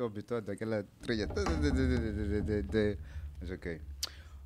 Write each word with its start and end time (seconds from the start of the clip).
estou 0.00 0.06
habituado 0.06 0.50
àquela 0.50 0.82
trilha. 1.02 1.28
Mas 3.38 3.50
ok. 3.50 3.80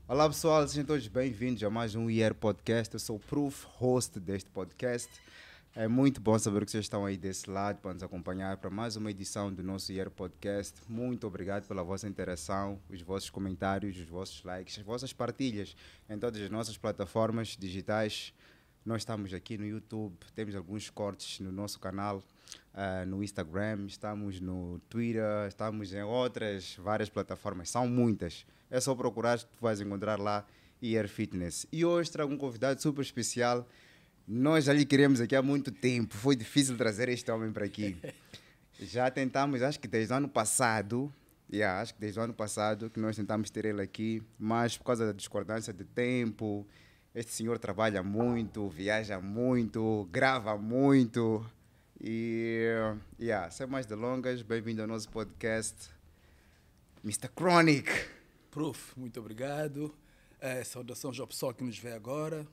Olá 0.09 0.29
pessoal, 0.29 0.67
sejam 0.67 0.85
todos 0.85 1.07
bem-vindos 1.07 1.63
a 1.63 1.71
mais 1.71 1.95
um 1.95 2.11
IR 2.11 2.35
Podcast. 2.35 2.93
Eu 2.95 2.99
sou 2.99 3.17
o 3.17 3.21
Proof, 3.21 3.65
host 3.77 4.19
deste 4.19 4.51
podcast. 4.51 5.09
É 5.77 5.87
muito 5.87 6.21
bom 6.21 6.37
saber 6.41 6.65
que 6.65 6.73
vocês 6.73 6.85
estão 6.85 7.07
aí 7.07 7.17
desse 7.17 7.49
lado 7.49 7.79
para 7.81 7.95
nos 7.95 8.03
acompanhar 8.03 8.57
para 8.57 8.69
mais 8.69 8.97
uma 8.97 9.13
edição 9.13 9.53
do 9.53 9.63
nosso 9.63 9.93
IR 9.93 10.11
Podcast. 10.11 10.81
Muito 10.89 11.25
obrigado 11.25 11.69
pela 11.69 11.85
vossa 11.85 12.09
interação, 12.09 12.81
os 12.91 13.01
vossos 13.03 13.31
comentários, 13.31 13.97
os 13.97 14.09
vossos 14.09 14.43
likes, 14.43 14.79
as 14.79 14.85
vossas 14.85 15.13
partilhas 15.13 15.77
em 16.11 16.19
todas 16.19 16.41
as 16.43 16.51
nossas 16.51 16.77
plataformas 16.77 17.57
digitais. 17.57 18.35
Nós 18.85 19.03
estamos 19.03 19.33
aqui 19.33 19.57
no 19.57 19.65
YouTube, 19.65 20.17
temos 20.35 20.57
alguns 20.57 20.91
cortes 20.91 21.39
no 21.39 21.53
nosso 21.53 21.79
canal, 21.79 22.23
uh, 22.75 23.07
no 23.07 23.23
Instagram, 23.23 23.87
estamos 23.87 24.41
no 24.41 24.81
Twitter, 24.89 25.47
estamos 25.49 25.93
em 25.93 26.03
outras 26.03 26.77
várias 26.77 27.09
plataformas, 27.09 27.71
são 27.71 27.87
muitas. 27.87 28.47
É 28.71 28.81
só 28.81 28.95
procurar 28.95 29.39
que 29.39 29.47
tu 29.47 29.61
vais 29.61 29.81
encontrar 29.81 30.19
lá 30.19 30.47
IR 30.83 31.09
Fitness. 31.09 31.67
E 31.73 31.85
hoje 31.85 32.11
trago 32.11 32.33
um 32.33 32.39
convidado 32.39 32.81
super 32.81 33.03
especial. 33.03 33.69
Nós 34.27 34.65
já 34.65 34.73
lhe 34.73 34.85
queremos 34.85 35.21
aqui 35.21 35.37
há 35.37 35.43
muito 35.43 35.71
tempo, 35.71 36.15
foi 36.17 36.35
difícil 36.35 36.77
trazer 36.77 37.09
este 37.09 37.31
homem 37.31 37.53
para 37.53 37.65
aqui. 37.65 37.97
Já 38.81 39.09
tentamos, 39.09 39.63
acho 39.63 39.79
que 39.79 39.87
desde 39.87 40.13
o 40.13 40.17
ano 40.17 40.29
passado, 40.29 41.13
yeah, 41.53 41.81
acho 41.81 41.95
que 41.95 42.01
desde 42.01 42.19
o 42.19 42.23
ano 42.23 42.35
passado 42.35 42.91
que 42.91 42.99
nós 42.99 43.15
tentamos 43.15 43.49
ter 43.49 43.65
ele 43.65 43.81
aqui, 43.81 44.21
mas 44.37 44.77
por 44.77 44.85
causa 44.85 45.07
da 45.07 45.13
discordância 45.13 45.73
de 45.73 45.85
tempo, 45.85 46.67
este 47.15 47.33
senhor 47.33 47.59
trabalha 47.59 48.03
muito, 48.03 48.69
viaja 48.69 49.21
muito, 49.21 50.09
grava 50.11 50.59
muito. 50.59 51.47
E, 52.07 52.69
yeah, 53.19 53.51
sem 53.51 53.67
mais 53.67 53.87
delongas, 53.87 54.43
bem-vindo 54.43 54.83
ao 54.83 54.87
nosso 54.87 55.09
podcast, 55.09 55.89
Mr. 57.03 57.31
Chronic. 57.35 57.91
Prof, 58.51 58.93
muito 58.95 59.19
obrigado. 59.19 59.95
É, 60.39 60.63
saudações 60.65 61.19
ao 61.19 61.27
pessoal 61.27 61.55
que 61.55 61.65
nos 61.65 61.79
vê 61.79 61.93
agora. 61.93 62.47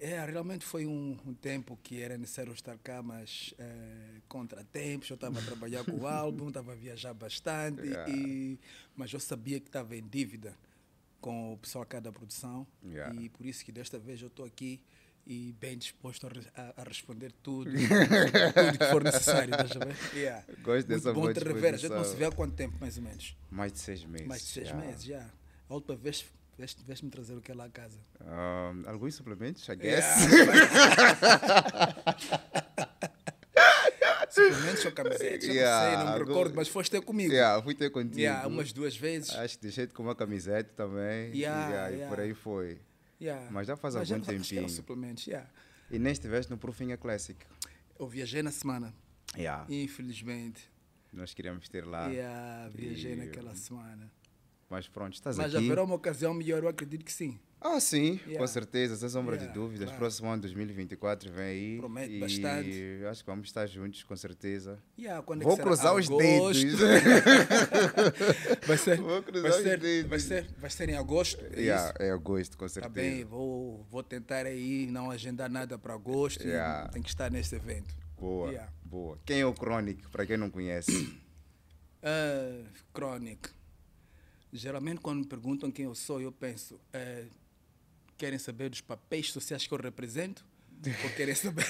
É, 0.00 0.24
realmente 0.24 0.64
foi 0.64 0.86
um, 0.86 1.16
um, 1.24 1.32
tempo 1.34 1.78
que 1.84 2.02
era 2.02 2.18
necessário 2.18 2.52
estar 2.52 2.76
cá, 2.78 3.00
mas 3.00 3.54
é, 3.60 4.20
contratempos. 4.26 5.08
Eu 5.08 5.14
estava 5.14 5.38
a 5.38 5.42
trabalhar 5.42 5.84
com 5.84 5.98
o 5.98 6.06
álbum, 6.08 6.48
estava 6.48 6.72
a 6.72 6.74
viajar 6.74 7.14
bastante, 7.14 7.86
yeah. 7.86 8.10
e, 8.10 8.58
mas 8.96 9.12
eu 9.12 9.20
sabia 9.20 9.60
que 9.60 9.68
estava 9.68 9.94
em 9.94 10.04
dívida 10.04 10.52
com 11.20 11.52
o 11.52 11.58
pessoal 11.58 11.86
cá 11.86 12.00
da 12.00 12.10
produção 12.10 12.66
yeah. 12.84 13.14
e 13.14 13.28
por 13.28 13.46
isso 13.46 13.64
que 13.64 13.70
desta 13.70 14.00
vez 14.00 14.20
eu 14.20 14.26
estou 14.26 14.44
aqui 14.44 14.80
e 15.26 15.54
bem 15.60 15.78
disposto 15.78 16.26
a, 16.26 16.74
a, 16.76 16.84
responder 16.84 17.32
tudo, 17.42 17.70
tudo 17.70 18.78
que 18.78 18.84
for 18.90 19.02
necessário. 19.02 19.54
Yeah. 20.14 20.44
Gosto 20.62 20.86
dessa 20.86 21.12
Muito 21.12 21.26
bom 21.26 21.32
te 21.32 21.44
rever. 21.44 21.74
A 21.74 21.76
gente 21.76 21.90
não 21.90 22.04
se 22.04 22.16
vê 22.16 22.26
há 22.26 22.30
quanto 22.30 22.54
tempo, 22.54 22.76
mais 22.80 22.96
ou 22.96 23.02
menos? 23.02 23.36
Mais 23.50 23.72
de 23.72 23.78
seis 23.78 24.04
meses. 24.04 24.26
Mais 24.26 24.42
de 24.42 24.48
seis 24.48 24.68
yeah. 24.68 24.86
meses, 24.86 25.04
já. 25.04 25.26
A 25.68 25.74
última 25.74 25.96
vez 25.96 26.24
Veste-me 26.56 27.10
trazer 27.10 27.34
o 27.34 27.40
que 27.40 27.50
é 27.50 27.54
lá 27.54 27.64
a 27.64 27.68
casa? 27.68 27.98
Um, 28.20 28.88
alguns 28.88 29.16
suplementos, 29.16 29.68
I 29.68 29.74
guess. 29.74 30.04
Suplementos 34.30 34.84
ou 34.84 34.92
camisetas? 34.92 35.48
Yeah, 35.48 35.84
não 35.84 35.96
sei, 35.96 36.04
não 36.04 36.12
me 36.12 36.18
recordo, 36.24 36.54
mas 36.54 36.68
foste 36.68 36.92
ter 36.92 37.00
comigo. 37.00 37.32
Yeah, 37.32 37.60
fui 37.62 37.74
ter 37.74 37.90
contigo. 37.90 38.20
Yeah, 38.20 38.46
umas 38.46 38.72
duas 38.72 38.96
vezes. 38.96 39.30
Acho 39.30 39.56
que 39.56 39.62
deixei-te 39.62 39.92
com 39.92 40.04
uma 40.04 40.14
camiseta 40.14 40.70
também. 40.76 41.36
Yeah, 41.36 41.68
yeah, 41.68 41.88
yeah. 41.88 42.06
E 42.06 42.08
por 42.08 42.20
aí 42.20 42.32
foi. 42.34 42.78
Yeah. 43.24 43.50
Mas 43.50 43.66
já 43.66 43.74
faz 43.74 43.94
mas 43.94 44.12
algum 44.12 44.22
já 44.22 44.32
tempinho. 44.32 44.68
suplementos, 44.68 45.26
yeah. 45.26 45.48
E 45.90 45.98
nem 45.98 46.12
estiveste 46.12 46.50
no 46.50 46.58
Profinha 46.58 46.98
Classic? 46.98 47.38
Eu 47.98 48.06
viajei 48.06 48.42
na 48.42 48.50
semana. 48.50 48.94
Yeah. 49.34 49.66
Infelizmente. 49.72 50.70
Nós 51.10 51.32
queríamos 51.32 51.66
ter 51.70 51.86
lá. 51.86 52.08
Yeah, 52.08 52.68
viajei 52.68 53.14
e... 53.14 53.16
naquela 53.16 53.54
semana. 53.54 54.12
Mas 54.68 54.88
pronto, 54.88 55.14
estás 55.14 55.36
mas 55.36 55.46
aqui. 55.46 55.56
Mas 55.56 55.66
haverá 55.66 55.84
uma 55.84 55.94
ocasião 55.94 56.34
melhor, 56.34 56.62
eu 56.62 56.68
acredito 56.68 57.04
que 57.04 57.12
sim. 57.12 57.38
Ah, 57.66 57.80
sim, 57.80 58.20
yeah. 58.26 58.38
com 58.38 58.46
certeza, 58.46 58.94
sem 58.94 59.08
sombra 59.08 59.36
yeah, 59.36 59.50
de 59.50 59.58
dúvidas. 59.58 59.86
Claro. 59.86 59.98
Próximo 59.98 60.28
ano 60.28 60.42
2024 60.42 61.32
vem 61.32 61.44
aí. 61.44 61.78
Promete 61.78 62.12
e 62.12 62.20
bastante. 62.20 63.00
Acho 63.08 63.24
que 63.24 63.30
vamos 63.30 63.48
estar 63.48 63.66
juntos, 63.66 64.02
com 64.02 64.14
certeza. 64.14 64.78
Yeah, 64.98 65.24
é 65.26 65.36
Vou 65.36 65.56
cruzar 65.56 65.94
os 65.94 66.06
dedos. 66.06 66.62
vai 68.66 68.76
ser, 68.76 68.98
Vou 68.98 69.22
cruzar 69.22 69.50
vai 69.50 69.58
os 69.58 69.64
ser, 69.64 69.80
dedos. 69.80 70.10
Vai 70.10 70.18
ser, 70.18 70.46
vai 70.58 70.68
ser 70.68 70.90
em 70.90 70.96
agosto. 70.96 71.42
É, 71.52 71.60
yeah, 71.60 71.94
é 71.98 72.10
agosto, 72.10 72.58
com 72.58 72.68
certeza. 72.68 72.94
Tá 72.94 73.00
bem, 73.00 73.24
vou, 73.24 73.82
vou 73.90 74.02
tentar 74.02 74.44
aí 74.44 74.86
não 74.86 75.10
agendar 75.10 75.50
nada 75.50 75.78
para 75.78 75.94
agosto. 75.94 76.46
Yeah. 76.46 76.90
Tem 76.90 77.00
que 77.00 77.08
estar 77.08 77.30
nesse 77.30 77.56
evento. 77.56 77.96
Boa, 78.18 78.68
boa. 78.84 79.18
Quem 79.24 79.40
é 79.40 79.46
o 79.46 79.54
Chronic, 79.54 80.06
para 80.08 80.26
quem 80.26 80.36
não 80.36 80.50
conhece? 80.50 81.18
uh, 82.02 82.62
Chronic. 82.94 83.48
Geralmente, 84.54 85.00
quando 85.00 85.18
me 85.18 85.26
perguntam 85.26 85.70
quem 85.70 85.84
eu 85.84 85.94
sou, 85.94 86.20
eu 86.20 86.30
penso. 86.30 86.76
Uh, 86.76 87.28
querem 88.16 88.38
saber 88.38 88.70
dos 88.70 88.80
papéis 88.80 89.32
sociais 89.32 89.66
que 89.66 89.74
eu 89.74 89.78
represento? 89.78 90.44
Ou 91.02 91.10
querem 91.10 91.34
saber? 91.34 91.64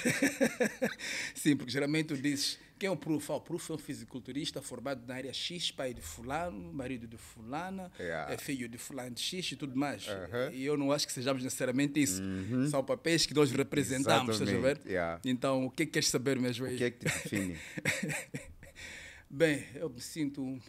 Sim, 1.34 1.56
porque 1.56 1.70
geralmente 1.70 2.08
tu 2.08 2.16
dizes 2.16 2.58
quem 2.78 2.88
é 2.88 2.90
o 2.90 2.96
Proof? 2.96 3.30
Ah, 3.30 3.36
o 3.36 3.40
Proof 3.40 3.70
é 3.70 3.74
um 3.74 3.78
fisiculturista 3.78 4.60
formado 4.60 5.06
na 5.06 5.14
área 5.14 5.32
X, 5.32 5.70
pai 5.70 5.94
de 5.94 6.00
fulano, 6.00 6.72
marido 6.72 7.06
de 7.06 7.16
fulana, 7.16 7.90
yeah. 7.98 8.32
é 8.32 8.36
filho 8.36 8.68
de 8.68 8.76
fulano 8.76 9.12
de 9.12 9.20
X 9.22 9.52
e 9.52 9.56
tudo 9.56 9.76
mais. 9.76 10.06
Uh 10.06 10.10
-huh. 10.10 10.52
E 10.52 10.64
eu 10.64 10.76
não 10.76 10.90
acho 10.90 11.06
que 11.06 11.12
sejamos 11.12 11.42
necessariamente 11.42 12.02
isso. 12.02 12.20
Uh 12.20 12.26
-huh. 12.26 12.70
São 12.70 12.84
papéis 12.84 13.24
que 13.24 13.32
nós 13.32 13.50
representamos, 13.52 14.38
estás 14.38 14.54
a 14.54 14.60
ver? 14.60 14.80
Yeah. 14.84 15.20
Então, 15.24 15.66
o 15.66 15.70
que 15.70 15.84
é 15.84 15.86
que 15.86 15.92
queres 15.92 16.08
saber 16.08 16.38
mesmo 16.38 16.66
aí? 16.66 16.74
O 16.74 16.78
que 16.78 16.84
é 16.84 16.90
que 16.90 16.98
te 16.98 17.04
define? 17.04 17.56
Bem, 19.30 19.64
eu 19.74 19.88
me 19.88 20.00
sinto 20.00 20.42
um, 20.42 20.60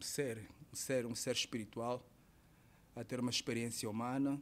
ser, 0.00 0.38
ser, 0.74 1.06
um 1.06 1.14
ser 1.14 1.34
espiritual, 1.34 2.06
a 2.94 3.04
ter 3.04 3.20
uma 3.20 3.30
experiência 3.30 3.88
humana, 3.88 4.40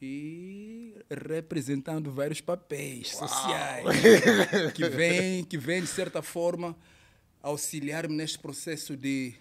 e 0.00 0.94
representando 1.10 2.10
vários 2.10 2.40
papéis 2.40 3.14
Uau. 3.14 3.28
sociais 3.28 3.84
que 4.74 4.88
vêm, 4.88 5.44
que 5.44 5.56
vem, 5.56 5.80
de 5.80 5.86
certa 5.86 6.20
forma, 6.20 6.76
auxiliar-me 7.42 8.14
neste 8.14 8.38
processo 8.38 8.96
de 8.96 9.34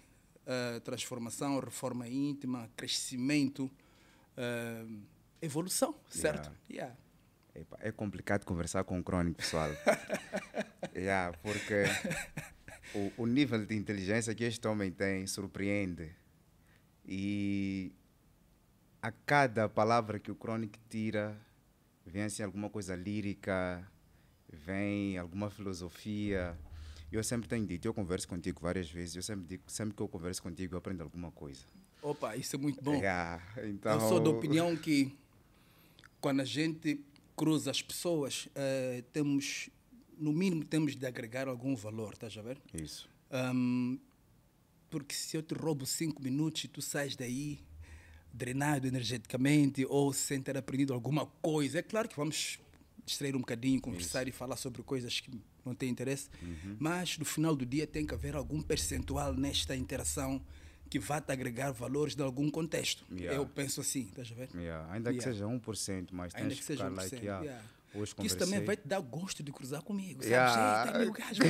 uh, 0.46 0.80
transformação, 0.82 1.60
reforma 1.60 2.08
íntima, 2.08 2.70
crescimento, 2.76 3.70
uh, 4.38 5.02
evolução, 5.42 5.96
certo? 6.10 6.52
Yeah. 6.70 6.96
Yeah. 7.56 7.78
É 7.80 7.92
complicado 7.92 8.46
conversar 8.46 8.84
com 8.84 9.00
o 9.00 9.04
crônico, 9.04 9.38
pessoal. 9.38 9.70
yeah, 10.94 11.38
porque 11.42 11.86
o, 12.96 13.24
o 13.24 13.26
nível 13.26 13.66
de 13.66 13.76
inteligência 13.76 14.34
que 14.34 14.44
este 14.44 14.68
homem 14.68 14.92
tem 14.92 15.28
surpreende. 15.28 16.12
E 17.06 17.92
a 19.02 19.12
cada 19.12 19.70
palavra 19.70 20.20
que 20.20 20.32
o 20.32 20.36
Chronic 20.36 20.80
tira, 20.90 21.38
vem 22.06 22.24
assim 22.24 22.42
alguma 22.42 22.70
coisa 22.70 22.96
lírica, 22.96 23.86
vem 24.52 25.18
alguma 25.18 25.50
filosofia. 25.50 26.58
Eu 27.12 27.24
sempre 27.24 27.48
tenho 27.48 27.66
dito, 27.66 27.88
eu 27.88 27.94
converso 27.94 28.28
contigo 28.28 28.60
várias 28.62 28.90
vezes, 28.90 29.16
eu 29.16 29.22
sempre 29.22 29.46
digo, 29.46 29.64
sempre 29.68 29.96
que 29.96 30.02
eu 30.02 30.08
converso 30.08 30.42
contigo 30.42 30.74
eu 30.74 30.80
aprendo 30.80 31.04
alguma 31.04 31.32
coisa. 31.32 31.64
Opa, 32.02 32.36
isso 32.36 32.56
é 32.56 32.60
muito 32.60 32.84
bom. 32.84 32.96
Yeah, 32.96 33.42
então... 33.64 33.94
Eu 33.94 34.00
sou 34.02 34.20
da 34.20 34.30
opinião 34.30 34.76
que 34.76 35.16
quando 36.20 36.42
a 36.42 36.46
gente 36.46 37.00
cruza 37.36 37.72
as 37.72 37.82
pessoas, 37.82 38.48
uh, 38.48 39.02
temos, 39.14 39.70
no 40.18 40.34
mínimo, 40.34 40.64
temos 40.64 40.96
de 40.96 41.06
agregar 41.06 41.48
algum 41.48 41.76
valor, 41.76 42.14
estás 42.14 42.38
a 42.38 42.42
ver? 42.42 42.58
Isso. 42.74 43.10
Um, 43.32 44.00
porque 44.90 45.14
se 45.14 45.36
eu 45.36 45.44
te 45.44 45.54
roubo 45.54 45.86
cinco 45.86 46.22
minutos 46.22 46.64
e 46.64 46.68
tu 46.68 46.82
sais 46.82 47.16
daí 47.16 47.60
drenado 48.36 48.86
energeticamente 48.86 49.86
ou 49.88 50.12
sem 50.12 50.42
ter 50.42 50.58
aprendido 50.58 50.94
alguma 50.94 51.26
coisa. 51.26 51.80
É 51.80 51.82
claro 51.82 52.10
que 52.10 52.16
vamos 52.18 52.60
distrair 53.06 53.36
um 53.36 53.40
bocadinho, 53.40 53.80
conversar 53.80 54.24
Isso. 54.24 54.30
e 54.30 54.32
falar 54.38 54.58
sobre 54.58 54.84
coisas 54.84 55.20
que 55.20 55.32
não 55.64 55.74
têm 55.74 55.90
interesse, 55.90 56.30
uhum. 56.42 56.76
mas 56.80 57.18
no 57.18 57.26
final 57.26 57.56
do 57.56 57.66
dia 57.66 57.88
tem 57.88 58.06
que 58.06 58.14
haver 58.14 58.36
algum 58.36 58.62
percentual 58.62 59.34
nesta 59.34 59.76
interação 59.76 60.42
que 60.90 61.00
vá 61.00 61.20
te 61.20 61.32
agregar 61.32 61.72
valores 61.72 62.16
de 62.16 62.22
algum 62.22 62.50
contexto. 62.52 63.04
Yeah. 63.12 63.36
Eu 63.36 63.48
penso 63.48 63.82
assim, 63.82 64.08
estás 64.08 64.32
a 64.32 64.36
ver? 64.36 64.50
Yeah. 64.54 64.92
Ainda 64.92 65.10
yeah. 65.12 65.18
que 65.18 65.24
seja 65.24 65.46
1%, 65.46 66.10
mas 66.12 66.36
Ainda 66.36 66.50
tens 66.50 66.54
que, 66.54 66.60
que 66.60 66.66
seja 66.66 66.90
1%, 66.90 66.96
lá 66.96 67.10
que 67.10 67.28
há. 67.28 67.40
Yeah. 67.42 67.64
Hoje 67.96 68.16
que 68.16 68.26
isso 68.26 68.38
também 68.38 68.64
vai 68.64 68.76
te 68.76 68.88
dar 68.88 69.00
gosto 69.02 69.42
de 69.42 69.52
cruzar 69.52 69.82
comigo, 69.82 70.22
sabe? 70.22 70.34
Yeah. 70.34 70.86
Eita, 70.88 71.00
meu 71.00 71.12
gajo. 71.12 71.42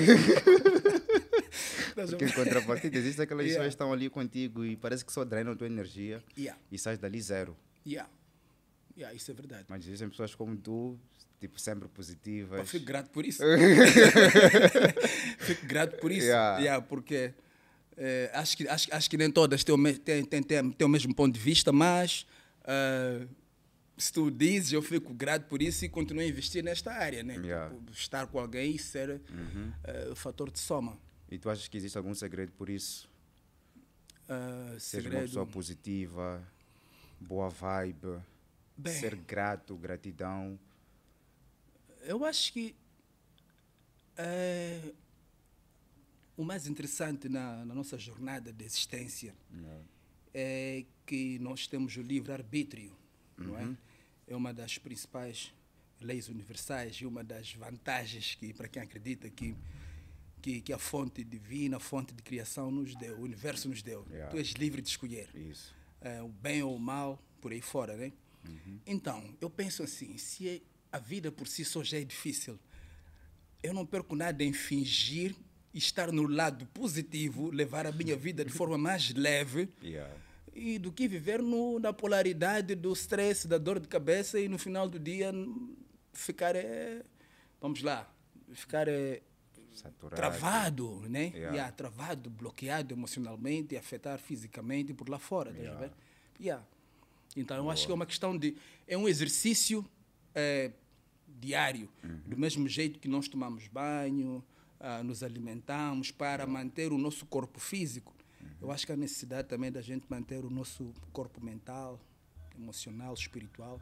Porque 1.95 2.25
em 2.25 2.31
contrapartida, 2.31 2.97
existem 2.97 3.24
aquelas 3.24 3.45
yeah. 3.45 3.59
pessoas 3.59 3.74
que 3.74 3.75
estão 3.75 3.94
ali 3.94 4.09
contigo 4.09 4.65
e 4.65 4.75
parece 4.75 5.06
que 5.06 5.12
só 5.12 5.24
drenam 5.24 5.53
a 5.53 5.56
tua 5.56 5.68
energia 5.68 6.21
yeah. 6.38 6.59
e 6.71 6.77
sais 6.77 7.00
dali 7.00 7.21
zero. 7.21 7.56
Yeah. 7.86 8.09
Yeah, 8.97 9.15
isso 9.15 9.31
é 9.31 9.33
verdade. 9.33 9.65
Mas 9.68 9.86
existem 9.86 10.09
pessoas 10.09 10.36
como 10.36 10.56
tu, 10.57 10.97
tipo, 11.39 11.59
sempre 11.59 11.88
positivas. 11.89 12.59
Eu 12.59 12.65
fico 12.65 12.86
grato 12.86 13.09
por 13.09 13.25
isso. 13.25 13.41
fico 15.39 15.65
grato 15.65 15.98
por 15.98 16.12
isso. 16.12 16.27
Yeah. 16.27 16.59
Yeah, 16.59 16.86
porque 16.86 17.33
eh, 17.98 18.30
acho, 18.33 18.57
que, 18.57 18.68
acho, 18.68 18.94
acho 18.94 19.09
que 19.09 19.18
nem 19.18 19.31
todas 19.31 19.63
têm 19.63 19.74
o, 19.74 19.77
me, 19.77 19.94
têm, 19.94 20.24
têm, 20.25 20.44
têm, 20.44 20.71
têm 20.71 20.86
o 20.86 20.89
mesmo 20.89 21.15
ponto 21.15 21.33
de 21.33 21.39
vista, 21.39 21.71
mas 21.71 22.25
uh, 22.62 23.27
se 23.97 24.12
tu 24.12 24.30
dizes, 24.30 24.74
eu 24.74 24.81
fico 24.81 25.13
grato 25.13 25.47
por 25.47 25.62
isso 25.62 25.86
e 25.86 25.89
continuo 25.89 26.21
a 26.21 26.27
investir 26.27 26.63
nesta 26.63 26.92
área. 26.92 27.24
Né? 27.24 27.36
Yeah. 27.36 27.74
Tipo, 27.74 27.92
estar 27.92 28.27
com 28.27 28.39
alguém 28.39 28.75
e 28.75 28.80
ser 28.80 29.09
uhum. 29.09 29.71
uh, 30.09 30.12
o 30.12 30.15
fator 30.15 30.51
de 30.51 30.59
soma. 30.59 30.97
E 31.30 31.38
tu 31.38 31.50
achas 31.50 31.68
que 31.68 31.77
existe 31.77 31.97
algum 31.97 32.13
segredo 32.13 32.51
por 32.51 32.69
isso? 32.69 33.09
Uh, 34.25 34.80
Ser 34.80 35.07
uma 35.07 35.21
pessoa 35.21 35.45
positiva, 35.45 36.44
boa 37.19 37.50
vibe, 37.50 38.19
Bem, 38.75 38.94
ser 38.94 39.15
grato, 39.15 39.75
gratidão. 39.75 40.59
Eu 42.01 42.25
acho 42.25 42.51
que 42.51 42.75
é, 44.18 44.94
o 46.38 46.44
mais 46.44 46.68
interessante 46.68 47.30
na, 47.30 47.65
na, 47.65 47.75
nossa 47.75 47.98
jornada 47.98 48.51
de 48.51 48.63
existência 48.63 49.36
Não. 49.50 49.81
é 50.33 50.86
que 51.06 51.39
nós 51.39 51.68
temos 51.68 51.95
o 51.98 52.01
livre-arbítrio, 53.37 53.47
não 53.47 53.59
é? 53.59 53.63
Uhum. 53.63 53.77
É 54.27 54.35
uma 54.35 54.53
das 54.53 54.77
principais 54.77 55.53
leis 56.01 56.29
universais 56.29 56.95
e 56.95 57.05
uma 57.05 57.23
das 57.23 57.53
vantagens 57.53 58.35
que, 58.35 58.53
para 58.53 58.67
quem 58.67 58.81
acredita 58.81 59.29
que, 59.29 59.55
que, 60.41 60.61
que, 60.61 60.73
a 60.73 60.77
fonte 60.77 61.23
divina, 61.23 61.77
a 61.77 61.79
fonte 61.79 62.13
de 62.13 62.21
criação 62.21 62.71
nos 62.71 62.95
deu, 62.95 63.17
o 63.17 63.21
universo 63.21 63.69
nos 63.69 63.81
deu. 63.81 64.05
Yeah. 64.09 64.31
Tu 64.31 64.37
és 64.37 64.49
livre 64.51 64.81
de 64.81 64.89
escolher 64.89 65.29
é, 66.01 66.21
o 66.21 66.29
bem 66.29 66.61
ou 66.63 66.75
o 66.75 66.79
mal, 66.79 67.21
por 67.41 67.51
aí 67.51 67.61
fora, 67.61 67.95
né? 67.95 68.11
Uhum. 68.47 68.79
Então, 68.85 69.35
eu 69.41 69.49
penso 69.49 69.83
assim, 69.83 70.17
se 70.17 70.49
é, 70.49 70.61
a 70.91 70.99
vida 70.99 71.31
por 71.31 71.47
si 71.47 71.63
só 71.63 71.83
já 71.83 71.97
é 71.97 72.03
difícil, 72.03 72.59
eu 73.63 73.73
não 73.73 73.85
perco 73.85 74.15
nada 74.15 74.43
em 74.43 74.53
fingir 74.53 75.35
estar 75.73 76.11
no 76.11 76.27
lado 76.27 76.65
positivo, 76.67 77.49
levar 77.49 77.85
a 77.85 77.91
minha 77.91 78.15
vida 78.15 78.45
de 78.45 78.51
forma 78.51 78.77
mais 78.77 79.13
leve, 79.13 79.69
Yeah. 79.81 80.13
E 80.55 80.79
do 80.79 80.91
que 80.91 81.07
viver 81.07 81.41
no, 81.41 81.79
na 81.79 81.91
polaridade 81.91 82.73
do 82.75 82.93
stress, 82.93 83.45
da 83.47 83.57
dor 83.57 83.79
de 83.79 83.87
cabeça 83.89 84.39
e 84.39 84.47
no 84.47 84.57
final 84.57 84.87
do 84.87 84.97
dia 84.97 85.31
ficar, 86.13 86.55
é, 86.55 87.03
vamos 87.59 87.81
lá, 87.81 88.09
ficar 88.53 88.87
é, 88.87 89.21
Saturado. 89.73 90.15
travado, 90.15 91.01
né? 91.09 91.25
Yeah. 91.33 91.51
Yeah, 91.55 91.71
travado, 91.73 92.29
bloqueado 92.29 92.93
emocionalmente 92.93 93.75
e 93.75 93.77
afetar 93.77 94.17
fisicamente 94.17 94.93
por 94.93 95.09
lá 95.09 95.19
fora, 95.19 95.51
tá 95.51 95.57
Yeah. 95.59 95.79
vendo? 95.81 95.93
Yeah. 96.39 96.65
Então 97.35 97.57
eu 97.57 97.69
acho 97.69 97.85
que 97.85 97.91
é 97.91 97.95
uma 97.95 98.05
questão 98.05 98.37
de 98.37 98.55
é 98.87 98.97
um 98.97 99.09
exercício 99.09 99.85
eh, 100.33 100.71
diário, 101.27 101.89
Uhum. 102.01 102.21
do 102.25 102.37
mesmo 102.37 102.65
jeito 102.69 102.97
que 102.97 103.09
nós 103.09 103.27
tomamos 103.27 103.67
banho, 103.67 104.41
ah, 104.79 105.03
nos 105.03 105.21
alimentamos 105.21 106.11
para 106.11 106.47
manter 106.47 106.93
o 106.93 106.97
nosso 106.97 107.25
corpo 107.25 107.59
físico. 107.59 108.14
Eu 108.65 108.71
acho 108.71 108.83
que 108.83 108.91
há 108.91 108.97
necessidade 108.97 109.47
também 109.47 109.71
da 109.71 109.79
gente 109.79 110.07
manter 110.09 110.44
o 110.44 110.50
nosso 110.50 110.91
corpo 111.13 111.39
mental, 111.39 112.00
emocional, 112.57 113.13
espiritual, 113.13 113.79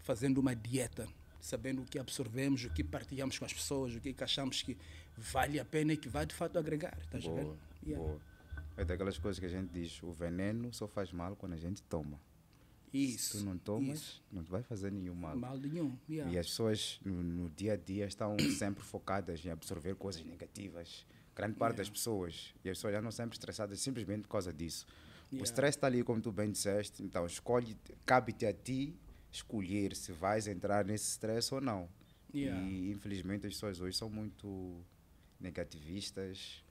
fazendo 0.00 0.36
uma 0.38 0.54
dieta, 0.54 1.08
sabendo 1.40 1.80
o 1.80 1.86
que 1.86 1.98
absorvemos, 1.98 2.62
o 2.64 2.70
que 2.70 2.84
partilhamos 2.84 3.38
com 3.38 3.46
as 3.46 3.52
pessoas, 3.54 3.94
o 3.94 4.00
que 4.00 4.14
achamos 4.22 4.60
que 4.60 4.76
vale 5.16 5.58
a 5.58 5.64
pena 5.64 5.94
e 5.94 5.96
que 5.96 6.06
vai 6.06 6.26
de 6.26 6.34
fato 6.34 6.58
agregar. 6.58 6.98
Estás 7.00 7.24
a? 7.24 7.28
Boa, 7.30 7.56
Yeah. 7.82 8.06
boa. 8.06 8.20
É 8.76 8.84
daquelas 8.84 9.16
coisas 9.16 9.40
que 9.40 9.46
a 9.46 9.48
gente 9.48 9.70
diz, 9.72 10.02
o 10.02 10.12
veneno 10.12 10.70
só 10.74 10.86
faz 10.86 11.12
mal 11.12 11.34
quando 11.34 11.54
a 11.54 11.56
gente 11.56 11.82
toma. 11.84 12.20
Isso. 12.92 13.38
Se 13.38 13.38
tu 13.38 13.44
não 13.46 13.56
tomas, 13.56 13.98
isso. 14.00 14.22
não 14.30 14.44
te 14.44 14.50
vai 14.50 14.62
fazer 14.62 14.92
nenhum 14.92 15.14
mal. 15.14 15.34
Mal 15.34 15.56
nenhum. 15.56 15.96
yeah. 16.06 16.30
E 16.30 16.38
as 16.38 16.46
pessoas 16.46 17.00
no, 17.02 17.22
no 17.22 17.48
dia 17.48 17.72
a 17.72 17.76
dia 17.78 18.04
estão 18.04 18.36
sempre 18.58 18.84
focadas 18.84 19.42
em 19.46 19.48
absorver 19.48 19.94
coisas 19.94 20.22
negativas. 20.22 21.06
Grande 21.40 21.56
parte 21.56 21.76
das 21.76 21.88
pessoas. 21.88 22.52
E 22.64 22.68
as 22.68 22.76
pessoas 22.76 22.92
já 22.94 23.00
não 23.00 23.10
sempre 23.10 23.34
estressadas 23.34 23.80
simplesmente 23.80 24.22
por 24.22 24.28
causa 24.28 24.52
disso. 24.52 24.86
O 25.32 25.36
Yeah. 25.36 25.44
stress 25.44 25.76
está 25.78 25.86
ali, 25.86 26.02
como 26.02 26.20
tu 26.20 26.30
bem 26.32 26.50
disseste. 26.50 27.02
Então, 27.02 27.24
escolhe, 27.24 27.76
cabe-te 28.04 28.44
a 28.46 28.52
ti 28.52 28.94
escolher 29.32 29.94
se 29.96 30.12
vais 30.12 30.46
entrar 30.46 30.84
nesse 30.84 31.08
stress 31.12 31.54
ou 31.54 31.60
não. 31.60 31.88
Yeah. 32.34 32.60
E 32.68 32.90
infelizmente 32.90 33.46
as 33.46 33.54
pessoas 33.54 33.80
hoje 33.80 33.96
são 33.96 34.10
muito 34.10 34.84
negativistas. 35.40 36.62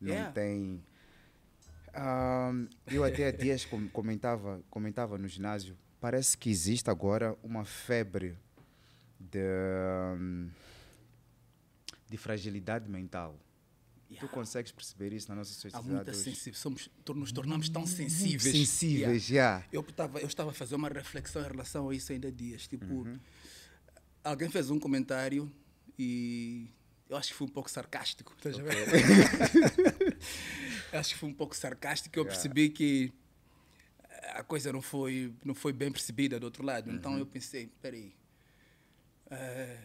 Não 0.00 0.10
Yeah. 0.12 0.32
têm. 0.32 0.82
Ah, 1.94 2.52
eu 2.86 3.02
até 3.04 3.28
há 3.28 3.30
dias 3.30 3.64
com- 3.64 3.88
comentava, 3.88 4.62
comentava 4.68 5.16
no 5.16 5.26
ginásio, 5.26 5.76
parece 6.00 6.36
que 6.36 6.50
existe 6.50 6.90
agora 6.90 7.36
uma 7.42 7.64
febre 7.64 8.36
de, 9.18 9.40
de 12.10 12.16
fragilidade 12.16 12.88
mental. 12.90 13.36
Tu 14.08 14.14
Yeah. 14.14 14.28
consegues 14.34 14.72
perceber 14.72 15.12
isso 15.12 15.28
na 15.28 15.34
nossa 15.34 15.50
Há 15.50 15.54
sociedade 15.54 15.86
muita 15.86 16.10
hoje? 16.12 16.20
sensibilidade. 16.22 16.90
Nos 17.14 17.30
tornamos 17.32 17.68
tão 17.68 17.86
sensíveis. 17.86 18.44
Yeah. 18.44 18.58
Sensíveis, 18.66 19.22
já. 19.24 19.64
Eu 19.70 19.82
estava 19.82 20.18
eu 20.20 20.26
estava 20.26 20.50
a 20.50 20.54
fazer 20.54 20.74
uma 20.76 20.88
reflexão 20.88 21.42
em 21.42 21.48
relação 21.48 21.90
a 21.90 21.94
isso 21.94 22.10
ainda 22.12 22.28
há 22.28 22.30
dias. 22.30 22.66
Tipo, 22.66 22.86
Uhum. 22.86 23.18
alguém 24.24 24.48
fez 24.50 24.70
um 24.70 24.78
comentário 24.78 25.52
e 25.98 26.68
eu 27.08 27.16
acho 27.18 27.28
que 27.28 27.34
foi 27.34 27.46
um 27.46 27.50
pouco 27.50 27.70
sarcástico. 27.70 28.32
Estás 28.36 28.58
a 28.58 28.62
ver? 28.62 28.72
Eu 30.92 31.00
acho 31.00 31.12
que 31.14 31.20
foi 31.20 31.28
um 31.28 31.34
pouco 31.34 31.54
sarcástico. 31.54 32.18
Eu 32.18 32.22
Yeah. 32.24 32.34
percebi 32.40 32.70
que 32.70 33.12
a 34.34 34.42
coisa 34.42 34.72
não 34.72 34.80
foi, 34.80 35.34
não 35.44 35.54
foi 35.54 35.72
bem 35.72 35.92
percebida 35.92 36.40
do 36.40 36.44
outro 36.44 36.64
lado. 36.64 36.90
Então 36.90 37.12
Uhum. 37.12 37.18
eu 37.18 37.26
pensei, 37.26 37.66
peraí, 37.82 38.14
eh, 39.30 39.78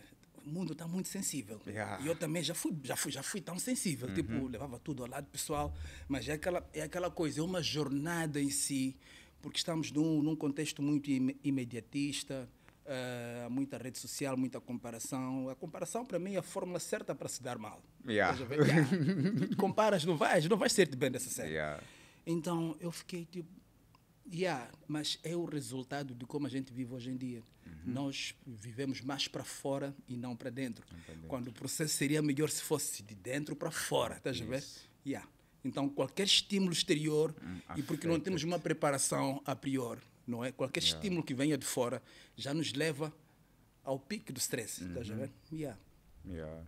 o 0.46 0.50
mundo 0.50 0.74
está 0.74 0.88
muito 0.88 1.08
sensível. 1.10 1.60
Yeah. 1.68 2.02
E 2.04 2.08
eu 2.08 2.16
também 2.16 2.44
já 2.44 2.54
fui, 2.54 2.76
já 2.84 2.96
fui, 2.96 3.12
já 3.12 3.24
fui 3.24 3.42
tão 3.42 3.58
sensível. 3.60 4.08
Uhum. 4.10 4.14
Tipo, 4.14 4.48
levava 4.48 4.80
tudo 4.80 5.04
ao 5.04 5.10
lado 5.10 5.28
pessoal. 5.28 5.74
Mas 6.08 6.28
é 6.28 6.34
aquela, 6.34 6.68
é 6.74 6.82
aquela 6.82 7.10
coisa, 7.10 7.40
é 7.40 7.44
uma 7.44 7.62
jornada 7.62 8.40
em 8.42 8.50
si, 8.50 8.96
porque 9.42 9.58
estamos 9.58 9.92
num, 9.92 10.22
num 10.22 10.36
contexto 10.36 10.82
muito 10.82 11.10
im- 11.12 11.36
imediatista. 11.44 12.50
Há 12.86 13.50
muita 13.50 13.78
rede 13.78 13.98
social, 13.98 14.36
muita 14.36 14.60
comparação. 14.60 15.48
A 15.50 15.56
comparação, 15.56 16.06
para 16.06 16.20
mim, 16.20 16.34
é 16.36 16.40
a 16.40 16.42
fórmula 16.42 16.80
certa 16.80 17.16
para 17.16 17.30
se 17.30 17.42
dar 17.42 17.58
mal. 17.58 17.82
Yeah. 18.06 18.38
Yeah. 18.52 18.90
Comparas, 19.56 20.04
não 20.04 20.18
vais, 20.18 20.46
não 20.50 20.58
vais 20.58 20.74
ser-te 20.74 20.98
bem 20.98 21.10
dessa 21.10 21.30
série. 21.30 21.52
Yeah. 21.54 21.82
Então 22.26 22.76
eu 22.82 22.92
fiquei 22.92 23.26
tipo, 23.26 23.50
yeah, 24.32 24.70
mas 24.88 25.20
é 25.24 25.36
o 25.36 25.46
resultado 25.46 26.14
de 26.14 26.26
como 26.26 26.48
a 26.48 26.50
gente 26.50 26.72
vive 26.74 26.94
hoje 26.94 27.10
em 27.12 27.18
dia. 27.18 27.44
Uhum. 27.66 27.74
Nós 27.94 28.36
vivemos 28.46 29.02
mais 29.02 29.28
para 29.28 29.44
fora 29.44 29.96
e 30.08 30.16
não 30.18 30.36
para 30.36 30.50
dentro. 30.50 30.86
Quando 31.28 31.48
o 31.50 31.54
processo 31.54 31.94
seria 31.96 32.22
melhor 32.22 32.50
se 32.50 32.62
fosse 32.62 33.02
de 33.04 33.16
dentro 33.16 33.56
para 33.56 33.72
fora, 33.72 34.18
estás 34.18 34.42
a 34.42 34.46
ver? 34.46 34.64
Yeah. 35.06 35.28
Então 35.64 35.88
qualquer 35.90 36.26
estímulo 36.26 36.74
exterior, 36.74 37.34
e 37.76 37.82
porque 37.82 38.08
não 38.08 38.20
temos 38.20 38.44
uma 38.44 38.60
preparação 38.60 39.42
a 39.46 39.56
priori, 39.56 40.02
não 40.28 40.44
é? 40.44 40.52
Qualquer 40.52 40.84
estímulo 40.84 41.24
que 41.24 41.34
venha 41.34 41.58
de 41.58 41.66
fora 41.66 42.02
já 42.36 42.54
nos 42.54 42.74
leva 42.74 43.14
ao 43.84 43.98
pique 44.00 44.32
do 44.34 44.40
stress, 44.40 44.84
estás 44.84 45.10
Uhum. 45.10 45.16
a 45.16 45.18
ver? 45.20 45.32
Yeah. 45.52 45.80
Yeah. 46.26 46.64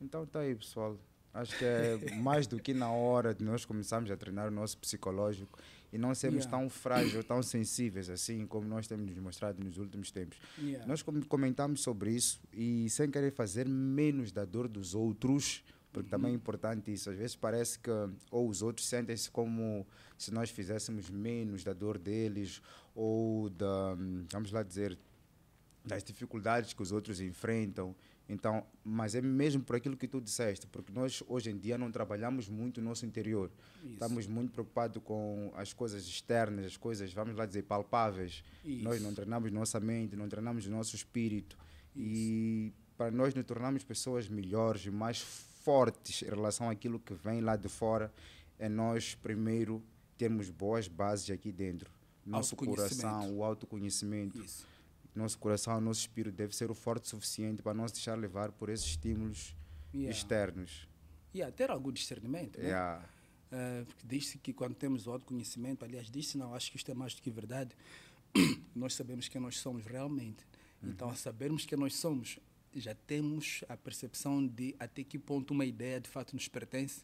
Então 0.00 0.26
tá 0.26 0.40
aí, 0.40 0.54
pessoal. 0.54 0.98
Acho 1.32 1.56
que 1.58 1.64
é 1.66 2.14
mais 2.16 2.46
do 2.46 2.58
que 2.58 2.72
na 2.72 2.90
hora 2.90 3.34
de 3.34 3.44
nós 3.44 3.64
começarmos 3.66 4.10
a 4.10 4.16
treinar 4.16 4.48
o 4.48 4.50
nosso 4.50 4.78
psicológico 4.78 5.58
e 5.96 5.98
não 5.98 6.14
sermos 6.14 6.44
Yeah. 6.44 6.58
tão 6.58 6.68
frágeis, 6.70 7.24
tão 7.24 7.42
sensíveis 7.42 8.08
assim 8.10 8.46
como 8.46 8.68
nós 8.68 8.86
temos 8.86 9.06
nos 9.06 9.18
mostrado 9.18 9.62
nos 9.64 9.78
últimos 9.78 10.10
tempos. 10.10 10.38
Yeah. 10.58 10.86
Nós 10.86 11.02
com- 11.02 11.20
comentamos 11.22 11.80
sobre 11.82 12.12
isso 12.12 12.40
e 12.52 12.88
sem 12.90 13.10
querer 13.10 13.32
fazer 13.32 13.66
menos 13.68 14.30
da 14.30 14.44
dor 14.44 14.68
dos 14.68 14.94
outros, 14.94 15.64
porque 15.92 16.10
também 16.10 16.28
é 16.28 16.30
Uhum. 16.32 16.36
importante 16.36 16.92
isso. 16.92 17.08
Às 17.10 17.16
vezes 17.16 17.34
parece 17.34 17.78
que 17.78 17.90
ou 18.30 18.48
os 18.48 18.60
outros 18.62 18.86
sentem-se 18.86 19.30
como 19.30 19.86
se 20.18 20.30
nós 20.32 20.50
fizéssemos 20.50 21.08
menos 21.08 21.64
da 21.64 21.72
dor 21.72 21.96
deles 21.98 22.60
ou 22.94 23.48
da, 23.50 23.94
hum, 23.98 24.24
vamos 24.30 24.52
lá 24.52 24.62
dizer, 24.62 24.98
das 25.84 26.02
dificuldades 26.04 26.72
que 26.74 26.82
os 26.82 26.92
outros 26.92 27.20
enfrentam. 27.20 27.94
Então, 28.28 28.66
mas 28.82 29.14
é 29.14 29.20
mesmo 29.20 29.62
por 29.62 29.76
aquilo 29.76 29.96
que 29.96 30.08
tu 30.08 30.20
disseste, 30.20 30.66
porque 30.66 30.92
nós 30.92 31.22
hoje 31.28 31.50
em 31.50 31.56
dia 31.56 31.78
não 31.78 31.92
trabalhamos 31.92 32.48
muito 32.48 32.78
o 32.78 32.82
nosso 32.82 33.06
interior. 33.06 33.50
Isso. 33.84 33.92
Estamos 33.92 34.26
muito 34.26 34.52
preocupados 34.52 35.00
com 35.04 35.52
as 35.54 35.72
coisas 35.72 36.04
externas, 36.04 36.66
as 36.66 36.76
coisas, 36.76 37.12
vamos 37.12 37.36
lá 37.36 37.46
dizer, 37.46 37.62
palpáveis. 37.62 38.42
Nós 38.64 38.96
Isso. 38.96 39.04
não 39.04 39.14
treinamos 39.14 39.52
nossa 39.52 39.78
mente, 39.78 40.16
não 40.16 40.28
treinamos 40.28 40.66
o 40.66 40.70
nosso 40.70 40.96
espírito. 40.96 41.56
E 41.94 42.72
para 42.96 43.10
nós 43.10 43.32
nos 43.32 43.44
tornarmos 43.44 43.84
pessoas 43.84 44.28
melhores 44.28 44.86
mais 44.86 45.20
fortes 45.20 46.22
em 46.22 46.26
relação 46.26 46.68
àquilo 46.68 46.98
que 46.98 47.14
vem 47.14 47.40
lá 47.40 47.56
de 47.56 47.68
fora, 47.68 48.12
é 48.58 48.68
nós 48.68 49.14
primeiro 49.14 49.82
termos 50.16 50.50
boas 50.50 50.88
bases 50.88 51.30
aqui 51.30 51.52
dentro. 51.52 51.90
Nosso 52.24 52.56
coração, 52.56 53.36
o 53.36 53.44
autoconhecimento 53.44 54.42
Isso. 54.42 54.66
Nosso 55.18 55.38
coração, 55.38 55.80
nosso 55.80 56.00
espírito 56.00 56.34
deve 56.36 56.54
ser 56.54 56.70
o 56.70 56.74
forte 56.74 57.04
o 57.04 57.08
suficiente 57.08 57.62
para 57.62 57.74
não 57.74 57.86
se 57.88 57.94
deixar 57.94 58.16
levar 58.18 58.52
por 58.52 58.68
esses 58.68 58.86
estímulos 58.86 59.54
Yeah. 59.94 60.10
externos. 60.14 60.86
E 61.32 61.38
yeah, 61.38 61.54
ter 61.56 61.70
algum 61.70 61.90
discernimento. 61.90 62.58
né? 62.58 62.66
Yeah. 62.66 63.08
Porque 63.86 64.06
diz-se 64.06 64.36
que 64.38 64.52
quando 64.52 64.74
temos 64.74 65.06
o 65.06 65.10
autoconhecimento, 65.12 65.84
aliás, 65.84 66.10
diz-se 66.10 66.36
não, 66.36 66.54
acho 66.54 66.70
que 66.70 66.76
isto 66.76 66.90
é 66.90 66.94
mais 66.94 67.14
do 67.14 67.22
que 67.22 67.30
verdade, 67.30 67.74
nós 68.74 68.92
sabemos 68.94 69.28
quem 69.28 69.40
nós 69.40 69.58
somos 69.58 69.86
realmente. 69.86 70.44
Então, 70.82 71.08
a 71.08 71.14
sabermos 71.14 71.64
quem 71.64 71.78
nós 71.78 71.94
somos, 71.96 72.38
já 72.74 72.94
temos 72.94 73.64
a 73.68 73.76
percepção 73.76 74.46
de 74.46 74.76
até 74.78 75.02
que 75.02 75.18
ponto 75.18 75.52
uma 75.52 75.64
ideia 75.64 75.98
de 76.00 76.10
fato 76.10 76.34
nos 76.34 76.46
pertence, 76.48 77.02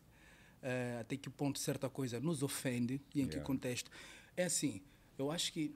eh, 0.61 0.99
até 1.00 1.16
que 1.16 1.31
ponto 1.31 1.59
certa 1.59 1.88
coisa 1.88 2.21
nos 2.21 2.42
ofende 2.42 3.00
e 3.14 3.23
em 3.23 3.26
que 3.26 3.37
Yeah. 3.37 3.47
contexto. 3.47 3.90
É 4.37 4.45
assim, 4.45 4.83
eu 5.16 5.31
acho 5.31 5.50
que 5.52 5.75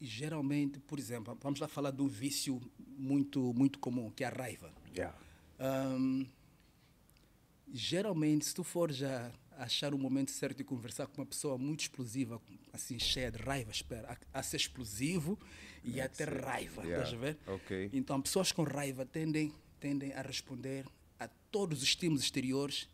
geralmente, 0.00 0.78
por 0.80 0.98
exemplo, 0.98 1.36
vamos 1.40 1.60
lá 1.60 1.68
falar 1.68 1.90
de 1.90 2.02
um 2.02 2.08
vício 2.08 2.60
muito, 2.78 3.52
muito 3.54 3.78
comum, 3.78 4.10
que 4.10 4.24
é 4.24 4.26
a 4.26 4.30
raiva. 4.30 4.72
Yeah. 4.94 5.16
Ahm, 5.58 6.26
geralmente, 7.72 8.44
se 8.46 8.54
tu 8.54 8.62
for 8.62 8.92
já 8.92 9.32
achar 9.52 9.94
o 9.94 9.98
momento 9.98 10.30
certo 10.30 10.58
de 10.58 10.64
conversar 10.64 11.06
com 11.06 11.20
uma 11.20 11.26
pessoa 11.26 11.56
muito 11.56 11.80
explosiva, 11.80 12.40
assim, 12.72 12.98
cheia 12.98 13.30
de 13.30 13.38
raiva, 13.38 13.70
espera, 13.70 14.18
a, 14.32 14.42
ser 14.42 14.58
explosivo 14.58 15.38
e 15.82 16.00
a 16.00 16.08
ter 16.08 16.28
raiva, 16.28 16.82
Yeah. 16.82 17.04
estás 17.04 17.14
a 17.14 17.24
ver? 17.24 17.38
Ok. 17.46 17.90
Então, 17.92 18.20
pessoas 18.20 18.52
com 18.52 18.62
raiva 18.64 19.06
tendem, 19.06 19.52
tendem 19.80 20.12
a 20.12 20.20
responder 20.20 20.84
a 21.18 21.26
todos 21.50 21.78
os 21.78 21.84
estímulos 21.84 22.22
exteriores 22.22 22.88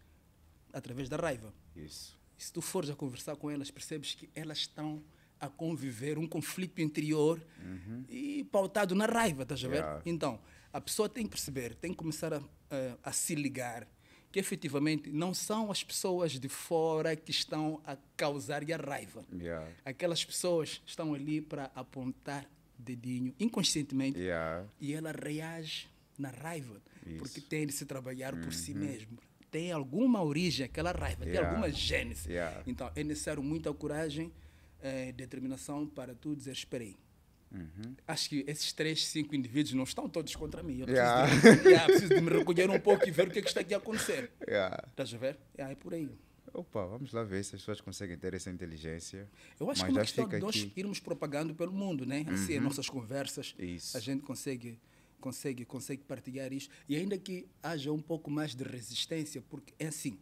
através 0.73 1.09
da 1.09 1.17
raiva. 1.17 1.53
Isso. 1.75 2.17
E 2.39 2.45
se 2.45 2.53
tu 2.53 2.61
fores 2.63 2.91
a 2.91 2.95
conversar 2.95 3.37
com 3.37 3.51
elas, 3.51 3.71
percebes 3.71 4.15
que 4.15 4.31
elas 4.35 4.59
estão 4.59 5.03
a 5.43 5.49
conviver 5.49 6.19
um 6.19 6.27
conflito 6.27 6.81
interior 6.81 7.45
e 8.09 8.45
pautado 8.45 8.95
na 8.95 9.07
raiva, 9.07 9.43
estás 9.43 9.65
a 9.65 9.69
ver? 9.69 9.75
Yeah. 9.79 10.03
Então, 10.07 10.39
a 10.73 10.81
pessoa 10.81 11.09
tem 11.09 11.25
que 11.25 11.31
perceber, 11.31 11.75
tem 11.75 11.91
que 11.91 11.97
começar 11.99 12.33
a, 12.33 12.37
a, 12.39 13.11
a 13.11 13.13
se 13.13 13.35
ligar 13.35 13.87
que 14.31 14.39
efetivamente 14.39 15.11
não 15.11 15.35
são 15.35 15.71
as 15.71 15.83
pessoas 15.85 16.39
de 16.39 16.49
fora 16.49 17.15
que 17.17 17.31
estão 17.33 17.83
a 17.85 17.97
causar 18.17 18.63
a 18.63 18.77
raiva. 18.77 19.25
Yeah. 19.33 19.69
Aquelas 19.85 20.25
pessoas 20.25 20.81
estão 20.87 21.13
ali 21.13 21.41
para 21.41 21.71
apontar 21.75 22.47
dedinho 22.79 23.35
inconscientemente 23.39 24.19
Yeah. 24.19 24.65
e 24.81 24.95
ela 24.95 25.13
reage 25.13 25.89
na 26.17 26.31
raiva, 26.31 26.81
Isso. 27.07 27.19
porque 27.19 27.41
tem 27.41 27.67
de 27.67 27.73
se 27.73 27.85
trabalhar 27.85 28.35
por 28.37 28.53
si 28.55 28.73
mesmo. 28.73 29.19
Tem 29.51 29.71
alguma 29.71 30.23
origem, 30.23 30.65
aquela 30.65 30.93
raiva, 30.93 31.25
tem 31.25 31.35
Yeah. 31.35 31.51
alguma 31.51 31.71
gênese. 31.71 32.29
Então 32.67 32.91
é 32.97 33.03
necessário 33.05 33.43
muita 33.43 33.73
coragem, 33.75 34.33
eh, 34.83 35.13
determinação 35.13 35.87
para 35.87 36.15
tu 36.15 36.35
dizer: 36.37 36.53
espera 36.53 36.85
aí. 36.85 36.97
Uhum. 37.51 37.95
Acho 38.09 38.31
que 38.31 38.45
esses 38.47 38.73
três, 38.73 39.07
cinco 39.07 39.35
indivíduos 39.35 39.75
não 39.75 39.85
estão 39.85 40.09
todos 40.09 40.35
contra 40.35 40.63
mim. 40.63 40.81
Eu 40.81 40.89
Yeah. 40.89 41.29
preciso, 41.29 41.63
de, 41.63 41.69
yeah, 41.69 41.87
preciso 41.87 42.15
de 42.15 42.21
me 42.23 42.31
recolher 42.31 42.71
um 42.71 42.81
pouco 42.81 43.07
e 43.07 43.11
ver 43.11 43.29
o 43.29 43.31
que, 43.31 43.39
é 43.41 43.43
que 43.43 43.49
está 43.49 43.61
aqui 43.61 43.75
a 43.75 43.77
acontecer. 43.77 44.31
Yeah. 44.49 44.85
Estás 44.91 45.13
a 45.13 45.19
ver? 45.19 45.39
Yeah, 45.59 45.73
é 45.73 45.75
por 45.77 45.93
aí. 45.93 46.11
Opa, 46.55 46.85
vamos 46.87 47.13
lá 47.13 47.23
ver 47.25 47.43
se 47.45 47.55
as 47.55 47.61
pessoas 47.63 47.81
conseguem 47.81 48.17
ter 48.19 48.33
essa 48.35 48.51
inteligência. 48.51 49.29
Eu 49.61 49.71
acho 49.71 49.81
Mas 49.83 49.91
que 49.91 49.91
é 49.91 49.93
uma 49.93 50.01
questão 50.01 50.29
de 50.29 50.39
nós 50.39 50.57
aqui. 50.57 50.65
Uhum. 50.67 50.73
irmos 50.77 51.01
propagando 51.01 51.55
pelo 51.55 51.73
mundo, 51.73 52.05
né? 52.07 52.25
Assim, 52.29 52.57
as 52.57 52.63
nossas 52.63 52.89
conversas, 52.89 53.55
Isso. 53.59 53.97
a 53.97 54.01
gente 54.01 54.23
consegue, 54.23 54.79
consegue, 55.21 55.65
consegue 55.67 56.03
partilhar 56.05 56.53
isso. 56.53 56.69
E 56.89 56.97
ainda 56.97 57.17
que 57.19 57.47
haja 57.63 57.93
um 57.93 58.01
pouco 58.01 58.31
mais 58.31 58.55
de 58.55 58.65
resistência, 58.65 59.43
porque 59.49 59.73
é 59.79 59.87
assim, 59.89 60.19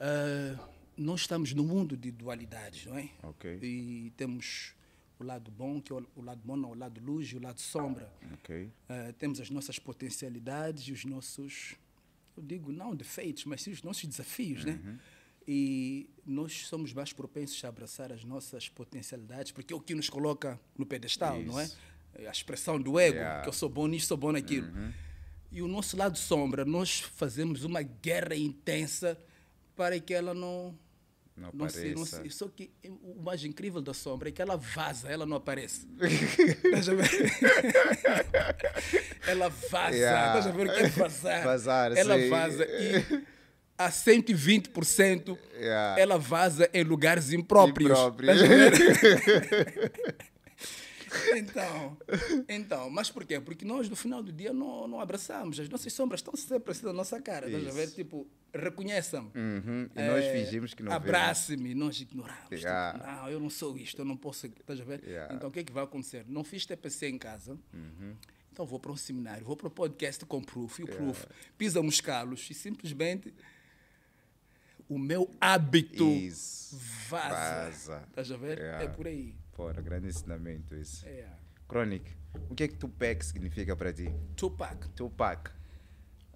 ah, 0.00 0.68
nós 0.96 1.20
estamos 1.22 1.52
no 1.54 1.64
mundo 1.64 1.96
de 1.96 2.10
dualidades, 2.10 2.86
não 2.86 2.96
é? 2.98 3.08
Ok. 3.22 3.58
E 3.62 4.12
temos 4.16 4.74
o 5.18 5.24
lado 5.24 5.50
bom, 5.50 5.80
que 5.80 5.92
é 5.92 5.96
o, 5.96 6.06
o 6.16 6.22
lado 6.22 6.40
bom, 6.44 6.56
não, 6.56 6.70
o 6.72 6.74
lado 6.74 7.00
luz 7.00 7.28
e 7.28 7.36
o 7.36 7.40
lado 7.42 7.60
sombra. 7.60 8.12
Ok. 8.34 8.70
Ah, 8.88 9.12
temos 9.18 9.40
as 9.40 9.50
nossas 9.50 9.78
potencialidades 9.78 10.84
e 10.88 10.92
os 10.92 11.04
nossos, 11.04 11.74
eu 12.36 12.42
digo 12.42 12.72
não 12.72 12.94
defeitos, 12.94 13.44
mas 13.44 13.62
sim 13.62 13.70
os 13.70 13.82
nossos 13.82 14.04
desafios, 14.04 14.64
né? 14.64 14.98
E 15.46 16.08
nós 16.24 16.66
somos 16.68 16.92
mais 16.92 17.12
propensos 17.12 17.64
a 17.64 17.68
abraçar 17.68 18.12
as 18.12 18.22
nossas 18.24 18.68
potencialidades, 18.68 19.50
porque 19.50 19.72
é 19.72 19.76
o 19.76 19.80
que 19.80 19.94
nos 19.94 20.08
coloca 20.08 20.60
no 20.78 20.86
pedestal, 20.86 21.42
não 21.42 21.58
é? 21.58 21.64
Isso. 21.64 21.78
É 22.14 22.28
A 22.28 22.30
expressão 22.30 22.80
do 22.80 22.98
ego, 23.00 23.16
Yeah. 23.16 23.42
que 23.42 23.48
eu 23.48 23.52
sou 23.52 23.68
bom 23.68 23.86
nisso, 23.88 24.06
sou 24.08 24.16
bom 24.16 24.30
naquilo. 24.32 24.68
E 25.50 25.60
o 25.62 25.66
nosso 25.68 25.96
lado 25.96 26.16
sombra, 26.16 26.64
nós 26.64 27.00
fazemos 27.00 27.64
uma 27.64 27.82
guerra 27.82 28.36
intensa 28.36 29.18
para 29.76 29.98
que 30.00 30.12
ela 30.14 30.34
não 30.34 30.74
Não 31.36 31.50
não 31.54 31.68
se, 31.68 31.94
não 31.94 32.02
apareça. 32.02 32.22
se, 32.22 32.30
só 32.30 32.48
que 32.48 32.70
o 33.02 33.22
mais 33.22 33.44
incrível 33.44 33.80
da 33.80 33.94
sombra 33.94 34.28
é 34.28 34.32
que 34.32 34.42
ela 34.42 34.56
vaza, 34.56 35.08
ela 35.08 35.24
não 35.26 35.36
aparece. 35.38 35.86
Ela 39.26 39.48
vaza. 39.48 39.96
Yeah. 39.96 40.38
Estás 40.38 40.46
a 40.46 40.50
ver 40.56 40.66
o 40.68 40.72
que 40.74 40.80
é 40.82 40.88
vazar? 40.88 41.44
Vazar, 41.44 41.96
ela 41.96 42.18
sim. 42.18 42.28
vaza 42.28 42.64
e 42.66 43.24
a 43.78 43.88
120% 43.88 45.38
Yeah. 45.58 46.00
ela 46.00 46.18
vaza 46.18 46.68
em 46.74 46.82
lugares 46.82 47.32
impróprios. 47.32 47.90
Impróprios. 47.92 48.38
Então, 51.36 51.96
então, 52.48 52.90
mas 52.90 53.10
por 53.10 53.24
quê? 53.24 53.40
Porque 53.40 53.64
nós 53.64 53.88
no 53.88 53.96
final 53.96 54.22
do 54.22 54.32
dia 54.32 54.52
não, 54.52 54.86
não 54.88 55.00
abraçamos. 55.00 55.58
As 55.60 55.68
nossas 55.68 55.92
sombras 55.92 56.20
estão 56.20 56.34
sempre 56.36 56.70
assim 56.72 56.86
na 56.86 56.92
nossa 56.92 57.20
cara. 57.20 57.46
Estás 57.46 57.66
a 57.66 57.70
ver? 57.70 57.90
Tipo, 57.90 58.26
reconheçam. 58.54 59.30
Uhum. 59.34 59.88
E 59.94 60.02
nós 60.08 60.24
É, 60.24 60.32
fingimos 60.44 60.74
que 60.74 60.82
não. 60.82 60.92
Abrace-me, 60.92 61.74
nós 61.74 62.00
ignoramos. 62.00 62.42
Tipo, 62.44 62.54
Yeah. 62.62 63.16
Não, 63.22 63.28
eu 63.28 63.40
não 63.40 63.50
sou 63.50 63.76
isto, 63.76 64.00
eu 64.00 64.04
não 64.04 64.16
posso. 64.16 64.46
Estás 64.46 64.80
a 64.80 64.84
ver? 64.84 65.02
Yeah. 65.04 65.34
Então 65.34 65.48
o 65.48 65.52
que 65.52 65.60
é 65.60 65.64
que 65.64 65.72
vai 65.72 65.84
acontecer? 65.84 66.24
Não 66.28 66.44
fiz 66.44 66.64
TPC 66.66 67.08
em 67.08 67.18
casa, 67.18 67.58
Uhum. 67.72 68.14
então 68.52 68.64
vou 68.66 68.78
para 68.78 68.92
um 68.92 68.96
seminário, 68.96 69.44
vou 69.44 69.56
para 69.56 69.68
o 69.68 69.70
podcast 69.70 70.24
com 70.26 70.38
o 70.38 70.42
Proof, 70.44 70.78
e 70.80 70.84
o 70.84 70.86
Proof 70.86 71.24
pisa 71.58 71.82
nos 71.82 72.00
calos 72.00 72.48
e 72.50 72.54
simplesmente 72.54 73.32
o 74.88 74.98
meu 74.98 75.30
hábito 75.40 76.04
Isso. 76.04 76.76
vaza. 77.08 77.34
Vaza. 77.34 78.04
Estás 78.08 78.30
a 78.30 78.36
ver? 78.36 78.58
Yeah. 78.58 78.84
É 78.84 78.88
por 78.88 79.06
aí. 79.06 79.34
Fora, 79.62 79.80
grande 79.80 80.08
ensinamento 80.08 80.74
isso. 80.74 81.06
É. 81.06 81.24
Chronic, 81.68 82.10
o 82.50 82.54
que 82.56 82.64
é 82.64 82.68
que 82.68 82.74
Tupac 82.74 83.24
significa 83.24 83.76
para 83.76 83.92
ti? 83.92 84.08
Tupac. 84.34 84.88
Tupac. 84.88 85.52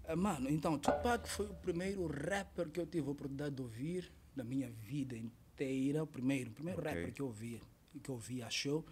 Ah, 0.05 0.15
Mano, 0.15 0.49
então, 0.49 0.79
Tupac 0.79 1.29
foi 1.29 1.47
o 1.47 1.55
primeiro 1.55 2.07
rapper 2.07 2.71
que 2.71 2.79
eu 2.79 2.87
tive 2.87 3.09
a 3.09 3.11
oportunidade 3.11 3.57
de 3.57 3.63
ouvir 3.63 4.13
na 4.37 4.45
minha 4.45 4.71
vida 4.71 5.17
inteira. 5.19 6.05
O 6.05 6.07
primeiro, 6.07 6.51
o 6.51 6.53
primeiro 6.55 6.79
Ok. 6.79 6.89
rapper 6.93 7.13
que 7.13 7.21
eu 7.21 7.27
ouvi, 7.27 7.61
que 8.01 8.09
eu 8.09 8.15
ouvi, 8.15 8.43
achou. 8.45 8.87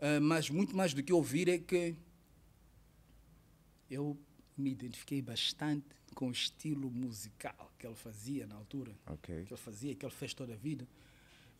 Ah, 0.00 0.20
mas 0.20 0.48
muito 0.48 0.76
mais 0.76 0.94
do 0.94 1.02
que 1.02 1.12
ouvir 1.12 1.48
é 1.48 1.58
que 1.58 1.96
eu 3.90 4.16
me 4.56 4.70
identifiquei 4.70 5.20
bastante 5.20 5.84
com 6.14 6.28
o 6.28 6.30
estilo 6.30 6.88
musical 6.92 7.72
que 7.76 7.84
ele 7.84 7.96
fazia 7.96 8.46
na 8.46 8.54
altura. 8.54 8.94
Ok. 9.04 9.46
Que 9.46 9.52
ele 9.52 9.60
fazia, 9.60 9.96
que 9.96 10.06
ele 10.06 10.14
fez 10.14 10.32
toda 10.32 10.52
a 10.52 10.56
vida. 10.56 10.86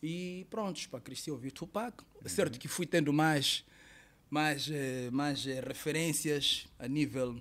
E 0.06 0.46
pronto, 0.50 0.86
para 0.90 1.00
crescer 1.00 1.30
ouvir 1.30 1.50
Tupac. 1.50 2.02
Uhum. 2.22 2.28
Certo 2.28 2.58
que 2.58 2.68
fui 2.68 2.84
tendo 2.84 3.10
mais, 3.10 3.64
mais, 4.28 4.68
eh, 4.70 5.08
mais 5.10 5.46
eh, 5.46 5.62
referências 5.66 6.66
a 6.78 6.86
nível 6.86 7.40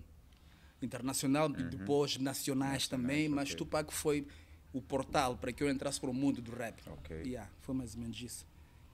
internacional 0.81 1.49
e 1.51 1.63
depois 1.63 2.17
nacionais 2.17 2.87
também, 2.87 3.27
mas 3.27 3.49
Uhum. 3.49 3.55
ok. 3.55 3.57
Tupac 3.57 3.93
foi 3.93 4.25
o 4.71 4.81
portal 4.81 5.37
para 5.37 5.51
que 5.51 5.61
eu 5.61 5.69
entrasse 5.69 5.99
para 5.99 6.09
o 6.09 6.13
mundo 6.13 6.41
do 6.41 6.51
rap. 6.55 6.81
Ok. 6.87 7.17
Yeah, 7.25 7.49
foi 7.61 7.75
mais 7.75 7.95
ou 7.95 8.01
menos 8.01 8.21
isso. 8.21 8.45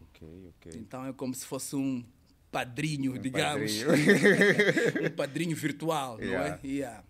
Ok, 0.02 0.28
ok. 0.58 0.72
Então 0.76 1.06
é 1.06 1.14
como 1.14 1.34
se 1.36 1.46
fosse 1.46 1.76
um 1.76 2.04
padrinho, 2.52 3.18
digamos. 3.20 3.84
padrinho. 3.84 5.08
um 5.14 5.16
padrinho 5.16 5.56
virtual, 5.56 6.20
Yeah. 6.20 6.50
não 6.50 6.56
é? 6.56 6.68
Yeah. 6.68 7.04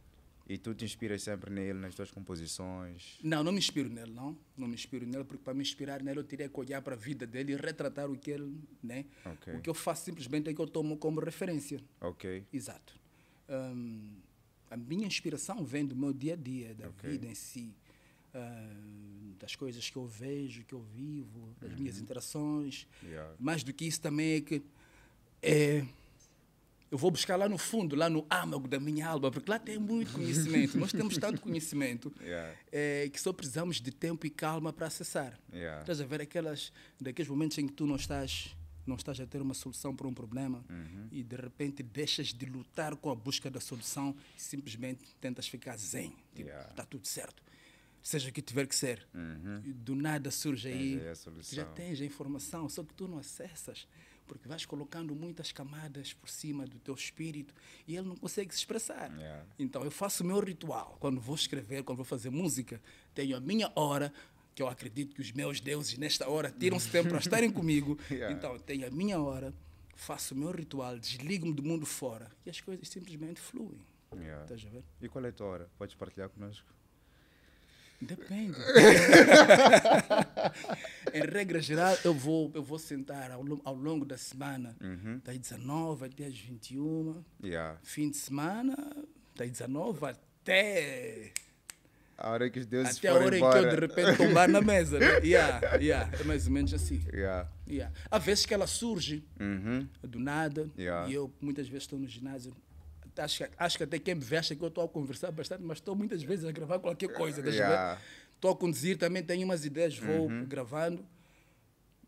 E 0.49 0.57
tu 0.57 0.73
te 0.73 0.83
inspiras 0.83 1.21
sempre 1.21 1.51
nele, 1.51 1.77
nas 1.77 1.93
tuas 1.93 2.09
composições? 2.09 3.19
Não, 3.23 3.43
não 3.43 3.51
me 3.51 3.59
inspiro 3.59 3.87
nele, 3.87 4.11
não. 4.11 4.35
Não 4.57 4.67
me 4.67 4.73
inspiro 4.73 5.05
nele, 5.05 5.23
porque 5.23 5.43
para 5.43 5.53
me 5.53 5.61
inspirar 5.61 6.01
nele 6.01 6.19
eu 6.21 6.23
teria 6.23 6.49
que 6.49 6.59
olhar 6.59 6.81
para 6.81 6.95
a 6.95 6.97
vida 6.97 7.27
dele 7.27 7.53
e 7.53 7.55
retratar 7.55 8.09
o 8.09 8.17
que 8.17 8.31
ele, 8.31 8.57
né? 8.81 9.05
Ok. 9.25 9.53
O 9.53 9.61
que 9.61 9.69
eu 9.69 9.75
faço 9.75 10.05
simplesmente 10.05 10.49
é 10.49 10.53
que 10.53 10.59
eu 10.59 10.65
tomo 10.65 10.97
como 10.97 11.19
referência. 11.19 11.79
Ok. 12.01 12.43
Exato. 12.51 12.99
Hum, 13.47 14.15
a 14.71 14.75
minha 14.75 15.05
inspiração 15.05 15.63
vem 15.63 15.85
do 15.85 15.95
meu 15.95 16.11
dia 16.11 16.33
a 16.33 16.37
dia, 16.37 16.73
da 16.73 16.87
Ok. 16.89 17.07
vida 17.11 17.27
em 17.27 17.35
si, 17.35 17.75
hum, 18.33 19.35
das 19.39 19.55
coisas 19.55 19.87
que 19.87 19.97
eu 19.97 20.07
vejo, 20.07 20.63
que 20.63 20.73
eu 20.73 20.81
vivo, 20.81 21.55
das 21.61 21.75
minhas 21.75 21.99
interações. 21.99 22.87
Uhum. 23.03 23.09
Yeah. 23.09 23.35
Mais 23.39 23.63
do 23.63 23.71
que 23.71 23.85
isso 23.85 24.01
também 24.01 24.37
é 24.37 24.41
que 24.41 24.63
é, 25.43 25.85
eu 26.91 26.97
vou 26.97 27.11
buscar 27.11 27.35
lá 27.35 27.47
no 27.47 27.57
fundo, 27.57 27.95
lá 27.95 28.09
no 28.09 28.25
âmago 28.29 28.67
da 28.67 28.79
minha 28.79 29.07
alma, 29.07 29.29
porque 29.31 29.49
lá 29.49 29.59
tem 29.59 29.77
muito 29.77 30.11
conhecimento. 30.13 30.77
Nós 30.77 30.91
temos 30.91 31.15
tanto 31.19 31.39
conhecimento 31.41 32.11
Yeah. 32.21 32.53
é, 32.71 33.09
que 33.09 33.19
só 33.21 33.31
precisamos 33.31 33.79
de 33.79 33.91
tempo 33.91 34.25
e 34.25 34.29
calma 34.29 34.73
para 34.73 34.87
acessar. 34.87 35.39
Yeah. 35.53 35.81
Estás 35.81 36.01
a 36.01 36.05
ver 36.05 36.21
aquelas, 36.21 36.71
daqueles 36.99 37.29
momentos 37.29 37.57
em 37.59 37.67
que 37.67 37.73
tu 37.73 37.85
não 37.85 37.95
estás, 37.95 38.55
não 38.87 38.95
estás 38.95 39.19
a 39.19 39.25
ter 39.27 39.39
uma 39.41 39.53
solução 39.53 39.95
para 39.95 40.07
um 40.07 40.13
problema 40.13 40.63
Uhum. 40.69 41.07
e 41.11 41.23
de 41.23 41.35
repente 41.35 41.83
deixas 41.83 42.27
de 42.33 42.45
lutar 42.47 42.95
com 42.95 43.11
a 43.11 43.15
busca 43.15 43.49
da 43.51 43.59
solução 43.59 44.15
e 44.37 44.41
simplesmente 44.41 45.03
tentas 45.21 45.47
ficar 45.47 45.77
zen. 45.77 46.13
Tipo, 46.35 46.49
Yeah. 46.49 46.69
está 46.71 46.83
tudo 46.85 47.07
certo. 47.07 47.43
Seja 48.01 48.29
o 48.29 48.31
que 48.33 48.41
tiver 48.41 48.65
que 48.65 48.75
ser. 48.75 49.05
Uhum. 49.13 49.61
Do 49.75 49.93
nada 49.93 50.31
surge 50.31 50.69
aí, 50.69 50.99
aí 50.99 51.43
já 51.51 51.65
tens 51.65 51.99
a 52.01 52.05
informação, 52.05 52.67
só 52.69 52.81
que 52.81 52.93
tu 52.93 53.07
não 53.07 53.17
acessas. 53.19 53.85
Porque 54.29 54.47
vais 54.47 54.63
colocando 54.63 55.15
muitas 55.15 55.51
camadas 55.51 56.13
por 56.13 56.29
cima 56.29 56.65
do 56.67 56.77
teu 56.77 56.93
espírito 56.93 57.51
e 57.87 57.97
ele 57.97 58.07
não 58.07 58.15
consegue 58.15 58.53
se 58.53 58.59
expressar. 58.59 59.11
Yeah. 59.17 59.43
Então 59.57 59.83
eu 59.83 59.89
faço 59.89 60.23
o 60.23 60.25
meu 60.25 60.39
ritual. 60.39 60.97
Quando 60.99 61.19
vou 61.19 61.33
escrever, 61.33 61.83
quando 61.83 61.97
vou 61.97 62.05
fazer 62.05 62.29
música, 62.29 62.79
tenho 63.15 63.35
a 63.35 63.39
minha 63.39 63.71
hora, 63.75 64.13
que 64.53 64.61
eu 64.61 64.67
acredito 64.67 65.15
que 65.15 65.21
os 65.21 65.31
meus 65.31 65.59
deuses 65.59 65.97
nesta 65.97 66.29
hora 66.29 66.51
tiram-se 66.51 66.91
tempo 66.91 67.09
para 67.09 67.17
estarem 67.17 67.49
comigo. 67.51 67.97
Yeah. 68.11 68.35
Então 68.35 68.53
eu 68.53 68.59
tenho 68.59 68.85
a 68.87 68.91
minha 68.91 69.19
hora, 69.19 69.53
faço 69.95 70.35
o 70.35 70.37
meu 70.37 70.51
ritual, 70.51 70.97
desligo-me 70.99 71.53
do 71.53 71.63
mundo 71.63 71.85
fora 71.85 72.29
e 72.45 72.49
as 72.49 72.61
coisas 72.61 72.87
simplesmente 72.87 73.39
fluem. 73.39 73.81
Yeah. 74.15 74.43
Estás 74.43 74.65
a 74.65 74.69
ver? 74.69 74.83
E 75.01 75.09
qual 75.09 75.25
é 75.25 75.29
a 75.29 75.31
tua 75.31 75.47
hora? 75.47 75.69
Podes 75.77 75.95
partilhar 75.95 76.29
connosco? 76.29 76.67
Depende. 78.01 78.57
em 81.13 81.21
regra 81.21 81.61
geral, 81.61 81.95
eu 82.03 82.13
vou, 82.13 82.51
eu 82.55 82.63
vou 82.63 82.79
sentar 82.79 83.31
ao, 83.31 83.43
ao 83.63 83.75
longo 83.75 84.05
da 84.05 84.17
semana, 84.17 84.75
Uhum. 84.81 85.19
das 85.23 85.37
19 85.37 86.05
até 86.05 86.25
as 86.25 86.37
21. 86.37 87.23
Yeah. 87.43 87.77
Fim 87.83 88.09
de 88.09 88.17
semana, 88.17 88.75
das 89.35 89.49
19 89.51 90.05
até 90.05 91.31
A 92.17 92.31
hora 92.31 92.49
que 92.49 92.59
os 92.59 92.65
deuses 92.65 92.97
Até 92.97 93.09
a 93.09 93.13
hora 93.15 93.27
em 93.27 93.31
que 93.31 93.37
embora. 93.37 93.61
eu 93.61 93.69
de 93.69 93.75
repente 93.87 94.17
tombar 94.17 94.49
na 94.49 94.61
mesa. 94.61 94.99
Né? 94.99 95.19
Yeah, 95.23 95.75
yeah, 95.77 96.09
é 96.19 96.23
mais 96.23 96.47
ou 96.47 96.53
menos 96.53 96.73
assim. 96.73 97.01
Yeah. 97.13 97.49
Yeah. 97.67 97.93
Há 98.09 98.17
vezes 98.17 98.45
que 98.45 98.53
ela 98.53 98.67
surge 98.67 99.23
Uhum. 99.39 99.87
do 100.01 100.19
nada 100.19 100.69
Yeah. 100.77 101.09
e 101.09 101.13
eu 101.13 101.31
muitas 101.41 101.67
vezes 101.67 101.83
estou 101.83 101.99
no 101.99 102.07
ginásio. 102.07 102.55
Acho 103.19 103.45
que, 103.45 103.51
acho 103.57 103.77
que 103.77 103.83
até 103.83 103.99
quem 103.99 104.15
me 104.15 104.37
acha 104.37 104.55
que 104.55 104.61
eu 104.61 104.67
estou 104.67 104.83
a 104.83 104.89
conversar 104.89 105.31
bastante, 105.31 105.63
mas 105.63 105.77
estou 105.77 105.95
muitas 105.95 106.23
vezes 106.23 106.45
a 106.45 106.51
gravar 106.51 106.79
qualquer 106.79 107.11
coisa. 107.13 107.41
ver? 107.41 107.53
Yeah. 107.53 108.01
Estou 108.35 108.51
a 108.51 108.55
conduzir 108.55 108.97
também, 108.97 109.21
tenho 109.23 109.45
umas 109.45 109.65
ideias, 109.65 109.97
vou 109.97 110.29
gravando 110.45 111.05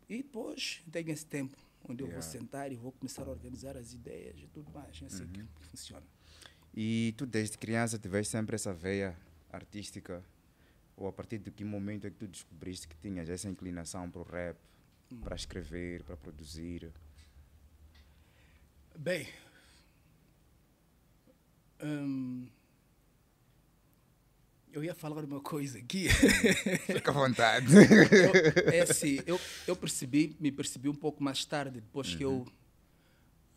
e 0.08 0.18
depois 0.18 0.82
tenho 0.90 1.10
esse 1.10 1.26
tempo 1.26 1.56
onde 1.88 2.02
eu 2.02 2.06
vou 2.06 2.16
Yeah. 2.16 2.38
sentar 2.38 2.72
e 2.72 2.76
vou 2.76 2.92
começar 2.92 3.22
a 3.24 3.30
organizar 3.30 3.76
as 3.76 3.92
ideias 3.92 4.38
e 4.38 4.46
tudo 4.46 4.70
mais. 4.72 5.00
É 5.02 5.06
assim 5.06 5.26
que 5.26 5.44
funciona. 5.70 6.06
E 6.74 7.12
tu 7.18 7.26
desde 7.26 7.58
criança 7.58 7.98
tiveste 7.98 8.30
sempre 8.30 8.54
essa 8.54 8.72
veia 8.72 9.16
artística? 9.50 10.24
Ou 10.96 11.06
a 11.08 11.12
partir 11.12 11.38
de 11.38 11.50
que 11.50 11.64
momento 11.64 12.06
é 12.06 12.10
que 12.10 12.16
tu 12.16 12.28
descobriste 12.28 12.86
que 12.86 12.96
tinhas 12.96 13.28
essa 13.28 13.48
inclinação 13.48 14.10
para 14.10 14.20
o 14.20 14.24
rap, 14.24 14.56
para 15.22 15.34
escrever, 15.34 16.02
para 16.04 16.16
produzir? 16.16 16.90
Bem, 18.96 19.26
hum, 21.82 22.46
eu 24.72 24.82
ia 24.82 24.94
falar 24.94 25.22
uma 25.24 25.40
coisa 25.40 25.78
aqui. 25.78 26.08
Fica 26.86 27.10
à 27.10 27.14
vontade. 27.14 27.66
Eu- 27.76 28.72
é 28.72 28.80
assim, 28.80 29.20
eu, 29.26 29.38
eu 29.66 29.76
percebi, 29.76 30.34
me 30.40 30.50
percebi 30.50 30.88
um 30.88 30.94
pouco 30.94 31.22
mais 31.22 31.44
tarde, 31.44 31.80
depois 31.80 32.14
que 32.14 32.24
eu 32.24 32.46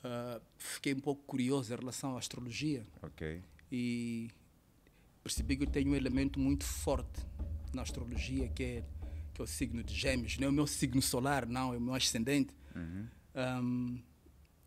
ah, 0.03 0.39
fiquei 0.57 0.93
um 0.93 0.99
pouco 0.99 1.23
curioso 1.23 1.73
em 1.73 1.77
relação 1.77 2.15
à 2.15 2.19
astrologia 2.19 2.83
ok. 3.01 3.41
e 3.71 4.29
percebi 5.23 5.57
que 5.57 5.63
eu 5.63 5.67
tenho 5.67 5.91
um 5.91 5.95
elemento 5.95 6.39
muito 6.39 6.63
forte 6.63 7.25
na 7.73 7.81
astrologia 7.81 8.47
que 8.49 8.63
é, 8.63 8.83
que 9.33 9.41
é 9.41 9.43
o 9.43 9.47
signo 9.47 9.83
de 9.83 9.95
gêmeos. 9.95 10.37
Não 10.37 10.47
é 10.47 10.49
o 10.49 10.53
meu 10.53 10.67
signo 10.67 11.01
solar, 11.01 11.47
não, 11.47 11.73
é 11.73 11.77
o 11.77 11.81
meu 11.81 11.93
ascendente. 11.95 12.53
Uhum. 12.75 13.07
Ahm, 13.33 13.97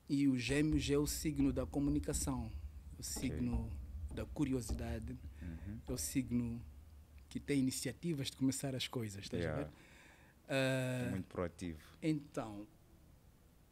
e 0.08 0.26
o 0.26 0.36
gêmeos 0.36 0.88
é 0.90 0.98
o 0.98 1.06
signo 1.06 1.52
da 1.52 1.64
comunicação, 1.66 2.50
o 2.98 3.02
signo 3.02 3.70
da 4.14 4.24
curiosidade, 4.26 5.16
Uhum. 5.40 5.78
é 5.86 5.92
o 5.92 5.98
signo 5.98 6.60
que 7.28 7.38
tem 7.38 7.58
iniciativas 7.60 8.30
de 8.30 8.36
começar 8.36 8.74
as 8.74 8.88
coisas, 8.88 9.22
estás 9.24 9.44
a 9.44 9.46
Yeah. 9.46 9.64
ver? 9.64 9.72
Ah, 10.48 11.10
Muito 11.10 11.26
proativo. 11.28 11.78
então, 12.02 12.66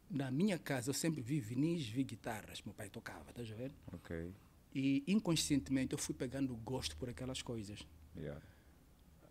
na 0.09 0.29
minha 0.31 0.57
casa 0.59 0.89
eu 0.89 0.93
sempre 0.93 1.21
vi 1.21 1.39
vinis, 1.39 1.87
vi 1.87 2.03
guitarras, 2.03 2.61
meu 2.61 2.73
pai 2.73 2.89
tocava, 2.89 3.29
estás 3.29 3.51
a 3.51 3.55
ver? 3.55 3.73
Ok. 3.93 4.31
E 4.73 5.03
inconscientemente 5.07 5.93
eu 5.93 5.97
fui 5.97 6.13
pegando 6.13 6.55
gosto 6.57 6.95
por 6.97 7.09
aquelas 7.09 7.41
coisas. 7.41 7.79
Yeah. 8.15 8.39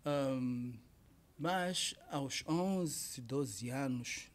Ahm, 0.05 0.73
mas 1.37 1.95
aos 2.09 2.43
11, 2.47 3.21
12 3.21 3.69
anos, 3.69 4.29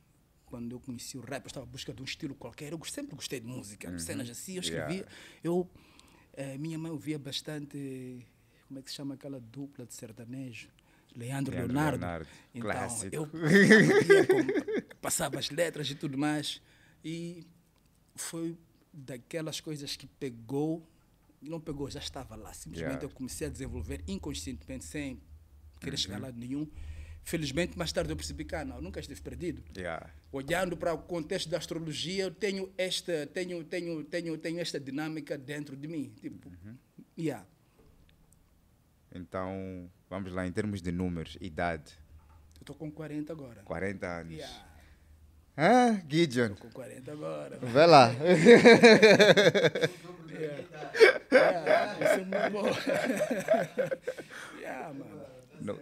quando 0.53 0.73
eu 0.73 0.81
conheci 0.81 1.17
o 1.17 1.23
rap, 1.23 1.45
eu 1.45 1.47
estava 1.49 1.65
à 1.65 1.69
busca 1.69 1.95
de 1.95 2.03
um 2.03 2.05
estilo 2.05 2.35
qualquer. 2.35 2.73
Eu 2.73 2.85
sempre 2.85 3.17
gostei 3.17 3.41
de 3.41 3.47
música, 3.47 3.99
cenas 3.99 4.29
assim. 4.29 4.57
Eu 4.59 4.63
Yeah. 4.63 4.95
escrevia. 4.95 5.07
Eu, 5.43 5.67
eh, 6.35 6.59
minha 6.59 6.79
mãe 6.79 6.91
ouvia 6.93 7.19
bastante. 7.19 7.79
Como 8.69 8.79
é 8.79 8.83
que 8.83 8.91
se 8.91 8.97
chama 8.97 9.15
aquela 9.15 9.41
dupla 9.41 9.87
de 9.87 9.95
sertanejo? 9.95 10.69
Leandro, 11.17 11.55
Leandro 11.55 11.73
Leonardo. 11.75 11.99
Leonardo, 12.01 12.29
Então, 12.55 12.71
clássico. 12.71 13.15
eu 13.17 13.27
com- 13.27 13.39
passava 15.01 15.39
as 15.39 15.49
letras 15.49 15.89
e 15.91 15.95
tudo 15.95 16.19
mais. 16.19 16.61
E 17.03 17.47
foi 18.15 18.55
daquelas 18.93 19.59
coisas 19.59 19.97
que 19.97 20.07
pegou, 20.07 20.87
não 21.41 21.59
pegou, 21.61 21.91
já 21.91 21.99
estava 22.01 22.37
lá. 22.37 22.53
Simplesmente 22.53 22.91
Yeah. 22.91 23.07
eu 23.07 23.11
comecei 23.11 23.47
a 23.47 23.51
desenvolver 23.51 24.03
inconscientemente, 24.07 24.85
sem 24.85 25.19
querer 25.81 25.97
chegar 25.97 26.19
Uhum. 26.19 26.25
a 26.25 26.27
lado 26.27 26.39
nenhum. 26.39 26.67
Felizmente, 27.25 27.79
mais 27.79 27.93
tarde 27.93 28.11
eu 28.13 28.17
percebi 28.17 28.45
que, 28.45 28.55
ah, 28.55 28.65
não, 28.65 28.81
nunca 28.81 28.99
estive 29.01 29.21
perdido. 29.23 29.63
Yeah. 29.77 30.11
Olhando 30.33 30.77
para 30.77 30.93
o 30.93 30.99
contexto 30.99 31.49
da 31.49 31.57
astrologia, 31.59 32.25
eu 32.25 32.31
tenho 32.33 32.73
esta, 32.77 33.27
tenho, 33.33 33.63
tenho, 33.65 34.03
tenho, 34.05 34.37
tenho 34.39 34.59
esta 34.61 34.79
dinâmica 34.81 35.39
dentro 35.39 35.77
de 35.77 35.87
mim. 35.87 36.13
Tipo, 36.21 36.49
Uhum. 36.49 36.77
yeah. 37.19 37.47
Então, 39.15 39.89
vamos 40.11 40.33
lá, 40.33 40.47
em 40.47 40.53
termos 40.53 40.83
de 40.83 40.91
números, 40.91 41.37
idade, 41.41 41.93
Eu 42.57 42.63
estou 42.63 42.77
com 42.77 42.91
40 42.91 43.33
agora. 43.33 43.63
40 43.63 44.07
anos. 44.07 44.33
Yeah. 44.35 44.67
Ah, 45.57 46.01
Gideon. 46.09 46.53
Estou 46.53 46.69
com 46.69 46.71
40 46.71 47.13
agora. 47.13 47.59
Vê 47.59 47.87
lá. 47.87 48.11
Yeah. 50.33 50.65
Yeah, 51.31 51.95
isso 51.95 52.21
é 52.21 52.25
muito 52.25 52.51
bom. 52.51 52.67
yeah, 54.59 54.93
mano. 54.93 55.23
Não. 55.61 55.79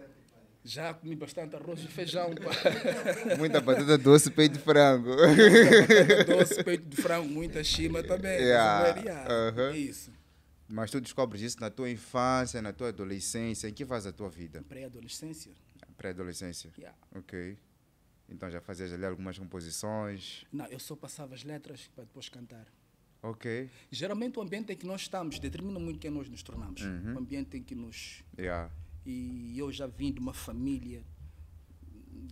Já 0.63 0.93
comi 0.93 1.15
bastante 1.15 1.55
arroz 1.55 1.79
e 1.79 1.87
feijão, 1.87 2.29
pá. 2.35 2.51
Muita 3.37 3.59
batata 3.59 3.97
doce, 3.97 4.29
peito 4.29 4.53
de 4.53 4.59
frango. 4.59 5.09
Batata 5.15 6.23
doce, 6.25 6.63
peito 6.63 6.87
de 6.87 7.01
frango, 7.01 7.27
muita 7.29 7.63
chima 7.63 8.03
também. 8.03 8.39
Yeah, 8.39 9.25
a 9.27 9.49
aham. 9.49 9.71
É 9.71 9.77
isso. 9.77 10.11
Mas 10.67 10.91
tu 10.91 11.01
descobres 11.01 11.41
isso 11.41 11.59
na 11.59 11.69
tua 11.69 11.89
infância, 11.89 12.61
na 12.61 12.71
tua 12.71 12.89
adolescência, 12.89 13.67
em 13.67 13.73
que 13.73 13.85
fase 13.85 14.05
da 14.05 14.13
tua 14.13 14.29
vida? 14.29 14.63
Pré-adolescência. 14.69 15.51
Pré-adolescência. 15.97 16.71
Yeah. 16.77 16.97
Ok. 17.15 17.57
Então 18.29 18.49
já 18.49 18.61
fazias 18.61 18.93
ali 18.93 19.05
algumas 19.05 19.37
composições. 19.37 20.45
Não, 20.51 20.65
eu 20.67 20.79
só 20.79 20.95
passava 20.95 21.35
as 21.35 21.43
letras 21.43 21.89
para 21.93 22.05
depois 22.05 22.29
cantar. 22.29 22.65
Ok. 23.21 23.69
Geralmente 23.91 24.39
o 24.39 24.41
ambiente 24.41 24.71
em 24.71 24.75
que 24.75 24.85
nós 24.85 25.01
estamos 25.01 25.37
determina 25.39 25.79
muito 25.79 25.99
quem 25.99 26.09
nós 26.09 26.29
nos 26.29 26.41
tornamos. 26.41 26.81
Uhum. 26.81 27.15
O 27.15 27.19
ambiente 27.19 27.57
em 27.57 27.63
que 27.63 27.75
nos... 27.75 28.23
Yeah. 28.37 28.71
E 29.05 29.57
eu 29.57 29.71
já 29.71 29.87
vim 29.87 30.11
de 30.11 30.19
uma 30.19 30.33
família 30.33 31.03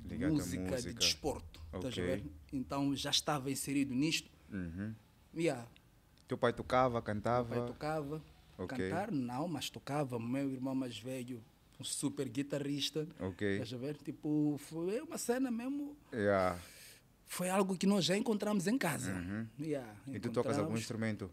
de 0.06 0.24
à 0.24 0.30
música, 0.30 0.64
de 0.64 0.72
música. 0.72 0.94
desporto. 0.94 1.60
estás 1.66 1.86
a 1.86 1.88
Ok. 1.90 2.04
ver? 2.06 2.26
Então 2.54 2.96
já 2.96 3.10
estava 3.10 3.50
inserido 3.52 3.94
nisto. 3.94 4.30
Uhum. 4.52 4.94
Yeah. 5.36 5.68
Teu 6.28 6.38
pai 6.38 6.54
tocava, 6.54 6.94
Meu 6.96 7.02
cantava. 7.02 7.56
pai 7.56 7.66
tocava. 7.68 8.22
Ok. 8.58 8.78
Cantar, 8.90 9.12
não, 9.12 9.48
mas 9.48 9.70
tocava. 9.70 10.20
Meu 10.20 10.52
irmão 10.52 10.76
mais 10.76 10.98
velho, 10.98 11.44
um 11.80 11.84
super 11.84 12.28
guitarrista. 12.28 13.08
Ok. 13.20 13.54
Estás 13.54 13.74
a 13.74 13.78
ver? 13.78 13.96
Tipo, 13.98 14.56
foi 14.60 15.00
uma 15.02 15.18
cena 15.18 15.50
mesmo. 15.50 15.96
Yeah. 16.14 16.60
Foi 17.26 17.50
algo 17.50 17.78
que 17.78 17.86
nós 17.88 18.06
já 18.06 18.18
encontramos 18.18 18.68
em 18.68 18.78
casa. 18.78 19.12
Yeah, 19.60 19.94
Uhum. 20.08 20.16
E 20.16 20.20
tu 20.20 20.32
tocas 20.32 20.58
algum 20.58 20.76
instrumento? 20.78 21.30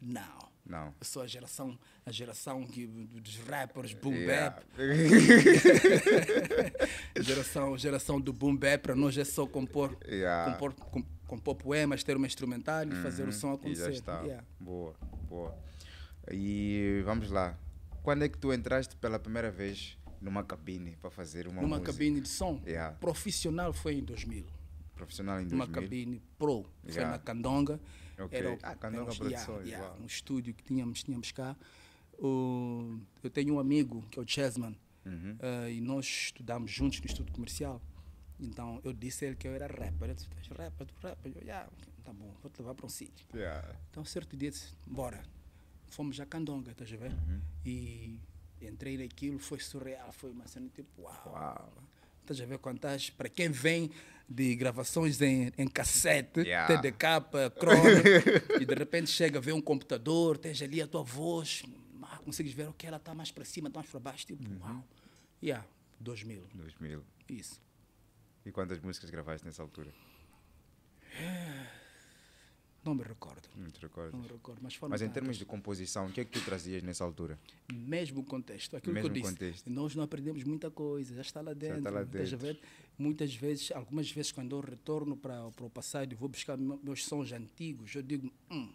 Não. 0.00 0.49
Não. 0.66 0.88
Eu 1.00 1.04
sou 1.04 1.22
a 1.22 1.26
geração, 1.26 1.76
a 2.06 2.12
geração 2.12 2.64
que, 2.66 2.86
dos 2.86 3.36
rappers, 3.38 3.92
boom 3.94 4.12
Yeah. 4.14 4.56
bap. 4.56 4.64
geração, 7.22 7.76
geração 7.76 8.20
do 8.20 8.32
boom 8.32 8.56
bap, 8.56 8.82
para 8.82 8.94
nós 8.94 9.16
é 9.16 9.24
só 9.24 9.46
compor, 9.46 9.96
Yeah. 10.06 10.52
compor, 10.52 10.74
com- 10.74 11.04
compor 11.26 11.54
poemas, 11.56 12.02
ter 12.04 12.16
uma 12.16 12.26
instrumental 12.26 12.84
e 12.86 12.94
fazer 13.02 13.28
o 13.28 13.32
som 13.32 13.48
Uhum. 13.48 13.52
E 13.54 13.56
acontecer. 13.56 13.84
já 13.84 13.90
está. 13.90 14.20
Yeah. 14.22 14.44
Boa, 14.58 14.94
boa. 15.28 15.54
E 16.30 17.02
vamos 17.04 17.30
lá. 17.30 17.58
Quando 18.02 18.24
é 18.24 18.28
que 18.28 18.38
tu 18.38 18.52
entraste 18.52 18.96
pela 18.96 19.18
primeira 19.18 19.50
vez 19.50 19.96
numa 20.20 20.44
cabine 20.44 20.96
para 21.00 21.10
fazer 21.10 21.46
uma 21.46 21.60
Numa 21.62 21.76
música? 21.78 21.92
cabine 21.92 22.20
de 22.20 22.28
som 22.28 22.60
Yeah. 22.66 22.94
profissional 22.96 23.72
foi 23.72 23.94
em 23.94 24.04
2000. 24.04 24.44
Profissional 24.94 25.40
em 25.40 25.44
Numa 25.46 25.66
2000? 25.66 25.82
cabine 25.82 26.22
pro. 26.38 26.66
Foi 26.86 27.04
na 27.04 27.18
Candonga. 27.18 27.80
Ok. 28.24 28.38
Era, 28.38 28.58
Ah, 28.62 28.74
Candonga 28.74 29.02
era 29.02 29.12
um- 29.12 29.16
Produções, 29.16 29.66
yeah, 29.68 29.84
yeah, 29.86 30.02
um 30.02 30.06
estúdio 30.06 30.54
que 30.54 30.62
tínhamos, 30.62 31.02
tínhamos 31.02 31.32
cá. 31.32 31.56
O- 32.18 32.98
eu 33.22 33.30
tenho 33.30 33.54
um 33.54 33.58
amigo 33.60 34.02
que 34.10 34.18
é 34.18 34.22
o 34.22 34.28
Chessman. 34.28 34.76
Uhum. 35.06 35.36
eh, 35.40 35.72
e 35.72 35.80
nós 35.80 36.04
estudamos 36.04 36.70
juntos 36.70 37.00
no 37.00 37.06
estudo 37.06 37.32
comercial. 37.32 37.80
Então 38.38 38.80
eu 38.84 38.92
disse 38.92 39.24
a 39.24 39.28
ele 39.28 39.36
que 39.36 39.48
eu 39.48 39.54
era 39.54 39.66
rapper. 39.66 40.04
Ele 40.08 40.14
disse: 40.14 40.28
Tu 40.28 40.54
rapper, 40.54 40.86
tu 40.86 40.94
rapper. 41.02 41.32
Eu, 41.34 41.42
yeah, 41.42 41.66
tá 42.04 42.12
bom, 42.12 42.34
vou 42.42 42.50
te 42.50 42.58
levar 42.60 42.74
para 42.74 42.84
um 42.84 42.88
sítio. 42.90 43.26
Yeah. 43.34 43.74
Então, 43.90 44.04
certo 44.04 44.36
dia, 44.36 44.50
disse: 44.50 44.74
Bora. 44.86 45.22
Fomos 45.88 46.20
a 46.20 46.26
Candonga, 46.26 46.70
estás 46.70 46.92
a 46.92 46.96
ver? 46.96 47.10
Uhum. 47.12 47.40
E 47.64 48.20
entrei 48.60 48.96
naquilo, 48.98 49.38
foi 49.38 49.58
surreal. 49.58 50.12
Foi 50.12 50.30
uma 50.30 50.46
cena 50.46 50.68
tipo: 50.68 51.02
Uau. 51.02 51.32
Uau. 51.32 51.72
Estás 52.20 52.40
a 52.42 52.44
ver 52.46 52.58
quantas. 52.58 53.08
Para 53.10 53.28
quem 53.30 53.48
vem 53.48 53.90
de 54.32 54.54
gravações 54.54 55.20
em, 55.20 55.50
em 55.58 55.66
cassete, 55.66 56.40
Yeah. 56.42 56.76
TDK, 56.80 57.04
Chrome, 57.58 58.62
e 58.62 58.64
de 58.64 58.74
repente 58.74 59.10
chega, 59.10 59.40
vê 59.40 59.52
um 59.52 59.60
computador, 59.60 60.38
tens 60.38 60.62
ali 60.62 60.80
a 60.80 60.86
tua 60.86 61.02
voz, 61.02 61.64
ah, 62.02 62.18
consegues 62.24 62.52
ver 62.52 62.68
o 62.68 62.72
que 62.72 62.86
ela 62.86 62.96
está 62.98 63.12
mais 63.12 63.32
para 63.32 63.44
cima, 63.44 63.66
está 63.68 63.80
mais 63.80 63.90
para 63.90 63.98
baixo, 64.00 64.26
tipo, 64.26 64.48
Uhum. 64.48 64.58
uau. 64.60 64.84
Yeah, 65.42 65.66
2000, 65.98 66.44
2000. 66.54 67.02
isso. 67.28 67.60
E 68.46 68.52
quantas 68.52 68.78
músicas 68.78 69.10
gravaste 69.10 69.44
nessa 69.44 69.62
altura? 69.62 69.90
Não 72.82 72.94
me 72.94 73.02
recordo. 73.02 73.46
Não 73.56 73.68
te 73.70 73.78
recordas? 73.82 74.12
Não 74.14 74.20
me 74.22 74.28
recordo, 74.28 74.60
mas 74.62 74.74
foram 74.74 74.90
Mas 74.90 75.02
em 75.02 75.10
termos 75.10 75.36
de 75.36 75.44
composição, 75.44 76.06
o 76.06 76.12
que 76.12 76.22
é 76.22 76.24
que 76.24 76.30
tu 76.30 76.42
trazias 76.44 76.82
nessa 76.82 77.04
altura? 77.04 77.38
mesmo 77.70 78.24
contexto, 78.24 78.74
aquilo 78.76 78.94
Mesmo 78.94 79.10
que 79.10 79.18
eu 79.18 79.22
disse, 79.22 79.32
contexto. 79.34 79.70
nós 79.70 79.94
não 79.94 80.02
aprendemos 80.02 80.42
muita 80.44 80.70
coisa, 80.70 81.14
já 81.14 81.20
está 81.20 81.40
lá 81.42 81.52
dentro. 81.52 81.76
está 81.78 81.90
lá 81.90 82.02
dentro. 82.04 82.38
ver? 82.38 82.58
Muitas 82.98 83.34
vezes, 83.34 83.70
algumas 83.72 84.10
vezes 84.10 84.32
quando 84.32 84.56
eu 84.56 84.60
retorno 84.60 85.14
para, 85.16 85.50
para 85.50 85.64
o 85.66 85.70
passado 85.70 86.10
e 86.12 86.14
vou 86.14 86.28
buscar 86.28 86.56
me- 86.56 86.78
meus 86.82 87.04
sons 87.04 87.32
antigos, 87.32 87.94
eu 87.94 88.02
digo, 88.02 88.32
hum, 88.50 88.72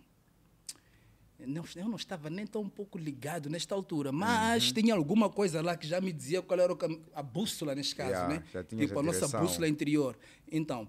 não, 1.39 1.63
eu 1.75 1.89
não 1.89 1.95
estava 1.95 2.29
nem 2.29 2.45
tão 2.45 2.61
um 2.61 2.69
pouco 2.69 2.97
ligado 2.99 3.49
nesta 3.49 3.73
altura, 3.75 4.11
mas 4.11 4.71
tinha 4.71 4.93
alguma 4.93 5.29
coisa 5.31 5.61
lá 5.63 5.75
que 5.75 5.87
já 5.87 5.99
me 5.99 6.13
dizia 6.13 6.41
qual 6.43 6.59
era 6.59 6.73
a 7.13 7.23
bússola 7.23 7.73
neste 7.75 7.95
caso, 7.95 8.11
Yeah, 8.11 8.35
né? 8.35 8.43
já 8.53 8.63
Tipo, 8.63 8.97
a 8.97 9.01
a 9.01 9.03
nossa 9.03 9.19
direção. 9.19 9.41
bússola 9.41 9.67
interior. 9.67 10.17
Então, 10.51 10.87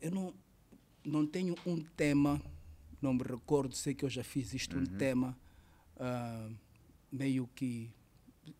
eu 0.00 0.10
não, 0.10 0.34
não 1.06 1.26
tenho 1.26 1.54
um 1.66 1.80
tema, 1.96 2.40
não 3.00 3.14
me 3.14 3.22
recordo, 3.22 3.74
sei 3.74 3.94
que 3.94 4.04
eu 4.04 4.10
já 4.10 4.24
fiz 4.24 4.52
isto, 4.52 4.76
um 4.76 4.80
Uhum. 4.80 4.86
tema 4.98 5.38
ah, 5.98 6.48
meio 7.12 7.48
que 7.54 7.90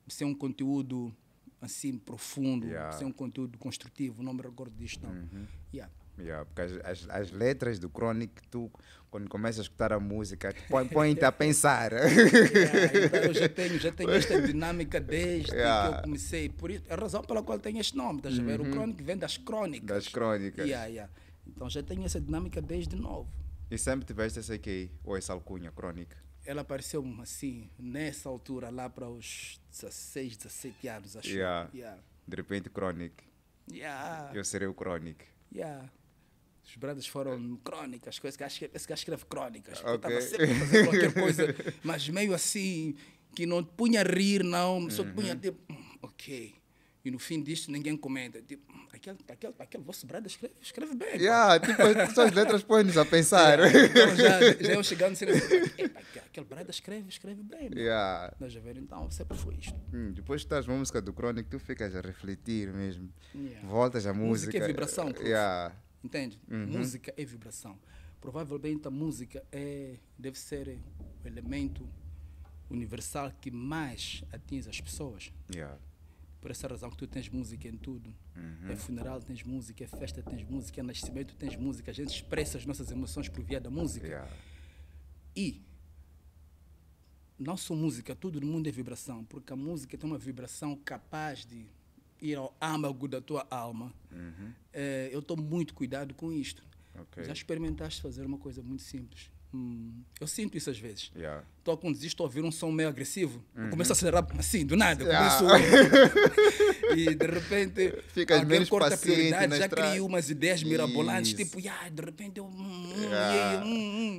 ser 0.08 0.24
um 0.24 0.34
conteúdo 0.34 1.14
assim 1.60 1.96
profundo, 1.98 2.66
Yeah. 2.66 2.92
Uhum. 2.92 2.98
ser 2.98 3.04
um 3.06 3.12
conteúdo 3.12 3.58
construtivo, 3.58 4.22
não 4.22 4.32
me 4.34 4.42
recordo 4.42 4.74
disto 4.76 5.06
não. 5.06 5.28
Yeah. 5.74 5.92
Yeah, 6.18 6.46
porque 6.46 6.62
as, 6.62 6.72
as, 7.02 7.10
as 7.10 7.30
letras 7.30 7.78
do 7.78 7.90
Chronic, 7.90 8.32
tu, 8.50 8.70
quando 9.10 9.28
começas 9.28 9.58
a 9.60 9.62
escutar 9.64 9.92
a 9.92 10.00
música, 10.00 10.50
te 10.50 10.62
põe- 10.66 10.88
põe-te 10.88 11.22
a 11.26 11.30
pensar. 11.30 11.92
Yeah, 11.92 13.06
então 13.06 13.20
eu 13.24 13.34
já 13.34 13.48
tenho, 13.50 13.78
já 13.78 13.92
tenho 13.92 14.10
esta 14.12 14.40
dinâmica 14.46 14.98
desde 14.98 15.52
Yeah. 15.54 15.90
que 15.92 15.98
eu 15.98 16.02
comecei. 16.04 16.48
Por 16.48 16.70
isso, 16.70 16.84
é 16.88 16.94
a 16.94 16.96
razão 16.96 17.22
pela 17.22 17.42
qual 17.42 17.58
tem 17.58 17.78
este 17.78 17.94
nome, 17.96 18.18
estás 18.20 18.38
a 18.38 18.42
ver? 18.42 18.60
O 18.62 18.64
Chronic 18.70 19.02
vem 19.02 19.18
das 19.18 19.36
crónicas. 19.36 19.86
das 19.88 20.08
crônicas. 20.08 20.66
Yeah, 20.66 20.86
yeah. 20.86 21.12
Então 21.46 21.68
já 21.70 21.82
tenho 21.82 22.04
essa 22.04 22.20
dinâmica 22.20 22.60
desde 22.60 22.96
novo. 22.96 23.30
E 23.70 23.76
sempre 23.78 24.04
tiveste 24.06 24.38
essa 24.38 24.54
aqui, 24.54 24.90
ou 25.04 25.16
essa 25.16 25.32
alcunha, 25.32 25.72
Chronic. 25.72 26.14
Ela 26.44 26.60
apareceu 26.62 27.04
assim, 27.20 27.68
nessa 27.78 28.28
altura, 28.28 28.70
lá 28.70 28.88
para 28.88 29.08
os 29.08 29.60
16, 29.70 30.36
17 30.36 30.88
anos, 30.88 31.16
acho. 31.16 31.28
Yeah. 31.28 31.68
Yeah. 31.74 32.00
De 32.26 32.36
repente, 32.36 32.70
Chronic. 32.70 33.14
Yeah. 33.70 34.30
Eu 34.32 34.44
serei 34.44 34.68
o 34.68 34.74
Chronic. 34.74 35.24
Yeah. 35.52 35.90
Os 36.64 36.76
brothers 36.76 37.06
foram 37.06 37.56
crônicas, 37.64 38.18
coisas 38.18 38.36
que 38.36 38.44
esse 38.74 38.88
gajo 38.88 38.98
escreve 39.00 39.24
crônicas. 39.26 39.80
Ok. 39.80 39.90
Eu 39.90 39.96
estava 39.96 40.20
sempre 40.20 40.50
a 40.52 40.58
fazer 40.58 40.84
qualquer 40.84 41.14
coisa, 41.14 41.54
mas 41.82 42.08
meio 42.08 42.34
assim, 42.34 42.94
que 43.34 43.46
não 43.46 43.62
te 43.64 43.70
punha 43.76 44.00
a 44.00 44.04
rir, 44.04 44.42
não, 44.44 44.88
só 44.90 45.04
te 45.04 45.12
punha 45.12 45.34
Uhum. 45.34 45.40
tipo, 45.40 45.72
"Hum, 45.72 45.98
ok. 46.02 46.54
E 47.06 47.10
no 47.12 47.20
fim 47.20 47.40
disto 47.40 47.70
ninguém 47.70 47.96
comenta. 47.96 48.42
Tipo, 48.42 48.64
"Hum, 48.72 48.88
aquele, 48.92 49.16
aquele, 49.28 49.54
aquele 49.60 49.84
vosso 49.84 50.04
brother 50.08 50.26
escreve, 50.26 50.54
escreve 50.60 50.94
bem. 50.96 51.08
pá." 51.12 51.16
Yeah, 51.16 51.60
tipo, 51.60 51.82
as 51.82 52.12
suas 52.12 52.32
letras 52.32 52.64
põem-nos 52.64 52.96
a 52.98 53.04
pensar. 53.06 53.60
Então 53.60 54.16
já, 54.16 54.40
já 54.60 54.72
eu 54.74 54.82
chegando 54.82 55.12
assim, 55.12 55.26
"Epa, 55.78 56.00
aquele 56.00 56.46
brother 56.46 56.70
escreve, 56.70 57.08
escreve 57.08 57.44
bem. 57.44 57.70
mano." 57.70 57.80
Yeah. 57.80 58.32
Estás 58.32 58.56
a 58.56 58.60
ver? 58.60 58.76
Então 58.78 59.08
sempre 59.12 59.38
foi 59.38 59.54
isto. 59.54 59.72
Hum, 59.94 60.10
depois 60.12 60.40
que 60.42 60.46
estás 60.46 60.66
uma 60.66 60.76
música 60.76 61.00
do 61.00 61.12
Chronic, 61.12 61.48
tu 61.48 61.60
ficas 61.60 61.94
a 61.94 62.00
refletir 62.00 62.72
mesmo. 62.72 63.08
Yeah. 63.32 63.68
Voltas 63.68 64.04
à 64.04 64.12
música. 64.12 64.48
Música 64.48 64.58
é 64.64 64.66
vibração, 64.66 65.12
prof. 65.12 65.24
Yeah. 65.24 65.76
Entende? 66.02 66.40
Música 66.48 67.14
é 67.16 67.24
vibração. 67.24 67.78
Provavelmente 68.20 68.88
a 68.88 68.90
música 68.90 69.44
é, 69.52 69.94
deve 70.18 70.36
ser 70.36 70.76
o 71.24 71.28
elemento 71.28 71.88
universal 72.68 73.30
que 73.40 73.50
mais 73.52 74.24
atinge 74.32 74.68
as 74.68 74.80
pessoas. 74.80 75.32
Yeah. 75.54 75.78
Por 76.40 76.50
essa 76.50 76.68
razão 76.68 76.90
que 76.90 76.96
tu 76.96 77.06
tens 77.06 77.28
música 77.28 77.66
em 77.66 77.76
tudo. 77.76 78.14
Uhum. 78.36 78.70
É 78.70 78.76
funeral, 78.76 79.20
tens 79.20 79.42
música, 79.42 79.82
é 79.84 79.86
festa, 79.86 80.22
tens 80.22 80.42
música, 80.44 80.80
é 80.80 80.84
nascimento, 80.84 81.34
tens 81.34 81.56
música. 81.56 81.90
A 81.90 81.94
gente 81.94 82.14
expressa 82.14 82.58
as 82.58 82.66
nossas 82.66 82.90
emoções 82.90 83.28
por 83.28 83.42
via 83.42 83.60
da 83.60 83.70
música. 83.70 84.06
Yeah. 84.06 84.32
E 85.34 85.62
não 87.38 87.56
só 87.56 87.74
música, 87.74 88.14
tudo 88.14 88.40
no 88.40 88.46
mundo 88.46 88.68
é 88.68 88.70
vibração, 88.70 89.24
porque 89.24 89.52
a 89.52 89.56
música 89.56 89.96
tem 89.98 90.08
uma 90.08 90.18
vibração 90.18 90.76
capaz 90.76 91.44
de 91.44 91.66
ir 92.20 92.36
ao 92.36 92.56
âmago 92.60 93.06
da 93.06 93.20
tua 93.20 93.46
alma. 93.50 93.92
Eh, 94.72 95.10
eu 95.12 95.20
estou 95.20 95.36
muito 95.36 95.74
cuidado 95.74 96.14
com 96.14 96.32
isto. 96.32 96.64
Ok. 96.94 97.24
Já 97.24 97.32
experimentaste 97.32 98.00
fazer 98.00 98.24
uma 98.24 98.38
coisa 98.38 98.62
muito 98.62 98.82
simples? 98.82 99.30
Hum, 99.56 100.02
eu 100.20 100.26
sinto 100.26 100.56
isso 100.56 100.68
às 100.70 100.78
vezes. 100.78 101.10
Yeah. 101.16 101.42
Estou 101.58 101.74
a 101.74 101.78
conduzir, 101.78 102.06
estou 102.08 102.24
a 102.24 102.28
ouvir 102.28 102.42
um 102.44 102.50
som 102.52 102.70
meio 102.70 102.88
agressivo. 102.88 103.42
Eu 103.54 103.70
começo 103.70 103.92
a 103.92 103.94
acelerar 103.94 104.26
assim, 104.38 104.64
do 104.66 104.76
nada. 104.76 105.02
Yeah. 105.02 105.38
Começo... 105.38 105.66
e 106.96 107.14
de 107.14 107.26
repente, 107.26 108.02
Ficas 108.08 108.38
alguém 108.38 108.50
menos 108.50 108.68
corta 108.68 108.88
a 108.88 108.90
paciente 108.90 109.14
prioridade, 109.14 109.56
já 109.58 109.64
estrada. 109.66 109.90
crio 109.90 110.06
umas 110.06 110.30
ideias 110.30 110.62
mirabolantes, 110.62 111.28
Isso. 111.32 111.36
tipo, 111.44 111.58
yeah, 111.58 111.88
de 111.88 112.02
repente 112.02 112.38
eu. 112.38 112.46
Hum, 112.46 112.92
hum, 112.94 113.10
Yeah. 113.10 113.64
hum, 113.64 114.18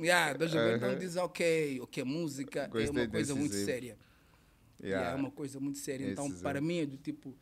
Então 0.76 0.90
Uhum. 0.92 0.98
diz, 0.98 1.16
ok, 1.16 1.80
ok, 1.82 2.04
música 2.04 2.60
é 2.62 2.68
Gostei 2.68 2.90
uma 2.90 3.08
coisa 3.08 3.34
muito 3.34 3.52
exemplo. 3.54 3.66
séria. 3.72 3.98
Yeah, 4.82 5.10
é 5.10 5.14
uma 5.14 5.30
coisa 5.30 5.58
muito 5.60 5.78
séria. 5.78 6.04
Esse 6.04 6.12
Então, 6.12 6.26
exemplo. 6.26 6.42
para 6.42 6.60
mim 6.60 6.78
é 6.78 6.86
do 6.86 6.96
tipo, 6.96 7.34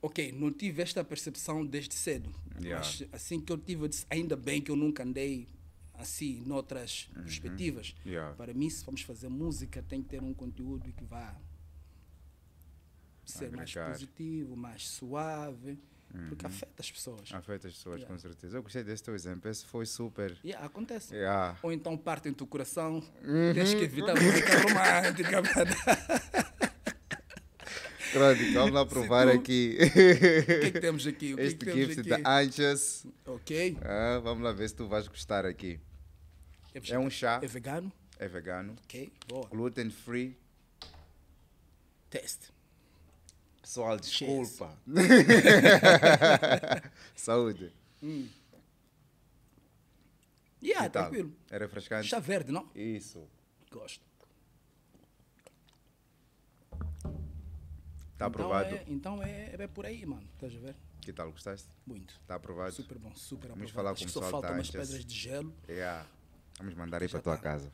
ok, 0.00 0.32
não 0.32 0.50
tive 0.50 0.80
esta 0.82 1.04
percepção 1.04 1.64
desde 1.66 1.94
cedo. 1.94 2.30
Yeah. 2.62 2.78
Mas 2.84 3.04
assim 3.12 3.40
que 3.40 3.52
eu 3.52 3.58
tive, 3.58 3.84
eu 3.84 3.88
disse, 3.88 4.06
ainda 4.08 4.34
bem 4.36 4.60
que 4.62 4.70
eu 4.70 4.76
nunca 4.76 5.02
andei 5.02 5.46
assim, 5.98 6.40
noutras 6.46 7.10
perspectivas. 7.14 7.94
Uhum. 8.06 8.12
Yeah. 8.12 8.34
Para 8.36 8.54
mim, 8.54 8.70
se 8.70 8.84
vamos 8.84 9.02
fazer 9.02 9.28
música, 9.28 9.82
tem 9.82 10.02
que 10.02 10.08
ter 10.08 10.22
um 10.22 10.32
conteúdo 10.32 10.92
que 10.92 11.04
vá 11.04 11.36
ser 13.24 13.50
mais 13.50 13.70
Agregar. 13.70 13.92
positivo, 13.92 14.56
mais 14.56 14.88
suave, 14.88 15.78
porque 16.28 16.46
afeta 16.46 16.72
as 16.78 16.90
pessoas. 16.90 17.28
Afeta 17.32 17.68
as 17.68 17.74
pessoas, 17.74 17.96
Yeah. 18.00 18.14
com 18.14 18.18
certeza. 18.18 18.56
Eu 18.56 18.62
gostei 18.62 18.82
desse 18.82 19.02
teu 19.02 19.14
exemplo. 19.14 19.50
Esse 19.50 19.66
foi 19.66 19.84
super. 19.84 20.34
Yeah, 20.44 20.64
acontece. 20.64 21.14
Yeah. 21.14 21.58
Ou 21.62 21.70
então 21.72 21.96
parte 21.98 22.28
em 22.28 22.32
teu 22.32 22.46
coração, 22.46 22.94
Uhum. 23.22 23.52
tens 23.54 23.74
que 23.74 23.82
evitar 23.84 24.14
música 24.14 24.58
romântica. 24.62 25.42
Crónica, 28.12 28.52
vamos 28.54 28.72
lá 28.72 28.86
provar 28.86 29.26
tu- 29.30 29.36
aqui. 29.36 29.76
o 29.84 29.92
que 29.92 30.66
é 30.66 30.70
que 30.70 30.80
temos 30.80 31.06
aqui? 31.06 31.34
O 31.34 31.36
que 31.36 31.42
é 31.42 31.46
este 31.46 31.64
que 31.66 31.72
gift 31.72 32.00
aqui? 32.00 32.22
da 32.22 32.38
Anxious. 32.40 33.06
Ok. 33.26 33.76
Ah, 33.82 34.18
vamos 34.24 34.42
lá 34.42 34.52
ver 34.52 34.66
se 34.70 34.74
tu 34.76 34.88
vais 34.88 35.06
gostar 35.06 35.44
aqui. 35.44 35.78
É 36.90 36.98
um 36.98 37.08
chá, 37.10 37.40
É 37.42 37.46
vegano? 37.46 37.92
é 38.18 38.28
vegano, 38.28 38.74
Ok, 38.84 39.12
boa. 39.28 39.46
gluten 39.48 39.90
free. 39.90 40.36
Teste. 42.10 42.50
Pessoal, 43.62 43.98
desculpa. 43.98 44.76
Saúde. 47.14 47.72
Yeah, 50.62 50.86
Que 50.86 50.90
tal? 50.90 50.92
tranquilo. 51.04 51.32
É 51.50 51.58
refrescante? 51.58 52.08
Chá 52.08 52.18
verde, 52.18 52.50
não? 52.50 52.68
Isso. 52.74 53.28
Gosto. 53.70 54.02
Está 58.14 58.16
Então 58.16 58.26
aprovado. 58.26 58.74
é, 58.74 58.84
então 58.88 59.22
é, 59.22 59.54
é 59.58 59.66
por 59.68 59.86
aí, 59.86 60.04
mano. 60.04 60.26
Estás 60.34 60.54
a 60.56 60.58
ver? 60.58 60.74
Que 61.00 61.12
tal? 61.12 61.30
Gostaste? 61.30 61.68
Muito. 61.86 62.14
Está 62.20 62.34
aprovado? 62.34 62.72
Super 62.72 62.98
bom, 62.98 63.14
super 63.14 63.50
Vamos 63.50 63.70
aprovado. 63.70 63.74
falar 63.74 63.90
Acho 63.92 64.02
com 64.04 64.08
o 64.08 64.12
só 64.12 64.20
pessoal 64.20 64.32
faltam 64.42 64.50
da 64.50 64.56
umas 64.56 64.68
Anxious. 64.68 64.88
pedras 64.88 65.04
de 65.04 65.14
gelo. 65.14 65.54
Yeah. 65.68 66.06
Vamos 66.58 66.74
mandar 66.74 67.02
aí 67.02 67.08
para 67.08 67.20
tua 67.20 67.36
tá. 67.36 67.42
casa. 67.42 67.70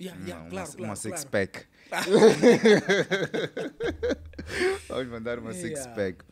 Yeah, 0.00 0.18
Uma, 0.20 0.28
yeah, 0.28 0.44
uma- 0.44 0.50
claro, 0.50 0.70
uma 0.70 0.76
claro, 0.78 0.96
six 0.96 1.24
claro. 1.24 1.30
pack. 1.30 1.66
Vamos 4.88 5.06
mandar 5.08 5.38
uma 5.38 5.52
six 5.52 5.80
Yeah. 5.80 5.94
pack. 5.94 6.24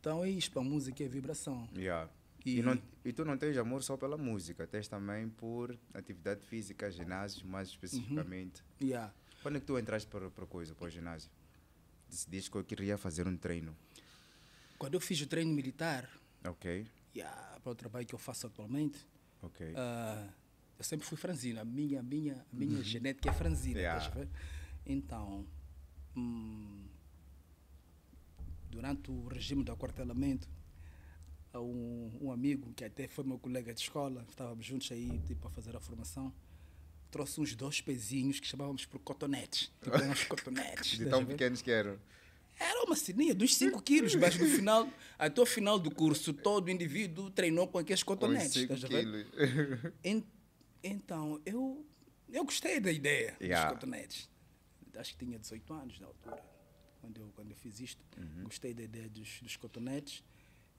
Então 0.00 0.24
é 0.24 0.30
isto, 0.30 0.58
a 0.58 0.62
música 0.62 1.02
é 1.04 1.08
vibração. 1.08 1.68
Yeah. 1.76 2.08
E, 2.44 2.58
E- 2.60 2.62
não, 2.62 2.80
e 3.04 3.12
tu 3.12 3.24
não 3.24 3.36
tens 3.36 3.56
amor 3.58 3.82
só 3.82 3.96
pela 3.96 4.16
música, 4.16 4.66
tens 4.66 4.88
também 4.88 5.28
por 5.28 5.76
atividade 5.92 6.40
física, 6.46 6.90
ginásio, 6.90 7.46
mais 7.46 7.68
especificamente. 7.68 8.62
Yeah. 8.80 9.12
Quando 9.42 9.56
é 9.56 9.60
que 9.60 9.66
tu 9.66 9.78
entraste 9.78 10.08
para, 10.08 10.30
para 10.30 10.46
coisa, 10.46 10.74
para 10.74 10.86
o 10.86 10.90
ginásio? 10.90 11.30
Decidiste 12.08 12.50
que 12.50 12.56
eu 12.56 12.64
queria 12.64 12.96
fazer 12.96 13.26
um 13.28 13.36
treino. 13.36 13.76
Quando 14.78 14.94
eu 14.94 15.00
fiz 15.00 15.20
o 15.20 15.26
treino 15.26 15.52
militar, 15.52 16.08
Ok, 16.48 16.86
yeah, 17.14 17.58
para 17.60 17.72
o 17.72 17.74
trabalho 17.74 18.06
que 18.06 18.14
eu 18.14 18.18
faço 18.18 18.46
atualmente, 18.46 19.04
ok. 19.42 19.74
ah, 19.76 20.28
eu 20.78 20.84
sempre 20.84 21.06
fui 21.06 21.16
franzino. 21.18 21.60
A 21.60 21.64
minha, 21.64 22.02
minha, 22.02 22.44
minha 22.52 22.82
genética 22.82 23.30
é 23.30 23.32
franzina. 23.32 23.74
Uhum. 23.78 23.82
Yeah. 23.82 24.26
Então, 24.86 25.46
hum, 26.16 26.84
durante 28.70 29.10
o 29.10 29.26
regime 29.28 29.64
do 29.64 29.72
aquartelamento, 29.72 30.48
um, 31.54 32.10
um 32.20 32.32
amigo 32.32 32.72
que 32.74 32.84
até 32.84 33.08
foi 33.08 33.24
meu 33.24 33.38
colega 33.38 33.74
de 33.74 33.80
escola, 33.80 34.24
estávamos 34.28 34.64
juntos 34.64 34.90
aí 34.92 35.18
tipo, 35.26 35.48
a 35.48 35.50
fazer 35.50 35.74
a 35.74 35.80
formação, 35.80 36.32
trouxe 37.10 37.40
uns 37.40 37.54
dois 37.56 37.80
pezinhos 37.80 38.38
que 38.38 38.46
chamávamos 38.46 38.84
por 38.86 39.00
cotonetes. 39.00 39.72
Tipo, 39.82 39.96
uns 39.96 40.24
cotonetes. 40.28 40.98
De 40.98 41.06
tão 41.06 41.24
pequenos 41.24 41.60
que 41.62 41.70
eram. 41.70 41.98
Era 42.60 42.84
uma 42.84 42.96
sininha 42.96 43.34
dos 43.34 43.54
5 43.54 43.80
quilos, 43.82 44.14
mas 44.16 44.36
no 44.36 44.46
final, 44.46 44.88
até 45.16 45.40
o 45.40 45.46
final 45.46 45.78
do 45.78 45.92
curso, 45.92 46.32
todo 46.32 46.66
o 46.66 46.70
indivíduo 46.70 47.30
treinou 47.30 47.68
com 47.68 47.78
aqueles 47.78 48.02
Com 48.02 48.14
cotonetes. 48.14 48.52
5 48.52 48.72
a 48.72 48.76
ver? 48.76 48.88
quilos. 48.88 49.26
En- 50.02 50.24
então, 50.88 51.40
eu, 51.46 51.84
eu 52.28 52.44
gostei 52.44 52.80
da 52.80 52.90
ideia 52.92 53.36
Yeah. 53.40 53.68
dos 53.68 53.74
cotonetes. 53.74 54.28
Acho 54.96 55.16
que 55.16 55.24
tinha 55.24 55.38
18 55.38 55.72
anos 55.72 56.00
na 56.00 56.06
altura, 56.08 56.42
quando 57.00 57.20
eu, 57.20 57.28
quando 57.34 57.50
eu 57.50 57.56
fiz 57.56 57.78
isto. 57.80 58.04
Uhum. 58.16 58.44
Gostei 58.44 58.74
da 58.74 58.82
ideia 58.82 59.08
dos, 59.08 59.40
dos 59.40 59.56
cotonetes. 59.56 60.24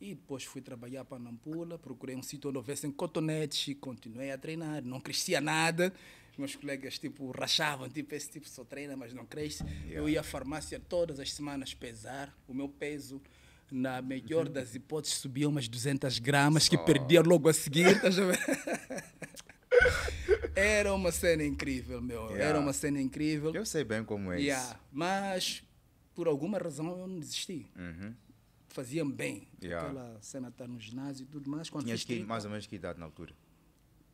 E 0.01 0.15
depois 0.15 0.43
fui 0.43 0.61
trabalhar 0.61 1.03
para 1.05 1.19
Nampula, 1.19 1.77
procurei 1.77 2.15
um 2.15 2.23
sítio 2.23 2.49
onde 2.49 2.57
houvessem 2.57 2.89
cotonetes 2.91 3.67
e 3.67 3.75
continuei 3.75 4.31
a 4.31 4.37
treinar. 4.37 4.83
Não 4.83 4.99
crescia 4.99 5.39
nada. 5.41 5.93
Meus 6.37 6.55
colegas 6.55 6.97
tipo, 6.97 7.31
rachavam, 7.31 7.89
tipo, 7.89 8.15
esse 8.15 8.29
tipo 8.29 8.47
só 8.47 8.63
treina, 8.63 8.95
mas 8.95 9.13
não 9.13 9.25
cresce. 9.25 9.61
Eu 9.89 10.07
ia 10.07 10.21
à 10.21 10.23
farmácia 10.23 10.79
todas 10.79 11.19
as 11.19 11.33
semanas 11.33 11.73
pesar. 11.73 12.33
O 12.47 12.53
meu 12.53 12.69
peso, 12.69 13.21
na 13.69 14.01
melhor 14.01 14.47
das 14.47 14.73
hipóteses, 14.73 15.17
subia 15.17 15.49
umas 15.49 15.67
200 15.67 16.17
gramas, 16.19 16.69
que 16.69 16.77
perdia 16.77 17.21
logo 17.21 17.49
a 17.49 17.53
seguir. 17.53 17.99
a? 19.79 20.59
Era 20.59 20.93
uma 20.93 21.11
cena 21.11 21.43
incrível, 21.43 22.01
meu. 22.01 22.23
Yeah. 22.27 22.43
Era 22.45 22.59
uma 22.59 22.73
cena 22.73 23.01
incrível. 23.01 23.53
Eu 23.53 23.65
sei 23.65 23.83
bem 23.83 24.03
como 24.03 24.31
é 24.31 24.37
isso. 24.37 24.45
Yeah. 24.45 24.79
Mas, 24.91 25.63
por 26.13 26.27
alguma 26.27 26.57
razão, 26.57 26.89
eu 26.89 27.07
não 27.07 27.19
desisti. 27.19 27.71
Uhum. 27.77 28.13
Faziam 28.69 29.09
bem. 29.09 29.47
Yeah. 29.63 29.87
Aquela 29.87 30.21
cena 30.21 30.49
estar 30.49 30.67
no 30.67 30.79
ginásio 30.79 31.23
e 31.23 31.27
tudo 31.27 31.49
mais. 31.49 31.69
Quando 31.69 31.85
Tinhas 31.85 32.01
fiz 32.01 32.07
que, 32.07 32.13
30, 32.15 32.27
mais 32.27 32.45
ou 32.45 32.51
menos 32.51 32.67
que 32.67 32.75
idade 32.75 32.99
na 32.99 33.05
altura? 33.05 33.33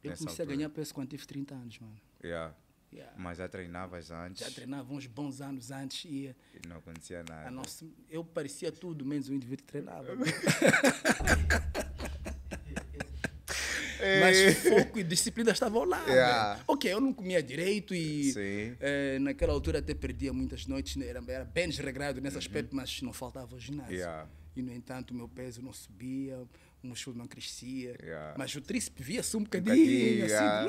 eu 0.03 0.09
nessa 0.11 0.23
comecei 0.23 0.43
a 0.43 0.45
altura? 0.45 0.57
ganhar 0.57 0.69
peso 0.69 0.93
quando 0.93 1.09
tive 1.09 1.25
30 1.25 1.55
anos, 1.55 1.79
mano. 1.79 1.97
Yeah. 2.23 2.55
Yeah. 2.93 3.13
Mas 3.17 3.37
já 3.39 3.49
treinavas 3.49 4.09
antes 4.11 4.45
Já 4.45 4.49
treinava 4.53 4.93
uns 4.93 5.05
bons 5.07 5.41
anos 5.41 5.69
antes 5.71 6.05
e 6.05 6.33
e 6.53 6.67
não 6.67 6.77
acontecia 6.77 7.23
nada. 7.27 7.47
a 7.47 7.51
nossa, 7.51 7.85
eu 8.09 8.23
parecia 8.23 8.71
tudo 8.71 9.03
menos 9.03 9.27
um 9.27 9.33
indivíduo 9.33 9.65
que 9.65 9.71
treinava. 9.71 10.07
Mas 14.21 14.57
foco 14.59 14.99
e 14.99 15.03
disciplina 15.03 15.51
estavam 15.51 15.83
lá. 15.85 16.03
Yeah. 16.07 16.53
velho. 16.53 16.63
Ok, 16.67 16.93
eu 16.93 16.99
não 17.01 17.13
comia 17.13 17.41
direito 17.41 17.93
e 17.95 18.33
eh, 18.79 19.17
naquela 19.19 19.53
altura 19.53 19.79
até 19.79 19.93
perdia 19.93 20.31
muitas 20.33 20.65
noites, 20.67 20.95
né, 20.95 21.07
era, 21.07 21.23
era 21.27 21.45
bem 21.45 21.67
desregrado 21.69 22.21
nesse 22.21 22.37
aspecto, 22.37 22.75
mas 22.75 23.01
não 23.01 23.11
faltava 23.13 23.55
o 23.55 23.59
ginásio. 23.59 23.91
Uhum. 23.93 23.97
Yeah. 23.99 24.27
E 24.55 24.61
no 24.61 24.71
entanto 24.73 25.11
o 25.11 25.13
meu 25.13 25.27
peso 25.27 25.61
não 25.61 25.73
subia, 25.73 26.37
o 26.83 26.87
músculo 26.87 27.17
não 27.17 27.27
crescia, 27.27 27.95
Yeah. 28.01 28.35
mas 28.37 28.55
o 28.55 28.61
tríceps 28.61 29.05
via-se 29.05 29.35
um 29.35 29.43
bocadinho, 29.43 29.75
Bocadinho, 29.75 30.25
assim, 30.25 30.33
yeah. 30.33 30.61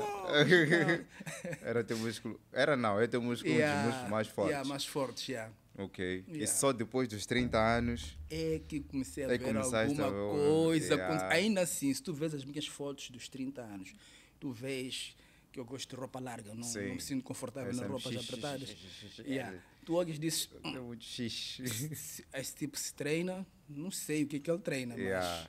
de 0.44 0.54
longe. 0.54 1.04
Era 1.62 1.84
teu 1.84 1.96
músculo. 1.98 2.40
Era 2.52 2.76
não, 2.76 3.00
é 3.00 3.06
teu 3.06 3.22
músculo 3.22 3.54
um 3.54 3.56
dos 3.58 3.84
músculos 3.86 4.10
mais 4.10 4.28
fortes. 4.28 4.68
mais 4.68 4.84
fortes, 4.86 5.28
yeah. 5.28 5.52
Ok. 5.78 6.24
E 6.26 6.32
Yeah. 6.32 6.46
só 6.52 6.72
depois 6.72 7.06
dos 7.08 7.26
30 7.26 7.58
anos. 7.58 8.16
é 8.30 8.60
que 8.66 8.80
comecei 8.80 9.24
a 9.24 9.28
Aí 9.28 9.38
ver 9.38 9.56
alguma 9.56 10.08
a 10.08 10.10
coisa. 10.10 10.94
Yeah. 10.94 11.28
Ainda 11.34 11.60
assim, 11.60 11.92
se 11.92 12.02
tu 12.02 12.12
vês 12.14 12.34
as 12.34 12.44
minhas 12.44 12.66
fotos 12.66 13.10
dos 13.10 13.28
30 13.28 13.60
anos, 13.62 13.92
tu 14.40 14.50
vês 14.52 15.14
que 15.52 15.60
eu 15.60 15.64
gosto 15.64 15.88
de 15.90 15.96
roupa 15.96 16.18
larga, 16.20 16.54
não, 16.54 16.66
não 16.68 16.94
me 16.94 17.00
sinto 17.00 17.22
confortável 17.24 17.70
É 17.70 17.72
nas 17.72 17.76
sempre 17.80 17.92
roupas 17.92 18.12
xixi, 18.12 18.28
apertadas. 18.28 18.68
xixi, 18.68 19.08
xixi. 19.08 19.22
Yeah. 19.22 19.58
Tu 19.86 19.94
olhas 19.94 20.16
e 20.16 20.18
dizes, 20.18 20.48
"Hum, 20.64 20.76
É 20.76 20.80
muito 20.80 21.04
xixi. 21.04 21.66
se 21.96 22.24
esse 22.34 22.54
tipo 22.54 22.78
se 22.78 22.92
treina, 22.94 23.46
não 23.68 23.90
sei 23.90 24.24
o 24.24 24.26
que, 24.26 24.36
é 24.36 24.40
que 24.40 24.50
ele 24.50 24.58
treina. 24.60 24.94
Uhum. 24.94 25.04
mas 25.04 25.48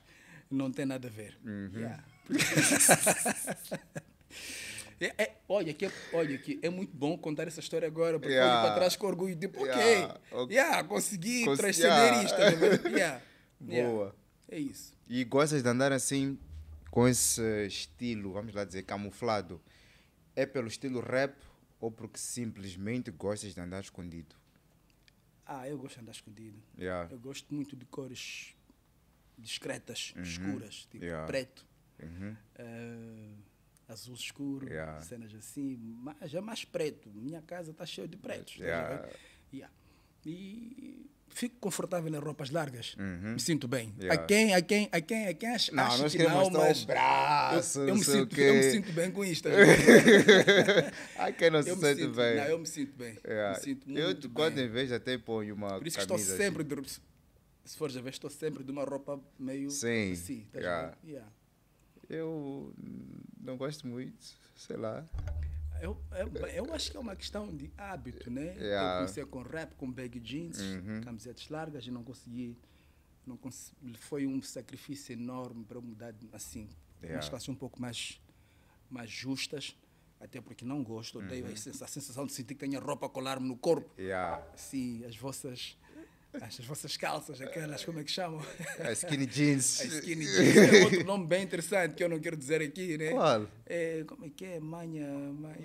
não 0.50 0.70
tem 0.72 0.86
nada 0.86 1.08
a 1.08 1.10
ver. 1.10 1.38
Yeah. 1.74 2.04
É- 5.00 5.14
é- 5.22 5.36
olha, 5.48 5.72
que, 5.72 5.88
olha 6.12 6.36
que 6.38 6.58
é 6.62 6.68
muito 6.68 6.92
bom 6.96 7.16
contar 7.16 7.46
essa 7.46 7.60
história 7.60 7.86
agora, 7.86 8.18
porque 8.18 8.32
Yeah. 8.34 8.54
olho 8.60 8.66
para 8.68 8.74
trás 8.76 8.96
com 8.96 9.06
orgulho, 9.06 9.36
tipo, 9.36 9.60
ok, 9.62 9.72
Yeah. 9.74 10.20
Ok. 10.32 10.56
yeah, 10.56 10.84
consegui 10.84 11.44
Cons- 11.44 11.58
transcender 11.58 12.24
isto. 12.24 12.36
tá? 12.36 12.42
Yeah. 12.90 13.22
Boa. 13.60 14.16
É 14.48 14.58
isso. 14.58 14.94
E 15.08 15.22
gostas 15.24 15.62
de 15.62 15.68
andar 15.68 15.92
assim, 15.92 16.38
com 16.90 17.06
esse 17.06 17.40
estilo, 17.66 18.32
vamos 18.32 18.54
lá 18.54 18.64
dizer, 18.64 18.82
camuflado? 18.82 19.60
É 20.34 20.44
pelo 20.46 20.66
estilo 20.68 21.00
rap 21.00 21.34
ou 21.80 21.90
porque 21.92 22.18
simplesmente 22.18 23.10
gostas 23.10 23.54
de 23.54 23.60
andar 23.60 23.80
escondido? 23.80 24.34
Ah, 25.46 25.68
eu 25.68 25.78
gosto 25.78 25.94
de 25.96 26.00
andar 26.02 26.12
escondido. 26.12 26.58
Yeah. 26.78 27.08
Eu 27.12 27.18
gosto 27.18 27.54
muito 27.54 27.76
de 27.76 27.84
cores 27.86 28.54
discretas, 29.36 30.12
escuras, 30.22 30.86
tipo 30.90 31.04
Yeah. 31.04 31.26
preto, 31.26 31.64
Uhum. 32.02 32.36
eh, 32.56 33.34
azul 33.88 34.14
escuro, 34.14 34.68
Yeah. 34.68 35.00
cenas 35.00 35.34
assim, 35.34 35.78
mas 35.80 36.30
já 36.30 36.40
mais 36.40 36.64
preto. 36.64 37.10
Minha 37.10 37.40
casa 37.42 37.70
está 37.70 37.86
cheia 37.86 38.06
de 38.06 38.16
pretos. 38.16 38.56
a 38.60 38.64
Yeah. 38.64 39.08
Yeah. 39.52 39.74
E 40.26 41.06
fico 41.30 41.56
confortável 41.60 42.12
em 42.14 42.18
roupas 42.18 42.50
largas. 42.50 42.94
Uhum. 42.98 43.32
Me 43.34 43.40
sinto 43.40 43.66
bem. 43.68 43.94
Yeah. 43.98 44.22
A 44.22 44.26
quem, 44.26 44.54
a 44.54 44.60
quem, 44.62 44.88
a 44.92 45.00
quem, 45.00 45.26
a 45.28 45.34
quem 45.34 45.48
acha, 45.48 45.72
Não, 45.72 45.84
acha 45.84 46.10
que 46.10 46.18
não, 46.18 46.50
mas 46.50 46.82
o 46.82 46.86
braço, 46.86 47.78
eu, 47.80 47.88
eu, 47.88 47.94
me 47.96 48.04
sinto, 48.04 48.40
eu 48.40 48.54
me 48.54 48.62
sinto 48.70 48.92
bem 48.92 49.10
com 49.10 49.24
isto. 49.24 49.48
estás 49.48 50.92
a 51.16 51.32
quem 51.32 51.50
não 51.50 51.62
se 51.62 51.68
eu 51.70 51.76
sente 51.76 52.02
sinto, 52.02 52.14
bem? 52.14 52.36
Não, 52.36 52.44
eu 52.44 52.58
me 52.58 52.66
sinto 52.66 52.92
bem. 52.96 53.16
Yeah. 53.24 53.58
Me 53.58 53.64
sinto 53.64 53.90
eu, 53.90 54.04
muito 54.06 54.30
quando 54.30 54.56
bem. 54.56 54.66
em 54.66 54.68
vez, 54.68 54.92
até 54.92 55.16
ponho 55.16 55.54
uma 55.54 55.78
Por 55.78 55.86
isso 55.86 55.96
que 55.96 56.02
estou 56.02 56.18
sempre 56.18 56.62
assim. 56.62 56.82
de. 56.82 57.08
Se 57.64 57.76
fores 57.76 57.96
a 57.96 58.00
ver, 58.00 58.10
estou 58.10 58.30
sempre 58.30 58.64
de 58.64 58.70
uma 58.70 58.82
roupa 58.84 59.20
meio 59.38 59.70
Sim, 59.70 60.12
assim. 60.12 60.46
a 60.54 60.58
yeah. 60.58 61.28
Eu 62.08 62.72
não 63.40 63.56
gosto 63.56 63.86
muito, 63.86 64.34
sei 64.56 64.76
lá. 64.76 65.06
Eu, 65.80 65.96
eu, 66.12 66.46
eu 66.48 66.74
acho 66.74 66.90
que 66.90 66.96
é 66.96 67.00
uma 67.00 67.14
questão 67.14 67.54
de 67.54 67.70
hábito, 67.76 68.30
né? 68.30 68.54
Yeah. 68.56 68.94
Eu 68.94 68.96
comecei 69.00 69.24
com 69.26 69.42
rap, 69.42 69.74
com 69.76 69.90
bag 69.92 70.18
jeans, 70.18 70.58
Uhum. 70.58 71.00
camisetas 71.02 71.48
largas 71.48 71.86
e 71.86 71.90
não 71.90 72.02
consegui. 72.02 72.56
Não 73.26 73.36
cons 73.36 73.72
foi 74.00 74.26
um 74.26 74.40
sacrifício 74.42 75.12
enorme 75.12 75.64
para 75.64 75.76
eu 75.78 75.82
mudar 75.82 76.14
assim. 76.32 76.68
Yeah. 77.00 77.16
Umas 77.16 77.28
classes 77.28 77.48
um 77.48 77.54
pouco 77.54 77.80
mais, 77.80 78.20
mais 78.90 79.10
justas. 79.10 79.76
Até 80.20 80.40
porque 80.40 80.64
não 80.64 80.82
gosto, 80.82 81.20
odeio 81.20 81.44
Uhum. 81.46 81.52
a 81.52 81.56
sens- 81.56 81.80
a 81.82 81.86
sensação 81.86 82.26
de 82.26 82.32
sentir 82.32 82.54
que 82.54 82.60
tenho 82.66 82.76
a 82.80 82.82
roupa 82.82 83.06
a 83.06 83.08
colar-me 83.08 83.46
no 83.46 83.56
corpo. 83.56 83.88
Yeah. 84.00 84.42
Assim, 84.52 85.04
as 85.04 85.14
vossas, 85.16 85.78
as, 86.34 86.60
as 86.60 86.66
vossas 86.66 86.96
calças, 86.96 87.40
aquelas, 87.40 87.84
como 87.84 88.00
é 88.00 88.04
que 88.04 88.10
chamam? 88.10 88.42
A 88.80 88.92
skinny 88.92 89.26
jeans. 89.26 89.80
A 89.80 89.84
skinny 89.84 90.26
jeans. 90.26 90.70
Tem 90.70 90.84
outro 90.84 91.04
nome 91.04 91.26
bem 91.26 91.42
interessante 91.42 91.94
que 91.94 92.04
eu 92.04 92.08
não 92.08 92.20
quero 92.20 92.36
dizer 92.36 92.60
aqui, 92.62 92.98
né? 92.98 93.10
Qual? 93.10 93.46
É, 93.66 94.04
como 94.06 94.26
é 94.26 94.28
que 94.30 94.44
é? 94.44 94.60
Manha. 94.60 95.06
manha. 95.08 95.56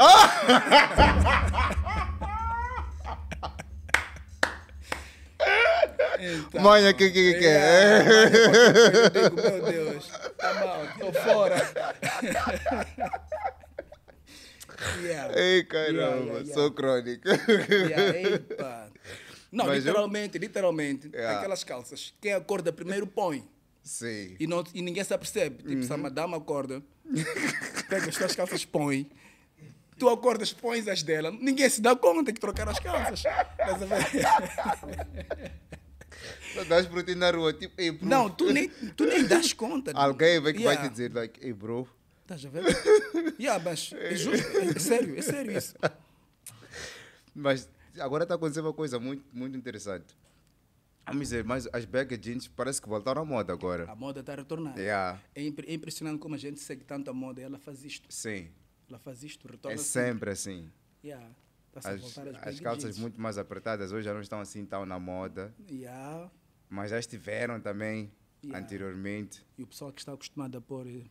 Então, 6.20 6.62
Manha, 6.62 6.94
que 6.94 7.10
que 7.10 7.34
que 7.34 7.46
é? 7.46 7.50
é? 7.52 8.04
manha 8.04 9.10
digo, 9.10 9.36
meu 9.36 9.62
Deus, 9.62 10.08
tá 10.38 10.54
mal, 10.54 10.88
tô 10.98 11.12
fora. 11.12 11.58
yeah. 15.04 15.38
Ei, 15.38 15.64
caramba, 15.64 15.94
Yeah, 15.94 16.16
yeah, 16.16 16.40
yeah. 16.40 16.54
sou 16.54 16.72
crônico. 16.72 17.28
Yeah, 17.28 18.18
epa. 18.36 18.90
Não, 19.54 19.68
Mas 19.68 19.86
eu- 19.86 19.92
literalmente, 19.92 20.38
literalmente, 20.40 21.10
Yeah. 21.14 21.38
aquelas 21.38 21.64
calças, 21.64 22.14
quem 22.20 22.34
acorda 22.34 22.74
primeiro 22.74 23.06
põe. 23.06 23.48
Sim. 23.84 24.36
E, 24.40 24.48
não, 24.48 24.64
e 24.74 24.82
ninguém 24.82 25.04
se 25.04 25.14
apercebe. 25.14 25.58
Tipo, 25.58 25.74
Uhum. 25.76 25.84
se 25.84 25.94
a 25.94 25.98
madame 25.98 26.34
acorda, 26.36 26.82
pega 27.90 28.10
as 28.10 28.16
tuas 28.16 28.36
calças, 28.36 28.66
põe. 28.66 29.10
Tu 30.00 30.10
acordas, 30.10 30.52
pões 30.52 30.88
as 30.88 31.04
dela. 31.04 31.30
Ninguém 31.32 31.70
se 31.70 31.80
dá 31.82 31.96
conta 31.96 32.34
que 32.34 32.40
trocaram 32.40 32.72
as 32.72 32.80
calças. 32.80 33.20
Estás 33.20 33.82
a 33.84 33.86
ver? 33.86 35.52
Não 36.56 36.66
dás 36.66 36.88
por 36.88 37.04
ti 37.04 37.14
na 37.16 37.30
rua, 37.32 37.54
tipo, 37.54 37.74
ei, 37.80 37.92
bro. 37.92 38.08
Não, 38.08 38.30
tu 38.30 38.52
nem, 38.52 38.70
tu 38.70 39.06
nem 39.06 39.24
das 39.26 39.54
conta. 39.54 39.92
Alguém 39.94 40.40
vai 40.40 40.54
que 40.54 40.64
vai 40.64 40.74
Yeah. 40.74 40.88
te 40.90 40.92
dizer, 40.92 41.14
like, 41.14 41.40
ei, 41.46 41.54
bro. 41.54 41.88
Estás 42.22 42.46
a 42.46 42.50
ver? 42.50 42.64
Yeah, 43.40 43.62
mas 43.64 43.92
é 43.94 44.16
justo. 44.16 44.58
É 44.58 44.80
sério, 44.80 45.18
é 45.18 45.22
sério 45.22 45.58
isso. 45.58 45.76
Mas 47.36 47.68
agora 48.00 48.24
está 48.24 48.36
acontecendo 48.36 48.66
uma 48.66 48.74
coisa 48.74 49.00
muito, 49.00 49.24
muito 49.34 49.58
interessante. 49.58 50.16
Vamos 51.06 51.24
dizer, 51.24 51.44
mas 51.44 51.68
as 51.74 51.84
bag 51.84 52.16
jeans 52.18 52.48
parece 52.48 52.82
que 52.82 52.88
voltaram 52.88 53.22
à 53.24 53.26
moda 53.26 53.52
agora. 53.52 53.92
A 53.92 53.96
moda 53.96 54.22
está 54.22 54.34
a 54.34 54.36
retornar. 54.38 54.78
Yeah. 54.78 55.22
É, 55.36 55.44
impre- 55.46 55.68
é 55.70 55.74
impressionante 55.74 56.20
como 56.20 56.34
a 56.36 56.38
gente 56.38 56.62
segue 56.62 56.86
tanto 56.86 57.10
a 57.12 57.14
moda. 57.14 57.42
Ela 57.42 57.60
faz 57.60 57.84
isto. 57.84 58.08
Sim, 58.10 58.50
Ela 58.90 59.00
faz 59.00 59.22
isto, 59.24 59.46
é 59.48 59.52
retorna 59.52 59.78
sempre 59.78 60.30
assim. 60.32 60.72
Yeah. 61.04 61.28
A 61.76 61.80
As, 61.90 62.18
as, 62.48 62.60
calças 62.62 62.84
jeans. 62.96 63.00
muito 63.00 63.20
mais 63.20 63.38
apertadas 63.38 63.92
hoje 63.92 64.06
já 64.06 64.14
não 64.14 64.22
estão 64.22 64.40
assim 64.40 64.64
tão 64.66 64.86
na 64.86 64.98
moda, 65.00 65.54
Yeah. 65.70 66.32
mas 66.70 66.92
já 66.92 67.00
estiveram 67.00 67.60
também 67.60 68.12
Yeah. 68.44 68.64
anteriormente. 68.64 69.44
E 69.58 69.64
o 69.64 69.68
pessoal 69.68 69.92
que 69.92 70.00
está 70.00 70.14
acostumado 70.14 70.58
a 70.58 70.62
pôr 70.62 70.86
eh, 70.88 71.04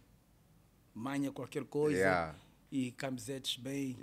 manha 0.95 1.31
qualquer 1.33 1.64
coisa 1.64 1.99
Yeah. 1.99 2.35
e 2.71 2.92
camisetas 2.92 3.57
bem, 3.57 3.99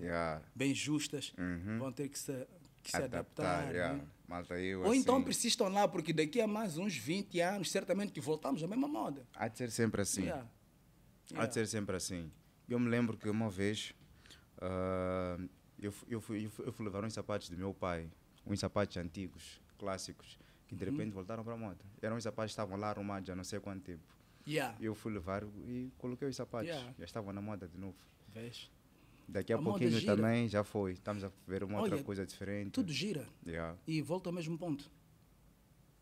bem 0.53 0.73
justas 0.75 1.33
Uhum. 1.37 1.79
vão 1.79 1.91
ter 1.91 2.09
que 2.09 2.19
se, 2.19 2.47
que 2.83 2.91
se 2.91 2.97
adaptar. 2.97 3.71
yeah. 3.73 3.95
né? 3.97 4.07
Malta, 4.27 4.59
eu 4.59 4.83
Ou 4.83 4.93
então 4.93 5.15
assim, 5.15 5.25
persistam 5.25 5.69
lá, 5.69 5.87
porque 5.87 6.13
daqui 6.13 6.39
a 6.39 6.47
mais 6.47 6.77
uns 6.77 6.95
20 6.95 7.39
anos, 7.41 7.71
certamente 7.71 8.11
que 8.11 8.21
voltamos 8.21 8.63
à 8.63 8.67
mesma 8.67 8.87
moda. 8.87 9.25
Há 9.35 9.47
de 9.47 9.57
ser 9.57 9.71
sempre 9.71 10.01
assim. 10.01 10.23
Yeah. 10.23 10.43
Há 10.43 11.31
Yeah. 11.31 11.47
de 11.47 11.53
ser 11.53 11.67
sempre 11.67 11.95
assim. 11.95 12.31
Eu 12.67 12.79
me 12.79 12.89
lembro 12.89 13.17
que 13.17 13.29
uma 13.29 13.49
vez 13.49 13.93
ah, 14.61 15.37
eu, 15.79 15.93
eu, 16.07 16.21
fui, 16.21 16.45
eu, 16.45 16.49
fui, 16.49 16.67
eu 16.67 16.71
fui 16.71 16.85
levar 16.85 17.03
uns 17.03 17.13
sapatos 17.13 17.49
do 17.49 17.57
meu 17.57 17.73
pai, 17.73 18.09
uns 18.45 18.59
sapatos 18.59 18.97
antigos, 18.97 19.61
clássicos, 19.77 20.37
que 20.67 20.73
Uhum. 20.75 20.79
de 20.79 20.85
repente 20.85 21.11
voltaram 21.11 21.43
para 21.43 21.53
a 21.53 21.57
moda. 21.57 21.83
Eram 22.01 22.15
uns 22.17 22.23
sapatos 22.23 22.51
que 22.51 22.53
estavam 22.53 22.77
lá 22.77 22.89
arrumados 22.89 23.29
há 23.29 23.35
não 23.35 23.43
sei 23.43 23.59
quanto 23.59 23.81
tempo. 23.83 24.03
Yeah. 24.47 24.75
Eu 24.79 24.93
fui 24.95 25.11
levar 25.13 25.43
e 25.67 25.91
coloquei 25.97 26.27
os 26.27 26.35
sapatos. 26.35 26.69
Já 26.97 27.05
estavam 27.05 27.33
na 27.33 27.41
moda 27.41 27.67
de 27.67 27.77
novo. 27.77 27.95
Vês? 28.27 28.69
Daqui 29.31 29.53
a, 29.53 29.57
A 29.57 29.61
pouquinho 29.61 29.91
gira. 29.91 30.15
também 30.15 30.47
já 30.49 30.63
foi. 30.63 30.93
Estamos 30.93 31.23
a 31.23 31.31
ver 31.47 31.63
uma 31.63 31.79
outra 31.79 31.95
Olha, 31.95 32.03
coisa 32.03 32.25
diferente. 32.25 32.71
Tudo 32.71 32.91
gira 32.91 33.27
Yeah. 33.45 33.77
e 33.87 34.01
volta 34.01 34.29
ao 34.29 34.33
mesmo 34.33 34.57
ponto. 34.57 34.89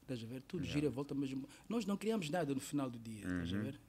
Estás 0.01 0.23
a 0.23 0.25
ver? 0.25 0.41
Tudo 0.43 0.63
gira 0.63 0.85
e 0.85 0.89
volta 0.89 1.13
ao 1.13 1.19
mesmo 1.19 1.41
ponto. 1.41 1.53
Nós 1.67 1.85
não 1.85 1.97
criamos 1.97 2.29
nada 2.29 2.53
no 2.53 2.61
final 2.61 2.89
do 2.89 2.97
dia. 2.97 3.25
Estás 3.25 3.51
Uhum. 3.51 3.59
a 3.59 3.61
ver? 3.63 3.79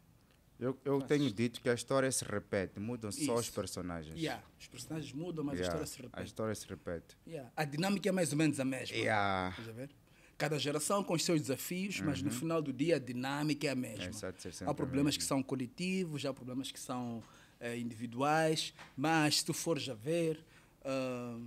Eu, 0.58 0.76
eu 0.84 1.00
tenho 1.00 1.30
dito 1.32 1.60
que 1.60 1.68
a 1.68 1.74
história 1.74 2.10
se 2.10 2.24
repete, 2.24 2.80
mudam 2.80 3.12
só 3.12 3.34
os 3.36 3.44
Isso. 3.46 3.52
personagens. 3.54 4.16
Yeah. 4.20 4.42
Os 4.58 4.66
personagens 4.66 5.12
mudam, 5.12 5.44
mas 5.44 5.54
Yeah. 5.60 5.62
a 5.80 5.84
história 5.84 5.86
se 5.86 6.02
repete. 6.02 6.20
A 6.20 6.24
história 6.24 6.54
se 6.56 6.66
repete. 6.66 7.16
Yeah. 7.24 7.52
A 7.56 7.64
dinâmica 7.64 8.08
é 8.08 8.12
mais 8.12 8.32
ou 8.32 8.38
menos 8.38 8.58
a 8.58 8.64
mesma. 8.64 8.96
Yeah. 8.96 9.50
Estás 9.50 9.68
a 9.68 9.72
ver? 9.72 9.90
Cada 10.36 10.58
geração 10.58 11.04
com 11.04 11.14
os 11.14 11.22
seus 11.24 11.40
desafios, 11.42 12.00
mas 12.00 12.22
no 12.22 12.30
final 12.32 12.60
do 12.60 12.72
dia 12.72 12.96
a 12.96 12.98
dinâmica 12.98 13.68
é 13.68 13.70
a 13.70 13.74
mesma. 13.76 14.04
Essa 14.06 14.34
há 14.66 14.74
problemas 14.74 15.16
que 15.16 15.22
são 15.22 15.42
coletivos, 15.44 16.24
há 16.26 16.34
problemas 16.34 16.72
que 16.72 16.78
são 16.80 17.22
eh, 17.60 17.78
individuais, 17.78 18.72
mas 18.96 19.38
se 19.38 19.44
tu 19.44 19.52
fores 19.52 19.88
a 19.88 19.94
ver, 19.94 20.38
ah, 20.84 21.38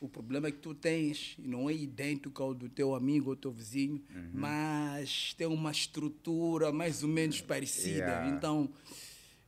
o 0.00 0.08
problema 0.08 0.48
é 0.48 0.50
que 0.52 0.58
tu 0.58 0.74
tens 0.74 1.36
não 1.38 1.68
é 1.70 1.74
idêntico 1.74 2.42
ao 2.42 2.54
do 2.54 2.68
teu 2.68 2.94
amigo 2.94 3.30
ou 3.30 3.36
teu 3.36 3.50
vizinho, 3.52 4.02
Uhum. 4.14 4.30
mas 4.34 5.34
tem 5.34 5.46
uma 5.46 5.70
estrutura 5.70 6.72
mais 6.72 7.02
ou 7.02 7.08
menos 7.08 7.40
parecida. 7.40 7.98
Yeah. 8.06 8.28
Então, 8.36 8.68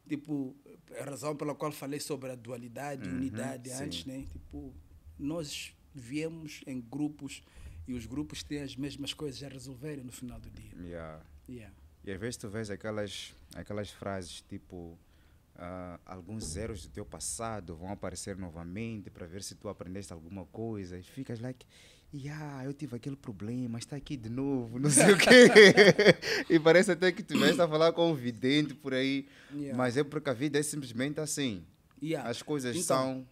tipo, 0.08 0.54
a 1.00 1.04
razão 1.04 1.34
pela 1.36 1.54
qual 1.54 1.72
falei 1.72 2.00
sobre 2.00 2.30
a 2.30 2.34
dualidade 2.34 3.08
e 3.08 3.12
unidade 3.12 3.70
Uhum. 3.70 3.76
sim. 3.76 3.84
antes, 3.84 4.04
né? 4.06 4.26
Tipo, 4.32 4.74
nós 5.18 5.72
viemos 5.94 6.60
em 6.66 6.80
grupos 6.80 7.42
e 7.86 7.94
os 7.94 8.06
grupos 8.06 8.42
têm 8.42 8.60
as 8.62 8.76
mesmas 8.76 9.12
coisas 9.12 9.42
a 9.42 9.48
resolverem 9.48 10.04
no 10.04 10.12
final 10.12 10.38
do 10.40 10.50
dia. 10.50 10.72
Yeah. 10.80 11.22
Yeah. 11.48 11.74
E 12.04 12.10
às 12.10 12.18
vezes 12.20 12.36
tu 12.36 12.48
vês 12.48 12.70
aquelas, 12.70 13.34
aquelas 13.54 13.90
frases 13.90 14.42
tipo 14.48 14.98
ah, 15.64 16.00
alguns 16.04 16.44
zeros 16.44 16.82
do 16.86 16.90
teu 16.92 17.04
passado 17.06 17.76
vão 17.76 17.90
aparecer 17.92 18.36
novamente 18.36 19.08
para 19.10 19.26
ver 19.26 19.42
se 19.44 19.54
tu 19.54 19.68
aprendeste 19.68 20.12
alguma 20.12 20.44
coisa 20.46 20.98
e 20.98 21.02
ficas 21.04 21.38
like 21.38 21.64
yeah, 22.12 22.64
eu 22.64 22.74
tive 22.74 22.96
aquele 22.96 23.16
problema, 23.16 23.78
está 23.78 23.96
aqui 23.96 24.16
de 24.16 24.28
novo, 24.28 24.78
não 24.78 24.90
sei 24.90 25.12
o 25.12 25.16
quê. 25.16 25.46
e 26.52 26.58
parece 26.60 26.90
até 26.92 27.10
que 27.12 27.22
tu 27.22 27.38
vais 27.38 27.58
a 27.58 27.66
falar 27.66 27.92
com 27.92 28.10
um 28.10 28.14
vidente 28.14 28.74
por 28.74 28.92
aí, 28.92 29.26
Yeah. 29.54 29.76
mas 29.76 29.96
é 29.96 30.02
porque 30.04 30.28
a 30.30 30.32
vida 30.32 30.58
é 30.58 30.62
simplesmente 30.62 31.20
assim. 31.20 31.64
Yeah. 32.02 32.28
As 32.28 32.42
coisas 32.42 32.74
Então, 32.76 32.84
são 32.84 33.28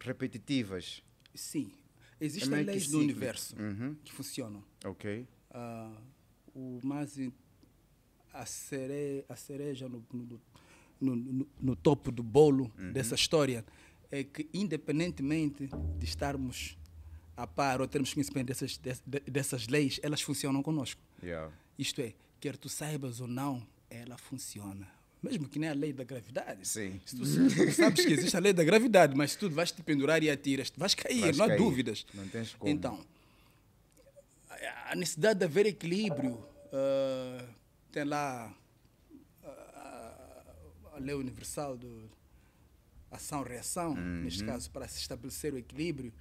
repetitivas. 0.00 1.02
Sim. 1.34 1.72
É 2.20 2.24
Existem 2.24 2.50
que 2.50 2.62
leis 2.64 2.88
do 2.88 2.98
universo 2.98 3.56
Uhum. 3.56 3.96
que 4.04 4.12
funcionam. 4.12 4.62
Ok? 4.84 5.26
Ah, 5.50 5.92
o 6.54 6.78
mais 6.84 7.18
a, 8.32 8.46
cere, 8.46 9.24
a 9.28 9.36
cereja 9.36 9.88
no, 9.88 10.04
no, 10.12 10.40
no, 11.02 11.16
no- 11.16 11.48
no 11.60 11.76
topo 11.76 12.10
do 12.10 12.22
bolo 12.22 12.70
Uhum. 12.78 12.92
dessa 12.92 13.14
história 13.14 13.64
é 14.10 14.22
que, 14.24 14.48
independentemente 14.54 15.68
de 15.98 16.04
estarmos 16.04 16.76
a 17.36 17.46
par 17.46 17.80
ou 17.80 17.88
termos 17.88 18.12
conhecimento 18.12 18.46
dessas, 18.48 18.76
des- 18.76 19.02
de- 19.06 19.20
dessas 19.20 19.66
leis, 19.68 19.98
elas 20.02 20.20
funcionam 20.20 20.62
conosco. 20.62 21.00
Yeah. 21.22 21.50
Isto 21.78 22.00
é, 22.02 22.12
quer 22.40 22.56
tu 22.56 22.68
saibas 22.68 23.20
ou 23.20 23.26
não, 23.26 23.66
ela 23.90 24.16
funciona. 24.18 24.86
Mesmo 25.22 25.48
que 25.48 25.58
nem 25.58 25.70
a 25.70 25.72
lei 25.72 25.92
da 25.92 26.02
gravidade. 26.04 26.66
Sim. 26.66 27.00
Se 27.06 27.16
tu, 27.16 27.24
sabes 27.72 28.04
que 28.04 28.12
existe 28.12 28.36
a 28.36 28.40
lei 28.40 28.52
da 28.52 28.64
gravidade, 28.64 29.16
mas 29.16 29.34
tu 29.36 29.48
vais 29.48 29.70
te 29.70 29.80
pendurar 29.82 30.22
e 30.22 30.28
atiras, 30.28 30.72
vais 30.76 30.94
cair, 30.94 31.20
Vais 31.20 31.36
não 31.38 31.44
há 31.44 31.48
cair. 31.48 31.58
dúvidas. 31.58 32.04
Não 32.12 32.26
tens 32.28 32.54
como. 32.54 32.70
Então, 32.70 33.00
a- 34.90 34.94
necessidade 34.96 35.38
de 35.38 35.44
haver 35.44 35.66
equilíbrio 35.66 36.44
ah, 36.72 37.44
tem 37.90 38.04
lá 38.04 38.52
lei 41.02 41.14
universal 41.14 41.76
do 41.76 42.08
ação-reação, 43.10 43.94
neste 43.94 44.44
caso, 44.44 44.70
para 44.70 44.88
se 44.88 44.98
estabelecer 44.98 45.52
o 45.52 45.58
equilíbrio. 45.58 46.12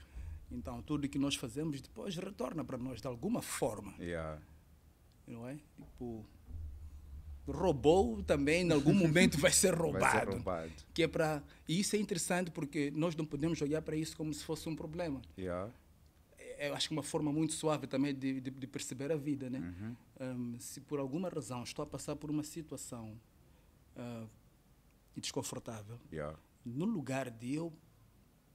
Então, 0.51 0.81
tudo 0.81 1.07
que 1.07 1.17
nós 1.17 1.35
fazemos 1.35 1.79
depois 1.81 2.15
retorna 2.17 2.63
para 2.65 2.77
nós 2.77 2.99
de 3.01 3.07
alguma 3.07 3.41
forma 3.41 3.93
Yeah. 3.97 4.37
não 5.25 5.47
é? 5.47 5.55
Tipo, 5.77 6.25
roubou 7.47 8.21
também, 8.23 8.67
em 8.67 8.71
algum 8.71 8.93
momento 8.93 9.37
vai 9.39 9.51
ser 9.51 9.73
roubado. 9.73 10.03
Vai 10.11 10.19
ser 10.25 10.29
roubado. 10.29 10.71
Que 10.93 11.03
é 11.03 11.07
para 11.07 11.41
e 11.67 11.79
isso 11.79 11.95
é 11.95 11.99
interessante 11.99 12.51
porque 12.51 12.91
nós 12.93 13.15
não 13.15 13.25
podemos 13.25 13.61
olhar 13.61 13.81
para 13.81 13.95
isso 13.95 14.15
como 14.17 14.33
se 14.33 14.43
fosse 14.43 14.67
um 14.67 14.75
problema. 14.75 15.21
Yeah. 15.37 15.71
É, 16.37 16.67
Eu 16.69 16.75
acho 16.75 16.89
que 16.89 16.93
uma 16.93 17.03
forma 17.03 17.31
muito 17.31 17.53
suave 17.53 17.87
também 17.87 18.13
de, 18.13 18.41
de, 18.41 18.51
de 18.51 18.67
perceber 18.67 19.11
a 19.11 19.15
vida, 19.15 19.49
né? 19.49 19.59
Uhum. 19.59 19.95
Hum, 20.19 20.55
se 20.59 20.81
por 20.81 20.99
alguma 20.99 21.29
razão 21.29 21.63
estou 21.63 21.83
a 21.83 21.85
passar 21.85 22.15
por 22.17 22.29
uma 22.29 22.43
situação 22.43 23.17
ah, 25.15 25.19
desconfortável, 25.19 25.99
Yeah. 26.11 26.37
no 26.65 26.85
lugar 26.85 27.29
de 27.29 27.55
eu 27.55 27.73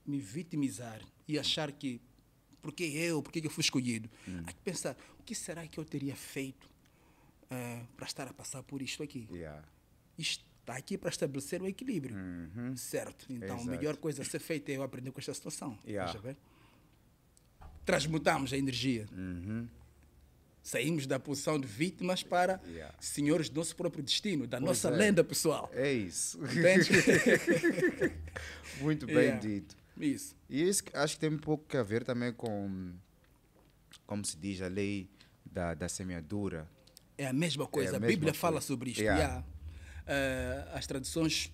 me 0.05 0.19
vitimizar 0.19 1.01
e 1.27 1.37
achar 1.37 1.71
que 1.71 2.01
porque 2.61 2.83
eu, 2.83 3.21
porque 3.21 3.39
que 3.39 3.47
eu 3.47 3.51
fui 3.51 3.61
escolhido, 3.61 4.09
há 4.45 4.51
que 4.51 4.59
pensar 4.61 4.97
o 5.19 5.23
que 5.23 5.33
será 5.35 5.65
que 5.67 5.79
eu 5.79 5.85
teria 5.85 6.15
feito 6.15 6.69
eh, 7.49 7.85
para 7.95 8.05
estar 8.05 8.27
a 8.27 8.33
passar 8.33 8.61
por 8.63 8.81
isto 8.81 9.01
aqui. 9.03 9.27
Yeah. 9.31 9.63
Isto 10.17 10.43
está 10.61 10.75
aqui 10.75 10.97
para 10.97 11.09
estabelecer 11.09 11.61
o 11.61 11.67
equilíbrio, 11.67 12.15
certo? 12.75 13.25
Então 13.29 13.55
Exato. 13.55 13.69
a 13.69 13.71
melhor 13.71 13.95
coisa 13.97 14.21
a 14.21 14.25
ser 14.25 14.39
feita 14.39 14.69
é 14.71 14.75
eu 14.75 14.83
aprender 14.83 15.11
com 15.11 15.19
esta 15.19 15.33
situação. 15.33 15.77
Yeah. 15.85 16.11
Transmutamos 17.85 18.51
a 18.51 18.57
energia. 18.57 19.07
Uhum. 19.13 19.67
Saímos 20.67 21.07
da 21.07 21.17
posição 21.17 21.57
de 21.57 21.65
vítimas 21.65 22.23
para 22.23 22.59
Yeah. 22.67 22.93
senhores 22.99 23.47
do 23.47 23.55
nosso 23.55 23.73
próprio 23.73 24.03
destino, 24.03 24.45
da 24.45 24.57
Pois 24.57 24.67
nossa 24.67 24.89
é. 24.89 24.97
lenda 24.97 25.23
pessoal. 25.23 25.71
É 25.73 25.93
isso. 25.93 26.37
Muito 28.81 29.05
bem 29.05 29.15
Yeah. 29.17 29.39
dito. 29.39 29.77
Isso. 29.97 30.35
E 30.49 30.67
isso 30.67 30.83
acho 30.93 31.13
que 31.15 31.21
tem 31.21 31.29
um 31.29 31.37
pouco 31.37 31.77
a 31.77 31.83
ver 31.83 32.03
também 32.03 32.33
com, 32.33 32.91
como 34.05 34.25
se 34.25 34.35
diz, 34.37 34.61
a 34.61 34.67
lei 34.67 35.09
da, 35.45 35.73
da 35.73 35.87
semeadura. 35.87 36.67
É 37.17 37.27
a 37.27 37.33
mesma 37.33 37.65
coisa. 37.65 37.91
a 37.95 37.99
mesma 38.01 38.07
Bíblia 38.07 38.33
fala 38.33 38.55
coisa. 38.55 38.67
sobre 38.67 38.89
isto. 38.91 39.01
Yeah. 39.01 39.43
Eh, 40.05 40.67
as 40.73 40.85
tradições 40.85 41.49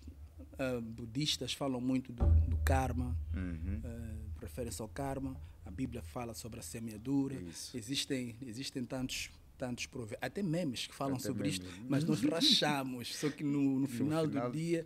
eh, 0.58 0.82
budistas 0.82 1.54
falam 1.54 1.80
muito 1.80 2.12
do, 2.12 2.26
do 2.26 2.58
karma, 2.65 3.15
Uhum. 3.34 3.80
eh, 3.84 4.15
referem-se 4.41 4.82
ao 4.82 4.88
karma. 4.89 5.38
A 5.65 5.71
Bíblia 5.71 6.02
fala 6.02 6.34
sobre 6.34 6.60
a 6.60 6.63
semeadura. 6.63 7.36
Isso. 7.36 7.76
Existem, 7.78 8.36
existem 8.41 8.84
tantos 8.84 9.30
tantos 9.58 9.86
prove 9.86 10.17
até 10.19 10.41
memes 10.43 10.88
que 10.88 10.95
falam 10.95 11.15
Até 11.15 11.23
sobre 11.28 11.47
isto, 11.47 11.63
memes. 11.65 11.86
mas 11.88 12.04
nós 12.04 12.21
rachamos. 12.28 13.15
Só 13.15 13.30
que 13.30 13.43
no, 13.43 13.80
no 13.80 13.88
final 13.88 14.28
final- 14.28 14.49
do 14.52 14.58
dia 14.58 14.86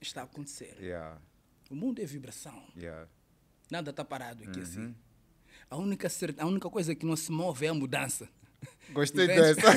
está 0.00 0.22
a 0.22 0.24
acontecer. 0.24 0.76
Yeah. 0.80 1.20
O 1.70 1.74
mundo 1.76 2.00
é 2.00 2.04
vibração. 2.04 2.64
Yeah. 2.76 3.08
Nada 3.70 3.90
está 3.90 4.04
parado 4.04 4.42
aqui 4.44 4.58
Uhum. 4.58 4.62
assim. 4.64 4.94
A 5.70 5.76
única, 5.76 6.08
a 6.38 6.46
única 6.46 6.68
coisa 6.70 6.94
que 6.94 7.06
não 7.06 7.16
se 7.16 7.30
move 7.30 7.64
é 7.64 7.68
a 7.68 7.74
mudança. 7.74 8.28
Gostei 8.92 9.24
Entende? 9.24 9.54
dessa. 9.54 9.68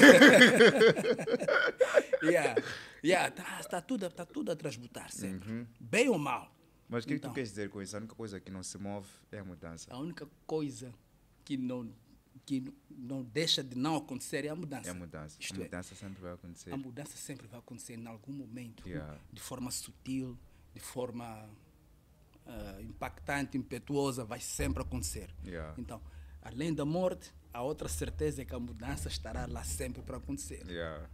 yeah. 2.23 2.61
Yeah, 3.03 3.31
tá, 3.31 3.63
tá, 3.63 3.81
tudo, 3.81 4.09
tá 4.09 4.25
tudo 4.25 4.51
a 4.51 4.55
transmutar 4.55 5.11
sempre. 5.11 5.67
Bem 5.79 6.09
ou 6.09 6.17
mal. 6.17 6.51
Mas 6.89 7.03
o 7.03 7.07
que, 7.07 7.13
que 7.13 7.17
Então. 7.19 7.31
tu 7.31 7.35
queres 7.35 7.49
dizer 7.49 7.69
com 7.69 7.81
isso? 7.81 7.95
A 7.95 7.99
única 7.99 8.15
coisa 8.15 8.39
que 8.39 8.49
não 8.51 8.63
se 8.63 8.77
move 8.77 9.07
é 9.31 9.39
a 9.39 9.43
mudança. 9.43 9.93
A 9.93 9.97
única 9.99 10.27
coisa 10.45 10.93
que 11.43 11.57
não, 11.57 11.89
que 12.45 12.73
não 12.89 13.23
deixa 13.23 13.63
de 13.63 13.77
não 13.77 13.95
acontecer 13.97 14.45
é 14.45 14.49
a 14.49 14.55
mudança. 14.55 14.87
É 14.87 14.91
a 14.91 14.93
mudança. 14.93 15.37
Isto 15.39 15.53
a 15.55 15.57
é, 15.57 15.63
mudança 15.63 15.95
sempre 15.95 16.21
vai 16.21 16.33
acontecer. 16.33 16.71
a 16.73 16.77
mudança 16.77 17.17
sempre 17.17 17.47
vai 17.47 17.59
acontecer 17.59 17.93
em 17.97 18.07
algum 18.07 18.31
momento, 18.33 18.87
Yeah. 18.87 19.19
de 19.33 19.41
forma 19.41 19.69
sutil, 19.71 20.37
de 20.73 20.79
forma 20.79 21.49
ah, 22.45 22.81
impactante, 22.81 23.57
impetuosa, 23.57 24.23
vai 24.23 24.39
sempre 24.39 24.81
acontecer. 24.81 25.29
Yeah. 25.45 25.73
Então, 25.77 26.01
além 26.41 26.73
da 26.73 26.85
morte, 26.85 27.33
a 27.53 27.61
outra 27.61 27.89
certeza 27.89 28.41
é 28.41 28.45
que 28.45 28.55
a 28.55 28.59
mudança 28.59 29.09
estará 29.09 29.45
lá 29.45 29.63
sempre 29.63 30.01
para 30.01 30.17
acontecer. 30.17 30.65
Yeah. 30.69 31.09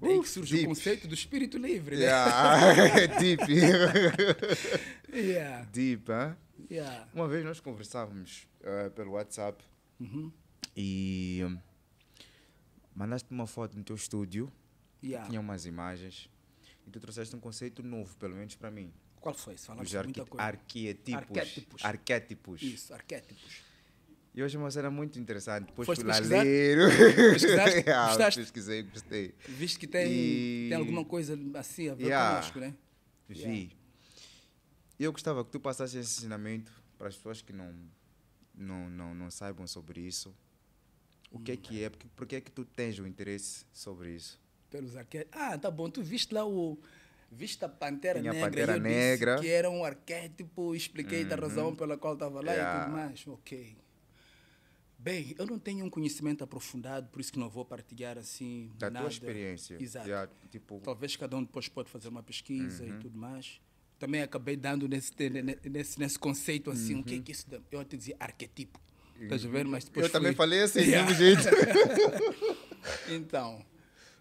Daí 0.00 0.18
Uh, 0.18 0.22
que 0.22 0.28
surge 0.28 0.54
deep. 0.54 0.66
o 0.66 0.68
conceito 0.68 1.08
do 1.08 1.14
espírito 1.14 1.56
livre. 1.58 1.96
né? 1.96 2.02
Yeah. 2.02 3.06
Deep. 3.18 3.42
Yeah. 5.12 5.66
Deep, 5.72 6.10
hein? 6.12 6.36
Yeah. 6.70 7.08
Uma 7.14 7.26
vez 7.28 7.44
nós 7.44 7.60
conversávamos 7.60 8.46
eh, 8.62 8.90
pelo 8.90 9.12
WhatsApp 9.12 9.62
Uhum. 9.98 10.30
e 10.76 11.40
hum, 11.46 11.58
mandaste 12.94 13.30
uma 13.30 13.46
foto 13.46 13.76
no 13.78 13.84
teu 13.84 13.96
estúdio, 13.96 14.52
Yeah. 15.02 15.28
tinha 15.28 15.40
umas 15.40 15.64
imagens 15.66 16.28
e 16.86 16.90
tu 16.90 16.98
trouxeste 17.00 17.34
um 17.36 17.40
conceito 17.40 17.82
novo, 17.82 18.14
pelo 18.16 18.34
menos 18.34 18.54
para 18.54 18.70
mim. 18.70 18.92
Qual 19.20 19.34
foi? 19.34 19.56
Falamos 19.56 19.84
Os 19.86 19.90
de 19.90 19.98
arqui 19.98 20.18
muita 20.18 20.26
coisa. 20.30 20.44
arquetipos. 20.46 21.14
Arquétipos. 21.24 21.84
Arquétipos. 21.84 22.62
Isso, 22.62 22.92
arquétipos. 22.94 23.62
E 24.36 24.42
hoje 24.42 24.54
é 24.56 24.60
uma 24.60 24.70
cena 24.70 24.90
muito 24.90 25.18
interessante. 25.18 25.66
Depois 25.68 25.86
Foste 25.86 26.02
fui 26.02 26.10
lá 26.10 26.18
ler. 26.18 26.76
Pesquisaste? 27.32 27.84
Ah, 27.90 28.08
Gostaste? 28.08 28.40
Pesquisei, 28.40 28.82
gostei. 28.82 29.34
Visto 29.48 29.80
que 29.80 29.86
tem, 29.86 30.12
E- 30.12 30.66
tem 30.68 30.76
alguma 30.78 31.04
coisa 31.06 31.38
assim 31.54 31.88
a 31.88 31.94
ver 31.94 32.04
Yeah. 32.04 32.34
conosco, 32.36 32.60
né? 32.60 32.74
Vi. 33.28 33.74
E 34.98 35.04
eu 35.04 35.10
gostava 35.12 35.42
que 35.44 35.50
tu 35.50 35.58
passasse 35.58 35.96
esse 35.98 36.18
ensinamento 36.18 36.70
para 36.98 37.08
as 37.08 37.16
pessoas 37.16 37.40
que 37.40 37.52
não, 37.52 37.74
não, 38.54 38.90
não, 38.90 39.14
não 39.14 39.30
saibam 39.30 39.66
sobre 39.66 40.00
isso. 40.02 40.34
O 41.30 41.38
que 41.40 41.52
é 41.52 41.56
que 41.56 41.82
é? 41.82 41.88
Porque, 41.90 42.06
por 42.14 42.26
que 42.26 42.36
é 42.36 42.40
que 42.40 42.50
tu 42.50 42.64
tens 42.64 42.98
o 42.98 43.06
interesse 43.06 43.64
sobre 43.72 44.10
isso? 44.14 44.38
Pelos 44.70 44.96
arquétipos. 44.96 45.40
Ah, 45.40 45.56
tá 45.58 45.70
bom. 45.70 45.88
Tu 45.88 46.02
viste 46.02 46.32
lá 46.34 46.46
o. 46.46 46.78
Viste 47.32 47.64
a 47.64 47.68
Pantera 47.68 48.20
Tinha 48.20 48.30
a 48.30 48.34
Negra. 48.34 48.50
Pantera 48.50 48.72
e 48.72 48.76
eu 48.76 48.82
Negra. 48.82 49.32
Disse 49.36 49.46
que 49.46 49.50
era 49.52 49.70
um 49.70 49.84
arquétipo, 49.84 50.74
expliquei 50.74 51.24
da 51.24 51.36
razão 51.36 51.74
pela 51.74 51.96
qual 51.98 52.14
estava 52.14 52.40
lá 52.40 52.52
e 52.52 52.54
Yeah. 52.56 52.84
tudo 52.84 52.92
mais. 52.92 53.26
Ok. 53.26 53.76
Bem, 55.06 55.36
eu 55.38 55.46
não 55.46 55.56
tenho 55.56 55.84
um 55.86 55.88
conhecimento 55.90 56.42
aprofundado, 56.42 57.08
por 57.10 57.20
isso 57.20 57.32
que 57.32 57.38
não 57.38 57.48
vou 57.48 57.64
partilhar 57.64 58.18
assim. 58.18 58.72
Da 58.76 58.90
nada. 58.90 59.04
tua 59.06 59.12
experiência. 59.12 59.76
Exato. 59.80 60.34
Tipo, 60.50 60.80
Talvez 60.82 61.14
cada 61.14 61.36
um 61.36 61.44
depois 61.44 61.68
pode 61.68 61.88
fazer 61.88 62.08
uma 62.08 62.24
pesquisa 62.24 62.82
Uhum. 62.82 62.96
e 62.96 62.98
tudo 62.98 63.16
mais. 63.16 63.60
Também 64.00 64.20
acabei 64.20 64.56
dando 64.56 64.88
nesse, 64.88 65.12
nesse, 65.70 65.98
nesse 66.00 66.18
conceito 66.18 66.72
assim, 66.72 66.96
o 66.98 67.04
que 67.04 67.14
é 67.14 67.20
que 67.20 67.30
isso? 67.30 67.46
Eu 67.70 67.78
até 67.78 67.96
dizia 67.96 68.16
arquetipo. 68.18 68.80
Estás 69.20 69.44
a 69.46 69.48
ver? 69.48 69.64
Mas 69.64 69.84
depois 69.84 70.06
Uhum. 70.06 70.08
eu 70.08 70.12
também 70.12 70.32
fui- 70.32 70.36
falei 70.38 70.60
assim, 70.62 70.80
Yeah. 70.90 71.08
mesmo 71.08 71.24
jeito. 71.24 71.42
Então, 73.08 73.64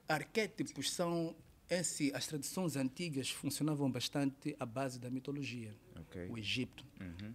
arquétipos 0.07 0.91
são 0.91 1.36
É 1.67 1.79
assim, 1.79 2.11
as 2.13 2.27
tradições 2.27 2.75
antigas 2.75 3.31
funcionavam 3.31 3.89
bastante 3.91 4.55
à 4.59 4.67
base 4.67 4.99
da 4.99 5.09
mitologia. 5.09 5.75
Ok. 5.99 6.27
O 6.29 6.38
Egito. 6.38 6.86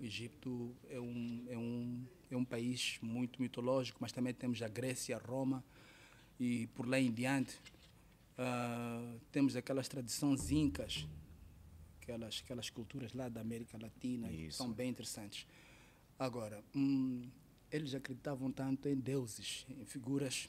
O 0.01 0.05
Egito 0.05 0.72
é 0.88 1.01
um, 1.01 1.44
é, 1.48 1.59
um, 1.59 2.07
é 2.35 2.37
um 2.37 2.45
país 2.45 2.99
muito 3.03 3.41
mitológico, 3.43 3.99
mas 4.01 4.12
também 4.12 4.33
temos 4.33 4.62
a 4.62 4.68
Grécia, 4.68 5.18
Roma 5.18 5.64
e 6.39 6.66
por 6.68 6.87
lá 6.87 6.99
em 6.99 7.12
diante. 7.12 7.61
ah, 8.39 9.16
temos 9.31 9.55
aquelas 9.57 9.89
tradições 9.89 10.51
incas, 10.51 11.07
aquelas, 12.01 12.41
aquelas 12.45 12.70
culturas 12.70 13.12
lá 13.12 13.28
da 13.28 13.41
América 13.41 13.76
Latina, 13.78 14.28
que 14.28 14.51
são 14.51 14.72
bem 14.72 14.91
interessantes. 14.91 15.47
Agora, 16.18 16.62
hum, 16.74 17.28
eles 17.70 17.95
acreditavam 17.95 18.51
tanto 18.51 18.89
em 18.89 18.97
deuses, 18.97 19.66
em 19.68 19.85
figuras 19.85 20.49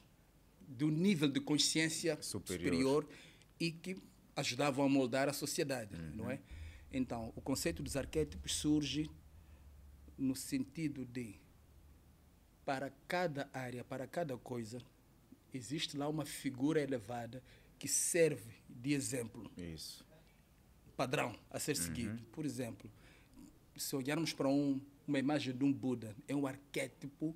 do 0.68 0.90
nível 0.90 1.28
de 1.30 1.42
consciência 1.42 2.22
Superior. 2.22 2.74
superior, 2.74 3.10
e 3.60 3.72
que 3.72 3.98
ajudavam 4.36 4.86
a 4.86 4.90
moldar 4.90 5.28
a 5.28 5.34
sociedade, 5.34 5.96
não 6.16 6.30
é? 6.32 6.40
Então, 6.92 7.32
o 7.36 7.42
conceito 7.42 7.84
dos 7.84 7.96
arquétipos 7.96 8.54
surge 8.56 9.10
no 10.18 10.36
sentido 10.36 11.06
de 11.06 11.36
para 12.66 12.92
cada 13.08 13.50
área, 13.54 13.84
para 13.84 14.06
cada 14.08 14.38
coisa, 14.38 14.82
existe 15.54 15.98
lá 15.98 16.08
uma 16.08 16.26
figura 16.26 16.80
elevada 16.82 17.44
que 17.80 17.88
serve 17.88 18.54
de 18.70 18.94
exemplo 18.94 19.52
Isso. 19.58 20.06
padrão 20.96 21.36
a 21.50 21.60
ser 21.60 21.76
seguido. 21.76 22.22
Por 22.32 22.46
exemplo, 22.46 22.90
se 23.76 23.96
olharmos 23.96 24.34
para 24.34 24.48
um- 24.48 24.80
uma 25.08 25.18
imagem 25.20 25.56
de 25.56 25.64
um 25.64 25.74
Buda, 25.74 26.16
é 26.28 26.36
um 26.36 26.46
arquétipo 26.46 27.36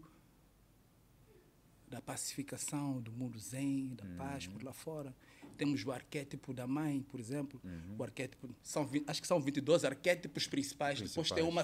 da 1.88 2.02
pacificação, 2.02 3.02
do 3.02 3.12
mundo 3.12 3.40
zen, 3.40 3.96
da 3.96 4.06
paz 4.18 4.48
por 4.48 4.64
lá 4.64 4.74
fora. 4.74 5.16
Temos 5.58 5.84
o 5.86 5.92
arquétipo 5.92 6.54
da 6.54 6.68
mãe, 6.68 7.02
por 7.04 7.20
exemplo. 7.20 7.62
O 7.98 8.04
arquétipo, 8.04 8.50
são, 8.62 8.90
acho 9.08 9.22
que 9.22 9.28
são 9.28 9.40
22 9.40 9.86
arquétipos 9.86 10.48
principais. 10.48 11.00
Depois 11.00 11.30
tem 11.30 11.44
Principais. 11.44 11.54
uma 11.54 11.64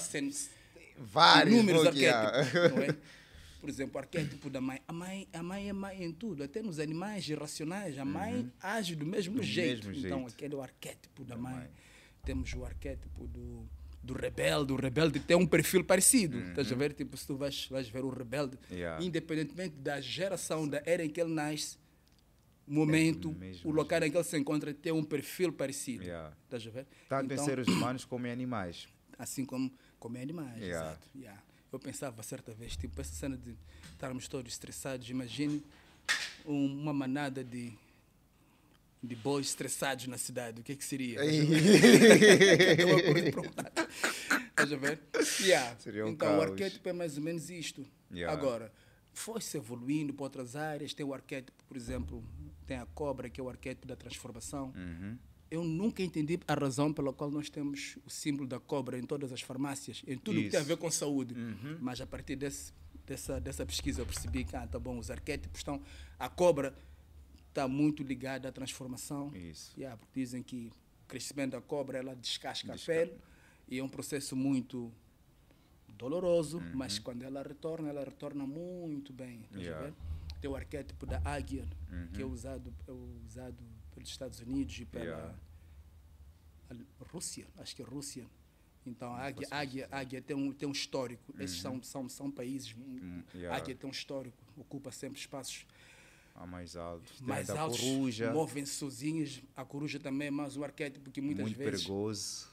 Vários. 0.98 1.54
inúmeros 1.56 1.86
arquétipos. 1.88 2.54
não 2.72 2.84
é? 2.84 2.98
Por 3.62 3.70
exemplo, 3.70 3.96
o 3.96 4.00
arquétipo 4.00 4.50
da 4.50 4.60
mãe. 4.60 4.82
A 4.88 4.92
mãe, 4.92 5.28
a 5.32 5.42
mãe 5.44 5.70
é 5.70 5.74
mãe 5.74 6.04
em 6.04 6.12
tudo, 6.12 6.44
até 6.44 6.62
nos 6.62 6.80
animais 6.80 7.30
irracionais. 7.30 7.98
A 7.98 8.04
mãe 8.04 8.52
age 8.60 8.96
do 8.96 9.06
mesmo 9.06 9.36
Do 9.36 9.44
jeito. 9.44 9.88
mesmo 9.88 10.06
então, 10.08 10.20
jeito. 10.22 10.34
aquele 10.34 10.54
é 10.56 10.58
o 10.58 10.62
arquétipo 10.62 11.24
da, 11.24 11.36
Da 11.36 11.42
mãe. 11.42 11.54
mãe. 11.54 11.70
Temos 12.26 12.52
o 12.54 12.66
arquétipo 12.66 13.28
do, 13.28 13.64
do 14.04 14.14
rebelde. 14.14 14.74
O 14.74 14.76
rebelde 14.76 15.20
tem 15.20 15.38
um 15.38 15.46
perfil 15.46 15.84
parecido. 15.84 16.40
Estás 16.40 16.72
a 16.72 16.76
ver? 16.76 16.92
Tipo, 16.94 17.16
se 17.16 17.26
tu 17.28 17.38
vais, 17.38 17.68
vais 17.68 17.88
ver 17.88 18.04
o 18.04 18.10
rebelde, 18.10 18.58
Uhum. 18.72 18.76
Yeah. 18.78 19.04
independentemente 19.06 19.76
da 19.78 20.02
geração, 20.02 20.68
da 20.68 20.82
era 20.86 21.06
em 21.06 21.10
que 21.10 21.22
ele 21.22 21.32
nasce, 21.34 21.78
momento, 22.68 23.36
É 23.42 23.68
o 23.68 23.72
local 23.72 24.04
em 24.04 24.12
que 24.12 24.18
ele 24.18 24.24
se 24.24 24.38
encontra, 24.38 24.74
tem 24.74 24.92
um 24.92 25.04
perfil 25.04 25.52
parecido. 25.52 26.04
Yeah. 26.04 26.36
Estás 26.46 26.66
a 26.66 26.70
ver? 26.70 26.88
Tanto 27.10 27.32
Então, 27.34 27.44
em 27.44 27.48
seres 27.48 27.68
humanos 27.68 28.06
como 28.06 28.26
em 28.28 28.32
animais. 28.32 28.88
assim 29.18 29.46
como 29.46 29.72
comer 30.00 30.22
animais. 30.22 30.58
Yeah. 30.62 30.90
Exato. 30.92 31.10
yeah. 31.16 31.44
Eu 31.72 31.80
pensava 31.80 32.22
certa 32.22 32.54
vez, 32.54 32.76
tipo, 32.76 33.00
essa 33.00 33.14
cena 33.14 33.38
de 33.38 33.56
estarmos 33.94 34.28
todos 34.28 34.52
estressados, 34.52 35.10
imagine 35.10 35.64
um- 36.46 36.66
uma 36.82 36.92
manada 36.94 37.44
de, 37.46 37.72
de 39.02 39.16
bois 39.16 39.48
estressados 39.48 40.06
na 40.08 40.18
cidade, 40.18 40.60
o 40.60 40.64
que 40.64 40.74
é 40.74 40.76
que 40.76 40.84
seria? 40.84 41.20
Estás 44.50 44.74
a 44.74 44.76
ver? 44.76 45.00
Yeah. 45.40 45.76
Seria 45.80 46.06
um 46.06 46.10
então, 46.10 46.36
o 46.36 46.40
caos. 46.40 46.52
arquétipo 46.52 46.90
é 46.90 46.94
mais 46.94 47.18
ou 47.18 47.24
menos 47.24 47.50
isto. 47.50 47.86
Yeah. 48.14 48.38
Agora, 48.38 48.72
foi-se 49.14 49.58
evoluindo 49.58 50.14
para 50.14 50.24
outras 50.24 50.56
áreas, 50.56 50.94
tem 50.94 51.06
o 51.06 51.14
arquétipo, 51.14 51.64
por 51.68 51.78
exemplo, 51.78 52.24
tem 52.68 52.78
a 52.78 52.86
cobra, 52.88 53.30
que 53.30 53.40
é 53.40 53.44
o 53.44 53.50
arquétipo 53.50 53.88
da 53.88 53.96
transformação. 53.96 54.74
Uhum. 54.76 55.18
Eu 55.52 55.66
nunca 55.66 56.02
entendi 56.02 56.40
a 56.48 56.54
razão 56.54 56.94
pela 56.94 57.12
qual 57.12 57.30
nós 57.30 57.50
temos 57.50 57.98
o 58.06 58.10
símbolo 58.10 58.48
da 58.48 58.58
cobra 58.58 58.98
em 58.98 59.04
todas 59.04 59.34
as 59.34 59.42
farmácias, 59.42 60.02
em 60.08 60.18
tudo 60.18 60.38
que 60.42 60.48
tem 60.50 60.58
a 60.58 60.62
Isso. 60.62 60.68
ver 60.70 60.78
com 60.78 60.90
saúde. 60.90 61.34
Uhum. 61.34 61.78
Mas 61.82 62.00
a 62.00 62.08
partir 62.08 62.38
desse, 62.38 62.72
dessa, 63.06 63.40
dessa 63.42 63.66
pesquisa 63.66 64.02
eu 64.02 64.06
percebi 64.06 64.46
que, 64.46 64.56
ah, 64.56 64.66
tá 64.66 64.80
bom, 64.80 64.98
os 64.98 65.12
arquétipos 65.12 65.60
estão. 65.60 65.82
A 66.18 66.30
cobra 66.30 66.74
está 67.50 67.68
muito 67.68 68.02
ligada 68.02 68.48
à 68.48 68.52
transformação. 68.52 69.30
Isso. 69.36 69.74
Yeah, 69.78 69.98
porque 69.98 70.18
dizem 70.22 70.42
que 70.42 70.72
o 71.04 71.08
crescimento 71.10 71.52
da 71.52 71.62
cobra 71.62 71.98
ela 71.98 72.16
descasca, 72.16 72.72
Desca- 72.72 72.94
a 72.94 72.96
pele 72.96 73.14
e 73.68 73.78
é 73.78 73.84
um 73.84 73.90
processo 73.90 74.38
muito 74.38 74.90
doloroso, 75.98 76.60
Uhum. 76.60 76.72
mas 76.76 76.98
quando 76.98 77.24
ela 77.24 77.44
retorna, 77.44 77.90
ela 77.90 78.04
retorna 78.06 78.46
muito 78.48 79.12
bem. 79.12 79.42
a 79.54 79.58
Yeah. 79.58 79.94
Tem 80.40 80.50
o 80.50 80.56
arquétipo 80.56 81.06
da 81.06 81.22
águia, 81.26 81.68
que 82.14 82.22
é 82.22 82.26
Uhum. 82.26 82.32
usado, 82.32 82.74
é 82.88 82.92
usado 83.28 83.58
pelos 83.94 84.10
Estados 84.10 84.40
Unidos 84.40 84.80
e 84.80 84.86
pela 84.86 85.04
Yeah. 85.06 85.36
Rússia, 87.12 87.46
acho 87.58 87.76
que 87.76 87.82
é 87.82 87.86
Rússia. 87.86 88.26
Então, 88.86 89.14
a 89.14 89.20
águia, 89.26 89.48
águia, 89.52 89.88
águia 89.92 90.22
tem, 90.22 90.36
um, 90.36 90.52
tem 90.54 90.68
um 90.68 90.72
histórico. 90.72 91.34
Esses 91.40 91.60
são, 91.62 91.84
são, 91.84 92.08
são 92.10 92.32
países. 92.32 92.74
Hum, 92.78 93.22
A 93.34 93.38
yeah. 93.38 93.58
águia 93.58 93.76
tem 93.76 93.88
um 93.88 93.92
histórico, 93.92 94.38
ocupa 94.58 94.92
sempre 94.92 95.20
espaços 95.20 95.66
A 96.34 96.48
mais 96.48 96.76
altos. 96.76 97.18
Tem 97.20 97.28
mais 97.28 97.50
altos, 97.50 97.80
coruja. 97.80 98.32
movem-se 98.34 98.74
sozinhas. 98.74 99.42
A 99.56 99.64
coruja 99.66 100.00
também 100.00 100.30
é 100.30 100.32
mais 100.32 100.56
um 100.58 100.64
arquétipo 100.64 101.12
que 101.12 101.22
muitas 101.22 101.44
Muito 101.44 101.58
vezes. 101.58 101.84
perigoso. 101.84 102.48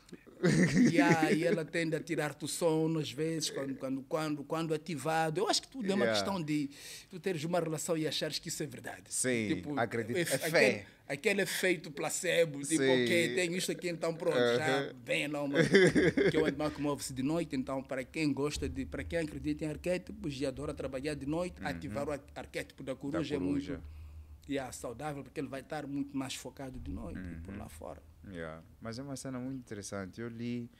E, 0.92 1.00
a- 1.00 1.32
e 1.32 1.44
ela 1.44 1.64
tende 1.64 1.96
a 1.96 2.00
tirar-te 2.00 2.44
o 2.44 2.48
sono, 2.48 3.00
às 3.00 3.10
vezes, 3.10 3.50
quando, 3.50 3.74
quando, 3.74 4.02
quando, 4.02 4.44
quando 4.44 4.74
ativado. 4.74 5.40
Eu 5.40 5.48
acho 5.48 5.62
que 5.62 5.68
tudo 5.68 5.90
é 5.90 5.94
uma 5.94 6.04
Yeah. 6.04 6.22
questão 6.24 6.42
de 6.42 6.70
tu 7.10 7.18
teres 7.18 7.42
uma 7.44 7.58
relação 7.60 7.96
e 7.96 8.06
achares 8.06 8.38
que 8.38 8.48
isso 8.48 8.62
é 8.62 8.66
verdade. 8.66 9.02
Sim, 9.08 9.62
acredito. 9.76 10.16
efe- 10.16 10.34
É 10.34 10.38
fé. 10.38 10.46
Aquele, 10.48 10.86
aquele 11.08 11.42
efeito 11.42 11.90
placebo, 11.90 12.60
tipo, 12.60 12.82
Sim. 12.82 13.02
ok, 13.04 13.34
tenho 13.34 13.56
isto 13.56 13.72
aqui, 13.72 13.88
então 13.88 14.14
pronto, 14.14 14.36
já 14.36 14.78
Aham. 14.78 14.92
vem 15.04 15.26
lá 15.26 15.42
uma. 15.42 15.58
que 16.30 16.36
é 16.36 16.40
um 16.40 16.44
animal 16.46 16.70
que 16.70 16.80
move-se 16.80 17.12
de 17.12 17.22
noite, 17.22 17.56
então, 17.56 17.82
para 17.82 18.04
quem 18.04 18.32
gosta 18.32 18.68
de. 18.68 18.86
Para 18.86 19.02
quem 19.02 19.18
acredita 19.18 19.64
em 19.64 19.68
arquétipos 19.70 20.40
e 20.40 20.46
adora 20.46 20.72
trabalhar 20.72 21.14
de 21.14 21.26
noite, 21.26 21.56
ativar 21.64 22.08
o 22.08 22.12
ar- 22.12 22.20
arquétipo 22.36 22.82
da 22.84 22.94
coruja, 22.94 23.34
é 23.34 23.38
muito 23.38 23.70
Uhum. 23.70 23.76
coruja. 23.76 23.80
yeah, 24.48 24.70
saudável, 24.72 25.22
porque 25.24 25.40
ele 25.40 25.48
vai 25.48 25.60
estar 25.60 25.86
muito 25.86 26.16
mais 26.16 26.34
focado 26.34 26.78
de 26.78 26.90
noite, 26.90 27.18
por 27.44 27.52
Uhum. 27.52 27.58
lá 27.60 27.68
fora. 27.68 28.00
Yeah. 28.30 28.62
Mas 28.80 28.98
é 28.98 29.02
uma 29.02 29.16
cena 29.16 29.38
muito 29.38 29.58
interessante. 29.60 30.20
Eu 30.20 30.28
li, 30.28 30.70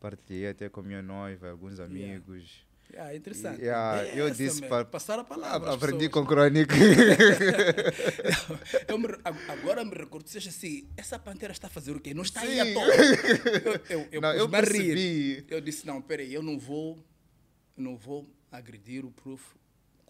partilhei 0.00 0.48
até 0.48 0.68
com 0.68 0.82
minha 0.82 1.02
noiva, 1.02 1.50
alguns 1.50 1.80
amigos. 1.80 2.64
Yeah, 2.92 3.12
é 3.12 3.16
interessante. 3.16 3.60
Yeah, 3.62 4.04
eu 4.14 4.26
Essa 4.28 4.36
disse 4.36 4.62
para- 4.68 4.84
passar 4.84 5.18
a 5.18 5.24
palavra. 5.24 5.72
Aprendi 5.72 6.08
com 6.08 6.24
Crônica. 6.24 6.74
eu 8.86 8.98
me- 8.98 9.08
agora 9.48 9.84
me 9.84 9.94
recordo, 9.94 10.28
seja 10.28 10.50
assim, 10.50 10.86
essa 10.96 11.18
pantera 11.18 11.52
está 11.52 11.66
a 11.66 11.70
fazer 11.70 11.92
o 11.92 12.00
quê? 12.00 12.12
Não 12.14 12.22
está 12.22 12.42
aí 12.42 12.54
Sim. 12.54 12.60
à 12.60 12.74
toa. 12.74 12.94
Eu, 12.94 13.80
eu, 14.00 14.08
eu, 14.12 14.20
Não, 14.20 14.32
eu 14.34 14.44
a 14.44 14.46
rir. 14.46 14.50
percebi. 14.50 15.44
Eu 15.48 15.60
disse, 15.60 15.86
não, 15.86 16.00
peraí, 16.02 16.32
eu 16.32 16.42
não 16.42 16.58
vou, 16.58 16.96
eu 17.76 17.82
não 17.82 17.96
vou 17.96 18.30
agredir 18.52 19.04
o 19.04 19.10
proof 19.10 19.54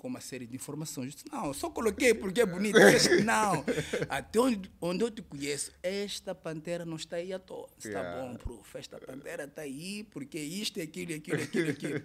com 0.05 0.09
uma 0.09 0.21
série 0.21 0.47
de 0.47 0.55
informações. 0.55 1.07
Eu 1.07 1.13
disse, 1.13 1.25
não, 1.33 1.55
só 1.55 1.71
coloquei 1.71 2.13
porque 2.13 2.43
é 2.43 2.47
bonito. 2.47 2.77
Não, 3.25 3.65
até 4.07 4.39
onde, 4.39 4.71
onde 4.79 5.03
eu 5.03 5.11
te 5.11 5.23
conheço, 5.23 5.73
esta 5.83 6.35
pantera 6.35 6.85
não 6.85 6.97
está 6.97 7.17
aí 7.17 7.33
à 7.33 7.39
toa. 7.39 7.71
Está 7.79 7.89
Yeah. 8.01 8.21
bom, 8.21 8.37
proof, 8.37 8.77
esta 8.77 8.99
pantera 8.99 9.45
está 9.45 9.63
aí 9.63 10.05
porque 10.11 10.39
isto, 10.39 10.79
aquilo, 10.79 11.15
aquilo, 11.15 11.43
aquilo, 11.43 11.71
aquilo. 11.71 12.03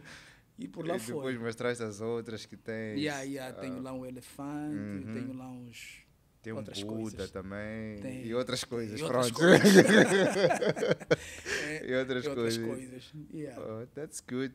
E 0.58 0.66
por 0.70 0.84
lá 0.88 0.96
e 0.96 1.00
foi. 1.02 1.14
depois 1.16 1.38
mostraste 1.42 1.84
as 1.84 2.00
outras 2.00 2.46
que 2.46 2.56
tem. 2.56 2.98
Yeah, 2.98 3.22
yeah, 3.24 3.54
tenho 3.60 3.82
lá 3.82 3.92
um 3.92 4.06
elefante, 4.06 4.78
Uhum. 5.06 5.14
tenho 5.14 5.34
lá 5.38 5.50
uns. 5.50 5.98
Tem 6.42 6.54
um 6.54 6.56
outras 6.56 6.82
Buda 6.82 7.18
coisas. 7.18 7.32
também. 7.32 7.98
Tem- 8.00 8.26
E 8.28 8.34
outras 8.34 8.64
coisas, 8.64 8.98
e 8.98 9.04
outras 9.04 9.30
pronto. 9.30 9.60
coisas. 9.60 9.76
e 11.86 11.94
outras 11.96 12.24
e 12.24 12.30
outras 12.30 12.58
coisas. 12.58 12.58
coisas. 12.58 13.14
Yeah. 13.34 13.62
Oh, 13.62 13.86
that's 13.88 14.22
good. 14.22 14.54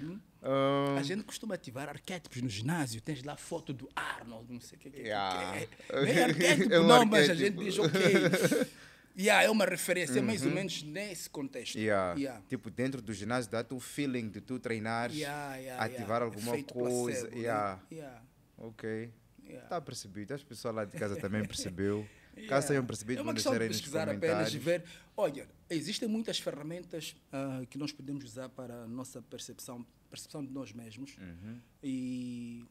Uhum. 0.00 0.20
Um, 0.42 0.96
A 0.96 1.02
gente 1.02 1.22
costuma 1.24 1.54
ativar 1.54 1.88
arquétipos 1.88 2.40
no 2.40 2.48
ginásio. 2.48 3.00
Tens 3.00 3.22
lá 3.22 3.36
foto 3.36 3.72
do 3.74 3.88
Arnold, 3.94 4.52
não 4.52 4.60
sei 4.60 4.76
o 4.76 4.80
que, 4.80 4.90
que, 4.90 4.96
que 5.02 5.06
Yeah. 5.08 5.56
é. 5.56 5.68
Não 5.92 5.98
é 6.06 6.22
arquétipo, 6.24 6.72
É 6.74 6.80
um 6.80 6.86
não, 6.86 7.04
mas 7.04 7.28
a 7.30 7.34
gente 7.34 7.58
arquétipo. 7.58 7.64
diz, 7.64 7.78
ok. 7.78 8.70
Yeah, 9.18 9.42
é 9.44 9.50
uma 9.50 9.64
referência, 9.66 10.18
é 10.20 10.22
mais 10.22 10.46
ou 10.46 10.50
menos 10.52 10.82
nesse 10.84 11.28
contexto. 11.28 11.74
Uhum. 11.74 11.82
yeah. 11.82 12.14
Yeah. 12.18 12.42
Tipo, 12.48 12.70
dentro 12.70 13.02
do 13.02 13.12
ginásio 13.12 13.50
dá-te 13.50 13.74
o 13.74 13.80
feeling 13.80 14.30
de 14.30 14.40
tu 14.40 14.58
treinares, 14.58 15.16
Yeah, 15.16 15.56
ativar 15.84 16.22
yeah. 16.22 16.24
alguma 16.24 16.52
Efeito 16.52 16.72
coisa. 16.74 16.96
placebo, 17.20 17.36
né? 17.36 17.42
yeah. 17.42 17.80
Yeah, 17.92 18.22
Ok. 18.56 19.12
Está 19.46 19.80
percebido. 19.80 20.32
As 20.32 20.44
pessoas 20.44 20.74
lá 20.74 20.84
de 20.84 20.96
casa 20.96 21.16
também 21.16 21.42
percebeu. 21.44 22.06
Yeah. 22.40 22.48
Caso 22.48 22.68
tenham 22.68 22.84
percebido, 22.84 23.20
É 23.20 23.22
uma 23.22 23.34
questão 23.34 23.52
de 23.52 23.68
pesquisar 23.68 24.08
apenas 24.08 24.52
e 24.52 24.58
ver. 24.58 24.84
Olha, 25.16 25.48
existem 25.68 26.08
muitas 26.08 26.38
ferramentas 26.38 27.16
ah, 27.32 27.62
que 27.68 27.76
nós 27.76 27.92
podemos 27.92 28.24
usar 28.24 28.48
para 28.48 28.84
a 28.84 28.88
nossa 28.88 29.20
percepção, 29.22 29.86
percepção 30.08 30.44
de 30.44 30.52
nós 30.52 30.72
mesmos. 30.72 31.16
Uhum. 31.18 31.58
E 31.82 32.64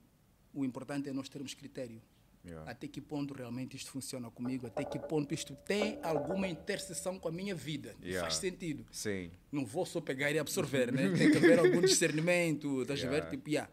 o 0.53 0.65
importante 0.65 1.09
é 1.09 1.13
nós 1.13 1.29
termos 1.29 1.53
critério. 1.53 2.01
Yeah. 2.45 2.71
Até 2.71 2.87
que 2.87 3.01
ponto 3.01 3.33
realmente 3.33 3.75
isto 3.75 3.91
funciona 3.91 4.31
comigo? 4.31 4.65
Até 4.65 4.83
que 4.83 4.97
ponto 4.97 5.33
isto 5.33 5.55
tem 5.65 5.99
alguma 6.01 6.47
interseção 6.47 7.19
com 7.19 7.27
a 7.27 7.31
minha 7.31 7.53
vida? 7.53 7.95
Yeah. 8.01 8.21
Faz 8.21 8.37
sentido. 8.37 8.85
Sim. 8.91 9.31
Não 9.51 9.65
vou 9.65 9.85
só 9.85 9.99
pegar 9.99 10.31
e 10.31 10.39
absorver, 10.39 10.91
né? 10.91 11.09
Tem 11.17 11.31
que 11.31 11.37
haver 11.37 11.59
algum 11.59 11.81
discernimento. 11.81 12.81
Estás 12.81 13.03
a 13.03 13.07
ver? 13.07 13.15
Yeah. 13.15 13.29
Tipo, 13.29 13.49
yeah, 13.49 13.71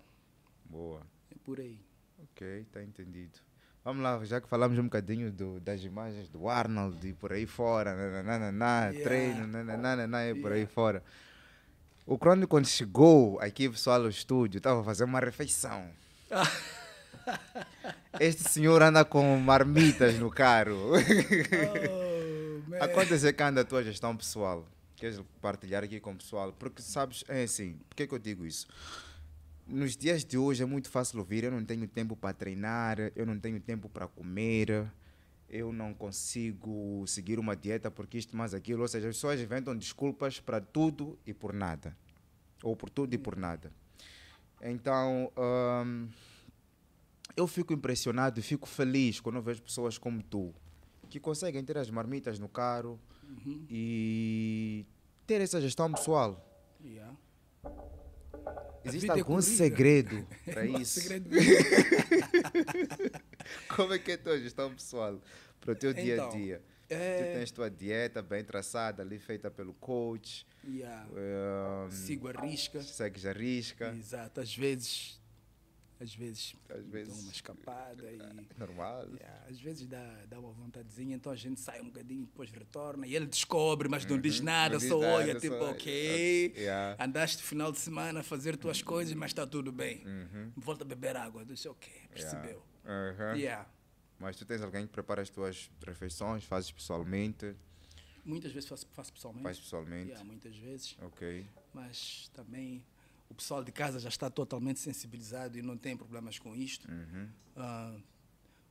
Boa. 0.64 1.07
é 1.30 1.34
por 1.44 1.61
aí. 1.61 1.78
Ok, 2.18 2.62
está 2.62 2.82
entendido. 2.82 3.38
Vamos 3.87 4.03
lá, 4.03 4.18
já 4.24 4.41
que 4.41 4.49
falamos 4.49 4.76
um 4.80 4.82
bocadinho 4.82 5.30
do, 5.30 5.61
das 5.61 5.80
imagens 5.84 6.28
do 6.28 6.49
Arnold 6.49 7.07
e 7.07 7.12
por 7.12 7.32
aí 7.32 7.47
fora, 7.47 7.95
nananana, 7.95 8.91
Yeah. 8.91 9.05
treino, 9.05 9.47
nananana, 9.47 10.28
e 10.28 10.34
por 10.34 10.51
aí 10.51 10.62
Yeah. 10.62 10.74
fora. 10.74 11.05
O 12.05 12.18
Crônico, 12.18 12.49
quando 12.49 12.66
chegou 12.66 13.39
aqui, 13.41 13.68
pessoal, 13.68 14.03
ao 14.03 14.09
estúdio, 14.09 14.59
estava 14.59 14.80
a 14.80 14.84
fazer 14.84 15.05
uma 15.05 15.20
refeição. 15.20 15.89
Este 18.18 18.43
senhor 18.49 18.82
anda 18.82 19.05
com 19.05 19.39
marmitas 19.39 20.18
no 20.18 20.32
carro. 20.32 20.91
Oh. 21.89 22.84
Acontece 22.84 23.32
que 23.32 23.43
anda 23.45 23.61
a 23.61 23.64
tua 23.64 23.84
gestão 23.84 24.16
pessoal. 24.16 24.66
Queres 24.97 25.20
partilhar 25.41 25.84
aqui 25.84 26.01
com 26.01 26.11
o 26.11 26.16
pessoal? 26.16 26.53
Porque 26.53 26.82
sabes, 26.82 27.22
é 27.28 27.45
assim, 27.45 27.78
por 27.89 27.95
que, 27.95 28.09
que 28.09 28.14
eu 28.14 28.18
digo 28.18 28.45
isso? 28.45 28.66
Nos 29.67 29.97
dias 29.97 30.25
de 30.25 30.39
hoje 30.39 30.62
é 30.62 30.67
muito 30.67 30.89
fácil 30.89 31.19
ouvir, 31.19 31.43
eu 31.45 31.51
não 31.51 31.64
tenho 31.64 31.89
tempo 31.89 32.14
para 32.14 32.33
treinar, 32.33 32.99
eu 33.17 33.27
não 33.27 33.39
tenho 33.39 33.59
tempo 33.61 33.89
para 33.89 34.07
comer, 34.07 34.89
eu 35.49 35.73
não 35.73 35.93
consigo 35.93 37.05
seguir 37.07 37.39
uma 37.41 37.57
dieta 37.57 37.91
porque 37.91 38.17
isto 38.17 38.37
mais 38.37 38.55
aquilo, 38.55 38.83
ou 38.83 38.89
seja, 38.89 39.09
as 39.09 39.17
pessoas 39.17 39.41
inventam 39.41 39.77
desculpas 39.77 40.39
para 40.39 40.61
tudo 40.61 41.19
e 41.27 41.35
por 41.35 41.53
nada. 41.53 41.97
Ou 42.62 42.77
por 42.77 42.89
tudo 42.89 43.12
e 43.14 43.19
por 43.19 43.37
nada. 43.37 43.73
Então, 44.62 45.33
hum, 45.37 46.09
eu 47.37 47.47
fico 47.49 47.73
impressionado 47.73 48.39
e 48.39 48.43
fico 48.43 48.69
feliz 48.69 49.19
quando 49.21 49.43
vejo 49.43 49.62
pessoas 49.62 49.99
como 49.99 50.23
tu, 50.23 50.55
que 51.11 51.19
conseguem 51.19 51.64
ter 51.64 51.77
as 51.77 51.91
marmitas 51.91 52.39
no 52.39 52.49
carro 52.49 52.99
Uhum. 53.29 53.67
e 53.69 54.87
ter 55.27 55.41
essa 55.41 55.61
gestão 55.61 55.93
pessoal. 55.93 56.41
Yeah. 56.81 57.17
Existe 58.84 59.09
é 59.09 59.12
algum 59.12 59.24
corrida. 59.34 59.42
segredo 59.42 60.26
para 60.44 60.66
isso? 60.66 61.01
segredo. 61.01 61.30
Como 63.74 63.92
é 63.92 63.99
que 63.99 64.12
é 64.12 64.14
a 64.14 64.18
tua 64.18 64.38
gestão 64.38 64.72
pessoal 64.72 65.20
para 65.61 65.72
o 65.72 65.74
teu 65.74 65.92
dia 65.92 66.14
a 66.14 66.16
Então, 66.26 66.30
dia? 66.38 66.62
É, 66.88 67.18
Tu 67.18 67.38
tens 67.38 67.51
tua 67.51 67.68
dieta 67.68 68.22
bem 68.22 68.44
traçada 68.44 69.03
ali, 69.03 69.18
feita 69.18 69.51
pelo 69.51 69.74
coach, 69.74 70.47
yeah. 70.64 71.05
hum, 71.11 71.90
Sigo 71.90 72.28
a 72.28 72.32
risca. 72.32 72.80
segues 72.80 73.26
a 73.26 73.32
risca, 73.32 73.92
Exato. 73.99 74.40
Às 74.40 74.55
vezes, 74.55 75.20
às 75.99 76.14
vezes, 76.14 76.55
Às 76.68 76.84
vezes. 76.86 77.22
uma 77.22 77.32
escapada 77.32 78.11
e 78.12 78.18
normal. 78.59 79.07
yeah, 79.14 79.47
às 79.49 79.59
vezes 79.61 79.86
dá, 79.86 80.24
dá 80.28 80.38
uma 80.38 80.53
vontadezinha, 80.53 81.16
então 81.16 81.32
a 81.32 81.36
gente 81.36 81.59
sai 81.61 81.80
um 81.80 81.86
bocadinho, 81.86 82.26
depois 82.26 82.51
retorna 82.51 83.07
e 83.07 83.14
ele 83.16 83.26
descobre, 83.26 83.88
mas 83.88 84.05
não 84.05 84.20
diz 84.20 84.38
Uhum, 84.38 84.44
nada, 84.44 84.74
não 84.74 84.78
diz 84.78 84.88
só 84.88 84.99
nada, 85.01 85.12
olha, 85.14 85.32
só 85.34 85.40
tipo, 85.40 85.55
olha. 85.57 85.70
ok, 85.72 86.53
Yeah. 86.57 87.05
andaste 87.05 87.42
final 87.42 87.72
de 87.72 87.78
semana 87.78 88.20
a 88.20 88.22
fazer 88.22 88.57
tuas 88.57 88.82
coisas, 88.82 89.14
mas 89.14 89.30
está 89.30 89.47
tudo 89.47 89.72
bem. 89.72 90.05
Uhum. 90.07 90.53
Volta 90.57 90.84
a 90.84 90.86
beber 90.86 91.16
água. 91.16 91.42
Eu 91.42 91.47
disse, 91.47 91.66
ok, 91.68 91.90
percebeu. 92.11 92.62
Aham. 92.84 93.34
Yeah. 93.36 93.66
Mas 94.18 94.36
tu 94.36 94.44
tens 94.44 94.62
alguém 94.62 94.86
que 94.86 94.92
prepara 94.92 95.22
as 95.22 95.28
tuas 95.30 95.70
refeições, 95.84 96.44
fazes 96.44 96.70
pessoalmente, 96.70 97.55
Muitas 98.24 98.51
vezes 98.51 98.68
faço, 98.68 98.86
faço 98.92 99.12
pessoalmente. 99.12 99.44
faz 99.44 99.57
pessoalmente. 99.61 100.09
Yeah, 100.09 100.24
muitas 100.24 100.57
vezes. 100.57 100.97
Ok. 101.01 101.47
Mas 101.72 102.28
também 102.34 102.84
o 103.29 103.35
pessoal 103.35 103.62
de 103.64 103.72
casa 103.72 103.99
já 103.99 104.09
está 104.09 104.31
totalmente 104.31 104.79
sensibilizado 104.81 105.59
e 105.59 105.62
não 105.62 105.77
tem 105.77 105.97
problemas 105.97 106.39
com 106.39 106.55
isto. 106.55 106.91
Uhum. 106.91 107.29
Ah, 107.57 107.97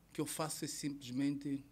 o 0.10 0.14
que 0.14 0.22
eu 0.22 0.26
faço 0.26 0.66
é 0.66 0.68
simplesmente. 0.68 1.64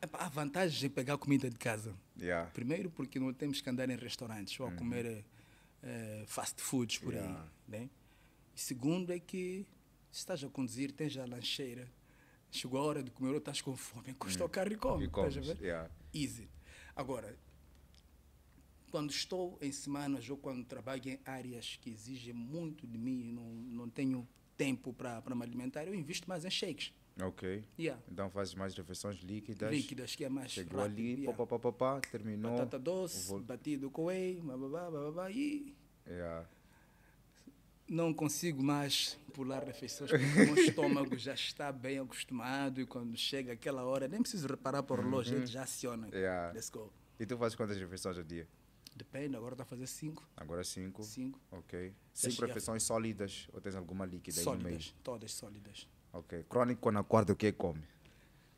Epá, 0.00 0.18
há 0.18 0.28
vantagens 0.28 0.82
em 0.84 0.90
pegar 0.90 1.16
comida 1.18 1.48
de 1.50 1.56
casa. 1.56 1.94
Yeah. 2.20 2.50
Primeiro, 2.50 2.90
porque 2.90 3.18
não 3.18 3.32
temos 3.32 3.60
que 3.60 3.68
andar 3.70 3.88
em 3.88 3.96
restaurantes 3.96 4.58
ou 4.60 4.66
a 4.66 4.72
comer 4.72 5.24
eh, 5.82 6.24
fast 6.26 6.60
foods 6.60 6.98
por 6.98 7.12
Yeah. 7.14 7.40
aí. 7.40 7.48
Né? 7.66 7.90
E 8.54 8.60
segundo, 8.60 9.10
é 9.12 9.18
que 9.18 9.66
se 10.10 10.18
estás 10.20 10.44
a 10.44 10.48
conduzir, 10.48 10.92
tens 10.92 11.16
a 11.16 11.24
lancheira. 11.26 11.88
Chegou 12.50 12.78
a 12.80 12.84
hora 12.84 13.02
de 13.02 13.10
comer 13.10 13.30
ou 13.30 13.38
estás 13.38 13.60
com 13.60 13.76
fome, 13.76 14.10
encosta 14.10 14.44
o 14.44 14.48
carro 14.48 14.72
e 14.72 14.76
come. 14.76 15.04
E 15.04 15.06
estás 15.08 15.36
a 15.36 15.40
comes. 15.40 15.46
ver? 15.58 15.64
Yeah. 15.64 15.90
Easy. 16.14 16.48
Agora, 16.94 17.36
quando 18.96 19.10
estou 19.10 19.58
em 19.60 19.70
semanas 19.70 20.26
ou 20.30 20.38
quando 20.38 20.64
trabalho 20.64 21.02
em 21.06 21.20
áreas 21.26 21.78
que 21.82 21.90
exigem 21.90 22.32
muito 22.32 22.86
de 22.86 22.96
mim, 22.96 23.24
não, 23.24 23.44
não 23.44 23.90
tenho 23.90 24.26
tempo 24.56 24.90
para 24.90 25.34
me 25.34 25.42
alimentar, 25.42 25.84
eu 25.86 25.94
invisto 25.94 26.26
mais 26.26 26.46
em 26.46 26.50
shakes. 26.50 26.94
Ok. 27.20 27.62
Yeah. 27.78 28.02
Então 28.10 28.30
fazes 28.30 28.54
mais 28.54 28.74
refeições 28.74 29.16
líquidas. 29.16 29.70
Líquidas, 29.70 30.14
que 30.16 30.24
é 30.24 30.30
mais 30.30 30.50
Chegou 30.52 30.80
rápido. 30.80 30.94
ali, 30.98 31.20
yeah. 31.24 31.36
pá, 31.36 31.46
pá, 31.46 31.58
pá, 31.58 31.72
pá, 31.72 32.00
terminou. 32.10 32.52
Batata 32.52 32.78
doce, 32.78 33.28
Vou- 33.28 33.40
batido 33.40 33.90
com 33.90 34.06
whey, 34.06 34.40
bababá, 34.40 34.90
bababá, 34.90 35.30
e 35.30 35.74
Yeah. 36.06 36.48
não 37.86 38.14
consigo 38.14 38.62
mais 38.62 39.18
pular 39.34 39.62
refeições 39.62 40.10
porque 40.10 40.24
o 40.24 40.46
meu 40.46 40.54
estômago 40.64 41.18
já 41.18 41.34
está 41.34 41.70
bem 41.70 41.98
acostumado 41.98 42.80
e 42.80 42.86
quando 42.86 43.14
chega 43.18 43.52
aquela 43.52 43.84
hora, 43.84 44.08
nem 44.08 44.22
preciso 44.22 44.46
reparar 44.48 44.82
para 44.82 45.02
o 45.02 45.04
relógio, 45.04 45.36
ele 45.36 45.46
já 45.46 45.64
aciona. 45.64 46.06
Uhum. 46.06 46.14
Yeah. 46.14 46.52
Let's 46.54 46.70
go. 46.70 46.90
E 47.20 47.26
tu 47.26 47.36
fazes 47.36 47.54
quantas 47.54 47.76
refeições 47.78 48.16
ao 48.16 48.24
dia? 48.24 48.48
Depende, 48.96 49.36
agora 49.36 49.52
está 49.54 49.62
a 49.62 49.66
fazer 49.66 49.86
cinco. 49.86 50.26
Agora 50.34 50.64
cinco. 50.64 51.02
Cinco. 51.04 51.38
Ok. 51.50 51.92
Cinco 52.14 52.46
refeições 52.46 52.82
sólidas 52.82 53.46
ou 53.52 53.60
tens 53.60 53.74
alguma 53.74 54.06
líquida 54.06 54.40
aí 54.40 54.44
no 54.46 54.52
meio? 54.52 54.62
Sólidas, 54.80 54.94
todas 55.04 55.32
sólidas. 55.32 55.88
Ok. 56.14 56.44
Crônico 56.48 56.80
quando 56.80 56.98
acorda 56.98 57.32
o 57.34 57.36
que 57.36 57.52
come? 57.52 57.82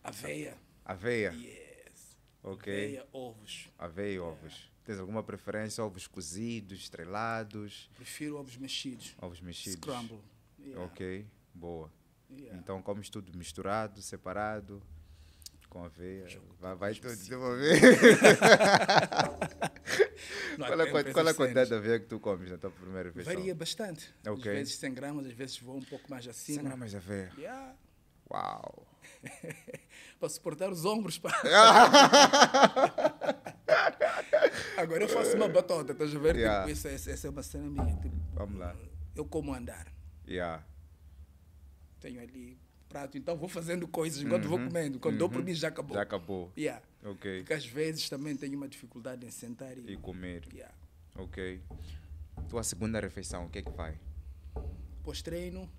Aveia. 0.04 0.56
Aveia. 0.84 1.32
Yes. 1.32 2.16
Ok. 2.42 2.72
Aveia, 2.72 3.06
ovos. 3.12 3.68
Aveia 3.76 4.12
e 4.14 4.18
ovos. 4.20 4.70
Tens 4.84 5.00
alguma 5.00 5.24
preferência? 5.24 5.84
Ovos 5.84 6.06
cozidos, 6.06 6.78
estrelados, 6.78 7.90
Prefiro 7.96 8.38
ovos 8.38 8.56
mexidos. 8.56 9.14
ovos 9.20 9.40
mexidos? 9.40 9.80
Scramble. 9.80 10.20
Yeah. 10.60 10.84
Ok. 10.84 11.26
Boa. 11.52 11.92
Yeah. 12.30 12.56
Então 12.58 12.80
comes 12.80 13.10
tudo 13.10 13.36
misturado, 13.36 14.00
separado, 14.00 14.80
com 15.68 15.84
aveia. 15.84 16.26
Vai, 16.60 16.74
vai 16.74 16.94
tudo 16.94 17.16
de 17.16 17.34
uma 17.34 17.56
vez. 17.56 17.80
Não 20.58 20.66
há 20.66 20.68
qual, 20.68 20.80
é 20.80 20.84
a, 20.84 21.12
qual 21.12 21.28
é 21.28 21.30
a 21.30 21.34
quantidade 21.34 21.68
cenas. 21.68 21.68
de 21.68 21.74
aveia 21.74 22.00
que 22.00 22.06
tu 22.06 22.18
comes 22.18 22.50
na 22.50 22.58
tua 22.58 22.70
primeira 22.70 23.08
refeição? 23.10 23.34
Varia 23.34 23.54
bastante. 23.54 24.14
Ok. 24.26 24.50
Às 24.50 24.58
vezes 24.58 24.74
100 24.76 24.94
gramas, 24.94 25.26
às 25.26 25.32
vezes 25.32 25.58
vou 25.58 25.76
um 25.76 25.82
pouco 25.82 26.10
mais 26.10 26.24
100 26.24 26.30
acima. 26.30 26.62
gramas 26.62 26.90
de 26.90 26.96
aveia. 26.96 27.32
Yeah. 27.36 27.76
Uau. 28.30 28.86
para 30.18 30.28
suportar 30.28 30.70
os 30.70 30.84
ombros. 30.84 31.18
pá. 31.18 31.30
Agora 34.76 35.02
eu 35.04 35.08
faço 35.08 35.36
uma 35.36 35.48
batota, 35.48 35.92
estás 35.92 36.14
a 36.14 36.18
ver? 36.18 36.36
Yeah. 36.36 36.66
Tipo, 36.66 36.72
essa, 36.72 36.88
essa, 36.88 37.10
essa 37.10 37.26
é 37.26 37.30
uma 37.30 37.42
cena 37.42 37.68
minha. 37.68 37.96
Tipo, 37.96 38.16
Vamos 38.34 38.58
lá. 38.58 38.76
eu 39.14 39.24
como 39.24 39.54
andar. 39.54 39.92
Yeah. 40.26 40.64
Tenho 42.00 42.20
ali 42.20 42.60
prato, 42.88 43.16
então 43.18 43.36
vou 43.36 43.48
fazendo 43.48 43.86
coisas 43.86 44.22
enquanto 44.22 44.48
vou 44.48 44.58
comendo. 44.58 44.98
Quando 44.98 45.18
dou 45.18 45.28
por 45.28 45.42
mim 45.42 45.54
já 45.54 45.68
acabou. 45.68 45.90
Uhum. 45.92 45.98
Já 45.98 46.02
acabou. 46.02 46.52
Yeah. 46.56 46.82
Ok. 47.04 47.40
Porque 47.40 47.52
às 47.52 47.66
vezes 47.66 48.08
também 48.08 48.36
tenho 48.36 48.56
uma 48.56 48.68
dificuldade 48.68 49.24
em 49.26 49.30
sentar 49.30 49.76
e. 49.76 49.92
E 49.92 49.96
comer. 49.96 50.44
Yeah. 50.52 50.74
Ok. 51.14 51.60
Tua 52.48 52.62
segunda 52.62 53.00
refeição, 53.00 53.46
o 53.46 53.50
que 53.50 53.58
é 53.58 53.62
que 53.62 53.70
vai? 53.70 53.98
Pós-treino, 55.02 55.70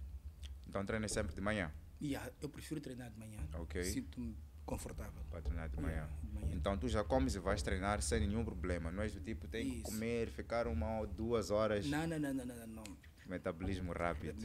Então 0.68 0.86
treinas 0.86 1.12
sempre 1.12 1.34
de 1.36 1.42
manhã? 1.42 1.72
yeah, 2.02 2.32
eu 2.42 2.50
prefiro 2.50 2.80
treinar 2.80 3.10
de 3.12 3.20
manhã. 3.20 3.40
Ok. 3.56 3.84
Sinto-me 3.84 4.36
confortável. 4.66 5.22
Para 5.30 5.42
treinar 5.42 5.70
de 5.70 5.80
manhã. 5.82 6.08
De 6.24 6.32
manhã. 6.34 6.56
Então 6.56 6.78
tu 6.78 6.88
já 6.88 7.04
comes 7.04 7.36
e 7.36 7.40
vais 7.40 7.62
treinar 7.62 8.02
sem 8.02 8.20
nenhum 8.28 8.44
problema. 8.46 8.92
Não 8.92 9.04
és 9.04 9.14
do 9.14 9.20
tipo, 9.20 9.48
tem 9.48 9.70
que 9.70 9.82
comer, 9.82 10.30
ficar 10.30 10.68
uma 10.68 11.00
ou 11.00 11.08
duas 11.08 11.50
horas. 11.52 11.86
Não, 11.88 12.08
não, 12.08 12.20
não, 12.20 12.34
não, 12.34 12.46
não, 12.46 12.68
não. 12.68 12.84
Metabolismo 13.30 13.92
rápido. 13.94 14.36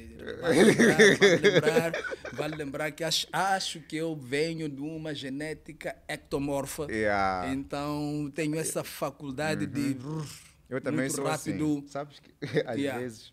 Vale 0.40 0.62
lembrar, 0.64 0.96
vale 1.18 1.36
lembrar, 1.38 1.92
vale 2.34 2.56
lembrar 2.56 2.90
que 2.92 3.02
acho, 3.02 3.26
acho 3.32 3.80
que 3.80 3.96
eu 3.96 4.14
venho 4.14 4.68
de 4.68 4.80
uma 4.82 5.14
genética 5.14 5.96
ectomorfa. 6.06 6.86
Yeah. 6.90 7.50
Então 7.52 8.30
tenho 8.34 8.58
essa 8.58 8.84
faculdade 8.84 9.66
de. 9.66 9.96
Uhum. 10.04 10.24
Eu 10.68 10.80
também 10.80 11.00
muito 11.00 11.16
sou 11.16 11.24
rápido. 11.24 11.78
assim. 11.78 11.88
Sabes 11.88 12.20
que 12.20 12.30
às 12.66 12.76
Yeah. 12.76 13.00
vezes 13.00 13.32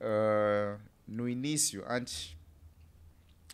ah, 0.00 0.78
no 1.06 1.28
início, 1.28 1.82
antes 1.88 2.36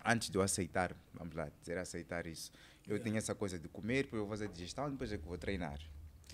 antes 0.05 0.30
de 0.30 0.36
eu 0.38 0.43
aceitar, 0.43 0.97
vamos 1.14 1.34
lá, 1.34 1.51
dizer 1.61 1.76
aceitar 1.78 2.26
isso, 2.26 2.51
eu 2.86 2.93
Yeah. 2.95 3.05
tinha 3.05 3.18
essa 3.18 3.34
coisa 3.34 3.59
de 3.59 3.68
comer, 3.68 4.05
depois 4.05 4.20
eu 4.20 4.26
vou 4.26 4.36
fazer 4.36 4.49
digestão, 4.49 4.91
depois 4.91 5.12
é 5.12 5.18
que 5.18 5.24
vou 5.26 5.36
treinar. 5.38 5.78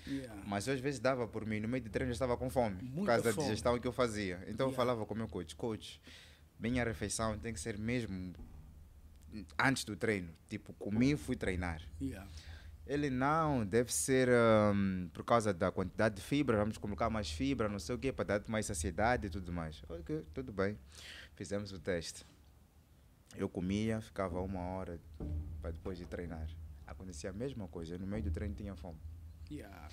Yeah. 0.07 0.43
Mas 0.47 0.67
eu, 0.69 0.75
às 0.75 0.81
vezes 0.81 1.01
dava 1.01 1.27
por 1.27 1.45
mim, 1.47 1.61
no 1.61 1.69
meio 1.69 1.83
de 1.83 1.91
treino 1.91 2.11
eu 2.11 2.15
estava 2.15 2.37
com 2.37 2.49
fome, 2.49 2.77
por 2.77 2.85
Muita 2.85 3.07
causa 3.13 3.23
da 3.25 3.33
fome. 3.33 3.47
digestão 3.49 3.79
que 3.79 3.87
eu 3.87 3.93
fazia. 3.93 4.37
Então 4.47 4.67
eu 4.67 4.71
Yeah. 4.71 4.77
falava 4.77 5.05
com 5.07 5.15
o 5.15 5.17
meu 5.17 5.29
coach, 5.29 5.55
coach, 5.57 6.01
minha 6.59 6.85
refeição 6.85 7.39
tem 7.39 7.53
que 7.53 7.61
ser 7.61 7.77
mesmo 7.79 8.35
antes 9.59 9.85
do 9.85 9.97
treino. 9.97 10.31
Tipo, 10.49 10.73
comi, 10.75 11.17
fui 11.17 11.37
treinar. 11.37 11.83
Yeah. 12.01 12.27
Ele 12.87 13.11
não, 13.11 13.67
deve 13.67 13.93
ser 13.93 14.29
hum, 14.73 15.09
por 15.13 15.25
causa 15.25 15.53
da 15.53 15.73
quantidade 15.73 16.15
de 16.15 16.23
fibra, 16.23 16.57
vamos 16.57 16.79
colocar 16.79 17.11
mais 17.11 17.29
fibra, 17.31 17.69
não 17.69 17.81
sei 17.81 17.97
o 17.97 17.99
quê, 17.99 18.13
para 18.13 18.39
dar 18.39 18.43
mais 18.49 18.67
saciedade 18.67 19.27
e 19.27 19.31
tudo 19.31 19.53
mais. 19.53 19.83
Ok, 19.89 20.25
tudo 20.33 20.53
bem. 20.53 20.79
Fizemos 21.35 21.73
o 21.73 21.81
teste. 21.81 22.25
Eu 23.37 23.49
comia, 23.49 24.01
ficava 24.01 24.41
uma 24.41 24.61
hora 24.61 25.01
para 25.61 25.73
depois 25.73 25.99
de 25.99 26.07
treinar. 26.07 26.47
Acontecia 26.87 27.31
a 27.31 27.33
mesma 27.33 27.67
coisa, 27.67 27.95
eu 27.95 27.99
no 27.99 28.07
meio 28.07 28.23
do 28.23 28.31
treino 28.31 28.55
tinha 28.55 28.75
fome. 28.77 28.97
Yeah. 29.51 29.89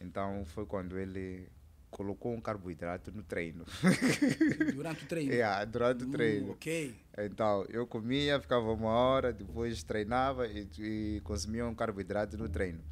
Então 0.00 0.44
foi 0.44 0.66
quando 0.66 0.98
ele 0.98 1.48
colocou 1.90 2.34
um 2.34 2.40
carboidrato 2.40 3.10
no 3.12 3.22
treino. 3.22 3.64
Durante 4.74 5.04
o 5.04 5.06
treino. 5.06 5.32
yeah, 5.32 5.64
durante 5.64 6.04
o 6.04 6.06
Hum, 6.06 6.10
treino. 6.10 6.50
ok. 6.52 6.94
Então, 7.18 7.64
eu 7.70 7.86
comia, 7.86 8.38
ficava 8.38 8.70
uma 8.72 8.90
hora, 8.90 9.32
depois 9.32 9.82
treinava 9.82 10.46
e, 10.46 10.68
e 10.78 11.20
consumia 11.24 11.66
um 11.66 11.74
carboidrato 11.74 12.36
no 12.36 12.46
treino. 12.48 12.84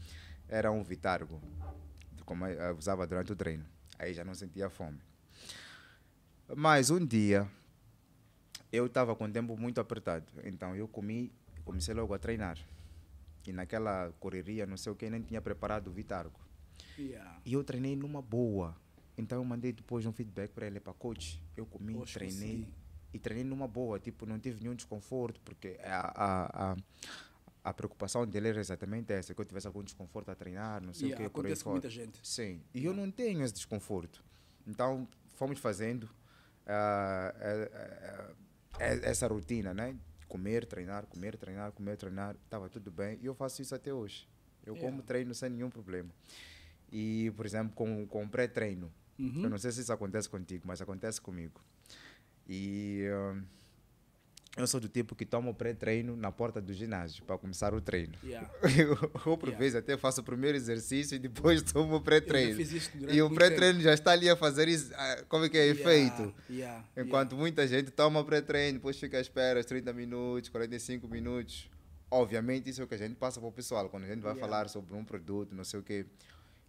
Era 0.49 0.71
um 0.73 0.83
Vitargo, 0.83 1.43
como 2.25 2.47
eu 2.47 2.75
usava 2.77 3.07
durante 3.07 3.33
o 3.33 3.37
treino. 3.37 3.67
Aí 3.99 4.15
já 4.15 4.25
não 4.25 4.35
sentia 4.35 4.71
fome. 4.71 4.99
Mas 6.57 6.89
um 6.89 7.05
dia, 7.05 7.47
eu 8.73 8.87
estava 8.87 9.15
com 9.15 9.25
o 9.25 9.31
tempo 9.31 9.57
muito 9.59 9.79
apertado. 9.81 10.25
Então, 10.45 10.75
eu 10.75 10.89
comi 10.89 11.31
comecei 11.67 11.93
logo 11.95 12.15
a 12.15 12.19
treinar. 12.19 12.59
E 13.47 13.53
naquela 13.53 14.13
correria, 14.19 14.67
não 14.67 14.77
sei 14.77 14.93
o 14.93 14.97
que, 14.97 15.09
nem 15.11 15.21
tinha 15.23 15.41
preparado 15.41 15.89
o 15.89 15.93
Vitargo. 15.93 16.39
Yeah. 16.99 17.41
E 17.45 17.53
eu 17.53 17.63
treinei 17.65 17.95
numa 17.97 18.23
boa. 18.23 18.75
Então 19.17 19.39
eu 19.39 19.45
mandei 19.45 19.73
depois 19.73 20.07
um 20.07 20.13
feedback 20.13 20.51
para 20.53 20.67
ele, 20.67 20.81
para 20.81 20.93
coach. 20.93 21.43
Eu 21.57 21.67
comi, 21.67 21.95
Poxa, 21.95 22.19
treinei. 22.19 22.57
consegui. 22.59 22.75
E 23.13 23.19
treinei 23.19 23.45
numa 23.45 23.69
boa, 23.69 24.01
tipo, 24.01 24.27
não 24.27 24.39
tive 24.41 24.61
nenhum 24.61 24.75
desconforto, 24.75 25.41
porque 25.43 25.79
a, 25.85 26.01
a, 26.01 26.73
a, 26.73 26.77
a 27.63 27.73
preocupação 27.73 28.27
dele 28.27 28.49
era 28.49 28.59
exatamente 28.59 29.13
essa, 29.13 29.33
que 29.33 29.41
eu 29.41 29.45
tivesse 29.45 29.69
algum 29.69 29.85
desconforto 29.85 30.31
a 30.31 30.35
treinar, 30.35 30.83
não 30.83 30.93
sei 30.93 31.11
Yeah, 31.11 31.25
o 31.25 31.29
que, 31.29 31.33
por 31.33 31.47
aí 31.47 31.53
acontece 31.53 31.63
com 31.63 31.71
fora. 31.71 31.75
muita 31.75 31.91
gente. 31.91 32.19
Sim, 32.27 32.61
e 32.75 32.85
eu 32.85 32.93
não 32.93 33.09
tenho 33.13 33.45
esse 33.45 33.55
desconforto. 33.55 34.25
Então, 34.67 35.07
fomos 35.37 35.61
fazendo 35.61 36.11
eh, 36.67 37.35
eh, 37.39 38.35
eh, 38.81 39.01
essa 39.05 39.29
rotina, 39.29 39.73
né? 39.73 39.97
Comer, 40.29 40.65
treinar, 40.67 41.07
comer, 41.07 41.37
treinar, 41.37 41.73
comer, 41.73 41.97
treinar, 41.97 42.37
estava 42.45 42.69
tudo 42.69 42.91
bem. 42.91 43.19
E 43.23 43.27
eu 43.27 43.35
faço 43.35 43.63
isso 43.63 43.75
até 43.75 43.93
hoje. 43.93 44.29
Eu 44.67 44.75
Yeah. 44.75 44.91
como 44.91 45.03
treino 45.03 45.35
sem 45.35 45.51
nenhum 45.51 45.71
problema. 45.71 46.11
E, 46.91 47.33
por 47.37 47.45
exemplo, 47.45 47.75
com, 47.75 48.07
com 48.07 48.27
pré-treino. 48.29 48.91
Uhum. 49.19 49.45
Eu 49.45 49.51
não 49.51 49.59
sei 49.59 49.71
se 49.73 49.81
isso 49.81 49.93
acontece 49.93 50.29
contigo, 50.29 50.65
mas 50.67 50.81
acontece 50.81 51.21
comigo. 51.21 51.61
E 52.49 53.05
ah, 53.11 53.43
eu 54.57 54.67
sou 54.69 54.79
do 54.79 54.89
tipo 54.89 55.17
que 55.17 55.27
toma 55.27 55.51
o 55.51 55.55
pré-treino 55.55 56.17
na 56.17 56.31
porta 56.31 56.61
do 56.61 56.73
ginásio 56.73 57.25
para 57.25 57.37
começar 57.37 57.75
o 57.75 57.81
treino. 57.81 58.15
Yeah. 58.23 58.49
Eu, 58.79 58.97
por 59.37 59.49
Yeah. 59.49 59.59
vezes 59.59 59.75
até 59.75 59.97
faço 59.97 60.21
o 60.21 60.25
primeiro 60.25 60.57
exercício 60.57 61.17
e 61.17 61.19
depois 61.19 61.61
tomo 61.73 61.97
o 61.97 62.01
pré-treino. 62.01 62.61
E 63.11 63.21
o 63.21 63.31
pré-treino 63.31 63.81
já 63.81 63.93
está 63.93 64.13
ali 64.13 64.29
a 64.31 64.37
fazer 64.37 64.69
isso, 64.69 64.93
ah, 64.95 65.25
como 65.29 65.45
é 65.45 65.49
que 65.49 65.59
é 65.59 65.75
tempo. 65.75 65.81
efeito. 65.81 66.35
Yeah, 66.49 66.85
Enquanto 66.97 67.37
muita 67.37 67.67
gente 67.67 67.91
toma 67.91 68.25
pré-treino, 68.25 68.79
depois 68.79 68.97
fica 68.97 69.19
à 69.19 69.21
espera 69.21 69.59
os 69.59 69.67
30 69.67 69.93
minutos, 69.93 70.49
45 70.51 71.09
minutos. 71.09 71.69
Obviamente, 72.09 72.71
isso 72.71 72.81
é 72.81 72.85
o 72.85 72.87
que 72.87 72.95
a 72.95 72.99
gente 72.99 73.17
passa 73.17 73.41
para 73.41 73.49
o 73.49 73.53
pessoal. 73.53 73.89
Quando 73.89 74.05
a 74.05 74.07
gente 74.07 74.21
vai 74.21 74.37
falar 74.37 74.69
sobre 74.69 74.95
um 74.95 75.05
produto, 75.05 75.53
não 75.53 75.65
sei 75.65 75.81
o 75.81 75.83
quê. 75.83 76.07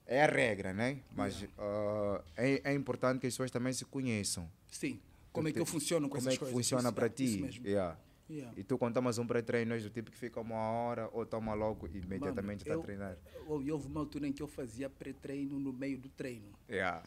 É 0.07 0.23
a 0.23 0.27
regra, 0.27 0.73
né? 0.73 1.01
Mas 1.15 1.45
ah, 1.59 2.21
é, 2.35 2.71
é 2.71 2.73
importante 2.73 3.19
que 3.19 3.27
as 3.27 3.33
pessoas 3.33 3.51
também 3.51 3.73
se 3.73 3.85
conheçam. 3.85 4.49
Sim. 4.71 4.99
Como 5.35 5.47
é 5.47 5.51
que 5.51 5.59
eu 5.59 5.65
funciono 5.65 6.07
com 6.09 6.17
Como 6.17 6.21
essas 6.29 6.33
é 6.33 6.37
que 6.37 6.39
coisas? 6.39 6.53
funciona 6.55 6.91
para 6.91 7.09
ti? 7.09 7.45
Yeah. 7.63 7.97
Yeah. 8.27 8.53
E 8.57 8.63
tu, 8.63 8.75
quando 8.77 8.95
tomas 8.95 9.19
um 9.19 9.27
pré-treino, 9.27 9.73
és 9.75 9.83
do 9.83 9.89
tipo 9.91 10.09
que 10.09 10.17
fica 10.17 10.41
uma 10.41 10.55
hora 10.55 11.07
ou 11.13 11.25
toma 11.27 11.53
logo 11.53 11.87
e 11.87 11.97
imediatamente 11.99 12.61
está 12.61 12.73
a 12.73 12.79
treinar. 12.79 13.17
Eu- 13.35 13.51
houve 13.71 13.87
uma 13.87 13.99
altura 13.99 14.27
em 14.27 14.31
que 14.33 14.41
eu 14.41 14.47
fazia 14.47 14.89
pré-treino 14.89 15.59
no 15.59 15.71
meio 15.71 15.99
do 15.99 16.09
treino. 16.09 16.51
Yeah. 16.67 17.03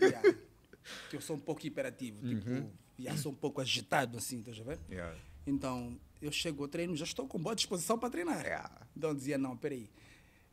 Yeah. 0.00 0.34
que 1.10 1.16
eu 1.16 1.20
sou 1.20 1.36
um 1.36 1.40
pouco 1.40 1.64
hiperativo. 1.64 2.24
Uhum. 2.26 2.40
Tipo, 2.40 2.72
yeah, 2.98 3.20
sou 3.20 3.30
um 3.30 3.36
pouco 3.36 3.60
agitado 3.60 4.18
assim, 4.18 4.40
estás 4.40 4.58
a 4.60 4.64
ver? 4.64 4.80
Yeah. 4.90 5.16
Então, 5.46 5.96
eu 6.20 6.32
chego 6.32 6.64
ao 6.64 6.68
treino, 6.68 6.96
já 6.96 7.04
estou 7.04 7.28
com 7.28 7.38
boa 7.38 7.54
disposição 7.54 7.96
para 7.96 8.10
treinar. 8.10 8.44
Yeah. 8.44 8.80
Então, 8.96 9.14
dizia, 9.14 9.38
não, 9.38 9.56
peraí. 9.56 9.88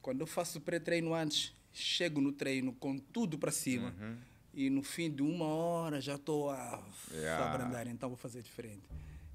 Quando 0.03 0.21
eu 0.21 0.27
faço 0.27 0.61
pré-treino 0.61 1.15
antes, 1.15 1.51
chego 1.71 2.21
no 2.21 2.31
treino 2.31 2.73
com 2.73 2.97
tudo 2.99 3.39
para 3.39 3.51
cima. 3.51 3.95
Uhum. 3.99 4.17
E 4.53 4.69
no 4.69 4.83
fim 4.83 5.09
de 5.09 5.23
uma 5.23 5.45
hora 5.47 5.99
já 5.99 6.15
estou 6.15 6.49
a 6.49 6.81
Yeah. 7.11 7.45
abrandar. 7.51 7.87
Então, 7.87 8.09
vou 8.09 8.17
fazer 8.17 8.41
diferente. 8.41 8.83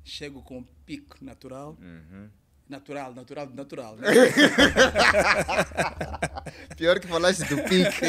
Chego 0.04 0.42
com 0.42 0.62
pico 0.86 1.16
natural. 1.20 1.76
Uhum. 1.80 2.28
Natural, 2.68 3.14
natural, 3.14 3.48
natural. 3.50 3.96
Né? 3.96 4.08
Pior 6.76 7.00
que 7.00 7.06
falaste 7.06 7.44
do 7.44 7.56
pique. 7.64 8.00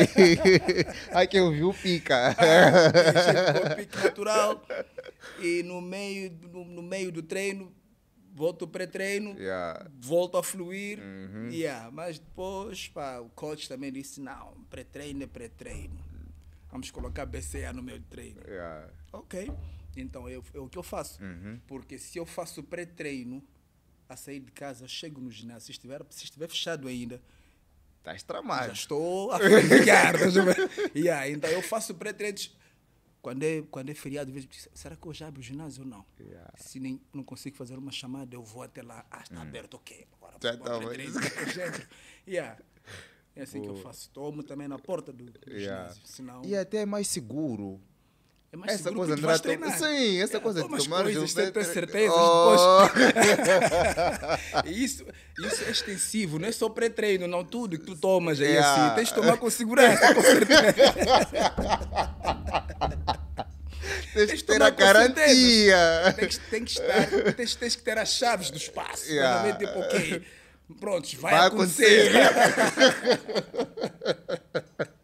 Ai, 1.13 1.27
que 1.27 1.37
eu 1.37 1.51
vi 1.51 1.63
o 1.63 1.73
pica. 1.73 2.35
Chego 2.35 3.69
com 3.69 3.75
pico 3.75 3.97
natural. 3.97 4.63
E 5.39 5.63
no 5.63 5.81
meio, 5.81 6.31
no, 6.51 6.65
no 6.65 6.81
meio 6.83 7.11
do 7.11 7.23
treino, 7.23 7.71
volto 8.33 8.65
ao 8.65 8.69
pré-treino. 8.69 9.37
Yeah. 9.39 9.87
volto 9.99 10.37
a 10.37 10.43
fluir. 10.43 10.99
Uhum. 10.99 11.49
Yeah, 11.49 11.89
mas 11.91 12.19
depois 12.19 12.87
pá, 12.89 13.19
o 13.19 13.29
coach 13.29 13.67
também 13.67 13.91
disse: 13.91 14.21
não, 14.21 14.53
pré-treino 14.69 15.23
é 15.23 15.27
pré-treino. 15.27 15.97
Vamos 16.71 16.91
colocar 16.91 17.25
BCA 17.25 17.73
no 17.73 17.81
meu 17.81 17.99
treino. 18.03 18.41
Yeah. 18.47 18.89
Ok. 19.11 19.51
Então 19.97 20.29
eu, 20.29 20.43
é 20.53 20.59
o 20.59 20.69
que 20.69 20.77
eu 20.77 20.83
faço. 20.83 21.21
Uhum. 21.21 21.59
Porque 21.67 21.97
se 21.97 22.17
eu 22.17 22.25
faço 22.25 22.63
pré-treino, 22.63 23.43
a 24.07 24.15
sair 24.15 24.39
de 24.39 24.51
casa, 24.51 24.87
chego 24.87 25.21
no 25.21 25.29
ginásio, 25.29 25.67
se 25.67 25.71
estiver, 25.71 26.03
se 26.09 26.23
estiver 26.23 26.47
fechado 26.47 26.87
ainda, 26.87 27.21
Estás 27.99 28.21
já 28.21 28.27
tramado. 28.27 28.73
estou 28.73 29.31
a 29.31 29.39
ficar. 29.39 30.15
yeah, 30.95 31.29
então 31.29 31.49
eu 31.49 31.61
faço 31.61 31.93
pré-treino. 31.95 32.37
Quando 33.21 33.43
é, 33.43 33.61
quando 33.69 33.89
é 33.89 33.93
feriado, 33.93 34.31
vejo, 34.31 34.47
será 34.73 34.95
que 34.95 35.05
eu 35.05 35.13
já 35.13 35.27
abro 35.27 35.41
o 35.41 35.43
ginásio 35.43 35.83
ou 35.83 35.89
não? 35.89 36.05
Yeah. 36.19 36.51
Se 36.55 36.79
nem, 36.79 37.01
não 37.13 37.23
consigo 37.23 37.57
fazer 37.57 37.77
uma 37.77 37.91
chamada, 37.91 38.33
eu 38.33 38.41
vou 38.41 38.63
até 38.63 38.81
lá. 38.81 39.05
Ah, 39.11 39.21
está 39.21 39.41
aberto, 39.41 39.73
ok. 39.73 40.07
Agora 40.13 40.37
Já 40.41 40.55
vou 40.55 40.65
tá 40.65 40.79
quatro, 40.79 41.51
gente. 41.51 41.87
yeah. 42.25 42.57
É 43.35 43.43
assim 43.43 43.61
que 43.61 43.67
eu 43.69 43.75
faço. 43.77 44.09
Tomo 44.09 44.43
também 44.43 44.67
na 44.67 44.77
porta 44.77 45.11
do, 45.13 45.23
do 45.25 45.39
Yeah. 45.51 45.83
ginásio. 45.83 46.01
Senão, 46.05 46.41
E 46.45 46.55
até 46.55 46.79
é 46.79 46.85
mais 46.85 47.07
seguro. 47.07 47.79
é 48.51 48.57
mais 48.57 48.73
essa 48.73 48.83
seguro 48.83 48.99
coisa 49.07 49.15
que 49.15 49.21
de 49.21 49.33
tu 49.33 49.41
treinar. 49.41 49.77
Sim, 49.77 49.83
essa 49.85 49.93
Yeah, 50.33 50.39
coisa 50.39 50.61
de 50.63 50.67
tomar 50.67 51.03
coisas, 51.03 51.31
sem 51.31 51.45
ter 51.45 51.51
pré- 51.53 51.63
certezas 51.63 52.17
Oh. 52.17 52.87
depois. 52.87 53.09
Isso, 54.75 55.05
isso 55.39 55.63
é 55.63 55.71
extensivo, 55.71 56.37
não 56.39 56.47
é 56.47 56.51
só 56.51 56.67
pré-treino, 56.69 57.27
não 57.27 57.45
tudo 57.45 57.77
que 57.79 57.85
tu 57.85 57.95
tomas 57.95 58.39
aí 58.41 58.47
Yeah. 58.47 58.85
assim. 58.87 58.95
Tens 58.95 59.07
de 59.09 59.13
tomar 59.15 59.37
com 59.37 59.49
segurança, 59.49 60.13
com 60.13 60.21
certeza. 60.21 60.73
Tens 64.13 64.27
Tens 64.27 64.31
que 64.31 64.35
de 64.37 64.43
ter 64.43 64.61
a 64.61 64.65
certeza. 64.65 64.93
garantia. 64.93 66.13
Tens, 66.17 66.37
tem 66.49 66.65
que 66.65 66.71
estar, 66.71 67.33
tens, 67.35 67.55
tens 67.55 67.75
que 67.75 67.83
ter 67.83 67.97
as 67.97 68.09
chaves 68.09 68.49
do 68.51 68.57
espaço. 68.57 69.05
Yeah. 69.09 69.43
Yeah. 69.47 69.59
Tipo, 69.65 69.79
ok, 69.79 70.23
prontos, 70.75 71.13
vai, 71.15 71.33
Vai 71.33 71.47
acontecer. 71.47 72.11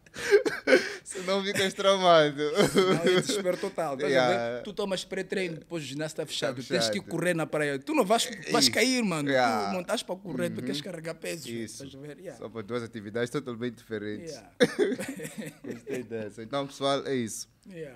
Senão 1.04 1.42
ficas 1.42 1.72
tramado. 1.74 2.36
Não, 2.36 3.02
é 3.02 3.20
desespero 3.20 3.56
total. 3.56 3.98
Yeah. 4.00 4.62
Tu 4.62 4.72
tomas 4.72 5.04
pré-treino, 5.04 5.58
depois 5.58 5.82
o 5.82 5.86
ginásio 5.86 6.12
está 6.12 6.26
fechado. 6.26 6.56
Tens 6.56 6.66
que 6.66 6.74
fechado. 6.74 6.96
ir 6.96 7.00
correr 7.02 7.34
na 7.34 7.46
praia. 7.46 7.78
Tu 7.78 7.94
não 7.94 8.04
vais, 8.04 8.28
vais 8.50 8.68
cair, 8.68 9.02
mano. 9.02 9.28
Yeah. 9.28 9.68
Tu 9.68 9.74
não 9.74 9.80
estás 9.80 10.02
para 10.02 10.16
correr, 10.16 10.50
tu 10.50 10.62
queres 10.62 10.80
carregar 10.80 11.14
pesos. 11.14 11.46
Isso. 11.46 11.84
Yeah. 11.84 12.36
Só 12.36 12.48
para 12.48 12.62
duas 12.62 12.82
atividades 12.82 13.30
totalmente 13.30 13.76
diferentes. 13.76 14.40
Gostei 15.64 16.02
dessa. 16.02 16.42
Então, 16.42 16.66
pessoal, 16.66 17.06
é 17.06 17.14
isso. 17.14 17.48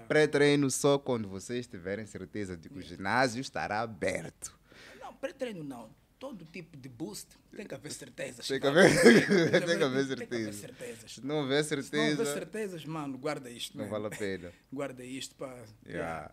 Pré-treino 0.09 0.71
só 0.71 0.99
quando 0.99 1.29
vocês 1.29 1.67
tiverem 1.67 2.07
certeza 2.07 2.57
de 2.57 2.69
que 2.69 2.79
o 2.79 2.83
ginásio 2.83 3.41
estará 3.41 3.81
aberto. 3.81 4.59
Não, 5.01 5.13
pré-treino 5.15 5.63
não. 5.63 5.89
Todo 6.21 6.45
tipo 6.45 6.77
de 6.77 6.89
boost 6.89 7.37
tem 7.57 7.67
que 7.67 7.75
haver 7.75 7.91
certezas. 7.91 8.47
Tem 8.47 8.61
que 8.61 8.67
haver- 8.67 8.91
Tem 9.03 9.25
que 9.27 9.35
haver 9.35 9.67
Tem 9.67 9.79
que 9.79 9.85
haver 9.85 10.07
certeza. 10.07 10.53
certezas. 10.53 11.13
Se 11.15 11.27
não 11.27 11.41
houver 11.41 11.65
Se 11.65 11.75
não 11.75 11.79
houver 11.81 12.17
certeza, 12.17 12.25
certezas, 12.35 12.85
mano, 12.85 13.17
guarda 13.19 13.51
isto. 13.51 13.77
não 13.79 13.89
mano. 13.89 14.03
vale 14.03 14.15
a 14.15 14.19
pena. 14.19 14.53
Guarda 14.71 15.03
isto 15.05 15.35
para. 15.35 15.65
Yeah. 15.87 16.33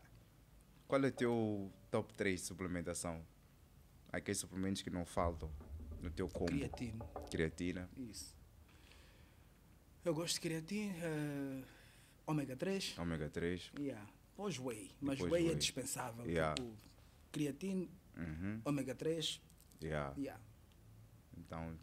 Qual 0.88 1.02
é 1.04 1.08
o 1.08 1.12
teu 1.12 1.72
top 1.90 2.14
3 2.14 2.42
de 2.42 2.46
suplementação? 2.48 3.26
Aqueles 4.12 4.38
suplementos 4.40 4.82
que 4.82 4.90
não 4.90 5.06
faltam 5.06 5.50
no 6.02 6.10
teu 6.10 6.28
combo. 6.28 6.52
Creatina. 6.52 7.06
Creatina. 7.32 7.90
Isso. 7.98 8.36
Eu 10.04 10.14
gosto 10.14 10.36
de 10.36 10.42
creatina, 10.42 10.94
eh, 11.02 11.64
ômega 12.26 12.56
3. 12.56 12.98
Ômega 12.98 13.30
3. 13.30 13.72
Yeah. 13.80 14.06
Depois 14.32 14.58
whey. 14.60 14.92
Mas 15.02 15.18
Depois 15.18 15.32
whey, 15.34 15.46
é 15.46 15.50
whey. 15.50 15.56
dispensável. 15.58 16.26
Yeah. 16.26 16.56
Tipo, 16.56 16.74
creatina, 17.32 17.88
Uhum. 18.18 18.62
ômega 18.66 18.94
3. 18.96 19.42
Yeah. 19.82 20.14
Yeah. 20.18 20.42
Então, 21.38 21.78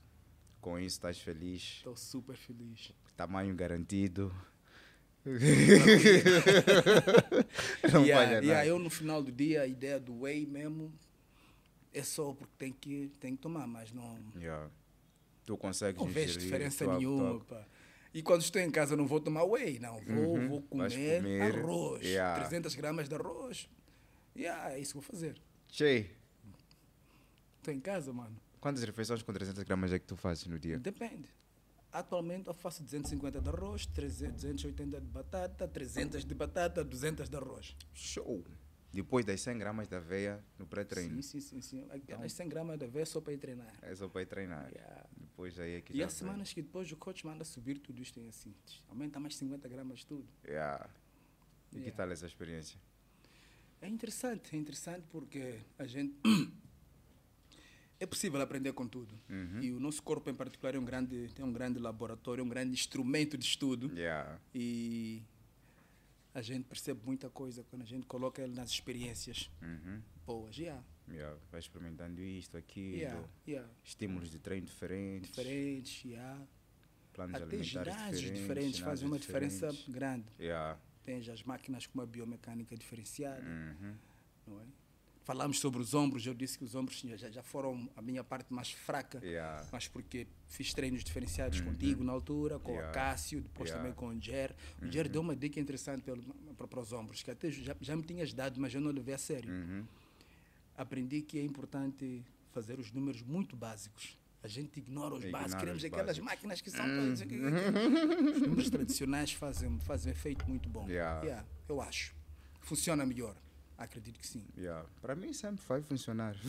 com 0.60 0.78
isso 0.78 0.96
estás 0.96 1.18
feliz. 1.20 1.62
Estou 1.78 1.96
super 1.96 2.36
feliz. 2.36 2.92
Tamanho 3.16 3.54
garantido. 3.54 4.34
não 7.92 8.04
yeah, 8.04 8.24
falha 8.26 8.34
nada. 8.36 8.46
yeah, 8.46 8.66
eu 8.66 8.78
no 8.78 8.90
final 8.90 9.22
do 9.22 9.32
dia, 9.32 9.62
a 9.62 9.66
ideia 9.66 9.98
do 9.98 10.20
whey 10.22 10.44
mesmo 10.46 10.92
é 11.92 12.02
só 12.02 12.32
porque 12.34 12.52
tem 12.58 12.72
que, 12.72 13.10
tem 13.20 13.34
que 13.36 13.42
tomar, 13.42 13.66
mas 13.66 13.92
não, 13.92 14.18
Yeah. 14.36 14.70
Tu 15.46 15.56
consegues 15.58 16.00
não 16.00 16.08
vejo 16.10 16.38
diferença 16.38 16.84
tu- 16.84 16.92
nenhuma. 16.92 17.38
tu- 17.38 17.44
pá. 17.46 17.66
E 18.14 18.22
quando 18.22 18.42
estou 18.42 18.60
em 18.62 18.70
casa 18.70 18.96
não 18.96 19.06
vou 19.06 19.20
tomar 19.20 19.44
whey, 19.44 19.78
não. 19.78 19.98
Vou, 20.00 20.36
Uhum, 20.36 20.48
vou 20.48 20.62
comer, 20.62 21.18
comer, 21.22 21.42
arroz. 21.58 22.02
yeah. 22.06 22.38
300 22.40 22.74
gramas 22.74 23.08
de 23.08 23.14
arroz. 23.14 23.68
Yeah, 24.36 24.72
é 24.72 24.78
isso 24.80 24.92
que 24.92 25.00
vou 25.00 25.02
fazer. 25.02 25.36
Che, 25.68 26.10
Estou 27.64 27.72
em 27.72 27.80
casa, 27.80 28.12
mano. 28.12 28.36
quantas 28.60 28.82
refeições 28.84 29.22
com 29.22 29.32
300 29.32 29.62
gramas 29.62 29.90
é 29.90 29.98
que 29.98 30.04
tu 30.04 30.16
fazes 30.16 30.44
no 30.46 30.58
dia? 30.58 30.78
Depende. 30.78 31.30
atualmente 31.90 32.46
eu 32.48 32.52
faço 32.52 32.82
250 32.82 33.40
de 33.40 33.48
arroz, 33.48 33.86
300, 33.86 34.34
280 34.34 35.00
de 35.00 35.06
batata, 35.06 35.66
300 35.66 36.24
de 36.26 36.34
batata, 36.34 36.84
200 36.84 37.26
de 37.26 37.36
arroz. 37.36 37.74
Show! 37.94 38.44
Depois 38.92 39.24
das 39.24 39.40
100 39.40 39.56
gramas 39.58 39.88
de 39.88 39.94
aveia 39.96 40.44
no 40.58 40.66
pré-treino. 40.66 41.22
Sim, 41.22 41.40
sim, 41.40 41.40
sim. 41.40 41.60
sim. 41.62 41.86
Aquelas 41.90 42.32
100 42.34 42.48
gramas 42.50 42.78
de 42.78 42.84
aveia 42.84 43.02
é 43.02 43.06
só 43.06 43.18
para 43.20 43.32
ir 43.32 43.38
treinar. 43.38 43.72
É 43.80 43.94
só 43.94 44.08
para 44.08 44.20
ir 44.20 44.26
treinar. 44.26 44.70
Yeah. 44.70 45.06
Depois 45.16 45.58
aí 45.58 45.76
é 45.76 45.80
que 45.80 45.96
E 45.96 46.02
há 46.02 46.08
semanas 46.10 46.52
que 46.52 46.60
depois 46.60 46.92
o 46.92 46.96
coach 46.96 47.24
manda 47.24 47.44
subir 47.46 47.78
tudo 47.78 48.02
isto 48.02 48.20
em 48.20 48.28
assim. 48.28 48.54
Aumenta 48.90 49.18
mais 49.18 49.36
50 49.36 49.66
gramas 49.70 50.04
tudo. 50.04 50.28
Yeah. 50.46 50.86
E 51.72 51.76
que 51.76 51.78
Yeah. 51.84 51.96
tal 51.96 52.12
essa 52.12 52.26
experiência? 52.26 52.78
É 53.80 53.88
interessante, 53.88 54.54
é 54.54 54.58
interessante 54.58 55.06
porque 55.08 55.60
a 55.78 55.86
gente. 55.86 56.14
É 58.04 58.06
possível 58.06 58.38
aprender 58.42 58.70
com 58.74 58.86
tudo. 58.86 59.18
Uhum. 59.30 59.62
E 59.62 59.72
o 59.72 59.80
nosso 59.80 60.02
corpo, 60.02 60.28
em 60.28 60.34
particular, 60.34 60.74
é 60.74 60.78
um 60.78 60.84
grande, 60.84 61.30
é 61.38 61.42
um 61.44 61.50
grande 61.50 61.78
laboratório, 61.78 62.44
um 62.44 62.48
grande 62.48 62.74
instrumento 62.74 63.38
de 63.38 63.46
estudo. 63.46 63.90
Yeah. 63.96 64.38
E 64.54 65.22
a 66.34 66.42
gente 66.42 66.64
percebe 66.66 67.00
muita 67.06 67.30
coisa 67.30 67.64
quando 67.64 67.80
a 67.80 67.86
gente 67.86 68.06
coloca 68.06 68.42
ele 68.42 68.52
nas 68.54 68.68
experiências 68.70 69.50
Uhum. 69.62 70.02
boas. 70.26 70.54
Yeah, 70.58 70.84
Yeah. 71.10 71.38
Vai 71.50 71.60
experimentando 71.60 72.20
isto, 72.22 72.56
aquilo. 72.58 72.96
yeah, 72.96 73.28
yeah. 73.48 73.70
Estímulos 73.82 74.30
de 74.30 74.38
treino 74.38 74.66
diferentes. 74.66 75.30
Diferentes, 75.30 76.04
yeah. 76.04 76.46
Planos 77.14 77.34
Até 77.36 77.44
alimentares 77.44 77.68
ginásios 77.94 78.20
diferentes. 78.20 78.40
diferentes 78.42 78.80
fazem 78.80 79.06
uma 79.08 79.18
ginásios 79.18 79.26
diferença 79.26 79.66
diferentes. 79.68 79.94
grande. 79.94 80.24
Yeah. 80.38 80.78
Tens 81.04 81.28
as 81.30 81.42
máquinas 81.42 81.86
com 81.86 81.98
uma 81.98 82.06
biomecânica 82.06 82.76
diferenciada. 82.76 83.42
Uhum. 83.42 83.94
não 84.46 84.60
é? 84.60 84.64
Falamos 85.24 85.58
sobre 85.58 85.80
os 85.80 85.94
ombros, 85.94 86.26
eu 86.26 86.34
disse 86.34 86.58
que 86.58 86.64
os 86.64 86.74
ombros 86.74 86.98
já, 87.00 87.30
já 87.30 87.42
foram 87.42 87.88
a 87.96 88.02
minha 88.02 88.22
parte 88.22 88.52
mais 88.52 88.70
fraca, 88.70 89.20
Yeah. 89.24 89.66
mas 89.72 89.88
porque 89.88 90.26
fiz 90.48 90.74
treinos 90.74 91.02
diferenciados 91.02 91.62
contigo 91.62 92.04
na 92.04 92.12
altura, 92.12 92.58
com 92.58 92.72
Yeah. 92.72 92.90
o 92.90 92.92
Cássio, 92.94 93.40
depois 93.40 93.70
Yeah. 93.70 93.82
também 93.82 93.96
com 93.96 94.14
o 94.14 94.20
Jer. 94.22 94.54
O 94.82 94.86
Jer 94.86 95.08
deu 95.08 95.22
uma 95.22 95.34
dica 95.34 95.58
interessante 95.58 96.02
pelo- 96.02 96.22
para, 96.58 96.68
para 96.68 96.78
os 96.80 96.92
ombros, 96.92 97.22
que 97.22 97.30
até 97.30 97.50
já, 97.50 97.74
já 97.80 97.96
me 97.96 98.02
tinhas 98.02 98.34
dado, 98.34 98.60
mas 98.60 98.74
eu 98.74 98.82
não 98.82 98.90
levei 98.90 99.14
a 99.14 99.18
sério. 99.18 99.50
Uhum. 99.50 99.84
Aprendi 100.76 101.22
que 101.22 101.38
é 101.38 101.42
importante 101.42 102.22
fazer 102.52 102.78
os 102.78 102.92
números 102.92 103.22
muito 103.22 103.56
básicos. 103.56 104.18
A 104.42 104.46
gente 104.46 104.78
ignora 104.78 105.14
os 105.14 105.24
básicos, 105.30 105.54
queremos 105.54 105.78
os 105.82 105.84
aquelas 105.86 106.06
básicos. 106.18 106.24
máquinas 106.30 106.60
que 106.60 106.70
são 106.70 106.84
todas. 106.84 107.20
Os 107.22 108.42
números 108.42 108.68
tradicionais 108.68 109.32
fazem, 109.32 109.80
fazem 109.80 110.12
um 110.12 110.14
efeito 110.14 110.46
muito 110.46 110.68
bom. 110.68 110.86
Yeah. 110.86 111.46
eu 111.66 111.80
acho. 111.80 112.14
Funciona 112.60 113.06
melhor. 113.06 113.34
Acredito 113.76 114.20
que 114.20 114.26
sim. 114.26 114.46
Yeah. 114.56 114.86
Para 115.02 115.16
mim 115.16 115.32
sempre 115.32 115.64
vai 115.66 115.82
funcionar. 115.82 116.36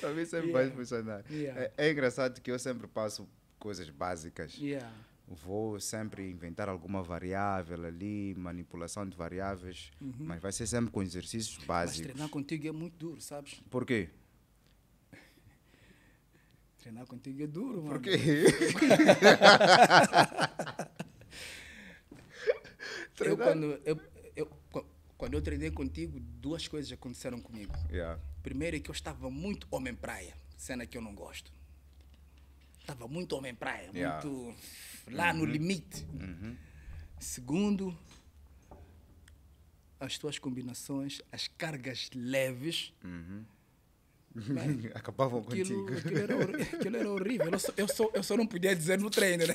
Para 0.00 0.12
mim 0.12 0.24
sempre 0.24 0.48
Yeah. 0.48 0.52
vai 0.52 0.70
funcionar. 0.70 1.24
Yeah. 1.30 1.60
É, 1.62 1.72
é 1.78 1.90
engraçado 1.90 2.40
que 2.40 2.50
eu 2.50 2.58
sempre 2.58 2.86
passo 2.86 3.28
coisas 3.58 3.88
básicas. 3.90 4.58
Vou 5.26 5.78
sempre 5.80 6.30
inventar 6.30 6.68
alguma 6.68 7.02
variável 7.02 7.84
ali, 7.84 8.34
manipulação 8.34 9.06
de 9.06 9.16
variáveis, 9.16 9.90
mas 10.00 10.40
vai 10.40 10.52
ser 10.52 10.66
sempre 10.66 10.90
com 10.90 11.02
exercícios 11.02 11.56
Mas 11.58 11.66
básicos. 11.66 12.12
treinar 12.12 12.28
contigo 12.30 12.66
é 12.68 12.72
muito 12.72 12.96
duro, 12.96 13.20
sabes? 13.20 13.60
Por 13.70 13.84
quê? 13.84 14.08
Treinar 16.78 17.06
contigo 17.06 17.42
é 17.42 17.46
duro, 17.46 17.82
mano. 17.82 17.88
Por 17.90 18.00
quê? 18.00 18.16
Eu, 23.20 23.36
quando, 23.36 23.80
eu, 23.84 24.00
quando 25.18 25.34
eu 25.34 25.42
treinei 25.42 25.70
contigo, 25.70 26.20
duas 26.20 26.68
coisas 26.68 26.90
aconteceram 26.92 27.40
comigo. 27.40 27.74
Yeah. 27.90 28.18
Primeiro 28.40 28.76
é 28.76 28.80
que 28.80 28.88
eu 28.88 28.94
estava 28.94 29.28
muito 29.28 29.66
homem-praia, 29.70 30.32
cena 30.56 30.86
que 30.86 30.96
eu 30.96 31.02
não 31.02 31.12
gosto. 31.12 31.52
Estava 32.80 33.08
muito 33.08 33.36
homem-praia, 33.36 33.90
Yeah. 33.92 34.24
muito 34.24 34.56
lá 35.10 35.32
no 35.34 35.44
limite. 35.44 36.06
Uhum. 36.14 36.56
Segundo, 37.18 37.98
as 39.98 40.16
tuas 40.16 40.38
combinações, 40.38 41.20
as 41.32 41.48
cargas 41.48 42.08
leves, 42.14 42.94
Acabavam 44.94 45.40
aquilo, 45.40 45.86
contigo. 45.86 45.98
aquilo, 45.98 46.18
era, 46.18 46.62
aquilo 46.62 46.96
era 46.96 47.10
horrível. 47.10 47.48
Eu 47.50 47.58
só, 47.58 47.72
eu, 47.76 47.88
só, 47.88 48.10
eu 48.14 48.22
só 48.22 48.36
não 48.36 48.46
podia 48.46 48.74
dizer 48.74 48.98
no 48.98 49.10
treino, 49.10 49.46
né? 49.46 49.54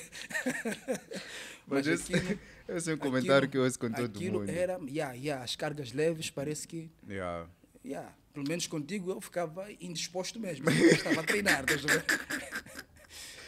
Mas 1.67 1.87
esse, 1.87 2.11
esse 2.67 2.91
é 2.91 2.93
um 2.93 2.97
comentário 2.97 3.47
que 3.49 3.57
eu 3.57 3.63
ouço 3.63 3.79
com 3.79 3.89
todo 3.91 4.05
aquilo 4.05 4.39
mundo. 4.39 4.49
era, 4.49 4.79
yeah, 4.87 5.13
yeah, 5.13 5.43
as 5.43 5.55
cargas 5.55 5.91
leves 5.93 6.29
parece 6.29 6.67
que, 6.67 6.89
Yeah. 7.07 7.47
yeah, 7.85 8.13
pelo 8.33 8.47
menos 8.47 8.67
contigo 8.67 9.11
eu 9.11 9.21
ficava 9.21 9.67
indisposto 9.79 10.39
mesmo. 10.39 10.69
Eu 10.69 10.91
estava 10.91 11.21
a 11.21 11.23
treinar, 11.23 11.61
estás 11.61 11.85
a 11.85 11.87
ver? 11.87 12.05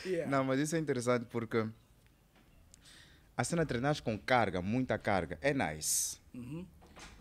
Yeah. 0.05 0.29
Não, 0.29 0.43
mas 0.43 0.59
isso 0.59 0.75
é 0.75 0.79
interessante 0.79 1.25
porque 1.25 1.67
a 3.35 3.43
cena 3.43 3.65
treinar 3.65 4.01
com 4.01 4.17
carga, 4.17 4.61
muita 4.61 4.97
carga, 4.97 5.37
é 5.41 5.53
nice. 5.53 6.17
Uhum. 6.33 6.65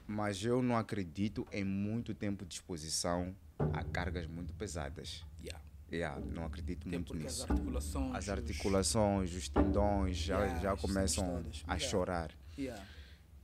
Mas 0.07 0.45
eu 0.45 0.63
não 0.63 0.77
acredito 0.77 1.47
em 1.51 1.65
muito 1.65 2.15
tempo 2.15 2.45
de 2.45 2.55
exposição 2.55 3.35
a 3.59 3.83
cargas 3.85 4.27
muito 4.27 4.53
pesadas. 4.55 5.25
Yeah. 5.43 5.61
Yeah, 5.93 6.21
não 6.35 6.45
acredito 6.45 6.89
Até 6.89 6.97
muito 6.97 7.09
porque 7.13 7.27
as 7.27 7.33
nisso. 7.39 7.53
articulações. 7.53 8.15
As 8.17 8.25
os- 8.25 8.31
articulações, 8.31 9.33
os 9.35 9.49
tendões 9.49 10.17
já, 10.17 10.41
Yeah, 10.41 10.61
já 10.61 10.77
começam 10.77 11.45
a 11.67 11.79
chorar. 11.79 12.31
Yeah. 12.59 12.83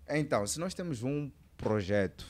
Então, 0.09 0.45
se 0.47 0.59
nós 0.59 0.75
temos 0.75 1.03
um 1.03 1.31
projeto 1.57 2.27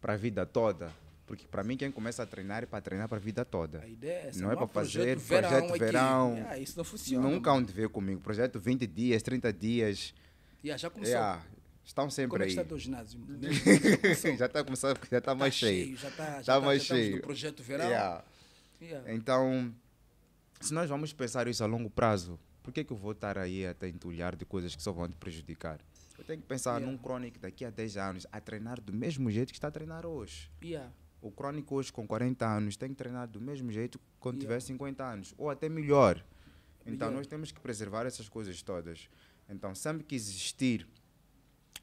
para 0.00 0.12
a 0.12 0.16
vida 0.16 0.46
toda, 0.46 0.92
porque 1.26 1.46
para 1.48 1.64
mim 1.64 1.76
quem 1.76 1.90
começa 1.90 2.22
a 2.22 2.26
treinar 2.26 2.62
é 2.62 2.66
para 2.66 2.80
treinar 2.80 3.08
para 3.08 3.16
a 3.16 3.20
vida 3.20 3.44
toda. 3.44 3.80
A 3.80 3.88
ideia 3.88 4.12
é 4.12 4.28
essa. 4.28 4.40
Não 4.40 4.50
é 4.50 4.54
há 4.54 4.56
para 4.56 4.68
fazer 4.68 5.16
projeto 5.18 5.42
projeto 5.48 5.70
aqui. 5.70 5.78
verão. 5.78 6.34
Yeah, 6.34 6.58
isso 6.58 6.76
não 6.78 6.84
funciona. 6.84 7.28
Nunca 7.28 7.50
hão 7.50 7.62
de 7.62 7.72
ver 7.72 7.88
comigo. 7.88 8.20
Projeto 8.20 8.60
20 8.60 8.86
dias, 8.86 9.22
30 9.22 9.52
dias. 9.52 10.14
Yeah, 10.62 10.78
já 10.80 10.90
começou. 10.90 11.14
Yeah, 11.14 11.42
estão 11.88 12.10
sempre 12.10 12.30
Como 12.30 12.42
é 12.42 12.46
aí. 12.46 12.50
está 12.50 12.62
o 12.62 12.66
teu 12.66 12.78
ginásio? 12.78 13.18
já 14.38 14.46
está 14.46 14.62
começando, 14.64 14.98
já 15.10 15.18
está 15.18 15.34
mais 15.34 15.54
Tá 15.54 15.58
cheio. 15.58 15.96
Já 15.96 16.08
está 16.08 16.24
já 16.42 16.54
Tá 16.54 16.60
tá, 16.60 16.66
mais 16.66 16.82
cheio. 16.84 17.16
no 17.16 17.22
projeto 17.22 17.62
verão. 17.62 17.86
Yeah. 17.86 18.24
Yeah. 18.80 19.12
Então, 19.14 19.74
se 20.60 20.72
nós 20.72 20.88
vamos 20.88 21.12
pensar 21.12 21.48
isso 21.48 21.64
a 21.64 21.66
longo 21.66 21.90
prazo, 21.90 22.38
por 22.62 22.72
que, 22.72 22.84
que 22.84 22.92
eu 22.92 22.96
vou 22.96 23.12
estar 23.12 23.38
aí 23.38 23.66
a 23.66 23.74
te 23.74 23.86
entulhar 23.86 24.36
de 24.36 24.44
coisas 24.44 24.76
que 24.76 24.82
só 24.82 24.92
vão 24.92 25.08
te 25.08 25.16
prejudicar? 25.16 25.80
Eu 26.18 26.24
tenho 26.24 26.40
que 26.40 26.46
pensar 26.46 26.72
Yeah. 26.76 26.86
num 26.92 26.98
crónico 26.98 27.38
daqui 27.38 27.64
a 27.64 27.70
10 27.70 27.96
anos 27.96 28.26
a 28.30 28.40
treinar 28.40 28.80
do 28.80 28.92
mesmo 28.92 29.30
jeito 29.30 29.48
que 29.48 29.56
está 29.56 29.68
a 29.68 29.70
treinar 29.70 30.04
hoje. 30.04 30.50
Yeah. 30.62 30.90
O 31.20 31.30
crónico 31.32 31.74
hoje 31.74 31.92
com 31.92 32.06
40 32.06 32.46
anos 32.46 32.76
tem 32.76 32.90
que 32.90 32.94
treinar 32.96 33.26
do 33.28 33.40
mesmo 33.40 33.72
jeito 33.72 33.98
quando 34.20 34.36
Yeah. 34.36 34.54
tiver 34.60 34.60
50 34.66 35.02
anos, 35.04 35.34
ou 35.38 35.48
até 35.50 35.68
melhor. 35.68 36.22
Então 36.86 37.10
nós 37.10 37.26
temos 37.26 37.50
que 37.52 37.60
preservar 37.60 38.06
essas 38.06 38.28
coisas 38.28 38.62
todas. 38.62 39.08
Então 39.48 39.74
sempre 39.74 40.04
que 40.04 40.14
existir 40.14 40.86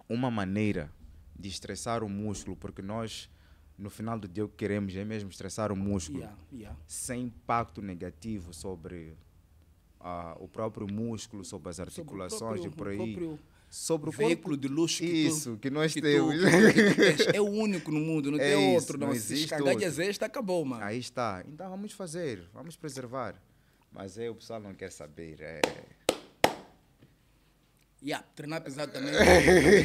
uma 0.09 0.29
maneira 0.31 0.91
de 1.37 1.49
estressar 1.49 2.03
o 2.03 2.09
músculo, 2.09 2.55
porque 2.55 2.81
nós 2.81 3.29
no 3.77 3.89
final 3.89 4.17
do 4.17 4.27
dia 4.27 4.45
o 4.45 4.47
que 4.49 4.55
queremos 4.55 4.95
é 4.95 5.03
mesmo 5.03 5.29
estressar 5.29 5.71
o 5.71 5.75
músculo 5.75 6.19
Yeah. 6.19 6.37
Yeah. 6.53 6.79
sem 6.87 7.23
impacto 7.23 7.81
negativo 7.81 8.53
sobre 8.53 9.17
ah, 9.99 10.35
o 10.39 10.47
próprio 10.47 10.87
músculo, 10.91 11.43
sobre 11.43 11.69
as 11.69 11.75
Sobre 11.77 11.89
articulações 11.91 12.61
próprio- 12.61 12.71
e 12.71 12.75
por 12.75 12.87
aí. 12.87 12.97
próprio 12.97 13.39
Sobre 13.67 14.09
o 14.09 14.11
veículo 14.13 14.55
corpo. 14.55 14.57
de 14.57 14.67
luxo 14.69 14.99
que 14.99 15.09
tu- 15.09 15.13
Isso, 15.15 15.57
que 15.57 15.69
nós 15.69 15.93
que 15.93 15.99
tu- 15.99 16.05
temos. 16.05 16.35
que 16.35 16.83
tu 16.91 16.95
tens. 16.95 17.35
É 17.35 17.41
o 17.41 17.49
único 17.49 17.91
no 17.91 17.99
mundo, 17.99 18.31
não 18.31 18.37
É 18.39 18.53
tem 18.53 18.67
isso, 18.69 18.75
outro. 18.83 18.97
não 18.99 19.07
Não, 19.07 19.13
existe 19.13 19.49
Se 19.49 19.61
outro. 19.61 20.03
este, 20.03 20.23
acabou, 20.23 20.63
mano. 20.63 20.81
Aí 20.83 20.99
está. 20.99 21.43
Então 21.45 21.69
vamos 21.69 21.91
fazer, 21.91 22.47
vamos 22.53 22.77
preservar. 22.77 23.35
Mas 23.91 24.17
aí 24.17 24.29
o 24.29 24.35
pessoal 24.35 24.59
não 24.61 24.73
quer 24.73 24.91
saber. 24.91 25.41
É... 25.41 25.61
Yeah, 28.05 28.23
treinar 28.35 28.61
pesado 28.61 28.91
também 28.91 29.11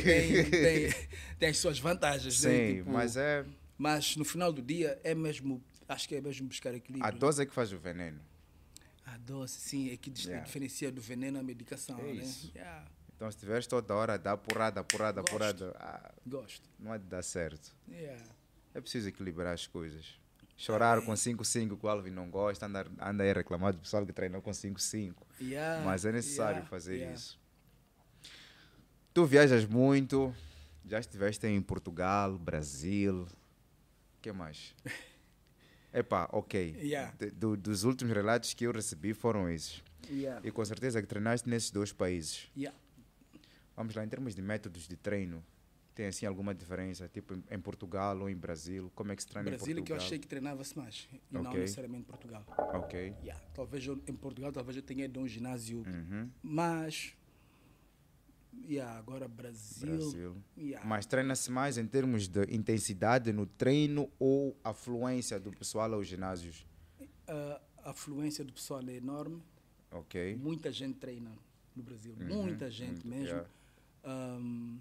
tem, 0.03 0.51
tem, 0.51 1.09
tem 1.39 1.49
as 1.49 1.57
suas 1.59 1.79
vantagens. 1.79 2.43
né? 2.43 2.51
Sim, 2.51 2.75
Tipo, 2.77 2.91
mas 2.91 3.17
é 3.17 3.45
mas 3.79 4.15
no 4.17 4.27
final 4.27 4.53
do 4.53 4.61
dia 4.61 5.01
é 5.03 5.15
mesmo, 5.15 5.63
acho 5.89 6.07
que 6.07 6.15
é 6.15 6.21
mesmo 6.21 6.47
buscar 6.47 6.75
equilíbrio. 6.75 7.07
a 7.07 7.11
dose 7.11 7.43
é 7.43 7.47
que 7.47 7.55
faz 7.55 7.73
o 7.73 7.79
veneno. 7.79 8.21
A 9.07 9.17
dose, 9.17 9.55
sim, 9.55 9.91
é 9.91 9.97
que 9.97 10.13
Yeah. 10.15 10.45
diferencia 10.45 10.93
do 10.93 11.01
veneno 11.01 11.39
à 11.39 11.43
medicação. 11.43 11.99
É 11.99 12.13
né? 12.13 12.31
Yeah, 12.55 12.87
Então 13.17 13.31
se 13.33 13.39
tiveres 13.39 13.67
toda 13.67 13.95
hora 13.95 14.15
a 14.15 14.17
dar 14.19 14.37
porrada, 14.37 14.85
porrada, 14.85 15.23
Gosto. 15.23 15.33
porrada, 15.33 15.77
ah, 15.81 16.13
gosto. 16.27 16.69
não 16.79 16.93
há 16.93 16.99
de 16.99 17.05
dar 17.05 17.23
certo. 17.23 17.75
Yeah. 17.89 18.23
É 18.75 18.81
preciso 18.83 19.09
equilibrar 19.09 19.55
as 19.55 19.67
coisas. 19.67 20.19
Chorar 20.59 21.01
com 21.01 21.13
5-5 21.15 21.75
que 21.79 21.87
o 21.87 21.89
Alvin 21.89 22.11
não 22.11 22.31
gosta, 22.31 22.67
anda, 22.67 22.87
anda 23.01 23.25
aí 23.25 23.33
reclamar 23.33 23.73
do 23.73 23.79
pessoal 23.79 24.05
que 24.05 24.13
treinou 24.13 24.43
com 24.43 24.51
5-5. 24.51 25.15
Yeah, 25.41 25.83
Mas 25.87 26.05
é 26.05 26.13
necessário 26.13 26.63
fazer 26.67 27.11
isso. 27.15 27.41
Tu 29.13 29.25
viajas 29.27 29.67
muito, 29.67 30.33
já 30.87 31.01
estiveste 31.01 31.47
em 31.47 31.61
Portugal, 31.61 32.39
Brasil. 32.39 33.23
O 33.23 34.21
que 34.23 34.33
mais? 34.33 34.75
Epá, 35.93 36.29
ok. 36.33 36.77
Yeah. 36.81 37.13
Do- 37.37 37.57
dos 37.57 37.83
últimos 37.83 38.15
relatos 38.15 38.55
que 38.55 38.65
eu 38.65 38.73
recebi 38.73 39.13
foram 39.13 39.49
esses. 39.51 39.83
Yeah. 40.09 40.41
E 40.47 40.51
com 40.53 40.65
certeza 40.65 41.01
que 41.03 41.09
treinaste 41.09 41.49
nesses 41.49 41.71
dois 41.73 41.93
países. 41.93 42.49
Yeah. 42.57 42.77
Vamos 43.77 43.95
lá, 43.95 44.05
em 44.05 44.09
termos 44.09 44.35
de 44.35 44.43
métodos 44.43 44.87
de 44.87 44.97
treino, 44.97 45.43
Tem 45.93 46.07
assim 46.07 46.25
alguma 46.25 46.55
diferença, 46.55 47.09
tipo 47.09 47.35
em, 47.51 47.59
Portugal 47.61 48.17
ou 48.21 48.31
em 48.31 48.37
Brasil? 48.37 48.91
Como 48.95 49.11
é 49.11 49.17
que 49.17 49.23
se 49.23 49.29
treina 49.29 49.51
Brasil 49.51 49.67
em 49.67 49.71
é 49.71 49.75
que 49.75 49.81
eu 49.93 49.97
Portugal? 49.97 50.07
achei 50.07 50.19
que 50.19 50.27
treinava-se 50.29 50.79
mais, 50.79 51.09
e 51.13 51.21
não 51.31 51.43
Ok. 51.43 51.61
necessariamente 51.61 52.05
Portugal. 52.05 52.45
Ok. 52.75 53.13
Yeah, 53.23 53.43
Talvez 53.53 53.85
eu, 53.87 54.01
em 54.07 54.15
Portugal, 54.15 54.53
talvez 54.53 54.77
eu 54.77 54.83
tenha 54.83 55.05
ido 55.07 55.19
a 55.19 55.23
um 55.25 55.29
ginásio, 55.29 55.83
Uhum. 55.87 56.31
mas 56.43 57.13
yeah, 58.69 58.99
agora 58.99 59.27
Brasil, 59.29 59.87
Brasil. 59.97 60.37
yeah, 60.57 60.87
Mas 60.87 61.07
treina-se 61.07 61.51
mais 61.51 61.77
em 61.79 61.87
termos 61.87 62.27
de 62.29 62.43
intensidade 62.55 63.33
no 63.33 63.47
treino 63.47 64.11
ou 64.19 64.57
afluência 64.65 65.39
do 65.41 65.51
pessoal 65.53 65.93
aos 65.95 66.07
ginásios? 66.07 66.67
a 67.29 67.61
a 67.83 67.91
afluência 67.93 68.45
do 68.45 68.53
pessoal 68.53 68.83
é 68.87 68.93
enorme. 68.97 69.43
Ok. 69.91 70.37
Muita 70.37 70.71
gente 70.71 70.99
treina 70.99 71.31
no 71.75 71.83
Brasil, 71.83 72.15
Uhum, 72.21 72.27
muita 72.43 72.71
gente 72.71 73.07
muito, 73.07 73.09
mesmo. 73.09 73.27
yeah. 73.29 73.49
Ahm, 74.05 74.79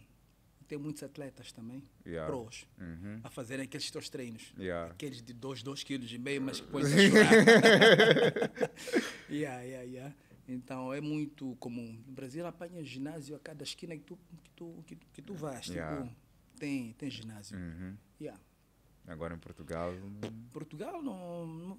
tem 0.68 0.78
muitos 0.78 1.02
atletas 1.02 1.52
também, 1.54 1.82
Yeah. 2.06 2.30
pros, 2.30 2.68
Uhum. 2.78 3.22
a 3.24 3.30
fazerem 3.30 3.64
aqueles 3.66 3.90
teus 3.90 4.10
treinos. 4.10 4.54
Yeah. 4.60 4.92
Aqueles 4.92 5.22
de 5.22 5.32
2, 5.34 5.64
2 5.64 5.82
quilos 5.84 6.12
e 6.12 6.18
meio, 6.18 6.42
mas 6.42 6.60
que 6.60 6.68
pões 6.68 6.92
a 6.92 6.98
chorar. 7.10 7.32
yeah, 9.32 9.62
yeah, 9.64 9.84
yeah. 9.84 10.14
Então 10.52 10.92
é 10.92 11.00
muito 11.00 11.56
comum. 11.60 12.02
No 12.08 12.12
Brasil 12.12 12.46
apanha 12.48 12.84
ginásio 12.84 13.36
a 13.36 13.40
cada 13.40 13.64
esquina 13.64 13.96
que 13.96 14.04
tu, 14.04 14.18
que 14.44 14.50
tu, 14.56 14.84
que, 14.88 14.96
tu- 14.96 15.08
que 15.14 15.22
tu 15.22 15.34
vais. 15.36 15.68
Yeah. 15.68 16.02
Tipo, 16.04 16.16
tem, 16.58 16.94
tem 16.94 17.10
ginásio. 17.12 17.56
Uhum. 17.58 17.96
Yeah. 18.20 18.42
Agora 19.08 19.36
em 19.36 19.38
Portugal. 19.38 19.92
Portugal 20.52 21.04
não, 21.04 21.46
não, 21.46 21.78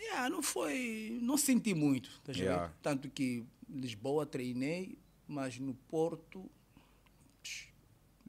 yeah, 0.00 0.28
não 0.30 0.40
foi. 0.42 1.18
Não 1.20 1.36
senti 1.36 1.74
muito. 1.74 2.20
Tá 2.22 2.30
Yeah. 2.32 2.72
Tanto 2.80 3.10
que 3.10 3.44
Lisboa 3.68 4.24
treinei, 4.24 4.96
mas 5.26 5.58
no 5.58 5.74
Porto, 5.74 6.48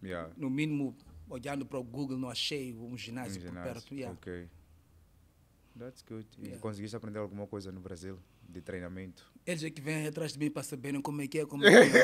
Yeah. 0.01 0.33
no 0.35 0.49
mínimo, 0.49 0.97
olhando 1.29 1.65
para 1.65 1.79
o 1.79 1.83
Google, 1.83 2.17
não 2.17 2.29
achei 2.29 2.75
um 2.75 2.97
ginásio, 2.97 3.39
Um 3.41 3.45
por 3.45 3.49
ginásio, 3.49 3.73
perto. 3.73 3.93
Yeah. 3.95 4.13
Ok. 4.19 4.49
That's 5.77 6.01
good. 6.03 6.27
E 6.39 6.57
conseguiste 6.57 6.95
aprender 6.95 7.19
alguma 7.19 7.47
coisa 7.47 7.71
no 7.71 7.79
Brasil 7.79 8.19
de 8.49 8.61
treinamento? 8.61 9.31
Eles 9.45 9.63
é 9.63 9.69
que 9.69 9.81
vêm 9.81 10.07
atrás 10.07 10.33
de 10.33 10.39
mim 10.39 10.49
para 10.49 10.63
saberem 10.63 11.01
como 11.01 11.21
é 11.21 11.27
que 11.27 11.39
é, 11.39 11.45
como 11.45 11.65
é 11.65 11.69
que 11.69 11.97
é. 11.97 12.03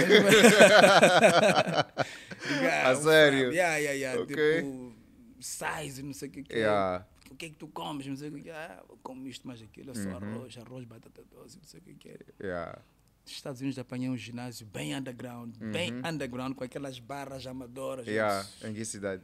A 2.86 2.96
sério? 2.96 3.52
Yeah, 3.52 3.78
yeah, 3.78 3.94
yeah. 3.94 4.22
Ok. 4.22 4.36
Tipo, 4.36 4.94
size, 5.40 6.04
não 6.04 6.14
sei 6.14 6.30
o 6.30 6.32
que, 6.32 6.44
que 6.44 6.54
Yeah. 6.56 7.06
é. 7.06 7.10
O 7.32 7.36
que 7.36 7.46
é 7.46 7.50
que 7.50 7.56
tu 7.56 7.68
comes, 7.68 8.06
não 8.08 8.16
sei 8.18 8.30
o 8.30 8.34
que 8.42 8.50
é. 8.50 8.54
Ah, 8.54 8.84
eu 8.90 8.98
como 9.04 9.28
isto, 9.28 9.48
mais 9.48 9.62
aquilo. 9.62 9.92
É 9.92 9.94
só 9.94 10.10
Uhum. 10.10 10.16
arroz, 10.18 10.58
arroz, 10.58 10.86
batata 10.86 11.24
doce, 11.32 11.58
não 11.58 11.64
sei 11.64 11.80
o 11.80 11.84
que 11.84 12.10
é. 12.10 12.18
Yeah. 12.42 12.82
Nos 13.26 13.34
Estados 13.34 13.62
Unidos 13.62 13.78
apanhei 13.78 14.10
um 14.10 14.18
ginásio 14.18 14.66
bem 14.66 14.96
underground, 14.96 15.56
bem 15.58 15.94
underground, 16.06 16.56
com 16.56 16.64
aquelas 16.64 17.00
barras 17.00 17.46
amadoras. 17.46 18.08
Uhum. 18.08 18.14
Yeah. 18.14 18.46
Em 18.64 18.74
que 18.74 18.84
cidade? 18.84 19.22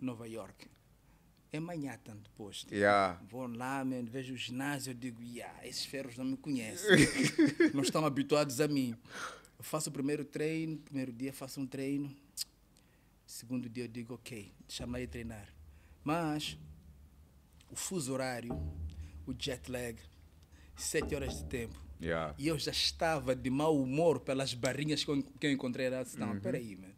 Nova 0.00 0.26
York. 0.26 0.66
É 1.52 1.60
Manhattan 1.60 2.16
depois. 2.16 2.60
tipo, 2.60 2.74
Yeah. 2.74 3.20
Vou 3.28 3.46
lá, 3.46 3.84
man, 3.84 4.04
vejo 4.04 4.32
o 4.32 4.36
ginásio, 4.36 4.92
eu 4.92 4.94
digo, 4.94 5.22
yeah, 5.22 5.66
esses 5.66 5.84
ferros 5.84 6.16
não 6.16 6.24
me 6.24 6.36
conhecem. 6.36 6.88
não 7.74 7.82
estão 7.82 8.06
habituados 8.06 8.58
a 8.58 8.66
mim. 8.66 8.96
Eu 9.58 9.64
faço 9.64 9.90
o 9.90 9.92
primeiro 9.92 10.24
treino, 10.24 10.78
primeiro 10.78 11.12
dia 11.12 11.30
faço 11.32 11.60
um 11.60 11.66
treino. 11.66 12.10
Segundo 13.26 13.68
dia 13.68 13.84
eu 13.84 13.88
digo, 13.88 14.14
ok, 14.14 14.50
deixa-me 14.66 14.98
aí 14.98 15.06
treinar. 15.06 15.46
Mas 16.02 16.58
o 17.70 17.76
fuso 17.76 18.14
horário, 18.14 18.52
o 19.26 19.34
jet 19.38 19.70
lag, 19.70 19.98
sete 20.74 21.14
horas 21.14 21.36
de 21.36 21.44
tempo. 21.44 21.78
Yeah. 22.00 22.34
E 22.38 22.48
eu 22.48 22.58
já 22.58 22.72
estava 22.72 23.36
de 23.36 23.50
mau 23.50 23.80
humor 23.80 24.20
pelas 24.20 24.54
barrinhas 24.54 25.04
que 25.04 25.10
eu, 25.10 25.52
encontrei 25.52 25.88
lá. 25.88 26.02
Disse, 26.02 26.18
Não, 26.18 26.40
peraí, 26.40 26.76
man. 26.76 26.91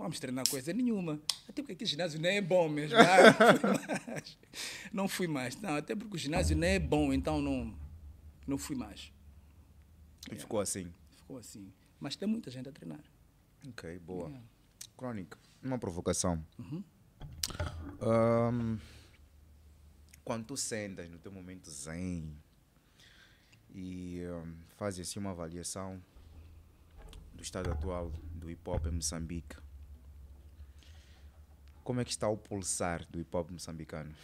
Não 0.00 0.04
vamos 0.04 0.18
treinar 0.18 0.48
coisa 0.48 0.72
nenhuma. 0.72 1.20
Até 1.46 1.60
porque 1.60 1.72
aquele 1.72 1.90
ginásio 1.90 2.18
nem 2.18 2.38
é 2.38 2.40
bom 2.40 2.70
mesmo. 2.70 2.96
Ah, 2.96 4.22
não 4.90 5.06
fui 5.06 5.26
mais. 5.26 5.56
Não. 5.56 5.72
Não, 5.72 5.76
até 5.76 5.94
porque 5.94 6.16
o 6.16 6.18
ginásio 6.18 6.56
nem 6.56 6.70
é 6.70 6.78
bom, 6.78 7.12
então 7.12 7.42
não, 7.42 7.78
não 8.46 8.56
fui 8.56 8.74
mais. 8.74 9.12
E 10.32 10.36
ficou 10.36 10.58
assim. 10.58 10.90
Ficou 11.18 11.36
assim. 11.36 11.70
Mas 12.00 12.16
tem 12.16 12.26
muita 12.26 12.50
gente 12.50 12.66
a 12.66 12.72
treinar. 12.72 13.04
Ok, 13.68 13.98
boa. 13.98 14.28
Yeah. 14.28 14.46
Crônica, 14.96 15.38
uma 15.62 15.78
provocação. 15.78 16.42
Uhum. 16.58 16.82
Ahm, 18.00 18.78
quando 20.24 20.46
tu 20.46 20.56
sentas 20.56 21.10
no 21.10 21.18
teu 21.18 21.30
momento 21.30 21.70
zen 21.70 22.34
e 23.68 24.22
ahm, 24.24 24.54
fazes 24.78 25.06
assim 25.06 25.20
uma 25.20 25.32
avaliação 25.32 26.02
do 27.34 27.42
estado 27.42 27.70
atual 27.70 28.10
do 28.34 28.50
hip 28.50 28.66
hop 28.66 28.86
em 28.86 28.92
Moçambique, 28.92 29.56
como 31.84 32.00
é 32.00 32.04
que 32.04 32.10
está 32.10 32.28
o 32.28 32.36
pulsar 32.36 33.06
do 33.10 33.20
hip 33.20 33.34
hop 33.36 33.50
moçambicano? 33.50 34.14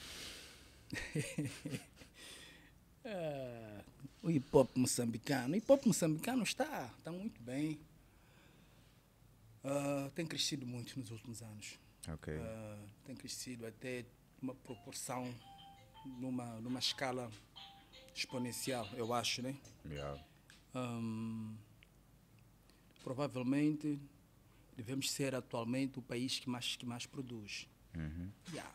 Ah, 3.08 3.84
o 4.20 4.28
hip 4.28 4.48
hop 4.50 4.76
moçambicano. 4.76 5.54
O 5.54 5.56
hip 5.56 5.70
hop 5.70 5.86
moçambicano 5.86 6.42
está, 6.42 6.92
está 6.98 7.12
muito 7.12 7.40
bem. 7.40 7.78
Ah, 9.62 10.10
tem 10.12 10.26
crescido 10.26 10.66
muito 10.66 10.98
nos 10.98 11.12
últimos 11.12 11.40
anos. 11.40 11.78
Ok. 12.08 12.36
Ah, 12.36 12.78
tem 13.04 13.14
crescido 13.14 13.64
até 13.64 14.04
uma 14.42 14.56
proporção, 14.56 15.32
numa, 16.18 16.60
numa 16.60 16.80
escala 16.80 17.30
exponencial, 18.14 18.88
eu 18.94 19.12
acho, 19.12 19.42
né? 19.42 19.56
Yeah. 19.84 20.20
Ahm, 20.74 21.54
provavelmente 23.02 24.00
devemos 24.76 25.10
ser 25.10 25.34
atualmente 25.34 25.98
o 25.98 26.02
país 26.02 26.38
que 26.38 26.48
mais, 26.48 26.76
que 26.76 26.84
mais 26.84 27.06
produz. 27.06 27.68
Uhum. 27.96 28.30
Yeah. 28.50 28.72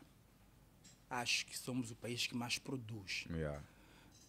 Acho 1.10 1.46
que 1.46 1.58
somos 1.58 1.92
o 1.92 1.96
país 1.96 2.26
que 2.26 2.36
mais 2.36 2.58
produz. 2.58 3.26
Yeah. 3.30 3.62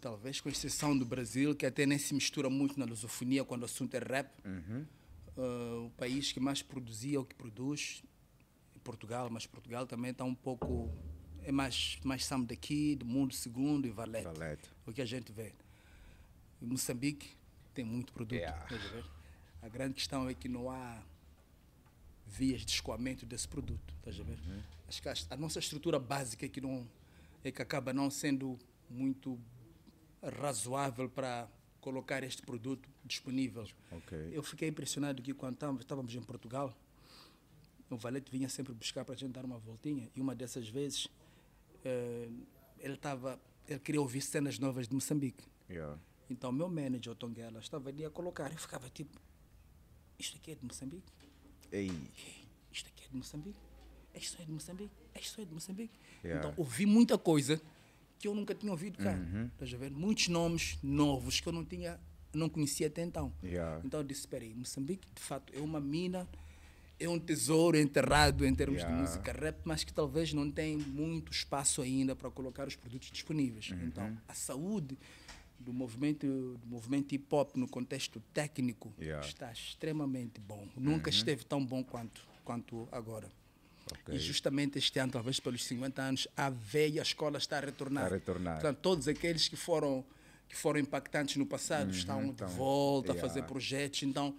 Talvez 0.00 0.40
com 0.40 0.48
exceção 0.48 0.96
do 0.98 1.06
Brasil, 1.06 1.54
que 1.54 1.64
até 1.64 1.86
nem 1.86 1.98
se 1.98 2.12
mistura 2.12 2.50
muito 2.50 2.78
na 2.78 2.84
lusofonia 2.84 3.44
quando 3.44 3.62
o 3.62 3.64
assunto 3.64 3.94
é 3.94 4.00
rap. 4.00 4.30
Uhum. 4.44 4.84
Ah, 5.36 5.86
o 5.86 5.90
país 5.90 6.32
que 6.32 6.40
mais 6.40 6.60
produzia 6.60 7.20
o 7.20 7.24
que 7.24 7.34
produz 7.34 8.02
Portugal, 8.82 9.30
mas 9.30 9.46
Portugal 9.46 9.86
também 9.86 10.10
está 10.10 10.24
um 10.24 10.34
pouco. 10.34 10.92
É 11.44 11.50
mais, 11.50 11.98
mais 12.04 12.24
samba 12.24 12.46
daqui, 12.46 12.94
do 12.94 13.04
mundo 13.04 13.34
segundo 13.34 13.86
e 13.86 13.90
valete. 13.90 14.24
Valete. 14.24 14.70
O 14.86 14.92
que 14.92 15.02
a 15.02 15.04
gente 15.04 15.32
vê. 15.32 15.52
E 16.60 16.66
Moçambique 16.66 17.30
tem 17.74 17.84
muito 17.84 18.12
produto. 18.12 18.38
Yeah. 18.38 18.66
A 19.60 19.68
grande 19.68 19.94
questão 19.94 20.28
é 20.28 20.34
que 20.34 20.48
não 20.48 20.70
há 20.70 21.02
vias 22.26 22.64
de 22.64 22.72
escoamento 22.72 23.26
desse 23.26 23.48
produto. 23.48 23.94
Estás 23.98 24.18
a 24.20 24.22
ver? 24.22 24.38
Acho 24.88 25.02
que 25.02 25.08
a, 25.08 25.14
a 25.30 25.36
nossa 25.36 25.58
estrutura 25.58 25.98
básica 25.98 26.46
é 26.46 26.48
que, 26.48 26.60
não, 26.60 26.88
é 27.44 27.50
que 27.50 27.62
acaba 27.62 27.92
não 27.92 28.10
sendo 28.10 28.58
muito 28.88 29.38
razoável 30.22 31.08
para 31.08 31.48
colocar 31.80 32.22
este 32.22 32.42
produto 32.42 32.88
disponível. 33.04 33.66
Ok. 33.90 34.30
Eu 34.32 34.42
fiquei 34.42 34.68
impressionado 34.68 35.20
que 35.22 35.34
quando 35.34 35.56
estávamos 35.80 36.14
em 36.14 36.22
Portugal, 36.22 36.74
o 37.90 37.96
Valete 37.96 38.30
vinha 38.30 38.48
sempre 38.48 38.72
buscar 38.72 39.04
para 39.04 39.14
a 39.14 39.18
gente 39.18 39.32
dar 39.32 39.44
uma 39.44 39.58
voltinha 39.58 40.08
e 40.14 40.20
uma 40.20 40.34
dessas 40.34 40.68
vezes 40.68 41.08
eh, 41.84 42.28
ele 42.78 42.94
estava, 42.94 43.40
ele 43.68 43.80
queria 43.80 44.00
ouvir 44.00 44.20
cenas 44.20 44.58
novas 44.58 44.88
de 44.88 44.94
Moçambique. 44.94 45.44
Yeah. 45.68 45.98
Então 46.30 46.52
meu 46.52 46.68
manager, 46.68 47.12
o 47.12 47.16
Tonguela, 47.16 47.58
estava 47.58 47.88
ali 47.88 48.04
a 48.04 48.10
colocar. 48.10 48.50
Eu 48.52 48.58
ficava 48.58 48.88
tipo, 48.88 49.20
isto 50.18 50.36
aqui 50.36 50.52
é 50.52 50.54
de 50.54 50.64
Moçambique? 50.64 51.12
Ei. 51.72 51.90
Isto 52.70 52.88
aqui 52.88 53.04
é 53.04 53.08
de 53.08 53.16
Moçambique? 53.16 53.58
Isto 54.14 54.42
é 54.42 54.44
de 54.44 54.52
Moçambique? 54.52 54.92
Isto 55.18 55.40
é 55.40 55.44
de 55.44 55.54
Moçambique? 55.54 55.98
Yeah. 56.22 56.48
Então 56.48 56.54
ouvi 56.62 56.84
muita 56.84 57.16
coisa 57.16 57.60
que 58.18 58.28
eu 58.28 58.34
nunca 58.34 58.54
tinha 58.54 58.70
ouvido 58.70 58.98
cá. 58.98 59.18
Estás 59.52 59.72
a 59.72 59.76
ver? 59.78 59.90
Muitos 59.90 60.28
nomes 60.28 60.78
novos 60.82 61.40
que 61.40 61.48
eu 61.48 61.52
não 61.52 61.64
tinha, 61.64 61.98
não 62.32 62.48
conhecia 62.48 62.86
até 62.86 63.02
então. 63.02 63.32
Yeah. 63.42 63.80
Então 63.84 64.00
eu 64.00 64.04
disse, 64.04 64.20
espera 64.20 64.44
aí, 64.44 64.54
Moçambique 64.54 65.08
de 65.14 65.22
fato 65.22 65.50
é 65.56 65.60
uma 65.60 65.80
mina, 65.80 66.28
é 67.00 67.08
um 67.08 67.18
tesouro 67.18 67.78
enterrado 67.78 68.44
em 68.44 68.54
termos 68.54 68.80
Yeah. 68.82 68.94
de 68.94 69.02
música 69.02 69.32
rap, 69.32 69.60
mas 69.64 69.82
que 69.82 69.94
talvez 69.94 70.32
não 70.34 70.50
tem 70.50 70.76
muito 70.76 71.32
espaço 71.32 71.80
ainda 71.80 72.14
para 72.14 72.30
colocar 72.30 72.68
os 72.68 72.76
produtos 72.76 73.10
disponíveis. 73.10 73.70
Uhum. 73.70 73.86
Então, 73.86 74.18
a 74.28 74.34
saúde 74.34 74.96
do 75.62 75.72
movimento, 75.72 76.26
do 76.26 76.66
movimento 76.66 77.14
hip 77.14 77.26
hop 77.34 77.56
no 77.56 77.68
contexto 77.68 78.20
técnico 78.32 78.92
Yeah. 78.98 79.22
Uhum. 79.22 79.28
está 79.28 79.52
extremamente 79.52 80.40
bom. 80.40 80.68
Nunca 80.76 81.10
esteve 81.10 81.44
tão 81.44 81.64
bom 81.64 81.82
quanto, 81.82 82.22
quanto 82.44 82.88
agora. 82.92 83.30
Ok. 83.90 84.14
E 84.14 84.18
justamente 84.18 84.78
este 84.78 84.98
ano, 84.98 85.12
talvez 85.12 85.40
pelos 85.40 85.64
50 85.64 86.00
anos, 86.02 86.28
a 86.36 86.48
velha 86.50 87.02
escola 87.02 87.38
está 87.38 87.58
a 87.58 87.60
retornar. 87.60 88.04
Está 88.04 88.14
a 88.14 88.18
retornar. 88.18 88.54
Portanto, 88.54 88.78
todos 88.78 89.08
aqueles 89.08 89.48
que 89.48 89.56
foram, 89.56 90.04
que 90.48 90.56
foram 90.56 90.78
impactantes 90.80 91.36
no 91.36 91.46
passado 91.46 91.90
estão 91.90 92.24
então, 92.24 92.46
de 92.48 92.54
volta 92.54 93.12
a 93.12 93.14
yeah. 93.14 93.28
fazer 93.28 93.42
projetos. 93.44 94.02
Então, 94.04 94.36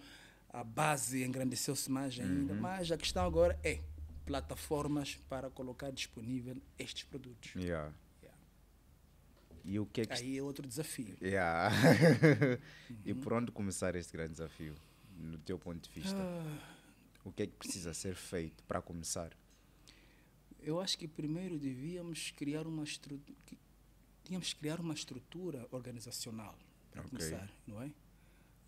a 0.50 0.64
base 0.64 1.24
engrandeceu-se 1.24 1.92
mais 1.92 2.18
Uhum. 2.18 2.24
ainda. 2.26 2.54
Mas 2.54 2.92
a 2.92 2.98
questão 2.98 3.26
agora 3.26 3.60
é 3.64 3.80
plataformas 4.26 5.16
para 5.30 5.50
colocar 5.50 5.92
disponível 5.92 6.56
estes 6.80 7.04
produtos. 7.04 7.52
Yeah. 7.56 7.92
E 9.66 9.80
o 9.80 9.86
que 9.86 10.02
é 10.02 10.06
que 10.06 10.14
Aí 10.14 10.38
é 10.38 10.44
outro 10.44 10.68
desafio. 10.68 11.18
Yeah. 11.22 11.74
Uhum. 12.90 12.98
e 13.06 13.14
por 13.14 13.34
onde 13.34 13.52
começar 13.52 13.96
este 13.96 14.12
grande 14.14 14.34
desafio, 14.34 14.76
no 15.18 15.38
teu 15.40 15.58
ponto 15.58 15.88
de 15.90 16.02
vista? 16.02 16.18
Ah. 16.18 16.74
O 17.26 17.32
que 17.32 17.44
é 17.44 17.48
que 17.48 17.54
precisa 17.54 17.94
ser 17.94 18.16
feito 18.16 18.62
para 18.66 18.82
começar? 18.82 19.32
Eu 20.62 20.80
acho 20.80 20.98
que 20.98 21.08
primeiro 21.08 21.58
devíamos 21.58 22.32
criar 22.32 22.68
uma 22.68 22.84
estrutura. 22.84 23.38
Tínhamos 24.24 24.54
que 24.54 24.60
criar 24.60 24.80
uma 24.80 24.94
estrutura 24.94 25.68
organizacional 25.72 26.58
para 26.92 27.02
Ok. 27.02 27.10
começar, 27.12 27.50
não 27.68 27.82
é? 27.82 27.92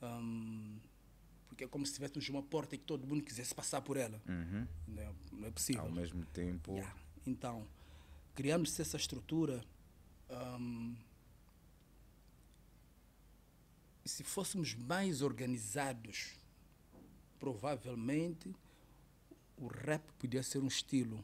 Ahm, 0.02 0.78
porque 1.48 1.64
é 1.64 1.68
como 1.68 1.86
se 1.86 1.94
tivéssemos 1.94 2.28
uma 2.30 2.44
porta 2.44 2.76
e 2.76 2.78
que 2.78 2.84
todo 2.86 3.06
mundo 3.08 3.24
quisesse 3.24 3.54
passar 3.56 3.82
por 3.82 3.96
ela. 3.98 4.22
Uhum. 4.28 4.68
Não 4.88 5.02
é, 5.02 5.12
não 5.32 5.48
é 5.48 5.52
possível. 5.52 5.84
Ao 5.84 5.92
mesmo 5.92 6.26
tempo. 6.28 6.74
Yeah. 6.74 6.96
Então, 7.26 7.68
criamos 8.34 8.78
essa 8.80 8.98
estrutura. 8.98 9.64
Se 14.06 14.24
fôssemos 14.24 14.74
mais 14.76 15.22
organizados, 15.22 16.34
provavelmente 17.40 18.54
o 19.58 19.68
rap 19.68 20.04
podia 20.20 20.44
ser 20.44 20.60
um 20.60 20.68
estilo 20.68 21.24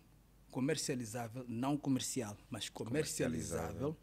comercializável, 0.50 1.46
não 1.48 1.78
comercial, 1.78 2.38
mas 2.50 2.70
comercializável, 2.70 3.68
Comercializável. 3.94 3.98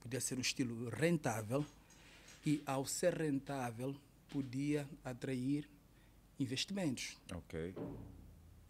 podia 0.00 0.20
ser 0.20 0.36
um 0.38 0.40
estilo 0.42 0.88
rentável 0.90 1.64
e, 2.44 2.62
ao 2.66 2.84
ser 2.86 3.14
rentável, 3.14 3.94
podia 4.28 4.88
atrair 5.04 5.68
investimentos. 6.38 7.16
Ok. 7.32 7.74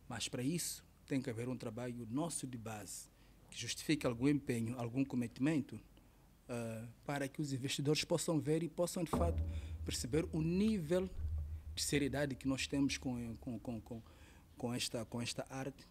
Mas 0.08 0.28
para 0.28 0.42
isso 0.42 0.84
tem 1.06 1.20
que 1.20 1.30
haver 1.30 1.48
um 1.48 1.56
trabalho 1.56 2.06
nosso 2.10 2.46
de 2.46 2.58
base 2.58 3.08
que 3.54 3.60
justifique 3.60 4.04
algum 4.04 4.26
empenho, 4.26 4.76
algum 4.76 5.04
cometimento, 5.04 5.80
ah, 6.48 6.88
para 7.06 7.28
que 7.28 7.40
os 7.40 7.52
investidores 7.52 8.04
possam 8.04 8.40
ver 8.40 8.64
e 8.64 8.68
possam 8.68 9.04
de 9.04 9.10
fato 9.12 9.40
perceber 9.84 10.26
o 10.32 10.42
nível 10.42 11.08
de 11.72 11.82
seriedade 11.82 12.34
que 12.34 12.48
nós 12.48 12.66
temos 12.66 12.98
com, 12.98 13.36
com, 13.36 13.58
com, 13.60 13.80
com, 13.80 14.02
com 14.58 14.74
esta, 14.74 15.04
com 15.04 15.22
esta 15.22 15.46
arte 15.48 15.86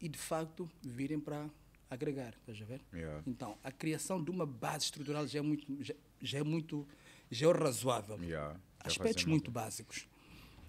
e 0.00 0.08
de 0.08 0.18
facto 0.18 0.70
virem 0.82 1.18
para 1.18 1.50
agregar, 1.90 2.34
estás 2.38 2.62
a 2.62 2.64
ver? 2.64 2.80
Yeah. 2.92 3.22
Então, 3.26 3.58
a 3.64 3.72
criação 3.72 4.22
de 4.22 4.30
uma 4.30 4.46
base 4.46 4.84
estrutural 4.84 5.26
já 5.26 5.40
é 5.40 5.42
muito, 5.42 5.82
já, 5.82 5.94
já 6.22 6.38
é 6.38 6.42
muito, 6.44 6.86
já 7.28 7.48
é 7.48 7.52
razoável 7.52 8.22
Yeah. 8.22 8.58
Aspectos 8.78 9.24
muito 9.24 9.50
básicos. 9.50 10.06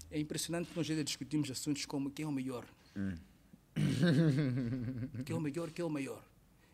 É 0.10 0.20
impressionante 0.20 0.70
que 0.72 0.78
nós 0.78 0.90
ainda 0.90 1.04
discutimos 1.04 1.52
assuntos 1.52 1.86
como 1.86 2.10
quem 2.10 2.24
é 2.24 2.28
o 2.28 2.32
melhor. 2.32 2.66
quem 5.26 5.34
é 5.36 5.38
o 5.38 5.42
melhor, 5.42 5.72
quem 5.72 5.84
é 5.84 5.86
o 5.86 5.90
maior. 5.90 6.24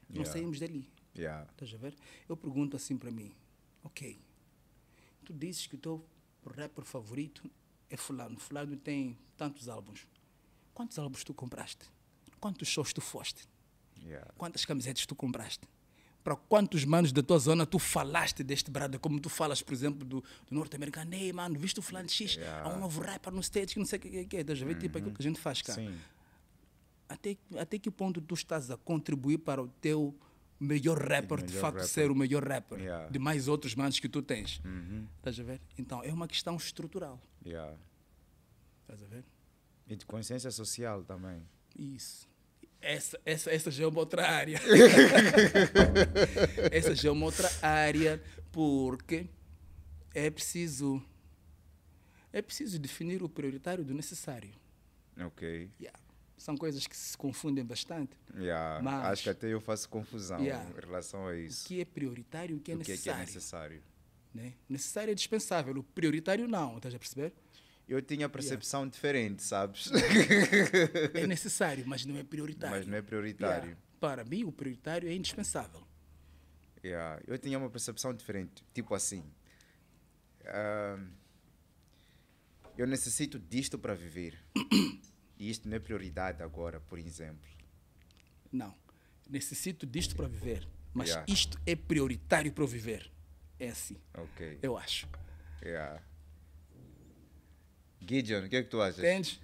Não 0.10 0.18
Yeah. 0.22 0.32
saímos 0.32 0.60
dali. 0.60 0.90
Yeah. 1.16 1.48
Estás 1.52 1.74
a 1.74 1.78
ver? 1.78 1.96
Eu 2.28 2.36
pergunto 2.38 2.76
assim 2.76 2.98
para 2.98 3.10
mim: 3.12 3.32
ok, 3.84 4.20
tu 5.26 5.34
dizes 5.34 5.68
que 5.68 5.76
o 5.76 5.78
teu 5.78 6.06
rapper 6.58 6.84
favorito 6.84 7.50
é 7.90 7.96
Fulano. 7.98 8.38
Fulano 8.38 8.76
tem 8.78 9.18
tantos 9.38 9.68
álbuns. 9.70 10.06
Quantos 10.74 11.00
álbuns 11.00 11.24
tu 11.24 11.34
compraste? 11.34 11.86
Quantos 12.40 12.68
shows 12.68 12.92
tu 12.94 13.02
foste? 13.02 13.48
Yeah. 14.04 14.32
Quantas 14.38 14.66
camisetas 14.66 15.06
tu 15.06 15.16
compraste? 15.16 15.68
Para 16.24 16.36
quantos 16.36 16.86
manos 16.86 17.12
da 17.12 17.24
tua 17.24 17.40
zona 17.40 17.66
tu 17.66 17.80
falaste 17.80 18.44
deste 18.44 18.70
brother? 18.70 19.00
Como 19.00 19.20
tu 19.20 19.30
falas, 19.30 19.62
por 19.62 19.74
exemplo, 19.74 20.06
do, 20.06 20.22
do 20.22 20.56
norte-americano. 20.56 21.14
Ei, 21.16 21.34
mano, 21.34 21.58
viste 21.58 21.80
o 21.80 21.82
fulano 21.82 22.08
X? 22.10 22.36
Yeah. 22.36 22.70
Há 22.70 22.74
um 22.76 22.80
novo 22.80 23.02
rapper 23.02 23.34
no 23.34 23.42
stage 23.42 23.74
que 23.74 23.80
não 23.80 23.86
sei 23.86 23.98
o 23.98 24.02
que 24.02 24.18
é. 24.18 24.26
que 24.26 24.38
é. 24.38 24.42
Estás 24.42 24.62
a 24.62 24.66
ver? 24.66 24.78
Tipo 24.78 24.98
aquilo 24.98 25.14
que 25.14 25.22
a 25.22 25.24
gente 25.24 25.40
faz 25.40 25.62
cá. 25.62 25.74
Sim. 25.74 25.96
Até, 27.12 27.38
até 27.58 27.78
que 27.78 27.92
ponto 27.92 28.22
tu 28.22 28.34
estás 28.36 28.72
a 28.72 28.78
contribuir 28.78 29.40
para 29.40 29.62
o 29.62 29.68
teu 29.68 30.16
melhor 30.60 30.98
rapper, 30.98 31.40
de 31.40 31.46
melhor 31.54 31.62
facto, 31.62 31.76
rapper. 31.78 31.90
ser 31.90 32.12
o 32.12 32.16
melhor 32.16 32.44
rapper 32.48 32.80
Yeah. 32.80 33.10
de 33.10 33.20
mais 33.20 33.48
outros 33.48 33.76
manos 33.76 34.00
que 34.00 34.08
tu 34.08 34.22
tens? 34.22 34.62
Uhum. 34.64 35.08
Estás 35.18 35.40
a 35.40 35.44
ver? 35.44 35.60
Então, 35.78 36.04
é 36.04 36.14
uma 36.14 36.28
questão 36.28 36.56
estrutural. 36.56 37.20
Yeah. 37.46 37.76
Estás 38.84 39.04
a 39.04 39.08
ver? 39.08 39.26
E 39.88 39.96
de 39.96 40.06
consciência 40.06 40.52
social 40.52 41.04
também. 41.04 41.42
Isso. 41.78 42.30
Essa, 42.80 43.20
essa, 43.26 43.52
essa 43.52 43.70
já 43.72 43.84
é 43.84 43.88
uma 43.88 44.00
outra 44.00 44.28
área. 44.28 44.58
essa 46.72 46.96
já 46.96 47.10
é 47.10 47.12
uma 47.12 47.26
outra 47.26 47.50
área, 47.62 48.22
porque 48.52 49.28
é 50.14 50.30
preciso 50.30 51.02
é 52.34 52.42
preciso 52.42 52.80
definir 52.80 53.22
o 53.22 53.28
prioritário 53.30 53.84
do 53.84 53.94
necessário. 53.94 54.52
Ok. 55.20 55.70
Yeah. 55.80 56.00
São 56.42 56.58
coisas 56.58 56.88
que 56.88 56.98
se 56.98 57.16
confundem 57.16 57.64
bastante. 57.64 58.18
Yeah. 58.36 58.82
Mas- 58.82 59.06
Acho 59.12 59.24
que 59.24 59.30
até 59.30 59.48
eu 59.54 59.62
faço 59.62 59.88
confusão 59.88 60.40
Yeah. 60.42 60.68
em 60.72 60.74
relação 60.80 61.28
a 61.28 61.32
O 61.32 61.34
isso. 61.36 61.68
que 61.68 61.80
é 61.82 61.86
prioritário 61.86 62.56
e 62.56 62.58
o 62.58 62.60
que 62.60 62.72
é 62.72 62.76
o 62.76 62.80
que 62.80 62.92
é 62.94 62.98
que 62.98 63.10
é 63.10 63.14
necessário. 63.14 63.20
necessário? 63.26 63.84
né? 64.34 64.54
Necessário 64.68 65.12
é 65.12 65.14
dispensável, 65.14 65.78
o 65.78 65.84
prioritário 65.84 66.48
não, 66.48 66.78
estás 66.78 66.96
a 66.96 66.98
perceber? 66.98 67.32
Eu 67.88 68.02
tinha 68.02 68.28
percepção 68.28 68.88
diferente, 68.88 69.44
sabes? 69.44 69.92
É 71.14 71.28
necessário, 71.28 71.84
mas 71.86 72.06
não 72.06 72.18
é 72.18 72.24
prioritário. 72.24 72.76
Mas 72.78 72.88
não 72.88 72.98
é 72.98 73.02
prioritário. 73.04 73.64
Yeah. 73.66 73.82
Para 74.00 74.24
mim, 74.24 74.44
o 74.44 74.52
prioritário 74.52 75.08
é 75.10 75.14
indispensável. 75.14 75.86
Yeah, 76.84 77.22
Eu 77.28 77.38
tinha 77.38 77.60
uma 77.60 77.70
percepção 77.70 78.14
diferente. 78.16 78.64
Tipo 78.74 78.96
assim. 78.96 79.24
ah, 80.48 80.98
eu 82.78 82.88
necessito 82.88 83.38
disto 83.38 83.78
para 83.78 83.94
viver. 83.94 84.40
e 85.42 85.50
isto 85.50 85.68
não 85.68 85.76
é 85.76 85.80
prioridade 85.80 86.44
agora, 86.44 86.80
por 86.80 87.00
exemplo. 87.00 87.50
Não. 88.52 88.76
Necessito 89.28 89.88
disto 89.88 90.16
para 90.16 90.28
viver, 90.28 90.68
mas 90.94 91.10
Yeah. 91.10 91.26
isto 91.34 91.60
é 91.66 91.76
prioritário 91.76 92.52
para 92.52 92.66
viver. 92.66 93.10
É 93.60 93.70
assim, 93.70 93.98
Ok. 94.14 94.60
eu 94.62 94.78
acho. 94.78 95.08
Yeah. 95.64 96.00
Gideon, 98.00 98.46
o 98.46 98.50
que 98.50 98.56
é 98.58 98.64
que 98.64 98.70
tu 98.70 98.80
achas? 98.82 99.00
Entende? 99.00 99.42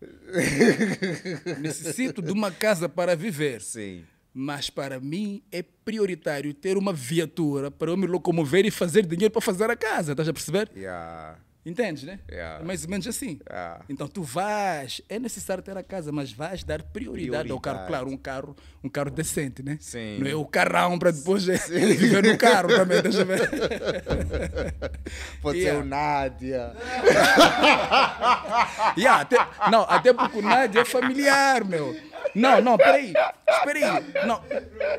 Necessito 1.60 2.20
de 2.22 2.32
uma 2.32 2.50
casa 2.50 2.88
para 2.88 3.14
viver, 3.16 3.60
Sim. 3.62 4.04
mas 4.34 4.68
para 4.68 4.98
mim 5.00 5.42
é 5.52 5.62
prioritário 5.62 6.52
ter 6.54 6.76
uma 6.76 6.92
viatura 6.92 7.70
para 7.70 7.90
eu 7.90 7.96
me 7.96 8.06
locomover 8.06 8.64
e 8.66 8.70
fazer 8.70 9.06
dinheiro 9.06 9.32
para 9.32 9.40
fazer 9.42 9.70
a 9.70 9.76
casa. 9.76 10.12
Estás 10.12 10.28
a 10.28 10.32
perceber? 10.32 10.70
Yeah. 10.76 11.38
Entendes, 11.66 12.04
né? 12.04 12.20
Yeah. 12.30 12.64
Mais 12.64 12.84
ou 12.84 12.90
menos 12.90 13.08
assim. 13.08 13.40
Yeah. 13.50 13.80
Então 13.88 14.06
tu 14.06 14.22
vais, 14.22 15.02
é 15.08 15.18
necessário 15.18 15.64
ter 15.64 15.76
a 15.76 15.82
casa, 15.82 16.12
mas 16.12 16.30
vais 16.32 16.62
dar 16.62 16.80
prioridade, 16.80 17.50
ao 17.50 17.58
carro. 17.58 17.78
Prioridade. 17.78 17.88
Claro, 17.88 18.08
um 18.08 18.16
carro, 18.16 18.56
um 18.84 18.88
carro 18.88 19.10
decente, 19.10 19.64
né? 19.64 19.76
Sim. 19.80 20.18
Não 20.20 20.30
é 20.30 20.34
o 20.36 20.44
carrão 20.44 20.96
para 20.96 21.10
depois 21.10 21.44
viver 21.66 22.22
no 22.22 22.38
carro 22.38 22.68
também, 22.68 23.02
deixa 23.02 23.22
eu 23.22 23.26
ver. 23.26 23.50
Pode 25.42 25.58
Yeah. 25.58 25.80
ser 25.80 25.84
o 25.84 25.88
Nádia. 25.88 26.72
Yeah, 28.96 29.22
até, 29.22 29.36
não, 29.70 29.82
até 29.82 30.12
porque 30.12 30.38
o 30.38 30.42
Nádia 30.42 30.80
é 30.80 30.84
familiar, 30.84 31.64
meu. 31.64 31.96
Não, 32.34 32.60
não, 32.60 32.76
peraí. 32.76 33.12
Espera 33.48 33.78
aí. 33.98 34.26
Não, 34.26 34.42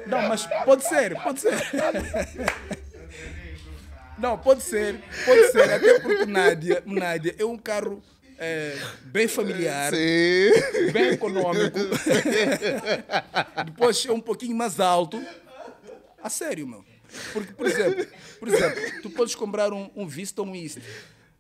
não, 0.07 0.27
mas 0.27 0.45
pode 0.65 0.83
ser, 0.83 1.15
pode 1.21 1.39
ser. 1.39 1.53
Não, 4.17 4.37
pode 4.37 4.63
ser, 4.63 4.99
pode 5.25 5.51
ser. 5.51 5.71
Até 5.71 5.99
porque 5.99 6.25
Nádia, 6.25 6.81
Nádia 6.85 7.35
é 7.37 7.45
um 7.45 7.57
carro 7.57 8.01
eh, 8.39 8.77
bem 9.05 9.27
familiar. 9.27 9.91
Sim. 9.93 10.91
bem 10.91 11.09
econômico. 11.13 11.79
Depois 13.65 14.05
é 14.05 14.11
um 14.11 14.19
pouquinho 14.19 14.55
mais 14.55 14.79
alto. 14.79 15.23
A 16.21 16.29
sério, 16.29 16.67
meu. 16.67 16.83
Porque, 17.31 17.53
por 17.53 17.65
exemplo, 17.65 18.05
por 18.39 18.47
exemplo 18.47 19.01
tu 19.01 19.09
podes 19.09 19.33
comprar 19.33 19.71
um, 19.71 19.89
um 19.95 20.07
Vista 20.07 20.41
ou 20.41 20.47
um 20.47 20.55
East, 20.55 20.79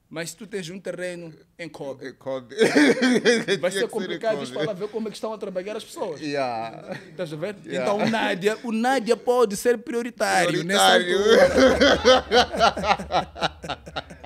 mas 0.09 0.29
se 0.29 0.37
tu 0.37 0.47
tens 0.47 0.69
um 0.69 0.79
terreno 0.79 1.33
em 1.59 1.67
Kobe, 1.67 2.15
vai 3.59 3.71
ser 3.71 3.89
complicado 3.89 4.41
isto 4.41 4.53
para 4.53 4.73
ver 4.73 4.87
como 4.87 5.07
é 5.07 5.11
que 5.11 5.17
estão 5.17 5.33
a 5.33 5.37
trabalhar 5.37 5.75
as 5.75 5.83
pessoas. 5.83 6.21
Yeah. 6.21 6.97
Estás 7.09 7.33
a 7.33 7.35
ver? 7.35 7.55
Yeah. 7.65 7.83
Então 7.83 8.05
o 8.05 8.09
Nádia, 8.09 8.57
o 8.63 8.71
Nádia 8.71 9.17
pode 9.17 9.57
ser 9.57 9.77
prioritário, 9.79 10.65
Prioritário. 10.65 11.17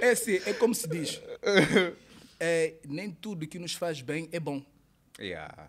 É 0.00 0.10
assim, 0.10 0.40
é 0.46 0.52
como 0.54 0.74
se 0.74 0.88
diz. 0.88 1.20
É, 2.38 2.74
nem 2.86 3.10
tudo 3.10 3.46
que 3.46 3.58
nos 3.58 3.74
faz 3.74 4.00
bem 4.00 4.28
é 4.32 4.40
bom. 4.40 4.62
Yeah. 5.18 5.68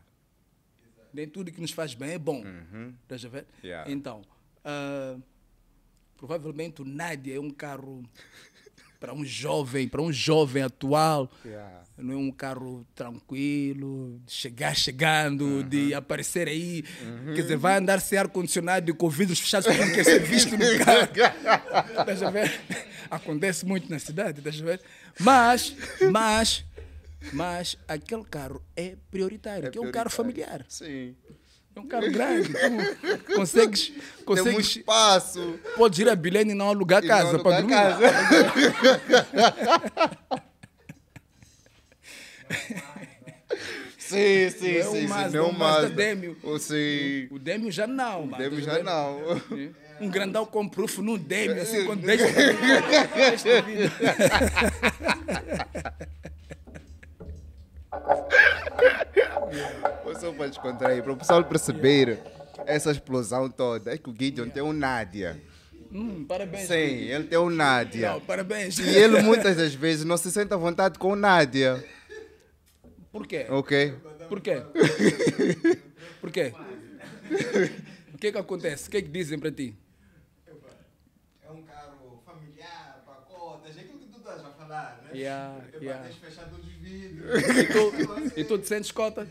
Nem 1.14 1.28
tudo 1.28 1.52
que 1.52 1.60
nos 1.60 1.72
faz 1.72 1.94
bem 1.94 2.12
é 2.12 2.20
bom. 2.20 2.44
Estás 3.04 3.26
a 3.26 3.30
ver? 3.30 3.46
Yeah. 3.64 3.92
Então, 3.92 4.22
ah, 4.64 5.18
provavelmente 6.22 6.84
o 6.84 6.86
Nádia 6.86 7.36
é 7.36 7.40
um 7.40 7.50
carro 7.50 8.04
para 9.00 9.12
um 9.12 9.26
jovem, 9.26 9.88
para 9.88 10.04
um 10.04 10.14
jovem 10.14 10.62
atual. 10.62 11.32
Yeah. 11.44 11.82
Não 11.98 12.14
é 12.14 12.18
um 12.18 12.32
carro 12.32 12.86
tranquilo, 12.94 14.22
de 14.24 14.32
chegar 14.32 14.76
chegando, 14.76 15.64
de 15.64 15.96
aparecer 15.96 16.48
aí. 16.48 16.84
Quer 17.36 17.42
dizer, 17.42 17.58
vai 17.58 17.78
andar 17.78 18.00
sem 18.00 18.20
ar-condicionado 18.20 18.92
e 18.92 18.94
com 18.94 19.10
vidros 19.10 19.40
fechados 19.40 19.68
porque 19.68 19.84
não 19.84 19.94
quer 19.94 20.06
ser 20.06 20.20
visto 20.20 20.52
no 20.56 20.66
carro. 20.86 21.10
Estás 22.00 22.22
a 22.22 22.30
ver? 22.30 22.62
Acontece 23.10 23.66
muito 23.66 23.90
na 23.90 23.98
cidade, 23.98 24.40
estás 24.40 24.62
a 24.62 24.64
ver? 24.64 24.82
Mas, 25.20 25.76
mas, 26.12 26.64
mas 27.34 27.78
aquele 27.88 28.24
carro 28.26 28.62
é 28.76 28.96
prioritário, 29.10 29.72
que 29.72 29.78
é 29.80 29.82
um 29.82 29.92
carro 29.92 30.12
familiar. 30.12 30.64
Sim. 30.70 31.16
É 31.76 31.80
um 31.80 31.88
carro 31.88 32.12
grande. 32.12 32.50
Tu 33.26 33.34
consegues, 33.36 33.88
Tem 33.88 33.96
muito 33.96 34.26
consegues 34.26 34.68
espaço. 34.78 35.60
podes 35.78 36.00
ir 36.00 36.10
a 36.10 36.16
Bilene 36.16 36.52
e 36.52 36.56
não 36.56 36.70
alugar 36.70 37.04
E 37.04 37.08
casa 37.08 37.34
não 37.34 37.40
para 37.44 37.58
alugar 37.58 38.00
dormir. 38.00 38.12
casa. 38.12 39.32
Sim, 43.98 44.50
sim, 44.50 44.74
Não 44.74 44.80
é 44.80 44.84
sim. 44.84 44.90
o 44.90 44.92
sim, 44.92 45.08
não 45.38 45.50
o 45.50 45.54
Mazda 45.54 45.56
Mazda. 45.84 45.90
Demio. 45.90 46.38
Oh, 46.44 46.60
sim. 46.60 47.28
O 47.32 47.40
Demio 47.40 47.72
já 47.72 47.88
não, 47.88 48.28
O. 48.28 48.38
Demio 48.38 48.66
tá 48.66 48.74
já 48.78 48.84
não. 48.84 49.20
Um 50.02 50.10
grandão 50.10 50.46
com 50.46 50.68
proof 50.68 50.98
num 50.98 51.18
Demio, 51.18 51.62
assim, 51.62 51.84
quando 51.86 52.02
deixa. 52.06 52.26
Ou 60.06 60.16
só 60.16 60.32
para 60.34 60.48
descontrair, 60.48 61.04
para 61.04 61.14
o 61.14 61.18
pessoal 61.18 61.44
perceber 61.44 62.20
essa 62.66 62.92
explosão 62.92 63.50
toda. 63.50 63.94
É 63.94 63.98
que 63.98 64.10
o 64.10 64.16
Gideon 64.18 64.50
tem 64.50 64.64
um 64.64 64.74
Nádia. 64.74 65.42
Hum, 65.92 66.26
parabéns. 66.26 66.68
Sim, 66.68 66.74
ele 66.74 67.26
tem 67.26 67.38
um 67.38 67.50
Nádia. 67.50 68.14
Não, 68.14 68.22
parabéns. 68.22 68.80
E 68.80 68.96
ele 68.96 69.22
muitas 69.22 69.58
das 69.58 69.74
vezes 69.74 70.06
não 70.06 70.18
se 70.18 70.32
sente 70.32 70.54
à 70.54 70.58
vontade 70.58 70.98
com 70.98 71.12
o 71.12 71.16
Nádia. 71.16 71.84
Por 73.12 73.28
quê? 73.28 73.46
Ok? 73.50 73.94
Por 74.30 74.40
quê? 74.40 74.64
Por 76.22 76.32
quê? 76.32 76.54
O 78.14 78.18
que 78.18 78.32
que 78.32 78.38
acontece? 78.38 78.88
O 78.88 78.92
que 78.92 79.02
que 79.02 79.10
dizem 79.10 79.38
para 79.38 79.52
ti? 79.52 79.76
É 81.44 81.52
um 81.52 81.62
carro 81.64 82.24
familiar, 82.26 83.04
pacotes, 83.06 83.76
é 83.76 83.82
aquilo 83.82 84.00
que 84.00 84.06
tu 84.06 84.20
estás 84.20 84.40
a 84.40 84.50
falar, 84.52 85.01
né? 85.01 85.01
Yeah, 85.14 85.68
Epá, 85.68 85.78
yeah. 85.84 86.04
tens 86.08 86.16
fechado 86.18 86.50
todos 86.52 86.66
os 86.68 86.74
vidros. 86.74 87.32
E 87.58 87.68
tu, 87.68 88.40
e 88.40 88.44
tu 88.44 88.58
te 88.60 88.68
sentes 88.68 88.92
cota? 88.92 89.28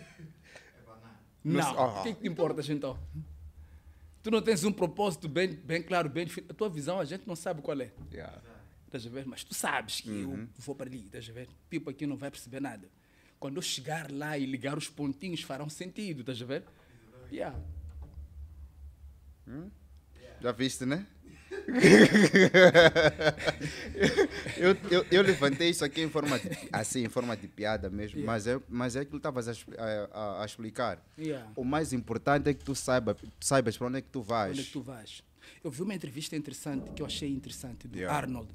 Não 1.43 1.63
se- 1.63 1.69
ah. 1.79 2.01
O 2.01 2.03
que, 2.03 2.15
que 2.15 2.21
te 2.23 2.29
importas 2.29 2.69
então? 2.69 2.99
Tu 4.23 4.31
não 4.31 4.43
tens 4.43 4.63
um 4.65 4.73
propósito 4.73 5.29
bem, 5.29 5.55
bem 5.55 5.83
claro, 5.83 6.09
bem 6.11 6.27
definido. 6.27 6.53
A 6.53 6.55
tua 6.55 6.69
visão 6.69 7.01
a 7.01 7.05
gente 7.05 7.27
não 7.27 7.35
sabe 7.35 7.63
qual 7.63 7.81
é. 7.81 7.91
Yeah. 8.13 8.41
Estás 8.87 9.07
a 9.07 9.09
ver? 9.11 9.25
Mas 9.27 9.43
tu 9.45 9.55
sabes 9.55 10.01
que 10.01 10.11
eu 10.11 10.49
vou 10.59 10.75
para 10.75 10.89
ali, 10.91 11.07
estás 11.07 11.29
a 11.31 11.33
ver? 11.33 11.49
Pipo 11.71 11.89
aqui 11.89 12.07
não 12.07 12.17
vai 12.17 12.31
perceber 12.31 12.61
nada. 12.61 12.87
Quando 13.39 13.57
eu 13.57 13.63
chegar 13.63 14.11
lá 14.13 14.37
e 14.37 14.45
ligar 14.45 14.77
os 14.77 14.89
pontinhos 14.91 15.41
farão 15.43 15.71
sentido, 15.71 16.21
estás 16.21 16.43
a 16.43 16.45
ver? 16.45 16.65
Yeah. 17.33 17.57
Já 20.41 20.53
viste, 20.53 20.85
né? 20.85 21.07
Eu, 24.57 24.77
eu, 24.91 25.07
eu 25.11 25.23
levantei 25.23 25.71
isso 25.71 25.85
aqui 25.85 26.03
em 26.03 26.09
forma 26.09 26.39
de, 26.39 26.49
assim, 26.73 27.05
em 27.05 27.09
forma 27.09 27.37
de 27.37 27.49
piada 27.49 27.89
mesmo, 27.91 28.23
mas, 28.25 28.47
é, 28.47 28.61
mas 28.69 28.97
é 28.97 29.01
aquilo 29.01 29.13
que 29.21 29.29
estavas 29.29 29.49
a, 29.49 29.53
a, 30.13 30.43
a- 30.43 30.45
explicar. 30.45 31.05
Yeah. 31.19 31.51
O 31.57 31.65
mais 31.65 31.93
importante 31.93 32.49
é 32.49 32.55
que 32.55 32.65
tu 32.65 32.75
saiba, 32.75 33.17
saibas 33.41 33.77
para 33.77 33.87
onde 33.87 33.99
é 33.99 34.01
que 34.01 34.09
tu 34.09 34.23
vais. 34.23 34.53
Onde 34.53 34.61
é 34.61 34.65
que 34.65 34.73
tu 34.73 34.83
vais? 34.83 35.23
Eu 35.63 35.71
vi 35.71 35.83
uma 35.83 35.95
entrevista 35.95 36.37
interessante 36.37 36.91
que 36.93 37.03
eu 37.03 37.07
achei 37.07 37.31
interessante 37.31 37.87
do 37.89 37.97
Yeah. 37.99 38.17
Arnold. 38.17 38.49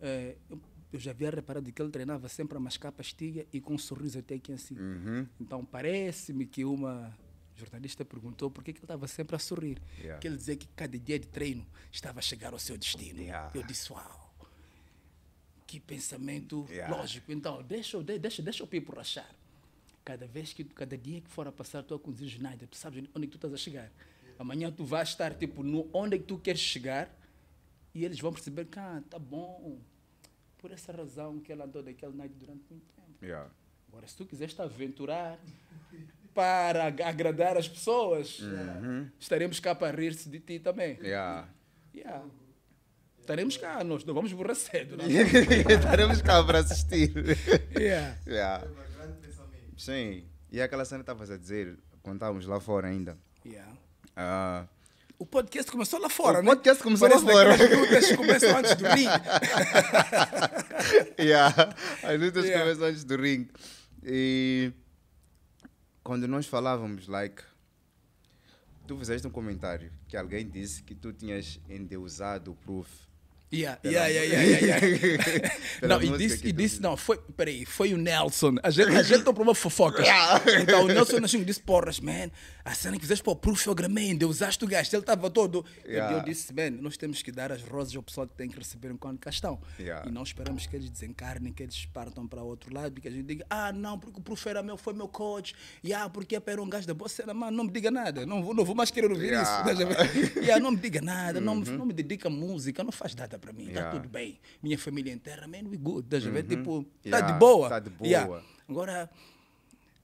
Eh, 0.00 0.34
eu, 0.50 0.60
eu 0.92 0.98
já 0.98 1.10
havia 1.12 1.30
reparado 1.30 1.70
que 1.70 1.80
ele 1.80 1.90
treinava 1.90 2.28
sempre 2.28 2.56
a 2.56 2.60
mascar 2.60 2.90
pastilha 2.90 3.46
e 3.52 3.60
com 3.60 3.74
um 3.74 3.78
sorriso 3.78 4.18
até 4.18 4.34
aqui 4.34 4.52
assim. 4.52 4.76
Uhum. 4.76 5.26
Então 5.40 5.64
parece-me 5.64 6.44
que 6.46 6.64
uma 6.64 7.16
jornalista 7.60 8.04
perguntou 8.04 8.50
por 8.50 8.64
que, 8.64 8.70
ele 8.70 8.78
estava 8.78 9.06
sempre 9.06 9.36
a 9.36 9.38
sorrir. 9.38 9.80
Yeah. 9.98 10.18
Que 10.20 10.28
ele 10.28 10.36
dizia 10.36 10.56
que 10.56 10.66
cada 10.68 10.98
dia 10.98 11.18
de 11.18 11.26
treino 11.26 11.66
estava 11.92 12.18
a 12.18 12.22
chegar 12.22 12.52
ao 12.52 12.58
seu 12.58 12.76
destino. 12.76 13.20
Yeah. 13.20 13.50
Eu 13.54 13.62
disse, 13.62 13.92
uau, 13.92 14.34
que 15.66 15.78
pensamento 15.78 16.66
Yeah. 16.70 16.96
lógico. 16.96 17.30
Então, 17.30 17.62
deixa, 17.62 18.02
deixa, 18.02 18.42
deixa 18.42 18.64
o 18.64 18.66
Pipo 18.66 18.94
rachar. 18.94 19.30
Cada 20.04 20.26
vez 20.26 20.52
que, 20.52 20.64
cada 20.64 20.96
dia 20.96 21.20
que 21.20 21.30
for 21.30 21.46
a 21.46 21.52
passar, 21.52 21.82
tu 21.84 21.94
a 21.94 21.98
conduzir 21.98 22.28
Schneider, 22.28 22.66
tu 22.66 22.76
sabes 22.76 23.04
onde 23.14 23.24
é 23.24 23.26
que 23.26 23.32
tu 23.32 23.36
estás 23.36 23.52
a 23.52 23.56
chegar. 23.56 23.90
Amanhã 24.38 24.72
tu 24.72 24.84
vais 24.84 25.08
estar, 25.10 25.34
tipo, 25.34 25.62
no, 25.62 25.88
onde 25.92 26.16
é 26.16 26.18
que 26.18 26.24
tu 26.24 26.38
queres 26.38 26.60
chegar 26.60 27.14
e 27.94 28.04
eles 28.04 28.18
vão 28.18 28.32
perceber 28.32 28.64
que, 28.64 28.78
ah, 28.78 29.02
tá 29.10 29.18
bom, 29.18 29.78
por 30.58 30.70
essa 30.72 30.92
razão 30.92 31.38
que 31.40 31.52
ela 31.52 31.64
andou 31.64 31.82
daquele 31.82 32.16
night 32.16 32.34
durante 32.34 32.64
muito 32.70 32.86
tempo. 32.94 33.18
Agora, 33.88 34.06
se 34.06 34.16
tu 34.16 34.24
quiseres 34.24 34.54
te 34.54 34.62
aventurar 34.62 35.38
para 36.34 36.86
ag- 36.86 37.02
agradar 37.02 37.56
as 37.56 37.68
pessoas, 37.68 38.40
estaremos 39.18 39.58
cá 39.60 39.74
para 39.74 39.96
rir-se 39.96 40.28
de 40.28 40.38
ti 40.40 40.58
também. 40.58 40.98
Yeah. 41.02 41.48
Yeah. 41.94 42.24
Estaremos 43.20 43.56
cá, 43.56 43.84
nós 43.84 44.04
não 44.04 44.14
vamos 44.14 44.32
morrer 44.32 44.54
cedo. 44.54 44.96
Não? 44.96 45.04
Estaremos 45.08 46.20
cá 46.22 46.42
para 46.42 46.58
assistir. 46.60 47.12
yeah. 47.78 48.16
Yeah. 48.26 48.66
Mas 48.76 48.90
grande 48.96 49.18
pensamento. 49.20 49.74
Sim. 49.76 50.24
E 50.50 50.60
aquela 50.60 50.84
cena 50.84 50.98
que 51.04 51.10
estavas 51.10 51.30
a 51.30 51.36
dizer, 51.36 51.78
quando 52.02 52.16
estávamos 52.16 52.46
lá 52.46 52.58
fora 52.60 52.88
ainda. 52.88 53.16
Yeah. 53.46 53.72
Ah, 54.16 54.66
O 55.18 55.24
podcast 55.26 55.70
começou 55.70 56.00
lá 56.00 56.08
fora, 56.08 56.38
O 56.38 56.42
né? 56.42 56.48
podcast 56.48 56.82
começou 56.82 57.08
Parece 57.08 57.24
lá 57.26 57.32
fora. 57.32 57.56
daquelas 57.56 57.80
lutas 57.80 58.16
começam 58.16 58.56
antes 58.56 58.74
do 58.74 58.84
ringue. 58.86 59.20
yeah. 61.20 61.74
As 62.02 62.20
lutas 62.20 62.44
Yeah. 62.44 62.62
começam 62.64 62.86
antes 62.88 63.04
do 63.04 63.16
ringue. 63.16 63.50
E 64.02 64.72
quando 66.10 66.26
nós 66.26 66.44
falávamos, 66.44 67.06
like, 67.06 67.40
tu 68.84 68.98
fizeste 68.98 69.28
um 69.28 69.30
comentário 69.30 69.92
que 70.08 70.16
alguém 70.16 70.44
disse 70.44 70.82
que 70.82 70.92
tu 70.92 71.12
tinhas 71.12 71.60
endeusado 71.68 72.50
o 72.50 72.56
proof. 72.56 72.90
Yeah, 73.52 73.80
yeah, 73.84 74.06
yeah, 74.06 74.42
yeah, 74.42 74.86
yeah, 74.86 75.50
não, 75.82 76.00
e 76.00 76.16
disse, 76.16 76.46
e 76.46 76.52
disse 76.52 76.80
não, 76.80 76.96
foi, 76.96 77.18
peraí, 77.36 77.64
foi 77.66 77.92
o 77.92 77.96
Nelson. 77.96 78.54
A 78.62 78.70
gente, 78.70 78.90
a 78.94 79.02
gente 79.02 79.24
tomou 79.24 79.52
fofocas. 79.54 80.06
Então 80.62 80.84
o 80.84 80.86
Nelson 80.86 81.18
Nascimento 81.18 81.46
disse, 81.46 81.60
porras, 81.60 81.98
man, 81.98 82.30
a 82.64 82.74
cena 82.74 82.94
que 82.96 83.02
fizeste 83.02 83.24
para 83.24 83.32
o 83.32 83.74
gramei, 83.74 84.16
usaste 84.24 84.64
o 84.64 84.68
gasto, 84.68 84.94
ele 84.94 85.02
estava 85.02 85.28
todo. 85.28 85.64
E 85.84 85.96
eu 86.12 86.22
disse, 86.22 86.52
man, 86.54 86.70
nós 86.80 86.96
temos 86.96 87.22
que 87.22 87.32
dar 87.32 87.50
as 87.50 87.60
rosas 87.62 87.96
ao 87.96 88.02
pessoal 88.04 88.28
que 88.28 88.34
tem 88.34 88.48
que 88.48 88.56
receber 88.56 88.92
enquanto 88.92 89.18
cá 89.18 89.30
estão. 89.30 89.60
E 90.06 90.12
não 90.12 90.22
esperamos 90.22 90.66
que 90.66 90.76
eles 90.76 90.88
desencarnem, 90.88 91.52
que 91.52 91.62
eles 91.64 91.86
partam 91.86 92.28
para 92.28 92.42
outro 92.42 92.72
lado 92.72 92.96
e 92.98 93.00
que 93.00 93.08
a 93.08 93.10
gente 93.10 93.24
diga, 93.24 93.44
ah, 93.50 93.72
não, 93.72 93.98
porque 93.98 94.20
o 94.20 94.22
Proof 94.22 94.46
era 94.46 94.62
meu, 94.62 94.76
foi 94.76 94.92
meu 94.92 95.08
coach, 95.08 95.54
yeah, 95.84 96.08
porque 96.08 96.36
era 96.46 96.62
um 96.62 96.68
gajo 96.68 96.86
da 96.86 96.94
boa 96.94 97.08
cena, 97.08 97.34
mano, 97.34 97.56
não 97.56 97.64
me 97.64 97.70
diga 97.72 97.90
nada, 97.90 98.24
não 98.24 98.44
vou, 98.44 98.54
não 98.54 98.64
vou 98.64 98.76
mais 98.76 98.92
querer 98.92 99.10
ouvir 99.10 99.32
isso. 99.32 99.50
Yeah, 100.36 100.60
não 100.62 100.70
me 100.70 100.76
diga 100.76 101.00
nada, 101.00 101.40
não, 101.40 101.56
me- 101.56 101.68
não 101.70 101.86
me 101.86 101.92
dedica 101.92 102.28
a 102.28 102.30
música, 102.30 102.84
não 102.84 102.92
faz 102.92 103.12
nada 103.16 103.39
para 103.40 103.52
mim, 103.52 103.66
está 103.68 103.80
Yeah. 103.80 103.98
tudo 103.98 104.08
bem. 104.08 104.38
Minha 104.62 104.78
família 104.78 105.12
inteira, 105.12 105.46
man, 105.48 105.68
we 105.68 105.76
good, 105.76 106.04
estás 106.06 106.26
a 106.26 106.30
ver? 106.30 106.44
Tipo, 106.44 106.84
tá 106.84 106.90
Yeah, 107.08 107.32
de 107.32 107.38
boa. 107.38 107.68
tá 107.68 107.78
de 107.80 107.90
Yeah. 108.02 108.26
boa. 108.26 108.44
Agora, 108.68 109.10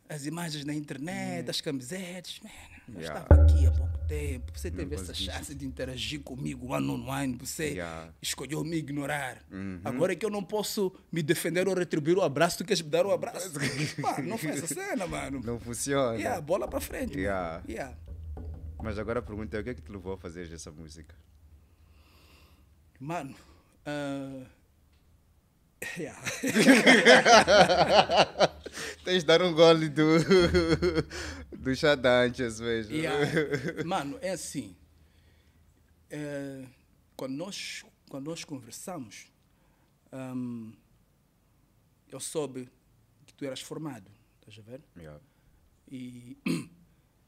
as 0.09 0.25
imagens 0.27 0.65
na 0.65 0.73
internet, 0.75 1.51
as 1.51 1.61
camisetas, 1.61 2.41
man, 2.43 2.51
eu 2.95 3.01
Yeah. 3.01 3.21
estava 3.23 3.43
aqui 3.43 3.67
há 3.67 3.71
pouco 3.73 3.99
tempo, 4.07 4.53
você 4.55 4.71
teve 4.71 4.95
essa 4.95 5.13
chance 5.13 5.53
de 5.55 5.67
interagir 5.67 6.21
comigo 6.23 6.73
one 6.73 6.89
on 6.89 7.09
one, 7.09 7.37
você 7.37 7.71
Yeah. 7.71 8.13
escolheu 8.23 8.63
me 8.65 8.77
ignorar. 8.77 9.43
Agora 9.85 10.13
é 10.13 10.17
que 10.17 10.25
eu 10.25 10.31
não 10.31 10.43
posso 10.45 10.93
me 11.11 11.23
defender 11.23 11.67
ou 11.69 11.75
retribuir 11.75 12.17
o 12.17 12.23
abraço, 12.23 12.59
tu 12.59 12.65
queres 12.65 12.83
me 12.83 12.89
dar 12.91 13.05
o 13.05 13.11
abraço? 13.13 13.51
mano, 14.01 14.29
não 14.29 14.39
faz 14.39 14.63
essa 14.63 14.75
cena, 14.75 15.07
mano. 15.07 15.41
Não 15.45 15.59
funciona. 15.59 16.17
Yeah, 16.17 16.41
bola 16.41 16.69
para 16.69 16.81
frente. 16.81 17.19
Yeah. 17.19 17.63
Yeah. 17.69 17.97
Mas 18.83 18.99
agora 18.99 19.19
a 19.19 19.23
pergunta 19.23 19.57
é 19.57 19.61
o 19.61 19.65
que 19.65 19.71
é 19.71 19.75
que 19.75 19.83
te 19.83 19.91
levou 19.91 20.13
a 20.13 20.17
fazer 20.19 20.53
essa 20.53 20.71
música? 20.71 21.15
Mano, 22.99 23.35
ah, 23.85 24.47
yeah. 25.99 26.19
Tens 29.05 29.23
de 29.23 29.27
dar 29.27 29.43
um 29.43 29.55
gole 29.55 29.89
do, 29.89 30.19
do 31.57 31.77
chá 31.77 31.97
antes 32.25 32.59
mesmo. 32.59 32.95
Yeah. 32.95 33.27
Mano, 33.85 34.19
é 34.21 34.31
assim. 34.31 34.75
É, 36.11 36.65
quando, 37.17 37.35
nós, 37.35 37.85
quando 38.09 38.27
nós 38.27 38.45
conversamos, 38.45 39.27
ahm, 40.11 40.73
eu 42.09 42.21
soube 42.21 42.69
que 43.27 43.35
tu 43.35 43.45
eras 43.45 43.61
formado, 43.61 44.11
estás 44.41 44.59
a 44.59 44.71
ver? 44.71 44.83
Yeah. 44.97 45.21
E 45.89 46.37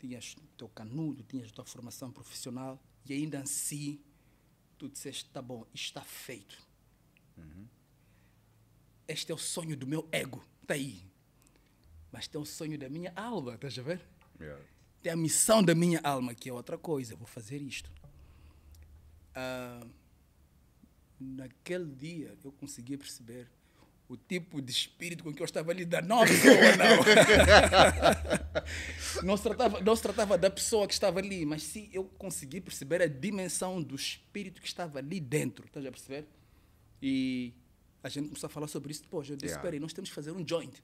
tinhas 0.00 0.34
teu 0.56 0.68
canudo, 0.68 1.22
tinhas 1.24 1.52
tua 1.52 1.64
formação 1.64 2.10
profissional, 2.10 2.82
e 3.06 3.12
ainda 3.12 3.40
assim 3.40 4.00
tu 4.78 4.88
disseste: 4.88 5.28
tá 5.30 5.42
bom, 5.42 5.66
está 5.74 6.02
feito. 6.02 6.66
Este 9.06 9.32
é 9.32 9.34
o 9.34 9.38
sonho 9.38 9.74
do 9.74 9.86
meu 9.86 10.06
ego, 10.12 10.44
está 10.60 10.74
aí. 10.74 11.02
Mas 12.12 12.28
tem 12.28 12.40
o 12.40 12.44
sonho 12.44 12.78
da 12.78 12.90
minha 12.90 13.12
alma, 13.16 13.54
estás 13.54 13.78
a 13.78 13.82
ver? 13.82 14.00
Yeah. 14.38 14.62
tem 15.02 15.12
a 15.12 15.16
missão 15.16 15.62
da 15.62 15.74
minha 15.74 16.00
alma, 16.04 16.34
que 16.34 16.48
é 16.48 16.52
outra 16.52 16.76
coisa, 16.76 17.16
vou 17.16 17.26
fazer 17.26 17.60
isto. 17.60 17.90
Ah, 19.34 19.86
naquele 21.18 21.94
dia 21.94 22.38
eu 22.44 22.52
consegui 22.52 22.96
perceber 22.96 23.48
o 24.08 24.16
tipo 24.16 24.62
de 24.62 24.72
espírito 24.72 25.22
com 25.22 25.32
que 25.34 25.42
eu 25.42 25.44
estava 25.44 25.70
a 25.70 25.74
lidar. 25.74 26.02
Não 26.02 26.22
a 26.22 26.26
pessoa, 26.26 26.54
não. 26.76 26.96
não, 29.22 29.36
se 29.36 29.42
tratava, 29.42 29.80
não 29.80 29.94
se 29.96 30.02
tratava 30.02 30.38
da 30.38 30.50
pessoa 30.50 30.86
que 30.86 30.94
estava 30.94 31.18
ali, 31.18 31.44
mas 31.44 31.62
sim 31.62 31.90
eu 31.92 32.04
consegui 32.04 32.60
perceber 32.60 33.02
a 33.02 33.06
dimensão 33.06 33.82
do 33.82 33.94
espírito 33.94 34.62
que 34.62 34.66
estava 34.66 34.98
ali 34.98 35.20
dentro. 35.20 35.66
Estás 35.66 35.84
a 35.84 35.90
perceber? 35.90 36.26
E 37.02 37.52
a 38.02 38.08
gente 38.08 38.28
começou 38.28 38.46
a 38.46 38.50
falar 38.50 38.66
sobre 38.66 38.92
isso 38.92 39.02
depois. 39.02 39.28
Eu 39.28 39.36
disse, 39.36 39.48
Yeah. 39.48 39.60
espera 39.60 39.76
aí, 39.76 39.80
nós 39.80 39.92
temos 39.92 40.08
que 40.08 40.14
fazer 40.14 40.32
um 40.32 40.46
joint. 40.46 40.82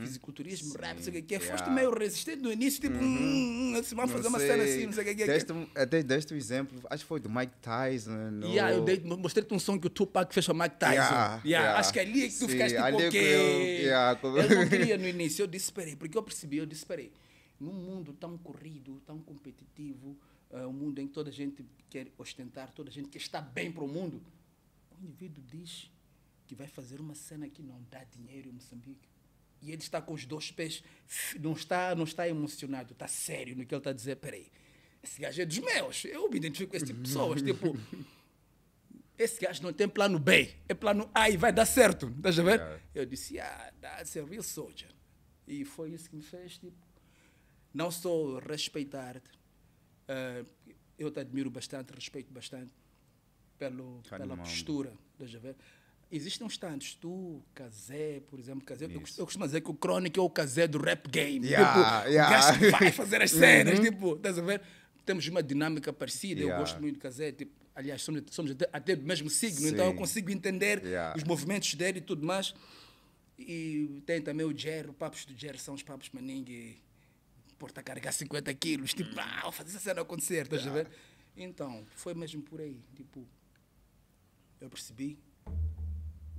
Fisiculturismo, 0.00 0.74
rap, 0.74 0.96
não 0.96 0.98
Sim, 0.98 1.10
sei 1.10 1.10
o 1.10 1.14
que, 1.16 1.22
que 1.22 1.34
é. 1.34 1.38
yeah. 1.38 1.56
Foste 1.58 1.70
meio 1.74 1.90
resistente 1.92 2.42
no 2.42 2.50
início, 2.52 2.80
tipo, 2.80 2.94
hum, 2.96 3.74
hum, 3.76 3.82
se 3.82 3.94
vai 3.94 4.06
fazer 4.08 4.28
uma 4.28 4.38
cena 4.38 4.62
assim, 4.64 4.86
não 4.86 4.92
sei 4.92 5.02
o 5.02 5.06
que, 5.06 5.14
que, 5.14 5.20
que. 5.22 5.26
Deste, 5.26 5.52
até 5.74 6.02
deste 6.02 6.32
o 6.32 6.36
exemplo, 6.36 6.80
acho 6.88 7.04
que 7.04 7.08
foi 7.08 7.20
do 7.20 7.28
Mike 7.28 7.52
Tyson. 7.60 8.30
No... 8.30 8.46
Yeah, 8.46 8.74
eu 8.74 8.84
dei- 8.84 9.00
mostrei-te 9.00 9.52
um 9.52 9.58
som 9.58 9.78
que 9.78 9.86
o 9.86 9.90
Tupac 9.90 10.32
fez 10.32 10.46
para 10.46 10.54
Mike 10.54 10.76
Tyson. 10.78 10.92
Yeah, 10.94 11.42
Yeah. 11.44 11.78
Acho 11.78 11.92
que 11.92 12.00
ali 12.00 12.24
é 12.24 12.28
que 12.28 12.34
tu 12.34 12.46
Sim, 12.46 12.48
ficaste 12.48 12.74
tipo, 12.76 13.00
é 13.00 13.08
ok. 13.08 13.86
eu- 13.86 14.36
Eu 14.36 14.56
não 14.56 14.68
queria 14.70 14.96
no 14.98 15.06
início, 15.06 15.42
eu 15.42 15.46
disse, 15.46 15.66
esperei, 15.66 15.96
porque 15.96 16.16
eu 16.16 16.22
percebi, 16.22 16.56
eu 16.58 16.66
disse, 16.66 16.82
esperei, 16.82 17.12
num 17.60 17.72
mundo 17.72 18.12
tão 18.12 18.38
corrido, 18.38 19.02
tão 19.04 19.18
competitivo, 19.18 20.16
eh, 20.50 20.66
um 20.66 20.72
mundo 20.72 20.98
em 21.00 21.06
que 21.08 21.12
toda 21.12 21.28
a 21.30 21.32
gente 21.32 21.64
quer 21.90 22.06
ostentar, 22.16 22.70
toda 22.72 22.88
a 22.88 22.92
gente 22.92 23.08
quer 23.08 23.18
estar 23.18 23.40
bem 23.42 23.70
para 23.70 23.84
o 23.84 23.88
mundo, 23.88 24.22
o 24.92 25.04
indivíduo 25.04 25.42
diz 25.46 25.90
que 26.46 26.54
vai 26.54 26.66
fazer 26.68 27.00
uma 27.00 27.14
cena 27.14 27.48
que 27.48 27.62
não 27.62 27.82
dá 27.90 28.02
dinheiro 28.04 28.48
em 28.48 28.52
Moçambique. 28.52 29.06
E 29.60 29.72
ele 29.72 29.82
está 29.82 30.00
com 30.00 30.14
os 30.14 30.24
dois 30.24 30.50
pés, 30.50 30.82
não 31.40 31.52
está, 31.52 31.94
não 31.94 32.04
está 32.04 32.28
emocionado, 32.28 32.92
está 32.92 33.08
sério 33.08 33.56
no 33.56 33.66
que 33.66 33.74
ele 33.74 33.80
está 33.80 33.90
a 33.90 33.94
dizer. 33.94 34.16
Peraí, 34.16 34.50
esse 35.02 35.20
gajo 35.20 35.42
é 35.42 35.44
dos 35.44 35.58
meus, 35.58 36.04
eu 36.04 36.30
me 36.30 36.36
identifico 36.36 36.70
com 36.70 36.76
esse 36.76 36.86
tipo 36.86 37.00
de 37.00 37.08
pessoas. 37.08 37.42
tipo, 37.42 37.76
esse 39.18 39.40
gajo 39.40 39.62
não 39.62 39.72
tem 39.72 39.88
plano 39.88 40.18
B, 40.18 40.54
é 40.68 40.74
plano 40.74 41.10
A 41.14 41.28
e 41.28 41.36
vai 41.36 41.52
dar 41.52 41.66
certo. 41.66 42.08
Estás 42.16 42.38
a 42.38 42.42
ver? 42.42 42.60
Yeah. 42.60 42.82
Eu 42.94 43.06
disse, 43.06 43.40
ah, 43.40 43.72
that's 43.80 44.16
a 44.16 44.24
real 44.24 44.42
soldier. 44.42 44.90
E 45.46 45.64
foi 45.64 45.90
isso 45.90 46.08
que 46.08 46.16
me 46.16 46.22
fez, 46.22 46.58
tipo, 46.58 46.76
não 47.72 47.90
só 47.90 48.38
respeitar-te, 48.38 49.30
eh, 50.06 50.44
eu 50.98 51.10
te 51.10 51.20
admiro 51.20 51.50
bastante, 51.50 51.92
respeito 51.92 52.32
bastante 52.32 52.72
pelo, 53.58 54.02
pela 54.08 54.36
postura. 54.36 54.92
Estás 55.12 55.34
a 55.34 55.38
ver? 55.38 55.56
Existem 56.10 56.46
uns 56.46 56.56
tantos, 56.56 56.94
tu, 56.94 57.42
Kazé, 57.54 58.20
por 58.30 58.38
exemplo, 58.40 58.64
Kazé, 58.64 58.86
eu, 58.86 58.90
eu 58.90 59.00
costumo 59.26 59.44
dizer 59.44 59.60
que 59.60 59.70
o 59.70 59.74
Chronic 59.74 60.18
é 60.18 60.22
o 60.22 60.30
Kazé 60.30 60.66
do 60.66 60.78
rap 60.78 61.06
game. 61.08 61.46
Yeah, 61.46 62.00
tipo, 62.02 62.10
yeah. 62.10 62.28
o 62.28 62.60
gajo 62.60 62.70
vai 62.78 62.92
fazer 62.92 63.20
as 63.20 63.30
cenas, 63.32 63.78
tipo, 63.78 64.14
estás 64.14 64.38
a 64.38 64.42
ver? 64.42 64.62
Temos 65.04 65.26
uma 65.28 65.42
dinâmica 65.42 65.92
parecida, 65.92 66.40
eu 66.40 66.46
Yeah. 66.46 66.58
gosto 66.64 66.80
muito 66.80 66.94
do 66.96 67.00
Kazé, 67.00 67.32
tipo, 67.32 67.52
aliás, 67.74 68.00
somos, 68.00 68.22
somos 68.30 68.52
até, 68.52 68.68
até 68.72 68.96
do 68.96 69.04
mesmo 69.06 69.28
signo, 69.28 69.68
então 69.68 69.84
eu 69.84 69.92
Sim. 69.92 69.98
consigo 69.98 70.30
entender 70.30 70.82
Yeah. 70.82 71.14
os 71.14 71.24
movimentos 71.24 71.74
dele 71.74 71.98
e 71.98 72.02
tudo 72.02 72.24
mais. 72.24 72.54
E 73.38 74.02
tem 74.06 74.22
também 74.22 74.46
o 74.46 74.56
Jerry, 74.56 74.88
os 74.88 74.96
papos 74.96 75.26
do 75.26 75.36
Jerry 75.38 75.58
são 75.58 75.74
os 75.74 75.82
papos 75.82 76.08
maningue, 76.12 76.78
porta 77.58 77.80
a 77.80 77.82
carregar 77.82 78.12
50 78.12 78.52
quilos, 78.54 78.94
tipo, 78.94 79.10
ah, 79.20 79.40
vou 79.42 79.52
fazer 79.52 79.70
essa 79.70 79.80
cena 79.80 80.00
acontecer, 80.00 80.42
estás 80.44 80.66
a 80.66 80.70
ver? 80.70 80.88
Então, 81.36 81.86
foi 81.94 82.14
mesmo 82.14 82.42
por 82.42 82.60
aí, 82.62 82.80
tipo, 82.96 83.26
eu 84.60 84.68
percebi, 84.70 85.18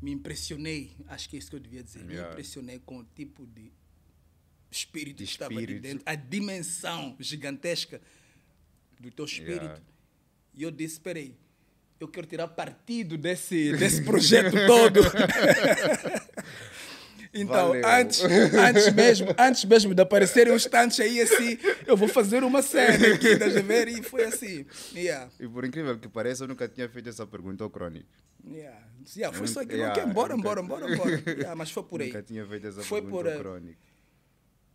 me 0.01 0.11
impressionei, 0.11 0.91
acho 1.07 1.29
que 1.29 1.35
é 1.35 1.39
isso 1.39 1.49
que 1.49 1.55
eu 1.55 1.59
devia 1.59 1.83
dizer, 1.83 2.03
me 2.03 2.13
Yeah. 2.13 2.31
impressionei 2.31 2.79
com 2.79 2.99
o 2.99 3.03
tipo 3.03 3.45
de 3.45 3.71
espírito 4.71 5.17
De 5.17 5.25
que 5.25 5.31
estava 5.31 5.57
ali 5.57 5.79
dentro, 5.79 6.03
a 6.05 6.15
dimensão 6.15 7.15
gigantesca 7.19 8.01
do 8.99 9.11
teu 9.11 9.25
espírito. 9.25 9.63
Yeah. 9.63 9.81
E 10.53 10.63
eu 10.63 10.71
disse, 10.71 10.93
espera 10.95 11.19
aí, 11.19 11.35
eu 11.99 12.07
quero 12.07 12.27
tirar 12.27 12.47
partido 12.47 13.17
desse, 13.17 13.73
desse 13.77 14.03
projeto 14.03 14.55
todo. 14.67 15.01
então, 17.33 17.67
Valeu. 17.69 17.87
antes, 17.87 18.21
antes, 18.23 18.93
mesmo, 18.93 19.27
antes 19.37 19.65
mesmo 19.65 19.93
de 19.93 20.01
aparecerem 20.01 20.53
uns 20.53 20.65
tantos 20.65 20.99
aí 20.99 21.21
assim, 21.21 21.57
eu 21.85 21.95
vou 21.95 22.07
fazer 22.07 22.43
uma 22.43 22.61
cena 22.61 23.13
aqui, 23.15 23.27
estás 23.27 23.55
a 23.55 23.61
ver? 23.61 23.87
E 23.87 24.01
foi 24.01 24.23
assim. 24.25 24.65
Yeah. 24.95 25.29
E 25.39 25.47
por 25.47 25.63
incrível 25.65 25.97
que 25.99 26.07
pareça, 26.07 26.43
eu 26.43 26.47
nunca 26.47 26.67
tinha 26.67 26.89
feito 26.89 27.09
essa 27.09 27.25
pergunta 27.27 27.63
ao 27.63 27.69
Crónico. 27.69 28.07
Yeah. 28.47 28.79
Yeah, 29.15 29.37
foi 29.37 29.47
só 29.47 29.61
aquilo, 29.61 29.79
Yeah, 29.79 30.01
ok, 30.01 30.13
bora, 30.13 30.33
eu 30.33 30.37
nunca- 30.37 30.49
bora, 30.49 30.61
bora, 30.63 30.95
bora. 30.97 31.23
Yeah, 31.27 31.55
mas 31.55 31.71
foi 31.71 31.83
por 31.83 32.01
aí. 32.01 32.07
Nunca 32.07 32.21
tinha 32.23 32.45
feito 32.45 32.67
essa 32.67 32.81
Foi 32.83 33.01
pergunta 33.01 33.23
por, 33.23 33.33
ao 33.33 33.39
Crónico. 33.39 33.79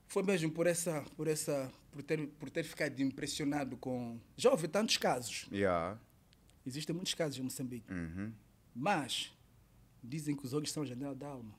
Foi 0.07 0.23
mesmo 0.23 0.51
por 0.51 0.67
essa, 0.67 1.03
por 1.17 1.27
essa, 1.29 1.71
por 1.91 2.03
ter, 2.03 2.27
por 2.39 2.49
ter 2.51 2.63
ficado 2.65 3.01
impressionado 3.01 3.77
com. 3.77 4.19
Já 4.37 4.51
houve 4.51 4.69
tantos 4.69 4.97
casos. 4.97 5.47
Yeah. 5.53 5.99
Existem 6.67 6.95
muitos 6.95 7.15
casos 7.15 7.39
em 7.39 7.43
Moçambique. 7.43 7.93
Uhum. 7.93 8.33
Mas 8.75 9.33
dizem 10.03 10.35
que 10.37 10.45
os 10.45 10.53
olhos 10.55 10.71
são 10.73 10.83
a 10.83 10.87
janela 10.87 11.15
da 11.15 11.27
alma. 11.27 11.53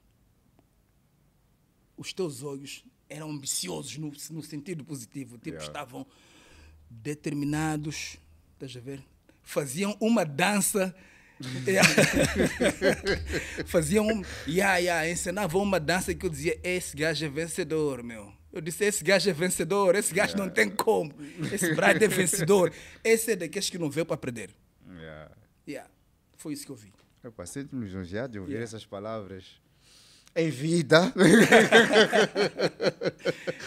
Os 1.98 2.14
teus 2.14 2.44
olhos 2.44 2.84
eram 3.10 3.30
ambiciosos 3.32 3.98
no, 3.98 4.12
no 4.32 4.42
sentido 4.44 4.84
positivo. 4.84 5.38
Tipo, 5.38 5.50
Yeah. 5.58 5.66
estavam 5.68 6.06
determinados. 6.90 8.18
Estás 8.54 8.76
a 8.76 8.80
ver? 8.80 9.02
Faziam 9.44 9.96
uma 10.00 10.26
dança. 10.26 10.96
Yeah. 11.68 11.88
Faziam. 13.68 14.08
Yeah, 14.48 14.78
yeah, 14.78 15.10
ensinavam 15.10 15.62
uma 15.62 15.80
dança 15.80 16.14
que 16.16 16.26
eu 16.26 16.30
dizia: 16.30 16.60
esse 16.64 16.96
gajo 16.96 17.26
é 17.26 17.30
vencedor, 17.30 18.02
meu. 18.04 18.32
Eu 18.52 18.62
disse: 18.62 18.86
esse 18.86 19.04
gajo 19.04 19.30
é 19.30 19.34
vencedor, 19.34 19.96
esse 19.96 20.14
gajo 20.14 20.38
não 20.38 20.50
tem 20.50 20.70
como. 20.70 21.14
Esse 21.52 21.74
brado 21.76 22.04
é 22.04 22.08
vencedor. 22.08 22.72
Esse 23.04 23.32
é 23.32 23.36
daqueles 23.36 23.70
que 23.70 23.78
não 23.78 23.90
veio 23.90 24.06
para 24.06 24.18
perder. 24.18 24.50
Yeah. 24.90 25.32
Yeah. 25.68 25.90
Foi 26.38 26.54
isso 26.54 26.66
que 26.66 26.72
eu 26.72 26.76
vi. 26.76 26.94
Epa, 27.24 27.46
sinto-me 27.46 27.84
lisonjeado 27.86 28.34
de 28.34 28.40
ouvir 28.40 28.52
Yeah. 28.54 28.64
essas 28.64 28.86
palavras. 28.86 29.46
Em 30.36 30.50
vida. 30.50 31.14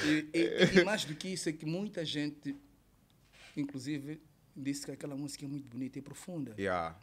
E, 0.05 0.29
e- 0.35 0.81
e 0.81 0.85
mais 0.85 1.05
do 1.05 1.15
que 1.15 1.29
isso 1.29 1.49
é 1.49 1.53
que 1.53 1.65
muita 1.65 2.05
gente, 2.05 2.55
inclusive, 3.57 4.21
disse 4.57 4.85
que 4.85 4.93
aquela 4.93 5.17
música 5.17 5.45
é 5.45 5.49
muito 5.49 5.69
bonita 5.71 5.99
e 5.99 6.03
profunda. 6.03 6.55
yeah. 6.59 6.97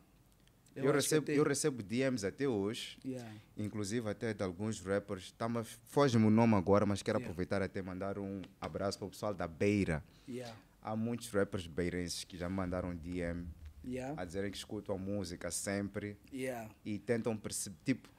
Eu 0.75 0.83
Eu, 0.85 0.91
recebo, 0.91 1.31
eu 1.31 1.43
recebo 1.45 1.81
DMs 1.81 2.25
até 2.27 2.45
hoje. 2.49 2.97
Yeah. 3.05 3.31
Inclusive 3.55 4.09
até 4.09 4.33
de 4.33 4.43
alguns 4.43 4.81
rappers. 4.81 5.31
Tá 5.31 5.47
Foge-me 5.85 6.25
o 6.25 6.29
nome 6.29 6.53
agora, 6.55 6.85
mas 6.85 7.01
quero 7.01 7.17
Yeah. 7.17 7.31
aproveitar 7.31 7.61
até 7.61 7.81
mandar 7.81 8.19
um 8.19 8.41
abraço 8.59 8.97
para 8.99 9.07
o 9.07 9.09
pessoal 9.09 9.33
da 9.33 9.47
Beira. 9.47 10.03
Yeah. 10.27 10.53
Há 10.81 10.93
muitos 10.93 11.29
rappers 11.29 11.65
beirenses 11.65 12.25
que 12.25 12.35
já 12.37 12.49
me 12.49 12.55
mandaram 12.57 12.93
DM 12.93 13.47
a 14.17 14.25
dizerem 14.25 14.51
que 14.51 14.57
escutam 14.57 14.95
a 14.95 14.97
música 14.97 15.49
sempre 15.49 16.17
Yeah. 16.33 16.69
e 16.83 16.99
tentam 16.99 17.37
perceber. 17.37 17.77
Tipo, 17.85 18.09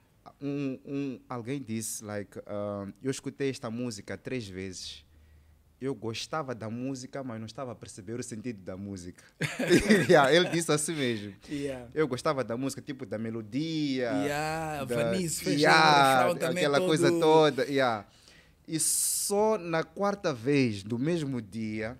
um, 0.41 0.79
um, 0.85 1.19
alguém 1.27 1.61
disse, 1.61 2.03
like, 2.03 2.37
um, 2.39 2.93
eu 3.01 3.11
escutei 3.11 3.49
esta 3.49 3.69
música 3.69 4.17
três 4.17 4.47
vezes. 4.47 5.05
Eu 5.79 5.93
gostava 5.93 6.55
da 6.55 6.69
música, 6.71 7.23
mas 7.23 7.39
não 7.39 7.45
estava 7.45 7.71
a 7.71 7.75
perceber 7.75 8.19
o 8.19 8.23
sentido 8.23 8.59
da 8.63 8.75
música. 8.75 9.23
Yeah, 10.09 10.33
ele 10.33 10.49
disse 10.49 10.71
assim 10.71 10.95
mesmo. 10.95 11.35
Yeah. 11.49 11.87
Eu 11.93 12.07
gostava 12.07 12.43
da 12.43 12.57
música, 12.57 12.81
tipo, 12.81 13.05
da 13.05 13.17
melodia. 13.19 14.09
Yeah, 14.25 14.85
da, 14.85 14.95
Vanice 14.95 15.47
yeah, 15.49 16.33
também 16.35 16.57
aquela 16.65 16.79
todo- 16.79 16.87
coisa 16.87 17.11
toda. 17.11 17.65
Yeah. 17.65 18.07
E 18.67 18.79
só 18.79 19.57
na 19.57 19.83
quarta 19.83 20.33
vez 20.33 20.81
do 20.83 20.97
mesmo 20.97 21.39
dia 21.41 21.97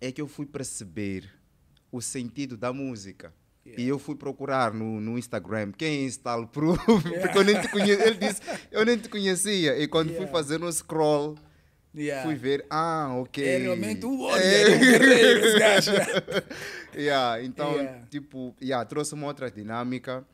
é 0.00 0.10
que 0.10 0.20
eu 0.20 0.26
fui 0.26 0.46
perceber 0.46 1.30
o 1.92 2.00
sentido 2.00 2.56
da 2.56 2.72
música. 2.72 3.32
E 3.76 3.88
eu 3.88 3.98
fui 3.98 4.14
procurar 4.14 4.72
no, 4.72 5.00
no 5.00 5.18
Instagram 5.18 5.72
quem 5.72 6.02
é 6.02 6.06
esse 6.06 6.18
tal 6.20 6.46
Proof, 6.46 6.78
porque 7.20 7.38
eu 7.38 7.44
nem 7.44 7.60
te 7.60 7.68
conhecia. 7.68 8.06
Ele 8.06 8.14
disse, 8.18 8.40
eu 8.70 8.84
nem 8.84 8.96
te 8.96 9.08
conhecia. 9.08 9.78
E 9.78 9.86
quando 9.88 10.08
fui 10.08 10.16
Yeah. 10.18 10.32
fazer 10.32 10.62
um 10.62 10.70
scroll, 10.72 11.36
Yeah. 11.94 12.22
fui 12.24 12.34
ver, 12.36 12.64
ah, 12.70 13.14
ok. 13.16 13.44
É 13.44 13.58
realmente 13.58 14.06
um 14.06 14.22
warrior, 14.22 14.42
É. 14.42 14.76
um 14.76 14.78
guerreiro, 14.80 15.46
esse 15.46 15.58
gajo. 15.58 15.90
yeah, 16.94 17.42
então, 17.44 17.74
Yeah. 17.74 18.06
tipo, 18.10 18.54
yeah, 18.62 18.84
trouxe 18.84 19.14
uma 19.14 19.26
outra 19.26 19.50
dinâmica. 19.50 20.24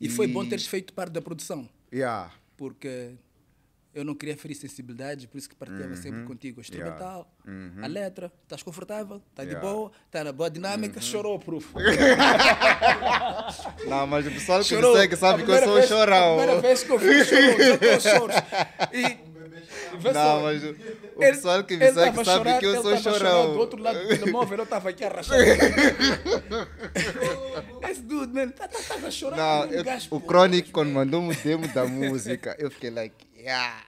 E 0.00 0.08
foi 0.08 0.26
bom 0.26 0.46
teres 0.48 0.66
feito 0.66 0.92
parte 0.94 1.12
da 1.12 1.20
produção, 1.20 1.68
Yeah. 1.92 2.32
porque 2.56 3.10
eu 3.94 4.04
não 4.04 4.14
queria 4.14 4.36
ferir 4.36 4.54
sensibilidades, 4.54 5.24
por 5.26 5.38
isso 5.38 5.48
que 5.48 5.54
partilhava 5.56 5.96
sempre 5.96 6.22
contigo. 6.24 6.58
O 6.58 6.60
instrumental, 6.60 7.30
a 7.82 7.86
letra, 7.86 8.30
estás 8.44 8.62
confortável, 8.62 9.20
está 9.30 9.44
de 9.44 9.50
Yeah. 9.50 9.68
boa, 9.68 9.90
está 10.06 10.22
na 10.24 10.32
boa 10.32 10.50
dinâmica, 10.50 11.00
chorou, 11.00 11.38
proof. 11.38 11.72
Não, 13.86 14.06
mas 14.06 14.26
o 14.26 14.30
pessoal 14.30 14.62
que 14.62 14.76
me 14.76 14.92
segue 14.92 15.16
sabe 15.16 15.42
que 15.44 15.50
eu 15.50 15.62
sou 15.64 15.74
vez- 15.74 15.88
chorão. 15.88 16.34
A 16.34 16.36
primeira 16.38 16.60
vez 16.60 16.82
que 16.84 16.90
eu 16.92 16.98
vi, 16.98 17.24
chorou, 17.24 18.00
choros. 18.00 18.36
E, 18.92 19.18
Não, 20.14 20.42
mas 20.42 20.62
o, 20.64 20.70
o 20.70 21.18
pessoal 21.18 21.64
que 21.64 21.76
me 21.76 21.84
ele 21.84 21.92
segue 21.94 22.24
sabe 22.24 22.24
chorando, 22.24 22.58
que 22.60 22.66
eu 22.66 22.82
sou 22.82 22.96
chorando 22.96 23.18
chorão. 23.18 23.52
Do 23.54 23.58
outro 23.58 23.82
lado 23.82 23.98
do 24.00 24.08
telemóvel, 24.08 24.58
eu 24.58 24.64
estava 24.64 24.88
aqui 24.90 25.04
a 25.04 25.08
rachar. 25.08 25.36
Esse 27.90 28.02
dude, 28.02 28.32
man, 28.32 28.48
tá, 28.50 28.68
tá, 28.68 28.78
tava 28.86 29.08
a 29.08 29.10
chorar. 29.10 29.36
Não, 29.36 29.64
eu- 29.66 29.82
gajo, 29.84 30.08
o 30.12 30.20
Chronic, 30.20 30.70
quando 30.70 30.90
mandou-me 30.90 31.34
o 31.34 31.36
demo 31.36 31.66
da 31.68 31.84
música, 31.86 32.54
eu 32.58 32.70
fiquei 32.70 32.90
like, 32.90 33.26
yeah. 33.40 33.84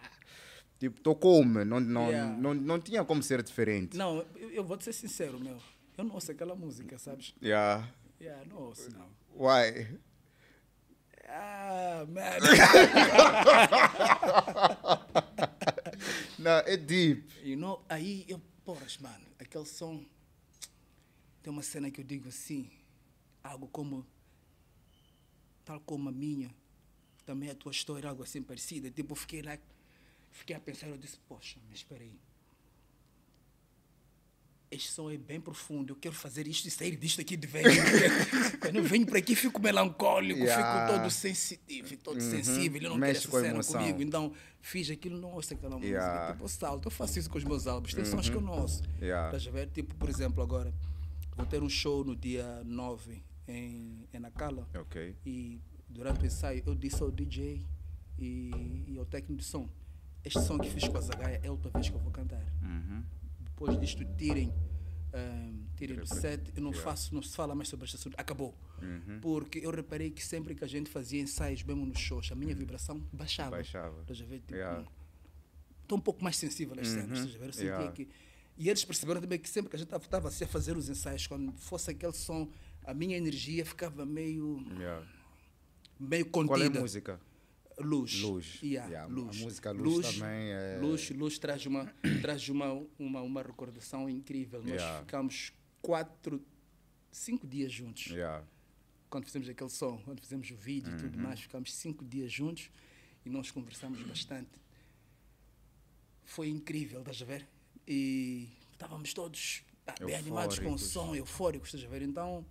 Tipo, 0.78 1.00
tocou-me. 1.00 1.64
Não, 1.64 1.78
não, 1.78 2.08
Yeah. 2.10 2.36
não, 2.36 2.54
não 2.54 2.80
tinha 2.80 3.04
como 3.04 3.22
ser 3.22 3.42
diferente. 3.42 3.96
Não, 3.96 4.26
eu, 4.36 4.50
eu 4.50 4.64
vou 4.64 4.76
te 4.76 4.84
ser 4.84 4.92
sincero, 4.92 5.38
meu. 5.38 5.58
Eu 5.96 6.04
não 6.04 6.14
ouço 6.14 6.32
aquela 6.32 6.54
música, 6.56 6.98
sabes? 6.98 7.34
Yeah. 7.42 7.88
Yeah, 8.20 8.44
não 8.48 8.56
ouço, 8.62 8.88
não. 8.90 9.08
Why? 9.34 9.98
Ah, 11.28 12.04
man. 12.08 12.38
Não, 16.38 16.58
é 16.66 16.76
deep. 16.76 17.32
you 17.44 17.56
know, 17.56 17.84
aí 17.88 18.24
eu, 18.28 18.40
poras, 18.64 18.98
mano, 18.98 19.24
aquele 19.38 19.64
som. 19.64 20.04
Tem 21.42 21.52
uma 21.52 21.62
cena 21.62 21.90
que 21.90 22.00
eu 22.00 22.04
digo 22.04 22.28
assim, 22.28 22.70
algo 23.42 23.66
como, 23.68 24.06
tal 25.64 25.80
como 25.80 26.08
a 26.08 26.12
minha, 26.12 26.52
também 27.24 27.50
a 27.50 27.54
tua 27.54 27.72
história, 27.72 28.08
algo 28.08 28.22
assim 28.22 28.42
parecida. 28.42 28.90
Tipo, 28.90 29.12
eu 29.12 29.16
fiquei 29.16 29.42
lá, 29.42 29.56
Fiquei 30.32 30.56
a 30.56 30.60
pensar, 30.60 30.86
eu 30.88 30.96
disse, 30.96 31.18
poxa, 31.28 31.60
mas 31.68 31.78
espera 31.80 32.02
aí. 32.02 32.18
Este 34.70 34.90
som 34.90 35.10
é 35.10 35.18
bem 35.18 35.38
profundo, 35.38 35.92
eu 35.92 35.96
quero 35.96 36.14
fazer 36.14 36.46
isto 36.48 36.66
e 36.66 36.70
sair 36.70 36.96
disto 36.96 37.20
aqui 37.20 37.36
de 37.36 37.46
vez. 37.46 37.66
Quando 38.58 38.76
eu 38.76 38.82
venho 38.84 39.04
para 39.04 39.18
aqui, 39.18 39.36
fico 39.36 39.60
melancólico, 39.60 40.40
Yeah. 40.40 40.86
fico 40.88 40.98
todo 40.98 41.10
sensitivo, 41.10 41.96
todo 41.98 42.20
sensível, 42.22 42.80
eu 42.80 42.88
não 42.90 42.96
Mexe 42.96 43.20
quero 43.20 43.30
com 43.30 43.36
essa 43.36 43.44
cena 43.46 43.54
emoção. 43.56 43.80
comigo. 43.82 44.00
Então, 44.02 44.32
fiz 44.62 44.90
aquilo, 44.90 45.20
não 45.20 45.32
ouço 45.32 45.52
aquela 45.52 45.76
música. 45.76 45.92
Yeah. 45.94 46.32
Tipo, 46.32 46.44
eu 46.44 46.48
salto, 46.48 46.86
eu 46.86 46.90
faço 46.90 47.18
isso 47.18 47.28
com 47.28 47.36
os 47.36 47.44
meus 47.44 47.66
álbuns, 47.66 47.92
tem 47.92 48.06
sons 48.06 48.30
que 48.30 48.34
eu 48.34 48.40
não 48.40 48.62
ouço. 48.62 48.82
Yeah. 48.98 49.26
Estás 49.26 49.46
a 49.46 49.50
ver? 49.50 49.68
Tipo, 49.68 49.94
por 49.96 50.08
exemplo, 50.08 50.42
agora, 50.42 50.72
vou 51.36 51.44
ter 51.44 51.62
um 51.62 51.68
show 51.68 52.02
no 52.02 52.16
dia 52.16 52.62
9 52.64 53.22
em, 53.46 54.08
em 54.10 54.18
Nacala. 54.18 54.66
Ok. 54.74 55.14
E 55.26 55.60
durante 55.92 56.22
o 56.22 56.26
ensaio 56.26 56.62
eu 56.66 56.74
disse 56.74 57.02
ao 57.02 57.10
DJ 57.10 57.64
e, 58.18 58.84
e 58.88 58.98
ao 58.98 59.04
técnico 59.04 59.40
de 59.40 59.44
som: 59.44 59.68
Este 60.24 60.40
som 60.40 60.58
que 60.58 60.68
fiz 60.70 60.86
com 60.88 60.96
a 60.96 61.00
Zagaia 61.00 61.40
é 61.42 61.48
a 61.48 61.50
última 61.52 61.70
vez 61.70 61.88
que 61.88 61.94
eu 61.94 62.00
vou 62.00 62.10
cantar. 62.10 62.44
Uhum. 62.62 63.02
Depois 63.40 63.78
disto, 63.78 64.04
tirem, 64.16 64.52
ahm, 65.12 65.66
tirem 65.76 65.96
do 65.96 66.06
set, 66.06 66.52
eu 66.56 66.62
não, 66.62 66.72
faço, 66.72 67.14
não 67.14 67.22
se 67.22 67.36
fala 67.36 67.54
mais 67.54 67.68
sobre 67.68 67.84
este 67.84 67.96
assunto. 67.96 68.14
Acabou. 68.18 68.54
Uhum. 68.80 69.20
Porque 69.20 69.58
eu 69.58 69.70
reparei 69.70 70.10
que 70.10 70.24
sempre 70.24 70.54
que 70.54 70.64
a 70.64 70.66
gente 70.68 70.90
fazia 70.90 71.20
ensaios, 71.20 71.62
mesmo 71.62 71.86
nos 71.86 71.98
shows, 71.98 72.30
a 72.32 72.34
minha 72.34 72.54
vibração 72.54 73.00
baixava. 73.12 73.56
Baixava. 73.56 74.02
Ver? 74.02 74.40
Tipo, 74.40 74.54
Yeah. 74.54 74.84
Estou 75.82 75.98
um 75.98 76.00
pouco 76.00 76.24
mais 76.24 76.36
sensível 76.36 76.74
às 76.80 76.88
cenas. 76.88 77.34
Uhum. 77.34 77.44
Eu 77.44 77.52
sentia 77.52 77.68
Yeah. 77.68 77.92
que. 77.92 78.08
E 78.56 78.68
eles 78.68 78.84
perceberam 78.84 79.20
também 79.20 79.38
que 79.38 79.48
sempre 79.48 79.70
que 79.70 79.76
a 79.76 79.78
gente 79.78 79.94
estava 79.94 80.28
assim 80.28 80.44
a 80.44 80.48
fazer 80.48 80.76
os 80.76 80.88
ensaios, 80.88 81.26
quando 81.26 81.52
fosse 81.52 81.90
aquele 81.90 82.12
som, 82.12 82.48
a 82.84 82.92
minha 82.94 83.16
energia 83.16 83.64
ficava 83.64 84.04
meio, 84.04 84.64
Yeah. 84.78 85.06
Meio 86.02 86.26
Qual 86.26 86.44
é 86.44 86.46
a 86.46 86.58
contida. 86.64 86.80
música? 86.80 87.20
Luz. 87.78 88.20
Luz. 88.20 88.58
Yeah, 88.62 88.88
Yeah, 88.90 89.04
a 89.04 89.06
luz. 89.14 89.40
música 89.40 89.70
Luz 89.72 90.06
também 90.18 90.52
é- 90.52 90.78
Luz, 90.80 91.10
luz 91.10 91.38
traz, 91.38 91.64
uma, 91.66 91.86
traz 92.20 92.48
uma, 92.48 92.72
uma, 92.98 93.22
uma 93.22 93.42
recordação 93.42 94.08
incrível. 94.08 94.60
Nós 94.60 94.72
Yeah. 94.74 95.00
ficamos 95.00 95.52
quatro, 95.80 96.40
cinco 97.10 97.46
dias 97.46 97.72
juntos. 97.72 98.06
Yeah. 98.06 98.44
Quando 99.08 99.24
fizemos 99.24 99.48
aquele 99.48 99.70
som, 99.70 99.98
quando 100.04 100.20
fizemos 100.20 100.50
o 100.50 100.56
vídeo 100.56 100.92
e 100.92 100.96
tudo 100.96 101.16
Uhum. 101.16 101.24
mais, 101.24 101.40
ficamos 101.40 101.72
cinco 101.74 102.04
dias 102.04 102.30
juntos 102.32 102.70
e 103.24 103.30
nós 103.30 103.50
conversamos 103.50 104.00
bastante. 104.02 104.50
Foi 106.24 106.48
incrível, 106.48 107.00
estás 107.00 107.20
a 107.22 107.24
ver? 107.24 107.46
E 107.86 108.48
estávamos 108.72 109.12
todos 109.12 109.64
ah, 109.86 109.94
bem 110.04 110.14
animados 110.14 110.58
com 110.58 110.72
o 110.72 110.78
som, 110.78 111.14
eufóricos, 111.14 111.68
estás 111.74 111.84
a 111.84 111.88
ver? 111.88 112.02
Então, 112.02 112.44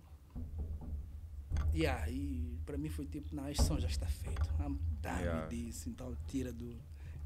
yeah, 1.74 2.08
e 2.10 2.51
para 2.64 2.78
mim 2.78 2.88
foi 2.88 3.06
tipo, 3.06 3.34
não, 3.34 3.48
este 3.48 3.62
som 3.64 3.78
já 3.78 3.88
está 3.88 4.06
feito. 4.06 4.42
Ah, 4.58 4.70
Dá-me 5.00 5.22
Yeah. 5.22 5.46
disso, 5.48 5.88
então 5.88 6.16
tira 6.28 6.52
do, 6.52 6.76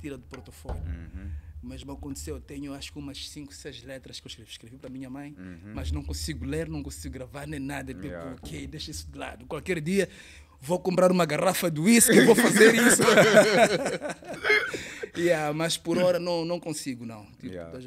tira 0.01 0.17
do 0.17 0.25
portofólio. 0.27 0.83
Uhum. 0.83 1.31
Mesmo 1.63 1.93
aconteceu, 1.93 2.37
eu 2.37 2.41
tenho 2.41 2.73
acho 2.73 2.93
que 2.93 2.99
umas 2.99 3.29
5, 3.29 3.53
6 3.53 3.83
letras 3.83 4.21
que 4.21 4.27
eu 4.27 4.29
escrevi, 4.29 4.51
escrevi 4.51 4.79
para 4.79 4.89
minha 4.89 5.11
mãe, 5.11 5.35
Uhum. 5.39 5.73
mas 5.75 5.91
não 5.91 6.03
consigo 6.03 6.45
ler, 6.45 6.69
não 6.69 6.83
consigo 6.83 7.13
gravar 7.15 7.47
nem 7.47 7.61
nada. 7.61 7.93
Tipo, 7.93 8.07
Yeah. 8.07 8.33
ok, 8.33 8.67
deixa 8.67 8.91
isso 8.91 9.11
de 9.11 9.19
lado. 9.19 9.47
Qualquer 9.47 9.81
dia 9.81 10.09
vou 10.61 10.79
comprar 10.81 11.11
uma 11.13 11.27
garrafa 11.27 11.71
de 11.71 11.81
whisky 11.81 12.15
e 12.17 12.25
vou 12.25 12.35
fazer 12.35 12.75
isso. 12.87 13.03
yeah, 15.17 15.53
mas 15.53 15.77
por 15.77 15.99
hora 15.99 16.19
não, 16.19 16.45
não 16.45 16.59
consigo, 16.61 17.05
não. 17.05 17.27
Tipo, 17.33 17.47
Yeah. 17.47 17.79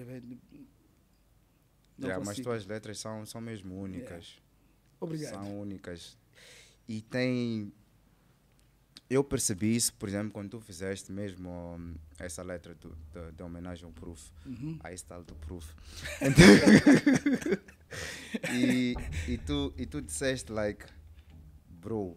Não 1.97 2.07
Yeah, 2.07 2.25
mas 2.25 2.39
tuas 2.39 2.65
letras 2.65 2.97
são, 2.99 3.25
são 3.25 3.41
mesmo 3.41 3.75
únicas. 3.77 4.37
Obrigado. 5.01 5.33
São 5.33 5.59
únicas. 5.59 6.17
E 6.89 7.01
tem. 7.03 7.71
Eu 9.09 9.23
percebi 9.23 9.75
isso, 9.75 9.93
por 9.93 10.09
exemplo, 10.09 10.31
quando 10.31 10.49
tu 10.51 10.59
fizeste 10.59 11.11
mesmo 11.11 11.49
hum, 11.77 11.95
essa 12.19 12.43
letra 12.43 12.75
do, 12.75 12.95
da, 13.13 13.31
da 13.31 13.45
homenagem 13.45 13.85
ao 13.85 13.91
Proof, 13.91 14.29
Uhum. 14.45 14.77
a 14.83 14.91
esse 14.91 15.05
tal 15.05 15.23
do 15.23 15.35
Proof. 15.35 15.73
E, 18.53 18.93
e, 19.27 19.37
tu, 19.39 19.73
e 19.77 19.85
tu 19.85 19.99
disseste, 20.01 20.51
like, 20.51 20.85
bro, 21.67 22.15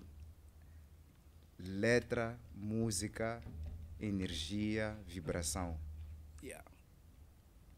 letra, 1.58 2.38
música, 2.54 3.42
energia, 3.98 4.94
vibração. 5.06 5.78
Yeah. 6.42 6.62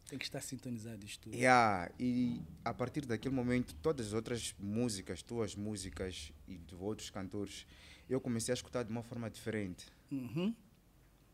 Tem 0.07 0.19
que 0.19 0.25
estar 0.25 0.41
sintonizado 0.41 1.03
isto 1.03 1.21
tudo. 1.23 1.35
Yeah, 1.35 1.91
e 1.99 2.41
a 2.63 2.73
partir 2.73 3.05
daquele 3.05 3.33
momento, 3.33 3.73
todas 3.81 4.07
as 4.07 4.13
outras 4.13 4.53
músicas, 4.59 5.23
tuas 5.23 5.55
músicas 5.55 6.31
e 6.47 6.57
de 6.57 6.75
outros 6.75 7.09
cantores, 7.09 7.65
eu 8.07 8.21
comecei 8.21 8.53
a 8.53 8.55
escutar 8.55 8.83
de 8.83 8.91
uma 8.91 9.01
forma 9.01 9.29
diferente. 9.29 9.87
Uhum. 10.11 10.53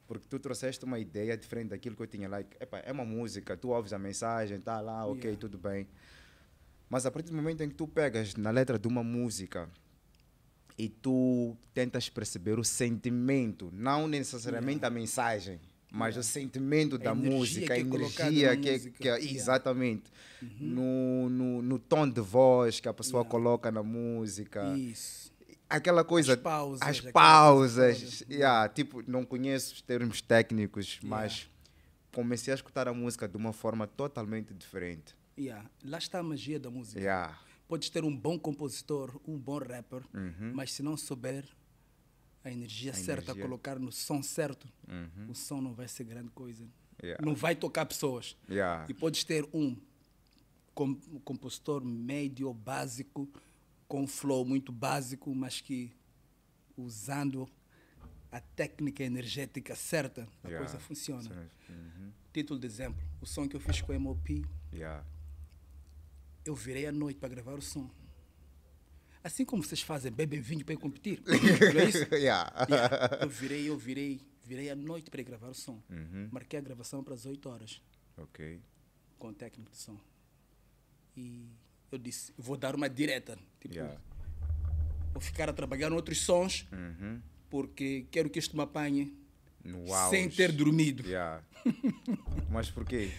Porque 0.07 0.25
tu 0.29 0.39
trouxeste 0.39 0.85
uma 0.85 0.99
ideia 0.99 1.37
diferente 1.37 1.69
daquilo 1.69 1.95
que 1.95 2.01
eu 2.01 2.07
tinha. 2.07 2.29
Like, 2.29 2.55
epa, 2.61 2.79
é 2.79 2.91
uma 2.91 3.05
música, 3.05 3.57
tu 3.57 3.69
ouves 3.69 3.91
a 3.91 3.99
mensagem, 3.99 4.59
tá 4.59 4.79
lá, 4.79 5.05
ok, 5.05 5.21
Yeah. 5.21 5.39
tudo 5.39 5.57
bem. 5.57 5.87
Mas 6.89 7.05
a 7.05 7.11
partir 7.11 7.29
do 7.29 7.35
momento 7.35 7.61
em 7.63 7.69
que 7.69 7.75
tu 7.75 7.87
pegas 7.87 8.35
na 8.35 8.51
letra 8.51 8.77
de 8.79 8.87
uma 8.87 9.03
música 9.03 9.69
e 10.77 10.89
tu 10.89 11.55
tentas 11.73 12.09
perceber 12.09 12.57
o 12.59 12.63
sentimento, 12.63 13.69
não 13.73 14.07
necessariamente 14.07 14.85
a 14.85 14.89
mensagem, 14.89 15.59
mas 15.91 16.15
o 16.15 16.23
sentimento 16.23 16.97
da 16.97 17.13
música, 17.13 17.73
a 17.73 17.77
é 17.77 17.81
energia 17.81 18.55
que, 18.57 18.69
é- 18.69 18.71
música. 18.73 18.97
que 18.97 19.09
é- 19.09 19.17
Yeah. 19.17 19.35
exatamente 19.35 20.03
no, 20.59 21.29
no, 21.29 21.61
no 21.61 21.77
tom 21.79 22.07
de 22.09 22.21
voz 22.21 22.79
que 22.79 22.87
a 22.87 22.93
pessoa 22.93 23.21
Yeah. 23.21 23.29
coloca 23.29 23.69
na 23.71 23.83
música, 23.83 24.73
Isso. 24.77 25.31
aquela 25.69 26.03
coisa, 26.03 26.37
pausas, 26.37 26.81
as 26.81 26.97
aquela 26.99 27.11
coisa 27.11 27.13
pausas, 27.13 28.23
yeah, 28.29 28.67
tipo, 28.69 29.03
não 29.09 29.25
conheço 29.25 29.73
os 29.75 29.81
termos 29.81 30.21
técnicos, 30.21 30.99
mas 31.03 31.49
comecei 32.13 32.53
a 32.53 32.55
escutar 32.55 32.87
a 32.87 32.93
música 32.93 33.27
de 33.27 33.37
uma 33.37 33.53
forma 33.53 33.85
totalmente 33.85 34.53
diferente. 34.53 35.15
Yeah. 35.37 35.69
Lá 35.83 35.97
está 35.97 36.19
a 36.19 36.23
magia 36.23 36.59
da 36.59 36.69
música. 36.69 36.99
Yeah. 36.99 37.37
Podes 37.67 37.89
ter 37.89 38.03
um 38.03 38.15
bom 38.15 38.37
compositor, 38.37 39.19
um 39.27 39.37
bom 39.37 39.57
rapper, 39.59 40.01
Uhum. 40.13 40.51
mas 40.53 40.73
se 40.73 40.83
não 40.83 40.97
souber 40.97 41.45
a 42.43 42.51
energia 42.51 42.91
A 42.91 42.93
certa, 42.95 43.31
energia. 43.31 43.43
colocar 43.43 43.77
no 43.79 43.91
som 43.91 44.21
certo, 44.23 44.67
Uhum. 44.87 45.29
o 45.31 45.35
som 45.35 45.61
não 45.61 45.73
vai 45.73 45.87
ser 45.87 46.03
grande 46.05 46.29
coisa. 46.31 46.67
Yeah. 47.03 47.23
Não 47.25 47.33
vai 47.35 47.55
tocar 47.55 47.85
pessoas. 47.85 48.35
Yeah. 48.49 48.85
E 48.89 48.93
podes 48.93 49.23
ter 49.23 49.47
um 49.53 49.75
com- 50.73 50.95
compositor 51.23 51.83
médio 51.83 52.47
ou 52.47 52.53
básico, 52.53 53.27
com 53.87 54.07
flow 54.07 54.45
muito 54.45 54.71
básico, 54.71 55.33
mas 55.35 55.59
que 55.61 55.91
usando 56.77 57.49
a 58.31 58.39
técnica 58.39 59.03
energética 59.03 59.75
certa, 59.75 60.27
a 60.43 60.47
Yeah. 60.47 60.65
coisa 60.65 60.79
funciona. 60.79 61.49
Uhum. 61.69 62.11
Título 62.33 62.59
de 62.59 62.65
exemplo, 62.67 63.01
o 63.19 63.25
som 63.25 63.47
que 63.47 63.55
eu 63.55 63.59
fiz 63.59 63.81
com 63.81 63.91
o 63.95 63.99
MOP, 63.99 64.45
eu 66.45 66.55
virei 66.55 66.85
à 66.87 66.91
noite 66.91 67.19
para 67.19 67.29
gravar 67.29 67.53
o 67.57 67.61
som. 67.61 67.89
Assim 69.23 69.45
como 69.45 69.63
vocês 69.63 69.81
fazem, 69.81 70.11
bebem 70.11 70.41
vinho 70.41 70.65
para 70.65 70.73
ir 70.73 70.77
competir. 70.77 71.21
Não 71.25 71.81
é 71.81 71.85
isso? 71.85 72.07
Yeah. 72.15 72.51
Yeah. 72.69 73.17
Eu 73.21 73.29
virei, 73.29 73.69
eu 73.69 73.77
virei, 73.77 74.21
virei 74.43 74.69
à 74.69 74.75
noite 74.75 75.09
para 75.11 75.21
gravar 75.23 75.49
o 75.49 75.53
som. 75.53 75.81
Uhum. 75.89 76.29
Marquei 76.31 76.57
a 76.59 76.61
gravação 76.61 77.03
para 77.03 77.13
as 77.13 77.25
8 77.25 77.47
horas 77.49 77.81
Ok. 78.17 78.59
com 79.19 79.27
o 79.29 79.33
técnico 79.33 79.69
de 79.71 79.77
som. 79.77 79.97
E 81.15 81.45
eu 81.91 81.97
disse, 81.97 82.33
vou 82.37 82.57
dar 82.57 82.75
uma 82.75 82.89
direta. 82.89 83.37
Tipo, 83.59 83.75
Yeah. 83.75 83.99
vou 85.13 85.21
ficar 85.21 85.49
a 85.49 85.53
trabalhar 85.53 85.91
em 85.91 85.93
outros 85.95 86.19
sons 86.21 86.67
Uhum. 86.71 87.21
porque 87.49 88.07
quero 88.11 88.29
que 88.29 88.39
isto 88.39 88.55
me 88.57 88.63
apanhe 88.63 89.15
No 89.63 89.85
sem 90.09 90.25
auge. 90.25 90.35
ter 90.35 90.51
dormido. 90.51 91.03
Mas 92.49 92.69
porquê? 92.71 93.11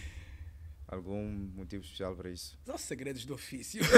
Algum 0.93 1.27
motivo 1.55 1.83
especial 1.83 2.15
para 2.15 2.29
isso? 2.29 2.57
São 2.65 2.77
segredos 2.77 3.25
do 3.25 3.33
ofício. 3.33 3.81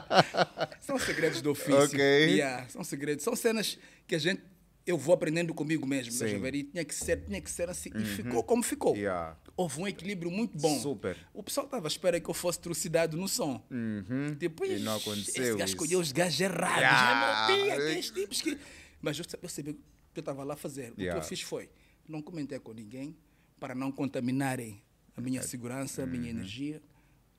são 0.80 0.98
segredos 0.98 1.40
do 1.40 1.50
ofício. 1.50 1.82
Ok. 1.82 2.00
Yeah, 2.00 2.68
são 2.68 2.84
segredos. 2.84 3.24
São 3.24 3.36
cenas 3.36 3.78
que 4.06 4.14
a 4.14 4.18
gente 4.18 4.42
eu 4.86 4.96
vou 4.96 5.14
aprendendo 5.14 5.54
comigo 5.54 5.86
mesmo. 5.86 6.12
Sim. 6.12 6.34
Uhum. 6.34 6.40
ver? 6.40 6.54
E 6.54 6.64
tinha 6.64 6.84
que 6.84 6.94
ser, 6.94 7.24
tinha 7.24 7.40
que 7.40 7.50
ser 7.50 7.68
assim. 7.68 7.90
E 7.94 8.04
ficou 8.04 8.42
como 8.42 8.62
ficou. 8.62 8.96
Yeah. 8.96 9.36
Houve 9.56 9.80
um 9.80 9.88
equilíbrio 9.88 10.30
muito 10.30 10.58
bom. 10.58 10.78
Super. 10.80 11.16
O 11.32 11.42
pessoal 11.42 11.66
estava 11.66 11.86
à 11.86 11.88
espera 11.88 12.18
que 12.18 12.28
eu 12.28 12.34
fosse 12.34 12.58
trucidado 12.58 13.16
no 13.16 13.28
som. 13.28 13.62
Uhum. 13.70 14.34
Depois, 14.38 14.80
e 14.80 14.82
não 14.82 14.96
aconteceu 14.96 15.44
esse 15.44 15.56
gajo 15.56 15.72
escolheu 15.72 16.00
os 16.00 16.12
gajos 16.12 16.40
errados. 16.40 16.78
Yeah. 16.78 17.46
Já 17.46 17.54
yeah. 17.54 17.84
aqueles 17.84 18.10
tipos 18.10 18.40
que... 18.40 18.58
Mas 19.00 19.18
eu, 19.18 19.24
sa- 19.28 19.38
eu 19.40 19.48
sabia 19.48 19.72
o 19.72 19.76
que 19.76 19.80
eu 20.16 20.20
estava 20.20 20.44
lá 20.44 20.54
a 20.54 20.56
fazer. 20.56 20.92
O 20.92 20.94
que 20.94 21.02
Yeah. 21.02 21.20
eu 21.20 21.24
fiz 21.24 21.40
foi, 21.40 21.70
não 22.08 22.20
comentei 22.20 22.58
com 22.58 22.72
ninguém 22.72 23.16
para 23.60 23.74
não 23.74 23.92
contaminarem 23.92 24.82
a 25.16 25.20
minha 25.20 25.42
segurança, 25.42 26.02
a 26.02 26.06
minha 26.06 26.24
Uhum. 26.24 26.38
energia. 26.38 26.82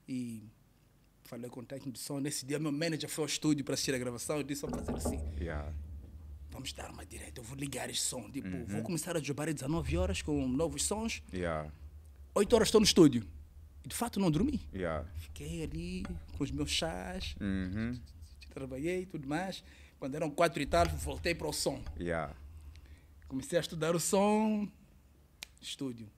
E 0.07 0.43
falei 1.23 1.49
com 1.49 1.61
o 1.61 1.65
técnico 1.65 1.93
de 1.93 1.99
som. 1.99 2.19
Nesse 2.19 2.45
dia, 2.45 2.59
meu 2.59 2.71
manager 2.71 3.09
foi 3.09 3.23
ao 3.23 3.27
estúdio 3.27 3.65
para 3.65 3.73
assistir 3.73 3.93
a 3.95 3.97
gravação. 3.97 4.37
Eu 4.37 4.43
disse, 4.43 4.61
vamos 4.61 4.85
fazer 4.85 4.97
assim, 5.07 5.19
Yeah. 5.39 5.73
vamos 6.51 6.71
dar 6.73 6.91
uma 6.91 7.05
direta, 7.05 7.39
eu 7.39 7.43
vou 7.43 7.57
ligar 7.57 7.89
este 7.89 8.03
som. 8.03 8.29
Tipo, 8.29 8.47
Uhum. 8.47 8.65
vou 8.65 8.81
começar 8.83 9.17
a 9.17 9.19
jogar 9.19 9.47
às 9.49 9.55
19 9.55 9.97
horas 9.97 10.21
com 10.21 10.47
novos 10.47 10.83
sons. 10.83 11.23
Yeah. 11.33 11.71
8 12.35 12.53
horas 12.55 12.67
estou 12.67 12.79
no 12.79 12.85
estúdio. 12.85 13.25
E 13.83 13.87
de 13.87 13.95
fato 13.95 14.19
não 14.19 14.29
dormi. 14.29 14.61
Yeah. 14.73 15.07
Fiquei 15.15 15.63
ali 15.63 16.03
com 16.37 16.43
os 16.43 16.51
meus 16.51 16.69
chás, 16.69 17.35
Uhum. 17.41 17.99
trabalhei 18.53 19.01
e 19.01 19.05
tudo 19.07 19.27
mais. 19.27 19.63
Quando 19.99 20.13
eram 20.15 20.29
quatro 20.29 20.61
e 20.61 20.65
tal, 20.65 20.87
voltei 20.87 21.33
para 21.33 21.47
o 21.47 21.53
som. 21.53 21.81
Yeah. 21.99 22.35
Comecei 23.27 23.57
a 23.57 23.61
estudar 23.61 23.95
o 23.95 23.99
som, 23.99 24.67
estúdio. 25.61 26.09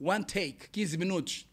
One 0.00 0.24
take, 0.24 0.68
15 0.70 0.96
minutos, 0.96 1.46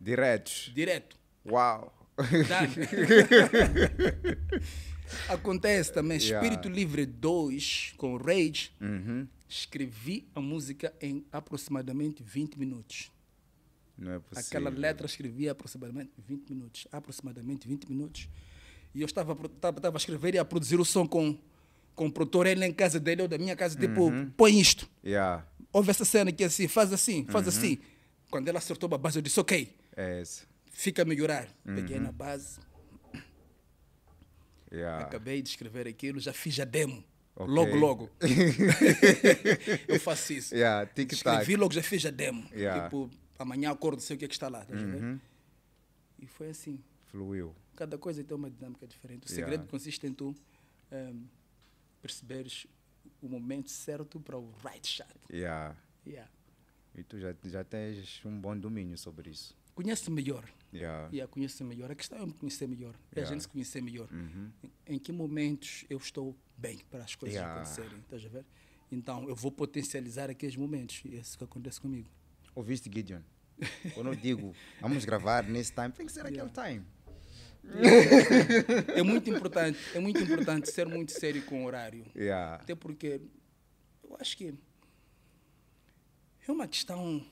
Diretos. 0.00 0.70
direto. 0.74 1.16
Uau. 1.44 1.92
Acontece 5.28 5.92
também, 5.92 6.18
Yeah. 6.18 6.46
Espírito 6.46 6.68
Livre 6.68 7.06
2, 7.06 7.94
com 7.96 8.16
Rage, 8.16 8.70
Uhum. 8.80 9.26
escrevi 9.48 10.28
a 10.34 10.40
música 10.40 10.92
em 11.00 11.24
aproximadamente 11.32 12.22
20 12.22 12.58
minutos. 12.58 13.10
Não 13.96 14.12
é 14.12 14.18
possível. 14.18 14.44
Aquela 14.46 14.70
letra 14.70 15.06
escrevi 15.06 15.48
aproximadamente 15.48 16.10
20 16.18 16.50
minutos. 16.50 16.86
Aproximadamente 16.92 17.66
20 17.66 17.88
minutos. 17.88 18.28
E 18.94 19.00
eu 19.00 19.06
estava, 19.06 19.32
estava, 19.32 19.78
estava 19.78 19.96
a 19.96 19.98
escrever 19.98 20.34
e 20.34 20.38
a 20.38 20.44
produzir 20.44 20.78
o 20.78 20.84
som 20.84 21.06
com, 21.06 21.36
com 21.94 22.06
o 22.06 22.12
produtor, 22.12 22.46
ele 22.46 22.64
em 22.64 22.72
casa 22.72 23.00
dele, 23.00 23.22
eu 23.22 23.28
da 23.28 23.38
minha 23.38 23.56
casa, 23.56 23.78
tipo, 23.78 24.02
Uhum. 24.02 24.30
põe 24.36 24.58
isto. 24.60 24.88
Yeah. 25.04 25.46
Ouve 25.78 25.90
essa 25.90 26.04
cena 26.04 26.30
aqui 26.30 26.42
assim, 26.42 26.66
faz 26.66 26.92
assim, 26.92 27.24
faz 27.26 27.46
Uhum. 27.46 27.52
assim. 27.56 27.78
Quando 28.30 28.48
ela 28.48 28.58
acertou 28.58 28.92
a 28.92 28.98
base, 28.98 29.16
eu 29.18 29.22
disse, 29.22 29.38
ok, 29.38 29.72
É 29.96 30.20
esse. 30.20 30.42
fica 30.72 31.02
a 31.02 31.04
melhorar. 31.04 31.46
Uhum. 31.64 31.76
Peguei 31.76 31.98
na 32.00 32.10
base, 32.10 32.58
Yeah. 34.72 35.04
acabei 35.06 35.40
de 35.40 35.48
escrever 35.50 35.86
aquilo, 35.88 36.20
já 36.20 36.32
fiz 36.32 36.58
a 36.60 36.64
demo. 36.64 37.02
Ok. 37.36 37.54
Logo, 37.54 37.74
logo. 37.76 38.10
eu 39.88 39.98
faço 40.00 40.32
isso. 40.32 40.54
Yeah. 40.54 40.90
Escrevi 40.96 41.56
logo, 41.56 41.72
já 41.72 41.82
fiz 41.82 42.04
a 42.04 42.10
demo. 42.10 42.46
Yeah. 42.52 42.84
Tipo, 42.84 43.08
amanhã 43.38 43.70
acordo, 43.70 44.02
sei 44.02 44.16
o 44.16 44.18
que 44.18 44.24
é 44.24 44.28
que 44.28 44.34
está 44.34 44.48
lá. 44.48 44.64
ver? 44.64 44.76
Uhum. 44.76 45.18
E 46.18 46.26
foi 46.26 46.50
assim. 46.50 46.80
Fluiu. 47.06 47.54
Cada 47.76 47.96
coisa 47.96 48.22
tem 48.24 48.36
uma 48.36 48.50
dinâmica 48.50 48.86
diferente. 48.86 49.26
O 49.26 49.30
segredo 49.30 49.66
consiste 49.68 50.04
em 50.06 50.12
tu 50.12 50.34
ehm, 50.90 51.22
perceberes 52.02 52.66
o 53.20 53.28
momento 53.28 53.70
certo 53.70 54.20
para 54.20 54.38
o 54.38 54.52
right 54.64 54.86
shot. 54.86 55.08
Yeah. 55.30 55.76
Yeah. 56.06 56.30
E 56.94 57.02
tu 57.02 57.18
já, 57.18 57.34
já 57.44 57.64
tens 57.64 58.20
um 58.24 58.40
bom 58.40 58.56
domínio 58.56 58.96
sobre 58.98 59.30
isso. 59.30 59.56
Conhece 59.74 60.10
melhor. 60.10 60.44
Yeah. 60.72 61.08
Yeah, 61.12 61.32
conheço 61.32 61.64
melhor. 61.64 61.90
A 61.90 61.94
questão 61.94 62.18
é 62.18 62.26
me 62.26 62.32
conhecer 62.32 62.66
melhor. 62.66 62.94
É 63.14 63.20
a 63.20 63.20
Yeah. 63.20 63.32
gente 63.32 63.42
se 63.42 63.48
conhecer 63.48 63.80
melhor. 63.80 64.08
Uhum. 64.10 64.50
Em, 64.62 64.94
em 64.94 64.98
que 64.98 65.12
momentos 65.12 65.84
eu 65.88 65.98
estou 65.98 66.36
bem 66.56 66.78
para 66.90 67.04
as 67.04 67.14
coisas 67.14 67.36
Yeah. 67.36 67.60
acontecerem. 67.60 67.98
Estás 68.00 68.24
a 68.24 68.28
ver? 68.28 68.44
Então 68.90 69.28
eu 69.28 69.36
vou 69.36 69.52
potencializar 69.52 70.28
aqueles 70.30 70.56
momentos. 70.56 71.02
E 71.04 71.16
é 71.16 71.20
isso 71.20 71.38
que 71.38 71.44
acontece 71.44 71.80
comigo. 71.80 72.08
Ouviste, 72.54 72.90
Gideon? 72.92 73.20
Quando 73.94 74.08
eu 74.08 74.14
digo, 74.16 74.52
vamos 74.80 75.04
gravar 75.04 75.44
nesse 75.44 75.72
time, 75.72 75.90
tem 75.90 76.06
que 76.06 76.12
ser 76.12 76.20
aquele 76.26 76.50
time. 76.50 76.84
É 78.94 79.02
muito 79.02 79.28
importante, 79.30 79.78
é 79.94 80.00
muito 80.00 80.20
importante 80.22 80.70
ser 80.70 80.86
muito 80.86 81.12
sério 81.12 81.42
com 81.44 81.64
o 81.64 81.66
horário. 81.66 82.04
Yeah. 82.16 82.56
Até 82.56 82.74
porque 82.74 83.20
eu 84.02 84.16
acho 84.20 84.36
que 84.36 84.54
é 86.46 86.52
uma 86.52 86.66
questão. 86.66 87.24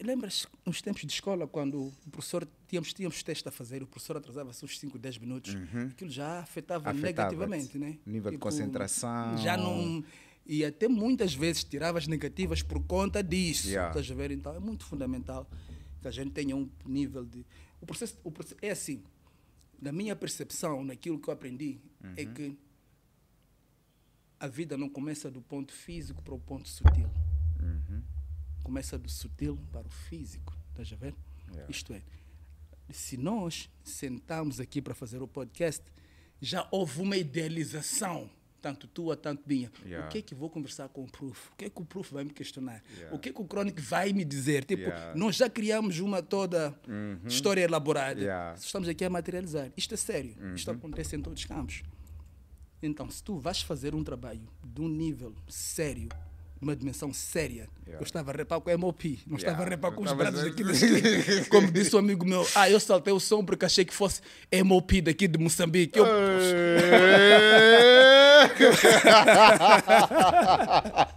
Lembras 0.00 0.46
nos 0.64 0.80
tempos 0.80 1.02
de 1.02 1.12
escola, 1.12 1.46
quando 1.46 1.88
o 2.06 2.10
professor 2.10 2.48
tínhamos, 2.68 2.92
tínhamos 2.94 3.22
testes 3.22 3.46
a 3.46 3.50
fazer, 3.50 3.82
o 3.82 3.86
professor 3.86 4.16
atrasava-se 4.16 4.64
uns 4.64 4.78
5, 4.78 4.96
10 4.96 5.18
minutos, 5.18 5.56
aquilo 5.90 6.08
já 6.10 6.38
afetava, 6.38 6.90
Afetava-te. 6.90 7.02
negativamente, 7.36 7.76
né? 7.78 7.98
Nível 8.06 8.30
de 8.30 8.38
concentração. 8.38 9.36
Já 9.38 9.56
não. 9.56 10.04
E 10.46 10.64
até 10.64 10.86
muitas 10.86 11.34
vezes 11.34 11.64
tirava 11.64 11.98
as 11.98 12.06
negativas 12.06 12.62
por 12.62 12.80
conta 12.86 13.22
disso. 13.22 13.68
Yeah. 13.68 13.90
Estás 13.90 14.08
a 14.08 14.14
ver? 14.14 14.30
Então 14.30 14.54
é 14.54 14.60
muito 14.60 14.84
fundamental 14.84 15.50
que 16.00 16.06
a 16.06 16.12
gente 16.12 16.30
tenha 16.30 16.54
um 16.56 16.70
nível 16.86 17.24
de. 17.24 17.44
O 17.80 17.86
processo, 17.86 18.18
o 18.24 18.30
processo 18.30 18.56
é 18.62 18.70
assim, 18.70 19.02
na 19.80 19.92
minha 19.92 20.16
percepção, 20.16 20.82
naquilo 20.84 21.18
que 21.20 21.28
eu 21.28 21.34
aprendi, 21.34 21.80
é 22.16 22.24
Uhum. 22.24 22.34
que 22.34 22.58
a 24.38 24.46
vida 24.46 24.76
não 24.76 24.88
começa 24.88 25.30
do 25.30 25.40
ponto 25.40 25.72
físico 25.72 26.22
para 26.22 26.34
o 26.34 26.38
ponto 26.38 26.68
sutil. 26.68 27.08
Uhum. 27.60 28.02
Começa 28.62 28.98
do 28.98 29.08
sutil 29.08 29.58
para 29.72 29.86
o 29.86 29.90
físico. 29.90 30.56
Estás 30.70 30.92
a 30.92 30.96
ver? 30.96 31.14
Yeah. 31.50 31.70
Isto 31.70 31.92
é, 31.94 32.02
se 32.90 33.16
nós 33.16 33.70
sentamos 33.82 34.60
aqui 34.60 34.82
para 34.82 34.94
fazer 34.94 35.22
o 35.22 35.28
podcast, 35.28 35.82
já 36.40 36.66
houve 36.70 37.00
uma 37.00 37.16
idealização, 37.16 38.30
tanto 38.66 38.88
tua, 38.88 39.16
tanto 39.16 39.42
minha. 39.46 39.70
Yeah. 39.84 40.06
O 40.06 40.10
que 40.10 40.18
é 40.18 40.22
que 40.22 40.34
vou 40.34 40.50
conversar 40.50 40.88
com 40.88 41.04
o 41.04 41.06
Proof? 41.06 41.50
O 41.52 41.56
que 41.56 41.66
é 41.66 41.70
que 41.70 41.80
o 41.80 41.84
Proof 41.84 42.10
vai 42.10 42.24
me 42.24 42.30
questionar? 42.30 42.82
Yeah. 42.96 43.14
O 43.14 43.18
que 43.20 43.28
é 43.28 43.32
que 43.32 43.40
o 43.40 43.44
Chronic 43.46 43.80
vai 43.80 44.12
me 44.12 44.24
dizer? 44.24 44.64
Tipo, 44.64 44.82
Yeah. 44.82 45.12
Uhum. 45.12 45.18
nós 45.20 45.36
já 45.36 45.48
criamos 45.48 46.00
uma 46.00 46.20
toda 46.22 46.74
história 47.26 47.62
elaborada. 47.62 48.20
Yeah. 48.20 48.50
Uhum. 48.50 48.56
Estamos 48.56 48.88
aqui 48.88 49.04
a 49.04 49.10
materializar. 49.10 49.70
Isto 49.76 49.94
é 49.94 49.96
sério. 49.96 50.34
Isto 50.54 50.70
acontece 50.72 51.14
em 51.14 51.22
todos 51.22 51.40
os 51.40 51.46
campos. 51.46 51.82
Então, 52.82 53.08
se 53.08 53.22
tu 53.22 53.38
vais 53.38 53.62
fazer 53.62 53.94
um 53.94 54.02
trabalho 54.02 54.42
de 54.64 54.80
um 54.82 54.88
nível 54.88 55.32
sério, 55.48 56.08
de 56.58 56.62
uma 56.62 56.74
dimensão 56.74 57.12
séria, 57.12 57.68
Yeah. 57.86 58.00
eu 58.00 58.02
estava 58.02 58.32
a 58.32 58.34
repar 58.34 58.60
com 58.60 58.68
a 58.70 58.76
MOP, 58.78 59.20
não 59.26 59.36
estava 59.36 59.58
a 59.58 59.60
Yeah. 59.60 59.76
repar 59.76 59.92
com 59.92 60.02
os 60.02 60.10
Estavas 60.10 60.32
brados 60.32 60.40
a- 60.40 60.44
daqui 60.48 60.64
da. 60.64 61.44
Como 61.50 61.70
disse 61.70 61.94
um 61.94 61.98
amigo 62.00 62.24
meu, 62.26 62.44
ah, 62.54 62.68
eu 62.70 62.80
saltei 62.80 63.12
o 63.12 63.20
som 63.20 63.44
porque 63.44 63.64
achei 63.64 63.84
que 63.84 63.94
fosse 63.94 64.20
MOP 64.64 65.00
daqui 65.02 65.28
de 65.28 65.38
Moçambique. 65.38 65.96
Eu, 65.98 66.06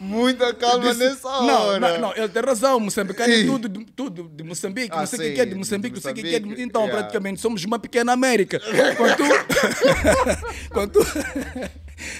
Muita 0.00 0.52
calma 0.54 0.88
disse, 0.90 0.98
nessa 0.98 1.28
não, 1.28 1.62
hora. 1.66 1.80
não, 1.80 2.00
não, 2.00 2.16
ele 2.16 2.28
tem 2.28 2.42
razão, 2.42 2.80
Moçambicano 2.80 3.32
é 3.32 3.44
tudo, 3.44 3.68
de- 3.68 3.84
tudo 3.84 4.28
de 4.28 4.42
Moçambique, 4.42 4.90
Ah, 4.92 5.00
não 5.00 5.06
sei 5.06 5.32
o 5.32 5.34
que 5.34 5.40
é 5.40 5.46
de 5.46 5.54
Moçambique, 5.54 5.94
não 5.94 6.02
sei 6.02 6.12
o 6.12 6.14
que 6.14 6.20
é 6.20 6.24
de... 6.24 6.40
Moçambique, 6.40 6.62
Então, 6.62 6.82
yeah. 6.82 6.98
praticamente, 6.98 7.40
somos 7.40 7.64
uma 7.64 7.78
pequena 7.78 8.12
América. 8.12 8.60
Quando 8.96 9.16
tu... 9.16 9.24
quando 10.72 10.92
tu... 10.92 11.00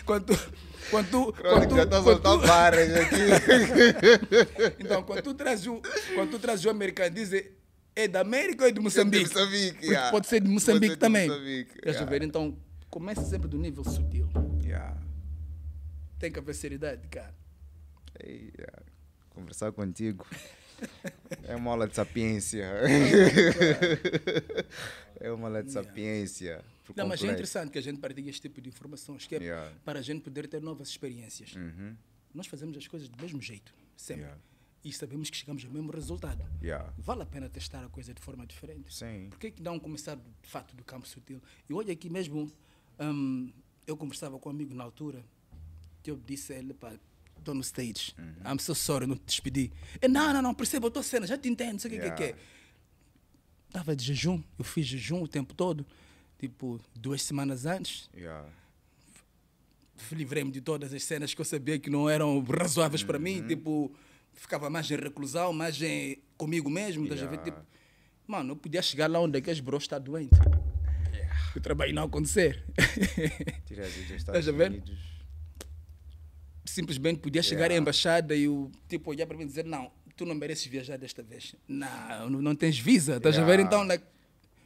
quando 0.05 0.25
tu... 0.27 0.39
Quando 0.91 1.11
tu... 1.11 1.35
Quando 1.41 1.61
já 1.61 1.69
tu, 1.69 1.79
está 1.85 1.99
a 1.99 2.03
soltar 2.03 2.39
barras 2.39 2.91
aqui. 2.97 3.17
Então, 4.81 5.03
quando 5.03 5.23
tu 5.23 5.35
traz 5.35 5.67
o, 5.67 5.81
quando 6.15 6.31
tu 6.31 6.39
traz 6.39 6.65
o 6.65 6.71
americano, 6.71 7.11
dizem 7.15 7.45
é 7.95 8.07
da 8.07 8.21
América 8.21 8.63
ou 8.63 8.69
é 8.69 8.73
de 8.73 8.81
Moçambique? 8.81 9.29
De 9.29 9.35
Moçambique, 9.35 9.73
Porque 9.73 9.87
yeah. 9.87 10.11
Pode 10.11 10.27
ser 10.29 10.41
de 10.41 10.49
Moçambique 10.49 10.87
ser 10.87 10.95
de 10.95 11.01
também. 11.01 11.29
Moçambique, 11.29 11.73
Estás 11.79 11.97
a 11.97 12.01
yeah. 12.01 12.11
ver? 12.11 12.23
Então, 12.23 12.57
começa 12.91 13.23
sempre 13.23 13.49
do 13.49 13.59
nível 13.59 13.85
sutil. 13.85 14.29
Yeah. 14.65 15.01
Tem 16.19 16.33
que 16.33 16.39
haver 16.39 16.55
seriedade, 16.55 17.07
cara. 17.09 17.35
Ei, 18.21 18.53
yeah. 18.59 18.83
Conversar 19.31 19.73
contigo 19.73 20.27
é 21.45 21.55
uma 21.55 21.71
aula 21.71 21.87
de 21.87 21.95
sapiência. 21.95 22.65
é 25.21 25.31
uma 25.31 25.49
aula 25.49 25.63
de 25.63 25.71
sapiência. 25.71 26.65
Não, 26.97 27.07
mas 27.07 27.23
é 27.23 27.27
interessante 27.27 27.71
que 27.71 27.79
a 27.79 27.83
gente 27.83 28.01
partilhe 28.01 28.31
este 28.31 28.43
tipo 28.43 28.61
de 28.61 28.69
informações, 28.69 29.27
que 29.27 29.37
é 29.37 29.39
Yeah. 29.39 29.73
para 29.85 29.99
a 29.99 30.03
gente 30.03 30.23
poder 30.23 30.49
ter 30.49 30.61
novas 30.61 30.89
experiências. 30.89 31.55
Uhum. 31.55 31.95
Nós 32.35 32.47
fazemos 32.47 32.77
as 32.77 32.87
coisas 32.87 33.09
do 33.09 33.23
mesmo 33.23 33.41
jeito, 33.41 33.73
sempre. 33.97 34.23
Yeah. 34.23 34.41
E 34.85 34.93
sabemos 34.93 35.29
que 35.29 35.37
chegamos 35.37 35.65
ao 35.65 35.71
mesmo 35.71 35.91
resultado. 35.93 36.45
Yeah. 36.63 36.93
Vale 36.97 37.23
a 37.23 37.27
pena 37.27 37.49
testar 37.49 37.85
a 37.85 37.89
coisa 37.89 38.15
de 38.15 38.23
forma 38.23 38.47
diferente. 38.47 38.95
Sim. 38.95 39.29
Por 39.31 39.39
que, 39.39 39.51
que 39.51 39.63
não 39.63 39.79
começar 39.79 40.17
de 40.17 40.49
fato 40.49 40.75
do 40.75 40.85
campo 40.85 41.07
sutil? 41.07 41.43
E 41.69 41.75
olha 41.75 41.93
aqui 41.93 42.09
mesmo, 42.09 42.51
hum, 43.01 43.53
eu 43.87 43.97
conversava 43.97 44.39
com 44.39 44.49
um 44.49 44.53
amigo 44.53 44.75
na 44.75 44.85
altura, 44.85 45.25
que 46.03 46.11
eu 46.11 46.17
disse 46.17 46.53
a 46.53 46.57
ele, 46.59 46.75
pá, 46.75 46.93
estou 47.39 47.55
no 47.55 47.61
stage, 47.63 48.15
Uhum. 48.19 48.53
I'm 48.55 48.59
so 48.59 48.75
sorry, 48.75 49.07
não 49.07 49.17
te 49.17 49.25
despedi. 49.27 49.73
Ele, 50.03 50.13
não, 50.13 50.33
não, 50.33 50.43
não, 50.43 50.55
percebo, 50.55 50.87
eu 50.87 50.89
estou 50.89 51.03
cena, 51.03 51.27
já 51.27 51.37
te 51.39 51.49
entendo, 51.49 51.73
não 51.73 51.79
sei 51.79 51.91
o 51.91 51.95
que 51.95 52.01
que 52.01 52.07
é 52.07 52.11
que 52.11 52.23
é. 52.23 52.27
Yeah. 52.27 52.43
Estava 53.69 53.95
de 53.97 54.05
jejum, 54.05 54.43
eu 54.59 54.65
fiz 54.65 54.87
jejum 54.87 55.23
o 55.23 55.29
tempo 55.29 55.55
todo, 55.55 55.87
tipo, 56.39 56.81
duas 56.95 57.23
semanas 57.23 57.67
antes, 57.67 58.09
Yeah. 58.15 58.49
livrei-me 60.13 60.51
de 60.51 60.61
todas 60.61 60.93
as 60.93 61.03
cenas 61.03 61.35
que 61.35 61.41
eu 61.41 61.45
sabia 61.45 61.79
que 61.79 61.91
não 61.91 62.09
eram 62.09 62.41
razoáveis 62.43 63.03
para 63.03 63.17
Uhum. 63.19 63.23
mim, 63.25 63.47
tipo, 63.47 63.93
ficava 64.33 64.71
mais 64.71 64.91
em 64.91 64.97
reclusão, 64.97 65.53
mais 65.53 65.81
em 65.83 66.19
comigo 66.37 66.71
mesmo? 66.71 67.07
Yeah. 67.07 67.37
Tipo, 67.39 67.61
mano, 68.27 68.53
eu 68.53 68.57
podia 68.57 68.81
chegar 68.83 69.11
lá 69.11 69.19
onde 69.21 69.37
aqueles 69.39 69.61
bros 69.61 69.83
está 69.85 69.99
doente. 69.99 70.31
O 71.57 71.61
trabalho 71.61 71.93
não 71.95 72.05
acontecer. 72.05 72.65
Dos 73.69 73.79
Estados 73.79 74.11
Estás 74.17 74.49
a 74.49 74.53
ver? 74.53 74.71
Unidos. 74.71 74.99
Simplesmente 76.65 77.21
podia 77.21 77.43
chegar 77.43 77.63
Yeah. 77.65 77.75
à 77.77 77.79
embaixada 77.79 78.35
e 78.37 78.47
o 78.49 78.71
tipo 78.89 79.11
olhar 79.11 79.27
para 79.27 79.37
mim 79.37 79.45
e 79.45 79.47
dizer, 79.47 79.65
não, 79.65 79.91
tu 80.17 80.25
não 80.27 80.35
mereces 80.35 80.67
viajar 80.67 80.97
desta 80.99 81.23
vez. 81.23 81.55
Não, 81.67 82.29
não, 82.29 82.55
tens 82.55 82.79
visa, 82.79 83.17
estás 83.17 83.39
a 83.39 83.45
ver? 83.45 83.59
Yeah. 83.61 83.63
Então, 83.67 83.85
like, 83.87 84.05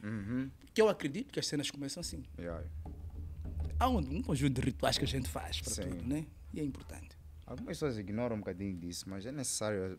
Uhum. 0.03 0.51
que 0.73 0.81
eu 0.81 0.89
acredito 0.89 1.31
que 1.31 1.39
as 1.39 1.47
cenas 1.47 1.71
começam 1.71 2.01
assim. 2.01 2.23
Yeah. 2.37 2.61
Há 3.79 3.87
um, 3.89 3.97
um 3.99 4.21
conjunto 4.21 4.59
de 4.59 4.67
rituais 4.67 4.97
que 4.97 5.05
a 5.05 5.07
gente 5.07 5.29
faz 5.29 5.61
para 5.61 5.73
Sim. 5.73 5.83
tudo, 5.83 6.03
né? 6.07 6.25
E 6.53 6.59
é 6.59 6.63
importante. 6.63 7.17
Algumas 7.45 7.77
pessoas 7.77 7.97
ignoram 7.97 8.35
um 8.35 8.39
bocadinho 8.39 8.75
disso, 8.77 9.05
mas 9.07 9.25
é 9.25 9.31
necessário 9.31 9.97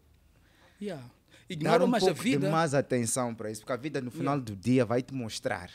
Yeah. 0.81 1.03
Ignoram 1.49 1.87
um 1.87 1.89
mais 1.89 2.03
a 2.03 2.09
pouco 2.09 2.23
vida. 2.23 2.47
de 2.47 2.53
mais 2.53 2.75
atenção 2.75 3.35
para 3.35 3.51
isso, 3.51 3.61
porque 3.63 3.73
a 3.73 3.77
vida 3.77 4.01
no 4.01 4.11
final 4.11 4.39
do 4.41 4.55
dia 4.57 4.85
vai 4.85 5.03
te 5.03 5.15
mostrar. 5.15 5.71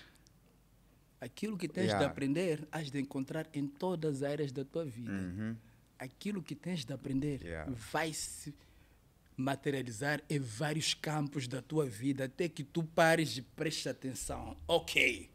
Aquilo 1.21 1.57
que 1.57 1.67
tens 1.67 1.87
de 1.87 1.91
Yeah. 1.91 2.07
aprender, 2.07 2.67
has 2.71 2.89
de 2.89 2.99
encontrar 2.99 3.47
em 3.53 3.67
todas 3.67 4.23
as 4.23 4.31
áreas 4.31 4.51
da 4.51 4.63
tua 4.63 4.85
vida. 4.85 5.11
Uhum. 5.11 5.55
Aquilo 5.97 6.41
que 6.41 6.55
tens 6.55 6.85
de 6.85 6.93
aprender 6.93 7.41
Yeah. 7.43 7.69
vai 7.91 8.13
se 8.13 8.53
materializar 9.35 10.21
em 10.29 10.39
vários 10.39 10.93
campos 10.93 11.47
da 11.47 11.61
tua 11.61 11.85
vida, 11.85 12.25
até 12.25 12.47
que 12.49 12.63
tu 12.63 12.83
pares 12.83 13.37
e 13.37 13.41
prestes 13.41 13.87
atenção. 13.87 14.55
Ok, 14.67 15.29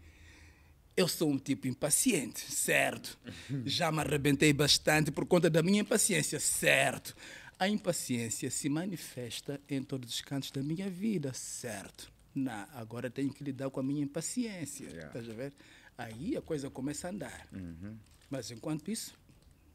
Eu 0.97 1.09
sou 1.09 1.29
um 1.29 1.37
tipo 1.39 1.67
impaciente, 1.67 2.39
certo. 2.41 3.19
Já 3.67 3.91
me 3.91 3.99
arrebentei 3.99 4.53
bastante 4.53 5.11
por 5.11 5.27
conta 5.27 5.51
da 5.51 5.61
minha 5.61 5.81
impaciência, 5.81 6.39
certo. 6.39 7.17
A 7.59 7.69
impaciência 7.69 8.49
se 8.49 8.69
manifesta 8.69 9.61
em 9.69 9.83
todos 9.83 10.09
os 10.15 10.21
cantos 10.21 10.53
da 10.53 10.63
minha 10.63 10.89
vida, 10.89 11.33
certo. 11.35 12.13
Não, 12.35 12.67
agora 12.75 13.09
tenho 13.11 13.33
que 13.33 13.45
lidar 13.45 13.71
com 13.71 13.79
a 13.81 13.83
minha 13.83 14.03
impaciência. 14.03 14.87
Yeah. 14.87 15.07
Estás 15.07 15.29
a 15.31 15.33
ver? 15.35 15.53
Aí 15.97 16.37
a 16.37 16.43
coisa 16.43 16.69
começa 16.69 17.07
a 17.07 17.11
andar. 17.11 17.47
Uhum. 17.53 17.97
Mas 18.29 18.51
enquanto 18.51 18.91
isso, 18.91 19.15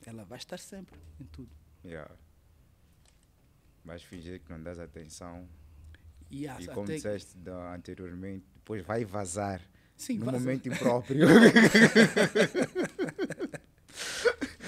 ela 0.06 0.26
vai 0.26 0.38
estar 0.38 0.58
sempre 0.60 1.00
em 1.22 1.24
tudo. 1.26 1.50
Yeah. 1.86 2.12
Vais 3.86 4.04
fingir 4.04 4.42
que 4.42 4.52
não 4.52 4.62
dás 4.62 4.78
atenção. 4.80 5.48
E, 6.30 6.48
há 6.48 6.60
e 6.60 6.68
como 6.68 6.86
disseste 6.86 7.38
da- 7.38 7.74
anteriormente, 7.74 8.46
depois 8.56 8.86
vai 8.86 9.06
vazar 9.06 9.62
Sim, 9.96 10.18
no 10.20 10.26
vaza. 10.26 10.40
momento 10.40 10.68
impróprio. 10.70 11.28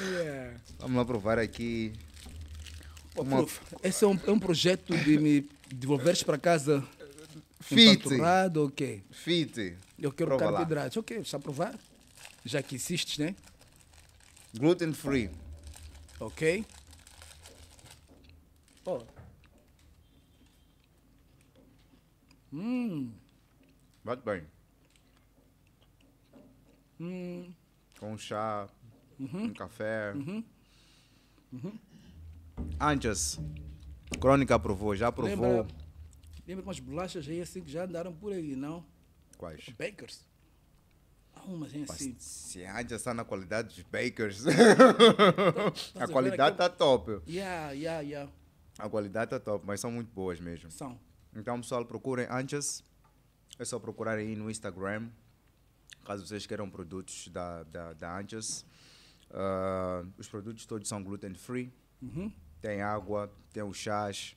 Yeah. 0.01 0.57
Vamos 0.79 0.97
lá 0.97 1.05
provar 1.05 1.37
aqui. 1.39 1.93
Pô, 3.13 3.23
Uma- 3.23 3.37
prof, 3.37 3.61
esse 3.83 4.03
é 4.03 4.07
um, 4.07 4.17
é 4.25 4.31
um 4.31 4.39
projeto 4.39 4.95
de 4.97 5.17
me 5.17 5.49
devolveres 5.73 6.23
para 6.23 6.37
casa 6.37 6.83
Fit. 7.61 7.89
empanturrado, 8.07 8.65
ok? 8.65 9.03
Fit. 9.11 9.77
Eu 9.99 10.11
quero 10.11 10.29
Prova 10.29 10.45
lá. 10.45 10.51
carboidratos, 10.59 10.97
ok, 10.97 11.17
está 11.17 11.37
a 11.37 11.39
provar? 11.39 11.77
Já 12.43 12.61
que 12.63 12.75
insistes, 12.75 13.17
né? 13.17 13.35
Gluten 14.57 14.93
free. 14.93 15.29
Ok? 16.19 16.65
Ó. 18.85 19.01
Hum, 22.53 23.11
Bate 24.03 24.23
bem. 24.25 24.43
hum, 26.99 27.53
Com 27.99 28.17
chá, 28.17 28.67
Uhum. 29.19 29.43
um 29.45 29.53
café. 29.53 30.13
Antes, 32.79 33.39
Crônica 34.19 34.55
aprovou, 34.55 34.95
já 34.95 35.07
aprovou. 35.09 35.57
lembra, 35.61 35.75
lembra 36.47 36.63
umas 36.63 36.79
bolachas 36.79 37.27
aí 37.27 37.41
assim 37.41 37.61
que 37.61 37.71
já 37.71 37.85
andaram 37.85 38.13
por 38.13 38.31
aí, 38.31 38.55
não? 38.55 38.85
Quais? 39.37 39.67
Bakers. 39.69 40.25
Há 41.33 41.43
umas 41.43 41.73
aí 41.73 41.83
assim. 41.83 42.15
Se 42.19 42.63
antes 42.63 42.91
está 42.91 43.13
na 43.13 43.23
qualidade 43.23 43.69
dos 43.69 43.83
bakers, 43.83 44.45
Estás 44.45 45.95
a 45.95 46.05
ver 46.05 46.11
qualidade 46.11 46.55
está 46.55 46.69
top. 46.69 47.21
Yeah, 47.27 47.71
yeah, 47.71 48.01
yeah. 48.01 48.31
A 48.77 48.89
qualidade 48.89 49.33
está 49.33 49.39
top, 49.39 49.65
mas 49.65 49.79
são 49.79 49.91
muito 49.91 50.11
boas 50.13 50.39
mesmo. 50.39 50.69
São. 50.71 50.99
Então, 51.35 51.59
pessoal, 51.59 51.85
procurem 51.85 52.27
antes. 52.29 52.83
É 53.59 53.65
só 53.65 53.77
procurar 53.79 54.17
aí 54.17 54.35
no 54.35 54.49
Instagram, 54.49 55.09
caso 56.03 56.25
vocês 56.25 56.47
queiram 56.47 56.69
produtos 56.69 57.27
da, 57.27 57.63
da, 57.63 57.93
da 57.93 58.17
Anches. 58.17 58.65
Ah, 59.29 60.03
os 60.17 60.27
produtos 60.27 60.65
todos 60.65 60.87
são 60.87 61.03
gluten 61.03 61.33
free. 61.33 61.71
Uhum. 62.01 62.31
Tem 62.61 62.81
água, 62.81 63.31
tem 63.51 63.63
os 63.63 63.77
chás, 63.77 64.35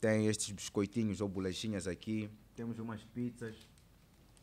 tem 0.00 0.26
estes 0.26 0.50
biscoitinhos 0.50 1.20
ou 1.20 1.28
bolachinhas 1.28 1.86
aqui. 1.86 2.30
Temos 2.56 2.78
umas 2.78 3.02
pizzas. 3.04 3.54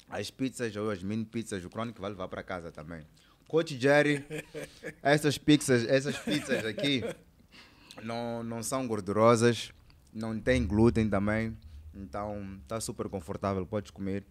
As 0.09 0.29
pizzas 0.31 0.75
ou 0.75 0.89
as 0.89 1.03
mini 1.03 1.25
pizzas, 1.25 1.63
o 1.65 1.69
Chronic 1.69 1.99
vai 1.99 2.09
levar 2.11 2.27
para 2.27 2.41
casa 2.43 2.71
também. 2.71 3.05
Coach 3.47 3.79
Jerry, 3.79 4.23
essas 5.01 5.37
pizzas, 5.37 5.85
essas 5.85 6.17
pizzas 6.19 6.65
aqui 6.65 7.01
não, 8.03 8.43
não 8.43 8.61
são 8.61 8.87
gordurosas, 8.87 9.71
não 10.13 10.39
tem 10.39 10.65
glúten 10.65 11.09
também, 11.09 11.57
então 11.93 12.59
tá 12.67 12.79
super 12.79 13.07
confortável, 13.09 13.65
pode 13.65 13.91
comer. 13.91 14.25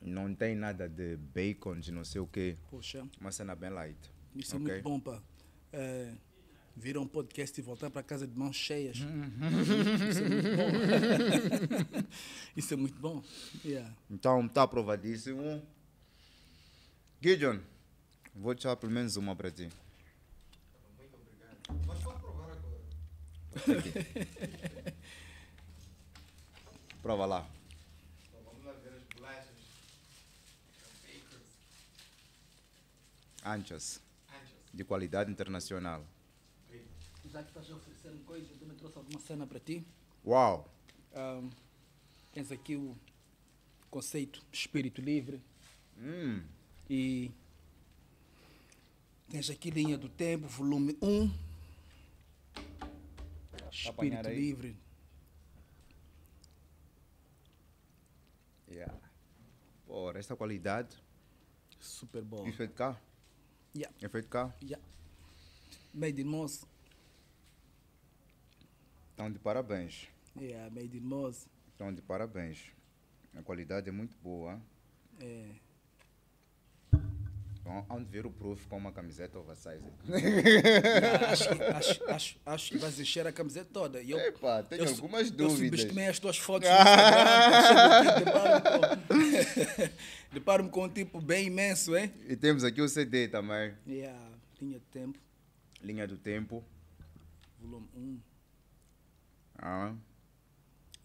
Não 0.00 0.34
tem 0.34 0.54
nada 0.56 0.88
de 0.88 1.16
bacon, 1.16 1.78
de 1.78 1.92
não 1.92 2.04
sei 2.04 2.20
o 2.20 2.26
que, 2.26 2.56
Poxa, 2.70 3.06
uma 3.20 3.30
cena 3.30 3.54
bem 3.54 3.70
light. 3.70 3.98
isso 4.34 4.56
Ok? 4.56 4.66
é 4.68 4.72
muito 4.72 4.82
bom, 4.82 4.98
pá. 5.00 5.22
É, 5.72 6.12
vir 6.76 6.96
a 6.96 7.00
um 7.00 7.06
podcast 7.06 7.58
e 7.58 7.62
voltar 7.62 7.90
para 7.90 8.02
casa 8.02 8.26
de 8.26 8.36
mãos 8.36 8.56
cheias. 8.56 8.96
Isso 8.96 9.14
é 10.24 10.26
muito 10.28 10.56
bom. 10.56 12.02
Isso 12.56 12.74
é 12.74 12.76
muito 12.76 13.00
bom. 13.00 13.22
Yeah. 13.64 13.94
Então 14.10 14.48
tá 14.48 14.62
aprovadíssimo. 14.62 15.62
Gideon, 17.20 17.60
vou 18.34 18.54
te 18.54 18.64
dar 18.64 18.76
pelo 18.76 18.92
menos 18.92 19.16
uma 19.16 19.36
para 19.36 19.50
ti. 19.50 19.68
Muito 20.98 21.16
obrigado. 21.16 21.86
Mas 21.86 21.98
pode 22.02 22.20
provar 22.20 22.50
agora. 22.50 22.80
Prova 27.02 27.26
lá. 27.26 27.48
Então 28.28 28.40
vamos 28.44 28.64
lá 28.64 28.72
ver 28.72 28.92
as 28.94 29.02
bolachas. 29.14 29.52
Anchas, 33.44 34.00
Anchas. 34.28 34.50
de 34.72 34.84
qualidade 34.84 35.30
internacional. 35.30 36.04
Já 37.32 37.42
que 37.42 37.48
estás 37.48 37.70
a 37.70 37.74
oferecer 37.76 38.12
coisa, 38.26 38.46
eu 38.52 38.58
também 38.58 38.76
trouxe 38.76 38.98
alguma 38.98 39.20
cena 39.20 39.46
para 39.46 39.58
ti. 39.58 39.86
Uau! 40.24 40.68
Ahm, 41.14 41.48
tens 42.32 42.52
aqui 42.52 42.76
o 42.76 42.96
conceito 43.90 44.42
espírito 44.52 45.00
livre 45.02 45.42
Hum, 45.98 46.42
e 46.88 47.30
tens 49.30 49.48
aqui 49.50 49.70
linha 49.70 49.96
do 49.98 50.08
tempo, 50.08 50.46
volume 50.46 50.96
1. 51.02 51.30
Espírito 53.70 53.88
apanhar 53.90 54.26
aí? 54.26 54.36
livre. 54.38 54.76
yeah. 58.68 58.94
Pô, 59.86 60.10
esta 60.12 60.34
qualidade. 60.36 60.96
Super 61.78 62.22
bom. 62.22 62.46
E 62.46 62.52
feito 62.52 62.74
cá? 62.74 63.00
Yeah, 63.74 63.94
É 64.02 64.08
feito 64.08 64.28
cá? 64.28 64.54
yeah. 64.62 64.82
Made 65.94 66.20
in 66.20 66.24
Moss. 66.24 66.66
Então, 69.14 69.30
de 69.30 69.38
parabéns. 69.38 70.08
Yeah, 70.40 70.70
made 70.70 70.96
in 70.96 71.00
Moss. 71.00 71.46
Então, 71.74 71.92
de 71.92 72.00
parabéns. 72.02 72.58
A 73.36 73.42
qualidade 73.42 73.88
é 73.88 73.92
muito 73.92 74.16
boa. 74.22 74.60
É. 75.20 75.44
Então, 77.60 77.86
onde 77.90 78.06
ver 78.06 78.26
o 78.26 78.30
proof 78.30 78.66
com 78.66 78.76
uma 78.76 78.90
camiseta 78.90 79.38
oversize. 79.38 79.80
Yeah, 80.08 81.28
acho, 81.30 81.48
que- 81.48 81.62
acho, 81.62 82.04
acho, 82.10 82.40
acho 82.44 82.70
que 82.72 82.78
vais 82.78 82.98
encher 82.98 83.24
a 83.26 83.32
camiseta 83.32 83.68
toda. 83.72 84.02
E 84.02 84.10
eu, 84.10 84.18
Epá, 84.18 84.62
tenho 84.64 84.82
eu 84.84 84.88
algumas 84.88 85.28
Eu 85.30 85.36
dúvidas. 85.36 85.80
subestimei 85.80 86.08
as 86.08 86.18
tuas 86.18 86.38
fotos 86.38 86.68
no 86.68 86.74
Instagram. 86.74 88.22
eu 89.12 89.92
Deparo-me 90.32 90.70
com, 90.70 90.84
um 90.84 90.88
tipo 90.88 91.20
bem 91.20 91.46
imenso, 91.46 91.96
hein? 91.96 92.12
E 92.28 92.34
temos 92.36 92.64
aqui 92.64 92.80
o 92.82 92.88
CD 92.88 93.28
também. 93.28 93.74
Yeah, 93.86 94.18
linha 94.60 94.78
de 94.80 94.86
tempo, 94.86 95.18
Linha 95.82 96.06
do 96.08 96.16
Tempo. 96.16 96.64
volume 97.60 97.88
1. 97.94 98.18
Ah, 99.62 99.94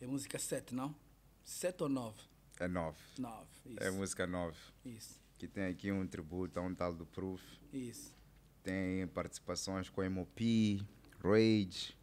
É 0.01 0.07
música 0.07 0.39
7, 0.39 0.73
não? 0.73 0.95
7 1.43 1.84
ou 1.84 1.89
9? 1.89 2.19
é 2.59 2.67
9. 2.67 2.97
9, 3.19 3.45
isso. 3.67 3.79
É 3.84 3.91
música 3.91 4.25
9. 4.25 4.57
Isso, 4.84 5.19
Que 5.38 5.47
tem 5.47 5.65
aqui 5.67 5.91
um 5.91 6.07
tributo 6.07 6.59
a 6.59 6.63
um 6.63 6.73
tal 6.73 6.91
do 6.93 7.05
Proof. 7.05 7.41
isso. 7.71 8.15
Tem 8.63 9.07
participações 9.07 9.89
com 9.89 10.01
MOP, 10.09 10.84
Rage, 11.23 11.95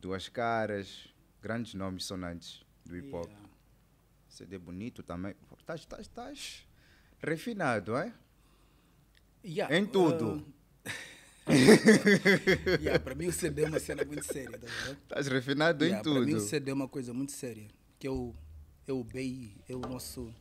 Duas 0.00 0.28
Caras, 0.28 1.08
grandes 1.42 1.74
nomes 1.74 2.04
sonantes 2.04 2.64
do 2.84 2.96
hip 2.96 3.12
hop. 3.14 3.26
Yeah. 3.26 3.48
CD 4.28 4.58
bonito 4.58 5.02
também. 5.02 5.34
Estás, 5.58 5.80
estás, 5.80 6.00
estás 6.02 6.66
refinado, 7.20 7.94
é? 7.96 8.12
Yeah, 9.44 9.76
Em 9.76 9.86
tudo. 9.86 10.38
uh, 10.38 10.52
yeah, 12.80 12.98
para 12.98 13.14
mim 13.14 13.26
o 13.26 13.32
CD 13.32 13.62
é 13.64 13.68
uma 13.68 13.78
cena 13.78 14.04
muito 14.04 14.24
séria, 14.24 14.58
tá? 14.58 14.66
Estás 14.90 15.28
refinado 15.28 15.84
Yeah, 15.84 16.00
em 16.00 16.12
Para 16.12 16.20
mim 16.24 16.32
o 16.32 16.36
tudo. 16.38 16.48
CD 16.48 16.70
é 16.70 16.74
uma 16.74 16.88
coisa 16.88 17.12
muito 17.14 17.32
séria. 17.32 17.68
Que 17.98 18.06
é 18.06 18.10
o, 18.10 18.34
é 18.86 18.92
o 18.92 19.02
BI, 19.04 19.56
é 19.68 19.74
o 19.74 19.80
nosso, 19.80 20.34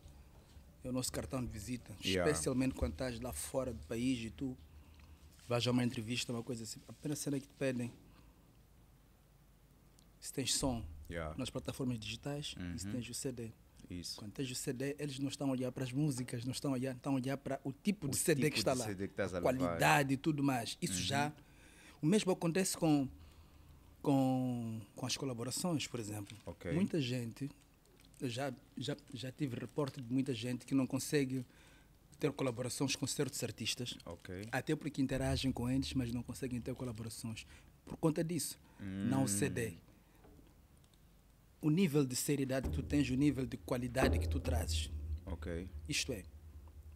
é 0.83 0.89
o 0.89 0.91
nosso 0.91 1.11
cartão 1.11 1.43
de 1.43 1.51
visita. 1.51 1.95
Yeah. 2.03 2.29
Especialmente 2.31 2.73
quando 2.75 2.93
estás 2.93 3.19
lá 3.19 3.31
fora 3.31 3.71
do 3.73 3.85
país 3.85 4.19
e 4.19 4.29
tu 4.31 4.57
vais 5.47 5.65
a 5.67 5.71
uma 5.71 5.83
entrevista, 5.83 6.31
uma 6.33 6.43
coisa 6.43 6.63
assim. 6.63 6.81
A 6.87 6.93
primeira 6.93 7.15
cena 7.15 7.39
que 7.39 7.47
te 7.47 7.53
pedem 7.53 7.91
se 10.19 10.33
tens 10.33 10.53
som 10.55 10.83
Yeah, 11.07 11.35
nas 11.37 11.51
plataformas 11.51 11.99
digitais 11.99 12.55
e 12.75 12.79
se 12.79 12.87
Uhum. 12.87 12.93
tens 12.93 13.07
o 13.09 13.13
CD. 13.13 13.51
Isso. 13.89 14.17
Quando 14.17 14.31
tens 14.31 14.49
o 14.51 14.55
CD, 14.55 14.95
eles 14.99 15.19
não 15.19 15.29
estão 15.29 15.47
a 15.49 15.51
olhar 15.51 15.71
para 15.71 15.83
as 15.83 15.91
músicas, 15.91 16.43
não 16.45 16.51
estão 16.51 16.71
a 16.71 16.73
olhar, 16.73 16.95
estão 16.95 17.13
a 17.13 17.15
olhar 17.15 17.37
para 17.37 17.59
o 17.63 17.71
tipo 17.71 18.07
O 18.07 18.09
de 18.09 18.17
CD 18.17 18.41
tipo 18.43 18.53
que 18.53 18.59
está 18.59 18.73
lá. 18.73 18.85
CD 18.85 19.07
que 19.07 19.13
estás 19.13 19.33
a. 19.33 19.37
Uhum. 19.37 19.43
qualidade 19.43 20.13
e 20.13 20.17
tudo 20.17 20.41
mais. 20.43 20.77
Isso 20.81 21.01
já. 21.01 21.31
O 22.01 22.05
mesmo 22.05 22.31
acontece 22.31 22.77
com, 22.77 23.07
com, 24.01 24.79
com 24.95 25.05
as 25.05 25.17
colaborações, 25.17 25.87
por 25.87 25.99
exemplo. 25.99 26.37
Ok. 26.45 26.71
Muita 26.73 26.99
gente, 27.01 27.49
eu 28.21 28.29
já, 28.29 28.53
já, 28.77 28.95
já 29.13 29.31
tive 29.31 29.55
reporte 29.59 30.01
de 30.01 30.11
muita 30.13 30.33
gente 30.33 30.65
que 30.65 30.75
não 30.75 30.85
consegue 30.85 31.45
ter 32.19 32.31
colaborações 32.31 32.95
com 32.95 33.05
certos 33.05 33.43
artistas, 33.43 33.97
Ok. 34.05 34.47
até 34.51 34.73
porque 34.75 35.01
interagem 35.01 35.51
com 35.51 35.69
eles, 35.69 35.93
mas 35.93 36.11
não 36.13 36.23
conseguem 36.23 36.61
ter 36.61 36.73
colaborações. 36.75 37.45
Por 37.85 37.97
conta 37.97 38.23
disso, 38.23 38.57
não 38.79 39.23
o 39.25 39.27
CD. 39.27 39.73
O 41.61 41.69
nível 41.69 42.05
de 42.05 42.15
seriedade 42.15 42.69
que 42.69 42.75
tu 42.75 42.83
tens, 42.83 43.09
o 43.09 43.15
nível 43.15 43.45
de 43.45 43.57
qualidade 43.57 44.19
que 44.19 44.27
tu 44.29 44.39
trazes. 44.39 44.89
Ok. 45.25 45.67
Isto 45.89 46.11
é, 46.13 46.23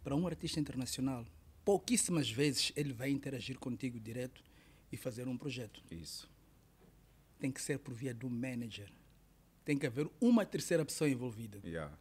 para 0.04 0.16
um 0.16 0.28
artista 0.28 0.60
internacional, 0.60 1.26
pouquíssimas 1.66 2.30
vezes 2.30 2.72
ele 2.76 2.94
vai 2.94 3.10
interagir 3.10 3.58
contigo 3.58 4.00
direto 4.00 4.44
e 4.92 4.98
fazer 4.98 5.28
um 5.28 5.38
projeto. 5.38 5.82
Isso. 5.92 6.30
Tem 7.40 7.52
que 7.52 7.62
ser 7.62 7.80
por 7.80 7.94
via 7.94 8.14
do 8.14 8.30
manager. 8.30 8.92
Tem 9.66 9.78
que 9.78 9.88
haver 9.88 10.10
uma 10.22 10.46
terceira 10.46 10.84
pessoa 10.86 11.10
envolvida 11.10 11.60
Yeah. 11.64 11.96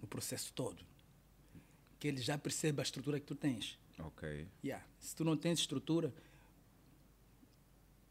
no 0.00 0.06
processo 0.08 0.52
todo. 0.52 0.84
Que 1.98 2.08
ele 2.08 2.20
já 2.20 2.36
perceba 2.38 2.82
a 2.82 2.84
estrutura 2.84 3.18
que 3.20 3.26
tu 3.26 3.34
tens. 3.34 3.78
Ok. 3.98 4.46
Yeah. 4.64 4.84
Se 4.98 5.14
tu 5.14 5.24
não 5.24 5.36
tens 5.36 5.60
estrutura, 5.60 6.12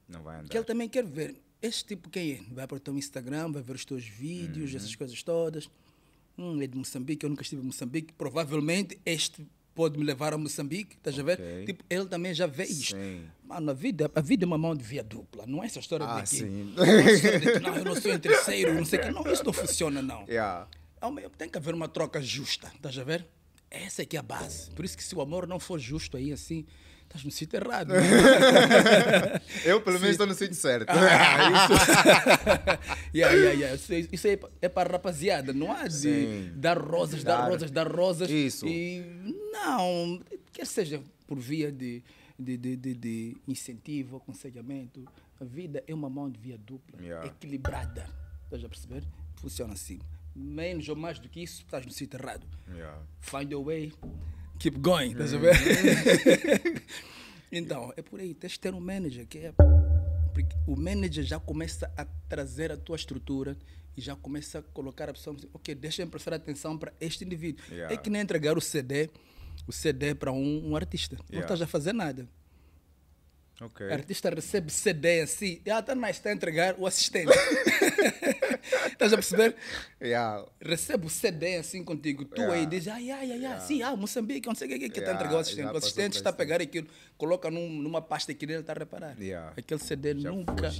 Não 0.08 0.22
vai 0.24 0.38
andar. 0.40 0.50
que 0.50 0.58
ele 0.58 0.66
também 0.66 0.88
quer 0.90 1.06
ver. 1.06 1.41
Este 1.64 1.85
tipo 1.85 2.10
quem 2.10 2.31
é? 2.34 2.40
Vai 2.53 2.68
para 2.68 2.76
o 2.76 2.80
teu 2.80 2.95
Instagram, 2.98 3.52
vai 3.53 3.61
ver 3.64 3.73
os 3.76 3.85
teus 3.85 4.03
vídeos, 4.06 4.72
Uhum. 4.72 4.77
essas 4.77 4.94
coisas 4.95 5.23
todas. 5.23 5.69
Hum, 6.38 6.61
é 6.61 6.68
de 6.68 6.77
Moçambique, 6.77 7.26
eu 7.26 7.30
nunca 7.30 7.41
estive 7.41 7.61
em 7.61 7.65
Moçambique. 7.65 8.11
Provavelmente 8.14 8.99
este 9.06 9.48
pode 9.73 9.98
me 9.98 10.03
levar 10.03 10.34
a 10.34 10.38
Moçambique, 10.38 10.98
estás 10.98 11.18
a 11.18 11.23
ver? 11.23 11.65
Tipo, 11.65 11.84
ele 11.90 12.06
também 12.06 12.34
já 12.34 12.45
vê 12.45 12.65
isto. 12.65 12.95
Sim. 12.98 13.26
Mano, 13.44 13.72
a 13.72 13.73
vida, 13.73 14.11
a 14.14 14.19
vida 14.22 14.44
é 14.44 14.48
uma 14.48 14.57
mão 14.57 14.76
de 14.76 14.84
via 14.84 15.03
dupla, 15.03 15.45
não 15.48 15.64
é 15.64 15.68
essa 15.68 15.80
história 15.80 16.06
Ah, 16.06 16.18
de 16.22 16.30
que. 16.30 16.35
sim. 16.35 16.73
Não, 16.76 16.84
é 16.84 17.11
história 17.14 17.40
de 17.40 17.60
não, 17.60 17.76
eu 17.77 17.85
não 17.85 17.95
sou 17.95 18.11
interesseiro, 18.14 18.73
não 18.73 18.84
sei 18.85 18.99
o 18.99 19.02
que. 19.03 19.11
Não, 19.11 19.31
isso 19.31 19.44
não 19.45 19.53
funciona, 19.53 20.02
não. 20.02 20.26
Yeah. 20.27 20.68
Tem 21.38 21.49
que 21.49 21.57
haver 21.57 21.73
uma 21.73 21.88
troca 21.88 22.22
justa, 22.22 22.72
estás 22.76 22.98
a 22.98 23.03
ver? 23.03 23.26
Essa 23.72 24.02
é 24.03 24.06
que 24.06 24.15
é 24.15 24.19
a 24.19 24.23
base. 24.23 24.69
Por 24.72 24.84
isso 24.85 24.95
que 24.98 25.03
se 25.03 25.15
o 25.15 25.22
amor 25.22 25.48
não 25.48 25.60
for 25.60 25.80
justo 25.80 26.18
aí 26.18 26.31
assim, 26.34 26.65
estás 27.14 27.23
no 27.23 27.31
sítio 27.31 27.57
errado. 27.57 27.94
Eu, 29.64 29.81
pelo 29.81 29.99
menos, 29.99 30.11
estou 30.11 30.26
no 30.27 30.34
sítio 30.34 30.56
certo. 30.56 30.90
Ah, 30.90 31.49
isso. 31.52 31.73
yeah, 33.15 33.35
yeah, 33.35 33.52
yeah. 33.52 33.76
Isso, 33.76 33.94
é- 33.94 34.07
isso 34.11 34.27
é, 34.27 34.40
é 34.61 34.69
para 34.69 34.91
rapaziada, 34.91 35.53
não 35.53 35.72
há 35.72 35.88
de 35.88 35.94
Sim. 35.94 36.52
dar 36.56 36.77
rosas, 36.77 37.23
dar 37.23 37.38
Dar. 37.38 37.49
rosas, 37.49 37.72
dar 37.72 37.88
rosas. 37.88 38.30
Isso. 38.30 38.65
E 38.68 39.03
não, 39.52 40.22
quer 40.52 40.65
seja 40.65 41.02
por 41.27 41.40
via 41.40 41.72
de, 41.72 42.03
de, 42.38 42.57
de, 42.57 42.76
de, 42.76 42.94
de 42.95 43.38
incentivo, 43.48 44.18
aconselhamento, 44.18 45.06
a 45.40 45.45
vida 45.45 45.84
é 45.88 45.94
uma 45.94 46.10
mão 46.10 46.30
de 46.30 46.40
via 46.40 46.57
dupla, 46.57 46.99
Yeah. 47.02 47.27
equilibrada. 47.27 48.10
Estás 48.45 48.64
a 48.64 48.69
perceber? 48.69 49.03
Funciona 49.38 49.73
assim. 49.73 49.99
Menos 50.35 50.90
ou 50.90 50.95
mais 50.95 51.19
do 51.19 51.30
que 51.30 51.41
isso, 51.44 51.61
estás 51.61 51.85
no 51.85 51.91
sítio 51.91 52.18
errado. 52.19 52.45
Yeah. 52.73 52.99
Find 53.22 53.52
your 53.52 53.64
way, 53.64 53.94
keep 54.60 54.78
going, 54.80 55.12
estás 55.12 55.34
a 55.34 55.38
ver? 55.38 55.56
então, 57.52 57.94
é 57.96 58.02
por 58.02 58.20
aí, 58.20 58.34
tens 58.34 58.54
de 58.54 58.60
ter 58.60 58.74
um 58.74 58.80
manager, 58.80 59.26
que 59.28 59.40
é. 59.40 59.54
Porque 60.34 60.56
o 60.68 60.76
manager 60.76 61.24
já 61.24 61.40
começa 61.40 61.92
a 61.96 62.06
trazer 62.28 62.72
a 62.72 62.78
tua 62.78 62.96
estrutura 62.96 63.56
e 63.96 64.02
já 64.02 64.16
começa 64.16 64.60
a 64.60 64.62
colocar 64.62 65.10
a 65.10 65.14
pessoa, 65.14 65.36
ok, 65.54 65.76
deixa 65.76 66.02
eu 66.02 66.08
prestar 66.08 66.34
atenção 66.34 66.78
para 66.78 66.92
este 67.00 67.24
indivíduo. 67.24 67.64
Yeah. 67.70 67.94
É 67.94 67.98
que 67.98 68.10
nem 68.10 68.22
entregar 68.22 68.58
o 68.58 68.62
CD, 68.62 69.10
o 69.68 69.72
CD 69.72 70.16
para 70.16 70.32
um, 70.32 70.70
um 70.72 70.76
artista. 70.76 71.16
Não 71.16 71.26
Yeah. 71.30 71.46
estás 71.46 71.62
a 71.62 71.68
fazer 71.68 71.94
nada. 71.94 72.28
Ok. 73.62 73.86
O 73.88 73.94
artista 73.94 74.32
recebe 74.32 74.72
CD 74.72 75.22
assim, 75.22 75.62
ah, 75.72 75.82
tá 75.84 75.94
nice, 75.94 76.14
está 76.14 76.32
a 76.32 76.34
entregar 76.34 76.76
o 76.80 76.88
assistente. 76.88 77.32
estás 78.88 79.11
a 79.14 79.18
perceber? 79.18 79.56
Yeah. 80.02 80.45
recebe 80.61 81.06
o 81.06 81.10
CD 81.10 81.57
assim 81.57 81.84
contigo, 81.84 82.26
tu 82.26 82.41
Yeah. 82.41 82.60
aí 82.60 82.65
diz, 82.65 82.88
ai, 82.88 83.10
ai, 83.11 83.45
ai, 83.45 83.60
sim, 83.61 83.81
ah, 83.81 83.95
Moçambique, 83.95 84.48
não 84.48 84.56
sei 84.56 84.68
o 84.68 84.72
que, 84.72 84.80
que 84.80 84.99
está 84.99 84.99
a 84.99 85.03
Yeah, 85.03 85.15
entregar 85.19 85.35
o 85.38 85.40
assistente. 85.40 85.65
O 85.73 85.77
assistente 85.77 86.15
está 86.18 86.30
a 86.30 86.34
pegar 86.34 86.61
aquilo, 86.61 86.88
coloca 87.18 87.49
num- 87.52 87.69
numa 87.81 88.02
pasta 88.02 88.34
que 88.34 88.45
ele 88.45 88.53
está 88.56 88.73
a 88.73 88.80
reparar. 88.80 89.15
Yeah. 89.19 89.53
Aquele 89.57 89.80
CD 89.81 90.19
Já 90.19 90.31
nunca. 90.31 90.72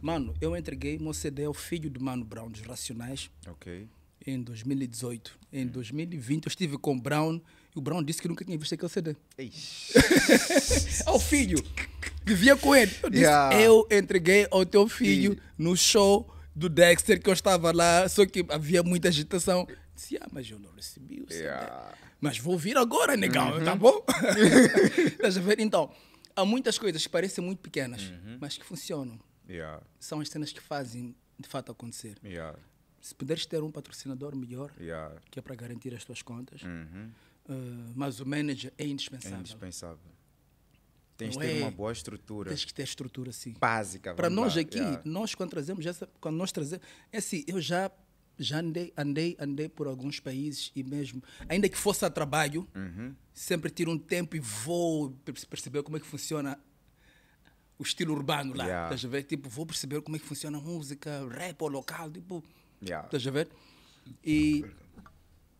Mano, 0.00 0.34
eu 0.40 0.56
entreguei 0.56 0.98
meu 0.98 1.12
CD 1.14 1.44
ao 1.44 1.54
filho 1.54 1.88
do 1.90 2.00
Mano 2.02 2.24
Brown, 2.24 2.50
dos 2.50 2.62
Racionais, 2.62 3.30
Ok. 3.48 3.86
em 4.26 4.40
2018. 4.42 5.38
Em 5.52 5.66
2020 5.66 6.46
eu 6.46 6.48
estive 6.48 6.78
com 6.78 6.94
o 6.96 7.00
Brown 7.00 7.40
e 7.74 7.78
o 7.78 7.80
Brown 7.80 8.02
disse 8.02 8.20
que 8.22 8.28
nunca 8.28 8.44
tinha 8.44 8.56
visto 8.58 8.74
aquele 8.74 8.88
CD. 8.90 9.16
Ao 11.06 11.18
filho, 11.20 11.62
vivia 12.24 12.56
com 12.56 12.74
ele. 12.74 12.92
Eu 13.02 13.10
disse, 13.10 13.22
Yeah. 13.22 13.60
eu 13.60 13.86
entreguei 13.90 14.46
ao 14.50 14.64
teu 14.66 14.88
filho 14.88 15.32
Filho. 15.32 15.42
no 15.58 15.76
show 15.76 16.28
do 16.56 16.68
Dexter 16.70 17.20
que 17.22 17.28
eu 17.28 17.34
estava 17.34 17.70
lá, 17.70 18.08
só 18.08 18.24
que 18.24 18.44
havia 18.48 18.82
muita 18.82 19.08
agitação. 19.08 19.66
Disse, 19.94 20.16
ah, 20.16 20.26
mas 20.32 20.50
eu 20.50 20.58
não 20.58 20.70
recebi 20.72 21.20
o 21.22 21.30
CD. 21.30 21.42
Yeah. 21.44 21.94
Mas 22.20 22.38
vou 22.38 22.58
vir 22.58 22.76
agora, 22.78 23.16
negão, 23.16 23.58
Uhum. 23.58 23.64
tá 23.64 23.74
bom? 23.76 24.02
Estás 25.06 25.36
a 25.36 25.40
ver? 25.40 25.60
Então, 25.60 25.92
há 26.34 26.44
muitas 26.44 26.78
coisas 26.78 27.02
que 27.02 27.08
parecem 27.10 27.44
muito 27.44 27.60
pequenas, 27.60 28.02
Uhum. 28.02 28.38
mas 28.40 28.56
que 28.56 28.64
funcionam. 28.64 29.18
Yeah. 29.48 29.82
São 30.00 30.20
as 30.20 30.28
cenas 30.28 30.50
que 30.52 30.60
fazem 30.60 31.14
de 31.38 31.48
fato 31.48 31.70
acontecer. 31.72 32.16
Yeah. 32.24 32.58
Se 33.00 33.14
puderes 33.14 33.46
ter 33.46 33.62
um 33.62 33.70
patrocinador 33.70 34.34
melhor, 34.34 34.72
que 35.30 35.38
é 35.38 35.42
para 35.42 35.54
garantir 35.54 35.94
as 35.94 36.04
tuas 36.04 36.22
contas, 36.22 36.62
Uhum. 36.62 37.10
uh, 37.48 37.92
mas 37.94 38.18
o 38.20 38.26
manager 38.26 38.72
é 38.78 38.84
É 38.84 38.86
indispensável. 38.86 39.98
Tens 41.16 41.32
de 41.32 41.38
ter 41.38 41.56
é- 41.58 41.62
uma 41.62 41.70
boa 41.70 41.92
estrutura 41.92 42.50
Tens 42.50 42.64
que 42.64 42.74
ter 42.74 42.82
estrutura 42.82 43.30
assim. 43.30 43.54
básica. 43.58 44.14
Para 44.14 44.28
nós 44.28 44.54
lá. 44.54 44.60
aqui, 44.60 44.76
Yeah. 44.78 45.02
nós 45.04 45.34
quando 45.34 45.50
trazemos 45.50 45.84
essa, 45.86 46.06
quando 46.20 46.36
nós 46.36 46.52
trazemos, 46.52 46.84
é 47.12 47.18
assim, 47.18 47.42
eu 47.46 47.60
já 47.60 47.90
já 48.38 48.58
andei, 48.58 48.92
andei, 48.98 49.34
andei 49.40 49.66
por 49.66 49.86
alguns 49.86 50.20
países 50.20 50.70
e 50.76 50.82
mesmo, 50.82 51.22
ainda 51.48 51.70
que 51.70 51.78
fosse 51.78 52.04
a 52.04 52.10
trabalho, 52.10 52.68
Uhum. 52.74 53.14
sempre 53.32 53.70
tiro 53.70 53.90
um 53.90 53.96
tempo 53.98 54.36
e 54.36 54.40
vou 54.40 55.10
per- 55.24 55.46
perceber 55.46 55.82
como 55.82 55.96
é 55.96 56.00
que 56.00 56.06
funciona 56.06 56.58
o 57.78 57.82
estilo 57.82 58.12
urbano 58.14 58.54
lá. 58.54 58.64
Yeah. 58.64 58.86
Estás 58.94 59.04
a 59.06 59.08
ver? 59.08 59.22
Tipo, 59.24 59.48
vou 59.48 59.64
perceber 59.64 60.02
como 60.02 60.16
é 60.16 60.18
que 60.18 60.26
funciona 60.26 60.58
a 60.58 60.60
música, 60.60 61.26
rap 61.30 61.62
ou 61.62 61.68
local, 61.68 62.10
tipo, 62.10 62.44
Yeah. 62.82 63.06
estás 63.06 63.26
a 63.26 63.30
ver? 63.30 63.48
E 64.22 64.66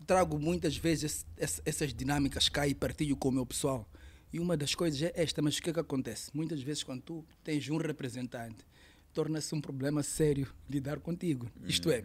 trago 0.07 0.39
muitas 0.39 0.77
vezes 0.77 1.24
essas 1.65 1.95
dinâmicas 1.95 2.49
cá 2.51 2.69
e 2.69 2.74
partilho 2.74 3.16
com 3.16 3.31
o 3.31 3.33
meu 3.33 3.47
pessoal. 3.47 3.89
E 4.37 4.39
uma 4.39 4.55
das 4.55 4.75
coisas 4.75 5.01
é 5.01 5.11
esta, 5.15 5.41
mas 5.41 5.57
o 5.57 5.63
que 5.63 5.71
é 5.71 5.73
que 5.73 5.81
acontece? 5.81 6.31
Muitas 6.35 6.61
vezes 6.61 6.83
quando 6.83 7.01
tu 7.01 7.25
tens 7.43 7.71
um 7.71 7.79
representante, 7.79 8.67
torna-se 9.15 9.55
um 9.55 9.63
problema 9.63 10.03
sério 10.03 10.53
lidar 10.69 11.01
contigo. 11.01 11.51
Isto 11.67 11.91
é, 11.91 12.05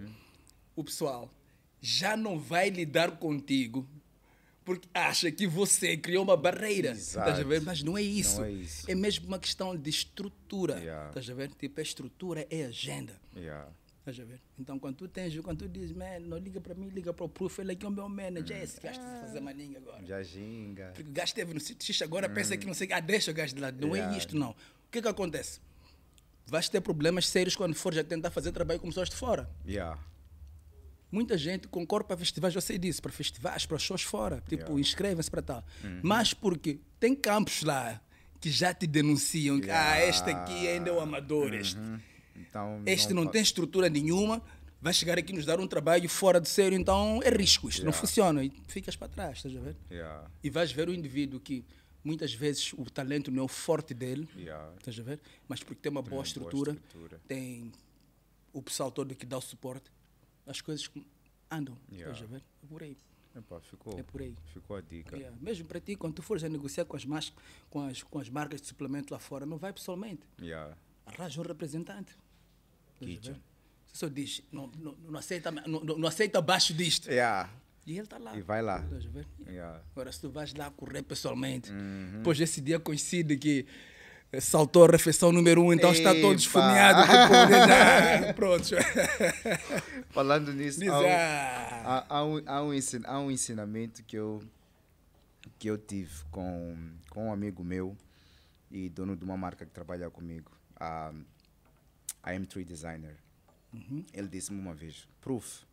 o 0.73 0.81
pessoal 0.81 1.29
já 1.81 2.15
não 2.15 2.39
vai 2.39 2.69
lidar 2.69 3.17
contigo 3.17 3.85
porque 4.63 4.87
acha 4.93 5.29
que 5.29 5.45
você 5.45 5.97
criou 5.97 6.23
uma 6.23 6.37
barreira. 6.37 6.91
Exato. 6.91 7.45
Mas 7.65 7.83
não 7.83 7.97
é 7.97 8.01
isso. 8.01 8.37
Não 8.37 8.45
é 8.45 8.51
isso. 8.51 8.89
É 8.89 8.95
mesmo 8.95 9.27
uma 9.27 9.37
questão 9.37 9.75
de 9.75 9.89
estrutura. 9.89 10.79
Yeah. 10.79 11.09
Estás 11.09 11.29
a 11.29 11.33
ver? 11.33 11.51
Tipo, 11.55 11.81
a 11.81 11.83
estrutura 11.83 12.47
é 12.49 12.63
agenda. 12.63 13.19
Yeah. 13.35 13.67
Estás 14.01 14.19
a 14.19 14.23
ver? 14.23 14.41
Então, 14.57 14.79
quando 14.79 14.95
tu 14.95 15.07
tens, 15.07 15.37
quando 15.41 15.59
tu 15.59 15.69
dizes, 15.69 15.91
man, 15.91 16.19
não 16.21 16.37
liga 16.39 16.59
para 16.59 16.73
mim, 16.73 16.89
liga 16.89 17.13
para 17.13 17.23
o 17.23 17.29
Proof, 17.29 17.59
ele 17.59 17.73
aqui 17.73 17.85
é 17.85 17.87
o 17.87 17.91
meu 17.91 18.09
manager, 18.09 18.57
é 18.57 18.63
esse 18.63 18.81
gajo 18.81 18.99
está 18.99 19.17
a 19.19 19.21
fazer 19.21 19.39
maninha 19.39 19.77
agora. 19.77 20.03
Já 20.03 20.23
ginga. 20.23 20.91
Porque 20.95 21.07
o 21.09 21.13
gajo 21.13 21.27
esteve 21.27 21.53
no 21.53 21.59
sítio 21.59 21.85
X 21.93 22.01
agora, 22.01 22.27
pensa 22.27 22.57
que 22.57 22.65
não 22.65 22.73
sei, 22.73 22.91
ah, 22.91 22.99
deixa 22.99 23.29
o 23.29 23.33
gajo 23.33 23.53
de 23.53 23.61
lado. 23.61 23.79
Não 23.79 23.95
Yeah. 23.95 24.15
é 24.15 24.17
isto, 24.17 24.35
não. 24.35 24.51
O 24.51 24.55
que 24.91 25.01
que 25.03 25.07
acontece? 25.07 25.59
Vais 26.47 26.67
ter 26.67 26.81
problemas 26.81 27.27
sérios 27.27 27.55
quando 27.55 27.75
fores 27.75 27.99
a 27.99 28.03
tentar 28.03 28.31
fazer 28.31 28.51
trabalho 28.51 28.79
com 28.79 28.87
pessoas 28.87 29.07
de 29.09 29.15
fora. 29.15 29.47
Yeah. 29.67 29.99
Muita 31.11 31.37
gente 31.37 31.67
concorre 31.67 32.05
para 32.05 32.17
festivais, 32.17 32.55
eu 32.55 32.61
sei 32.61 32.79
disso, 32.79 33.01
para 33.03 33.11
festivais, 33.11 33.65
para 33.67 33.77
shows 33.77 34.01
fora. 34.01 34.37
Tipo, 34.41 34.53
Yeah. 34.55 34.71
Uhum. 34.73 34.79
inscrevem-se 34.79 35.29
para 35.29 35.41
tal. 35.43 35.63
Mas 36.01 36.33
porque 36.33 36.79
tem 36.99 37.13
campos 37.15 37.61
lá 37.61 38.01
que 38.39 38.49
já 38.49 38.73
te 38.73 38.87
denunciam 38.87 39.61
que, 39.61 39.69
ah, 39.69 40.03
este 40.07 40.27
aqui 40.31 40.67
ainda 40.67 40.89
é 40.89 40.93
o 40.93 40.99
amador, 40.99 41.53
este. 41.53 41.77
Então, 42.35 42.81
Este 42.85 43.13
não, 43.13 43.23
fa- 43.25 43.31
tem 43.31 43.41
estrutura 43.41 43.89
nenhuma, 43.89 44.41
vai 44.81 44.93
chegar 44.93 45.17
aqui 45.17 45.31
nos 45.33 45.45
dar 45.45 45.59
um 45.59 45.67
trabalho 45.67 46.07
fora 46.09 46.39
de 46.41 46.49
sério, 46.49 46.77
então 46.77 47.19
é 47.23 47.29
risco, 47.29 47.69
isto 47.69 47.79
não 47.79 47.89
Yeah. 47.91 47.99
funciona. 47.99 48.43
E 48.43 48.51
ficas 48.67 48.95
para 48.95 49.07
trás, 49.07 49.37
estás 49.37 49.55
a 49.55 49.59
ver? 49.59 49.75
Yeah. 49.91 50.29
E 50.43 50.49
vais 50.49 50.71
ver 50.71 50.89
o 50.89 50.93
indivíduo 50.93 51.39
que 51.39 51.63
muitas 52.03 52.33
vezes 52.33 52.73
o 52.73 52.85
talento 52.89 53.29
não 53.31 53.41
é 53.43 53.45
o 53.45 53.47
forte 53.47 53.93
dele, 53.93 54.27
Yeah. 54.35 54.73
estás 54.77 54.99
a 54.99 55.03
ver? 55.03 55.19
Mas 55.47 55.61
porque 55.63 55.81
tem 55.81 55.91
uma 55.91 56.01
boa 56.01 56.07
uma 56.13 56.15
boa 56.17 56.23
estrutura, 56.25 56.71
estrutura. 56.71 57.21
tem 57.27 57.71
o 58.53 58.61
pessoal 58.61 58.91
todo 58.91 59.15
que 59.15 59.25
dá 59.25 59.37
o 59.37 59.41
suporte, 59.41 59.91
as 60.47 60.61
coisas 60.61 60.89
andam, 61.49 61.77
Yeah. 61.91 62.11
estás 62.13 62.29
a 62.29 62.33
ver? 62.33 62.43
É 62.63 62.67
por 62.67 62.81
aí. 62.83 62.97
Epá, 63.33 63.61
ficou, 63.61 63.97
É 63.97 64.03
por 64.03 64.21
aí. 64.21 64.35
ficou 64.51 64.75
a 64.75 64.81
dica. 64.81 65.15
Yeah. 65.15 65.37
Mesmo 65.39 65.65
para 65.65 65.79
ti, 65.79 65.95
quando 65.95 66.15
tu 66.15 66.21
fores 66.23 66.43
a 66.43 66.49
negociar 66.49 66.83
com 66.85 66.97
as, 66.97 67.31
com, 67.69 67.79
as, 67.87 68.03
com 68.03 68.19
as 68.19 68.27
marcas 68.29 68.59
de 68.59 68.67
suplemento 68.67 69.13
lá 69.13 69.19
fora, 69.19 69.45
não 69.45 69.57
vai 69.57 69.71
pessoalmente. 69.71 70.21
Yeah. 70.41 70.75
Arranja 71.17 71.41
um 71.41 71.43
representante. 71.43 72.15
Kitchen. 72.99 73.33
Você 73.87 73.97
só 73.97 74.07
diz, 74.07 74.41
não, 74.51 74.67
não, 74.77 74.95
não, 75.09 75.19
aceita, 75.19 75.51
não, 75.51 75.79
não 75.81 76.07
aceita 76.07 76.39
abaixo 76.39 76.73
disto. 76.73 77.09
Yeah. 77.09 77.49
E 77.85 77.93
ele 77.93 78.01
está 78.01 78.17
lá. 78.17 78.37
E 78.37 78.41
vai 78.41 78.61
lá. 78.61 78.85
Yeah. 79.47 79.81
Agora, 79.91 80.11
se 80.11 80.21
tu 80.21 80.29
vais 80.29 80.53
lá 80.53 80.69
correr 80.71 81.01
pessoalmente, 81.01 81.71
Uhum. 81.71 82.17
depois 82.17 82.39
esse 82.39 82.61
dia 82.61 82.79
coincide 82.79 83.35
que 83.37 83.65
eh, 84.31 84.39
saltou 84.39 84.85
a 84.85 84.87
refeição 84.87 85.31
número 85.31 85.61
um, 85.63 85.73
então 85.73 85.91
está 85.91 86.11
todo 86.13 86.25
Epa. 86.27 86.35
esfomeado. 86.35 87.01
Tipo, 87.01 88.33
pronto. 88.37 88.69
Falando 90.11 90.53
nisso, 90.53 90.79
Diz, 90.79 90.89
há, 90.89 90.99
um- 90.99 91.05
há, 91.07 92.05
há 92.07 92.25
um, 92.25 92.41
há, 92.45 92.63
um 92.63 92.73
ensin- 92.73 93.01
há 93.05 93.19
um 93.19 93.31
ensinamento 93.31 94.03
que 94.03 94.15
eu, 94.15 94.41
que 95.59 95.67
eu 95.69 95.77
tive 95.77 96.23
com, 96.29 96.77
com 97.09 97.27
um 97.27 97.33
amigo 97.33 97.63
meu 97.63 97.97
e 98.69 98.89
dono 98.89 99.15
de 99.17 99.23
uma 99.25 99.35
marca 99.35 99.65
que 99.65 99.71
trabalha 99.71 100.09
comigo, 100.09 100.51
a, 100.81 101.13
a 102.23 102.31
M3 102.31 102.63
Designer. 102.63 103.17
Uhum. 103.71 104.03
Ele 104.11 104.27
disse-me 104.27 104.59
uma 104.59 104.73
vez, 104.73 105.07
Proof, 105.21 105.63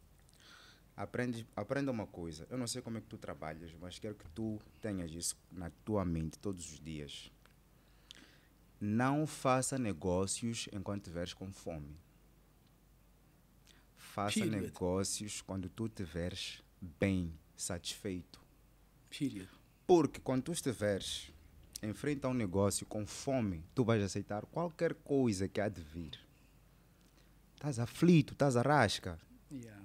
Aprende, 0.98 1.46
aprenda 1.54 1.92
uma 1.92 2.08
coisa. 2.08 2.44
Eu 2.50 2.58
não 2.58 2.66
sei 2.66 2.82
como 2.82 2.98
é 2.98 3.00
que 3.00 3.06
tu 3.06 3.16
trabalhas, 3.16 3.72
mas 3.80 4.00
quero 4.00 4.16
que 4.16 4.28
tu 4.30 4.60
tenhas 4.80 5.12
isso 5.12 5.36
na 5.52 5.70
tua 5.84 6.04
mente 6.04 6.36
todos 6.40 6.72
os 6.72 6.80
dias. 6.80 7.30
Não 8.80 9.24
faça 9.24 9.78
negócios 9.78 10.68
enquanto 10.72 11.02
estiveres 11.02 11.32
com 11.32 11.52
fome. 11.52 11.96
Faça 13.96 14.40
Period. 14.40 14.60
negócios 14.60 15.40
quando 15.40 15.68
tu 15.68 15.86
estiveres 15.86 16.64
bem, 16.80 17.32
satisfeito. 17.56 18.40
Period. 19.08 19.48
Porque 19.86 20.18
quando 20.18 20.42
tu 20.42 20.52
estiveres 20.52 21.32
em 21.82 21.92
frente 21.92 22.26
a 22.26 22.28
um 22.28 22.34
negócio 22.34 22.86
com 22.86 23.06
fome, 23.06 23.62
tu 23.74 23.84
vais 23.84 24.02
aceitar 24.02 24.44
qualquer 24.46 24.94
coisa 24.94 25.48
que 25.48 25.60
há 25.60 25.68
de 25.68 25.80
vir. 25.82 26.18
Estás 27.54 27.78
aflito, 27.78 28.32
estás 28.32 28.56
a 28.56 28.62
rasca. 28.62 29.18
Yeah. 29.50 29.82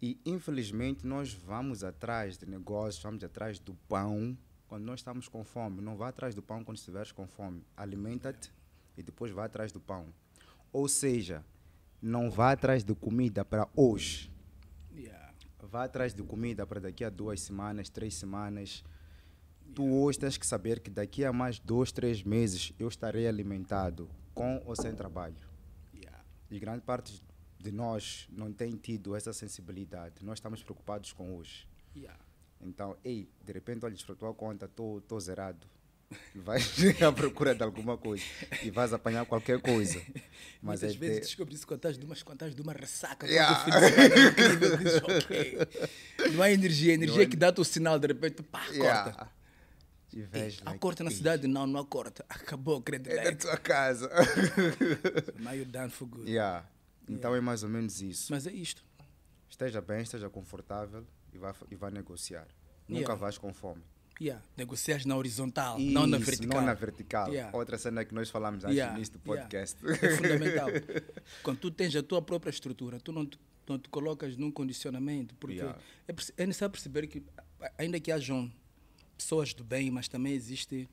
E 0.00 0.20
infelizmente 0.24 1.06
nós 1.06 1.32
vamos 1.32 1.82
atrás 1.82 2.38
de 2.38 2.46
negócios, 2.46 3.02
vamos 3.02 3.24
atrás 3.24 3.58
do 3.58 3.74
pão 3.88 4.36
quando 4.68 4.84
nós 4.84 5.00
estamos 5.00 5.28
com 5.28 5.42
fome. 5.44 5.80
Não 5.80 5.96
vá 5.96 6.08
atrás 6.08 6.34
do 6.34 6.42
pão 6.42 6.62
quando 6.62 6.76
estiveres 6.76 7.10
com 7.10 7.26
fome. 7.26 7.64
Alimenta-te 7.76 8.52
e 8.96 9.02
depois 9.02 9.32
vá 9.32 9.44
atrás 9.44 9.72
do 9.72 9.80
pão. 9.80 10.06
Ou 10.72 10.86
seja, 10.86 11.44
não 12.00 12.30
vá 12.30 12.52
atrás 12.52 12.84
de 12.84 12.94
comida 12.94 13.44
para 13.44 13.68
hoje. 13.74 14.30
Yeah. 14.94 15.34
Vá 15.62 15.84
atrás 15.84 16.14
de 16.14 16.22
comida 16.22 16.66
para 16.66 16.80
daqui 16.80 17.04
a 17.04 17.10
duas 17.10 17.40
semanas, 17.40 17.88
três 17.88 18.14
semanas. 18.14 18.84
Tu 19.74 19.84
hoje 19.84 20.18
tens 20.18 20.36
que 20.36 20.46
saber 20.46 20.80
que 20.80 20.90
daqui 20.90 21.24
a 21.24 21.32
mais 21.32 21.58
dois, 21.58 21.92
três 21.92 22.22
meses 22.22 22.72
eu 22.78 22.88
estarei 22.88 23.26
alimentado, 23.28 24.08
com 24.34 24.62
ou 24.64 24.74
sem 24.74 24.94
trabalho. 24.94 25.36
Yeah. 25.94 26.24
E 26.50 26.58
grande 26.58 26.82
parte 26.82 27.22
de 27.58 27.72
nós 27.72 28.28
não 28.30 28.52
tem 28.52 28.76
tido 28.76 29.14
essa 29.14 29.32
sensibilidade. 29.32 30.24
Nós 30.24 30.38
estamos 30.38 30.62
preocupados 30.62 31.12
com 31.12 31.36
hoje. 31.36 31.66
Yeah. 31.96 32.18
Então, 32.60 32.96
ei, 33.04 33.28
de 33.44 33.52
repente 33.52 33.84
olhas 33.84 34.02
para 34.02 34.14
a 34.14 34.16
tua 34.16 34.34
conta, 34.34 34.66
estou 34.66 35.20
zerado. 35.20 35.66
Vais 36.34 36.64
à 37.02 37.12
procura 37.12 37.54
de 37.54 37.62
alguma 37.62 37.98
coisa 37.98 38.24
e 38.62 38.70
vais 38.70 38.92
apanhar 38.92 39.26
qualquer 39.26 39.60
coisa. 39.60 40.00
Mas 40.62 40.80
Muitas 40.80 40.96
é 40.96 40.98
vezes 40.98 41.20
descobri 41.20 41.54
isso 41.54 41.66
quando 41.66 41.78
estás 41.80 41.98
de 41.98 42.04
uma, 42.06 42.14
quando 42.16 42.36
estás 42.36 42.54
de 42.54 42.62
uma 42.62 42.72
ressaca. 42.72 43.26
Yeah. 43.26 43.64
quando 43.64 43.76
o 43.76 43.88
fim 43.88 43.88
de 43.88 43.94
semana 43.94 44.14
é 44.14 44.28
incrível, 44.30 44.76
dizes, 44.78 45.02
ok. 45.02 45.58
Não 46.32 46.42
há 46.42 46.50
energia. 46.50 46.92
A 46.92 46.94
energia 46.94 47.22
é- 47.24 47.26
que 47.26 47.36
dá-te 47.36 47.60
o 47.60 47.64
sinal, 47.64 47.98
de 47.98 48.06
repente, 48.06 48.42
pá, 48.42 48.60
corta. 48.60 48.74
Yeah. 48.74 49.30
E 49.30 49.37
Ei, 50.20 50.26
vês, 50.26 50.60
há 50.64 50.70
like, 50.70 50.80
corta 50.80 51.04
na 51.04 51.10
cidade? 51.10 51.46
Não, 51.46 51.66
não 51.66 51.80
há 51.80 51.84
corta. 51.86 52.24
Acabou, 52.28 52.76
É 52.76 52.78
da 52.78 52.84
credibilidade. 52.84 53.36
tua 53.36 53.56
casa. 53.56 54.10
Now 55.38 55.52
you're 55.54 55.64
done 55.70 55.90
for 55.90 56.06
good. 56.06 56.30
yeah. 56.30 56.64
Então 57.08 57.34
é 57.34 57.40
mais 57.40 57.62
ou 57.62 57.68
menos 57.68 58.02
isso. 58.02 58.26
Mas 58.32 58.46
é 58.46 58.52
isto. 58.52 58.84
Esteja 59.48 59.80
bem, 59.80 60.02
esteja 60.02 60.28
confortável 60.28 61.04
e 61.32 61.38
vá, 61.38 61.54
e 61.70 61.74
vá 61.74 61.90
negociar. 61.90 62.46
Nunca 62.86 63.00
Yeah. 63.00 63.14
vais 63.14 63.38
com 63.38 63.52
fome. 63.52 63.82
Yeah. 64.20 64.42
Negocias 64.56 65.04
na 65.04 65.16
horizontal, 65.16 65.78
não 65.78 66.06
na 66.06 66.16
Isso, 66.16 66.26
vertical. 66.26 66.58
Não 66.60 66.66
na 66.66 66.74
vertical. 66.74 67.28
Yeah. 67.32 67.56
Outra 67.56 67.78
cena 67.78 68.04
que 68.04 68.12
nós 68.14 68.28
falamos 68.28 68.64
antes 68.64 68.76
Yeah, 68.76 68.94
do 68.94 69.00
yeah. 69.00 69.24
podcast. 69.24 69.78
É 70.04 70.16
fundamental. 70.16 70.68
Quando 71.42 71.58
tu 71.60 71.70
tens 71.70 71.94
a 71.96 72.02
tua 72.02 72.20
própria 72.20 72.50
estrutura, 72.50 72.98
tu 72.98 73.12
não 73.12 73.24
te, 73.24 73.38
não 73.68 73.78
te 73.78 73.88
colocas 73.88 74.36
num 74.36 74.50
condicionamento, 74.50 75.34
porque 75.36 75.56
Yeah. 75.56 75.78
é, 76.08 76.12
é 76.42 76.46
necessário 76.46 76.72
perceber 76.72 77.06
que, 77.06 77.22
a- 77.60 77.72
ainda 77.78 78.00
que 78.00 78.10
hajam 78.10 78.50
pessoas 79.18 79.52
do 79.52 79.62
bem, 79.64 79.90
mas 79.90 80.08
também 80.08 80.32
existe 80.32 80.88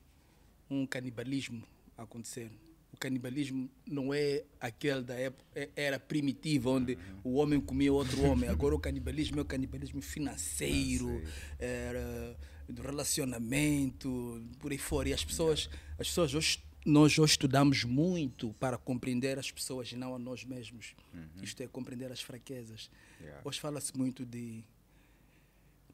um 0.68 0.84
canibalismo 0.86 1.62
a 1.96 2.02
acontecer. 2.02 2.50
O 2.92 2.96
canibalismo 2.98 3.70
não 3.86 4.12
é 4.12 4.42
aquele 4.60 5.02
da 5.02 5.14
época, 5.14 5.44
é- 5.54 5.70
era 5.76 5.98
primitivo, 6.00 6.70
onde 6.70 6.94
Uhum. 6.94 7.20
o 7.24 7.34
homem 7.36 7.60
comia 7.60 7.92
outro 7.92 8.22
homem. 8.24 8.48
Agora 8.50 8.74
o 8.74 8.78
canibalismo 8.80 9.38
é 9.38 9.42
o 9.42 9.44
canibalismo 9.44 10.00
financeiro, 10.02 11.22
era 11.58 12.36
do 12.68 12.82
relacionamento, 12.82 14.44
por 14.58 14.72
aí 14.72 14.78
fora. 14.78 15.08
E 15.08 15.12
as 15.12 15.24
pessoas, 15.24 15.70
as 15.98 16.08
pessoas 16.08 16.34
hoje, 16.34 16.58
nós 16.84 17.18
hoje 17.18 17.32
estudamos 17.32 17.84
muito 17.84 18.52
para 18.54 18.76
compreender 18.78 19.38
as 19.38 19.50
pessoas 19.52 19.92
e 19.92 19.96
não 19.96 20.14
a 20.14 20.18
nós 20.18 20.44
mesmos. 20.44 20.94
Isto 21.42 21.62
é 21.62 21.68
compreender 21.68 22.10
as 22.10 22.20
fraquezas. 22.22 22.90
Yeah. 23.20 23.40
Hoje 23.44 23.60
fala-se 23.60 23.96
muito 23.96 24.24
de 24.24 24.64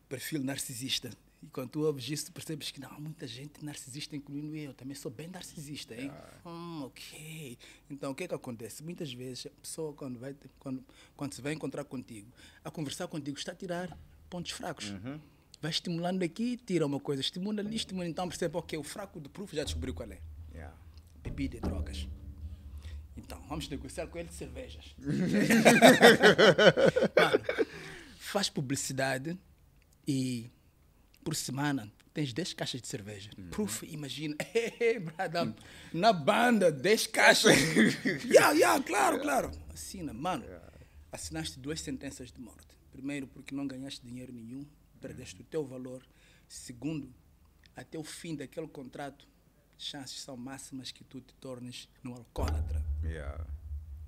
perfil 0.09 0.43
narcisista. 0.45 1.11
E 1.43 1.47
quando 1.49 1.71
tu 1.71 1.81
ouves 1.81 2.09
isso, 2.09 2.27
tu 2.27 2.33
percebes 2.33 2.71
que 2.71 2.81
não, 2.81 2.89
há 2.89 3.01
muita 3.01 3.27
gente 3.27 3.65
narcisista, 3.65 4.15
incluindo 4.15 4.55
eu. 4.55 4.73
Também 4.73 4.95
sou 4.95 5.11
bem 5.11 5.27
narcisista, 5.27 5.95
hein? 5.95 6.13
Hum, 6.47 6.85
ok. 6.85 7.59
Então, 7.91 8.13
o 8.13 8.15
que 8.15 8.25
é 8.25 8.29
que 8.29 8.35
acontece? 8.35 8.83
Muitas 8.85 9.13
vezes, 9.13 9.47
a 9.47 9.51
pessoa, 9.61 9.93
quando, 9.93 10.21
vai, 10.21 10.37
quando, 10.61 10.85
quando 11.17 11.35
se 11.35 11.43
vai 11.43 11.53
encontrar 11.53 11.85
contigo, 11.85 12.31
a 12.65 12.71
conversar 12.71 13.09
contigo, 13.09 13.37
está 13.37 13.51
a 13.51 13.55
tirar 13.57 13.99
pontos 14.31 14.53
fracos. 14.53 14.95
Vai 15.61 15.71
estimulando 15.71 16.23
aqui, 16.23 16.57
tira 16.57 16.87
uma 16.87 17.01
coisa, 17.01 17.21
estimula 17.21 17.61
ali, 17.61 17.75
estimula. 17.75 18.07
Então, 18.07 18.29
percebe, 18.29 18.57
ok, 18.57 18.79
o 18.79 18.85
fraco 18.85 19.19
do 19.19 19.29
proof 19.29 19.53
já 19.53 19.65
descobriu 19.65 19.95
qual 19.95 20.11
é. 20.11 20.21
Yeah. 20.55 20.77
Bebida 21.23 21.57
e 21.57 21.61
drogas. 21.61 22.07
Então, 23.17 23.43
vamos 23.49 23.69
negociar 23.69 24.07
com 24.07 24.19
ele 24.19 24.29
de 24.29 24.35
cervejas. 24.35 24.95
Mano, 27.19 27.45
faz 28.17 28.49
publicidade 28.49 29.37
e 30.07 30.51
por 31.25 31.35
semana 31.35 31.91
tens 32.13 32.33
10 32.33 32.53
caixas 32.55 32.81
de 32.83 32.89
cerveja. 32.89 33.31
Proof, 33.51 33.83
imagina. 33.85 34.37
Hey, 34.55 34.99
brother, 34.99 35.55
na 35.93 36.13
banda, 36.13 36.71
10 36.71 37.07
caixas. 37.09 37.57
yeah, 38.25 38.53
yeah, 38.53 38.83
claro, 38.83 39.21
claro. 39.21 39.51
Assina, 39.73 40.13
mano. 40.13 40.45
Assinaste 41.11 41.59
duas 41.59 41.81
sentenças 41.81 42.31
de 42.33 42.41
morte. 42.41 42.77
Primeiro, 42.91 43.27
porque 43.27 43.55
não 43.55 43.67
ganhaste 43.67 44.07
dinheiro 44.07 44.33
nenhum, 44.33 44.67
perdeste 45.01 45.41
o 45.41 45.45
teu 45.45 45.65
valor. 45.65 46.03
Segundo, 46.49 47.13
até 47.75 47.99
o 47.99 48.05
fim 48.05 48.35
daquele 48.37 48.69
contrato, 48.69 49.27
chances 49.79 50.21
são 50.21 50.37
máximas 50.37 50.93
que 50.93 51.03
tu 51.05 51.21
te 51.21 51.35
tornes 51.35 51.89
um 52.05 52.13
alcoólatra 52.15 52.83
Yeah. 53.03 53.45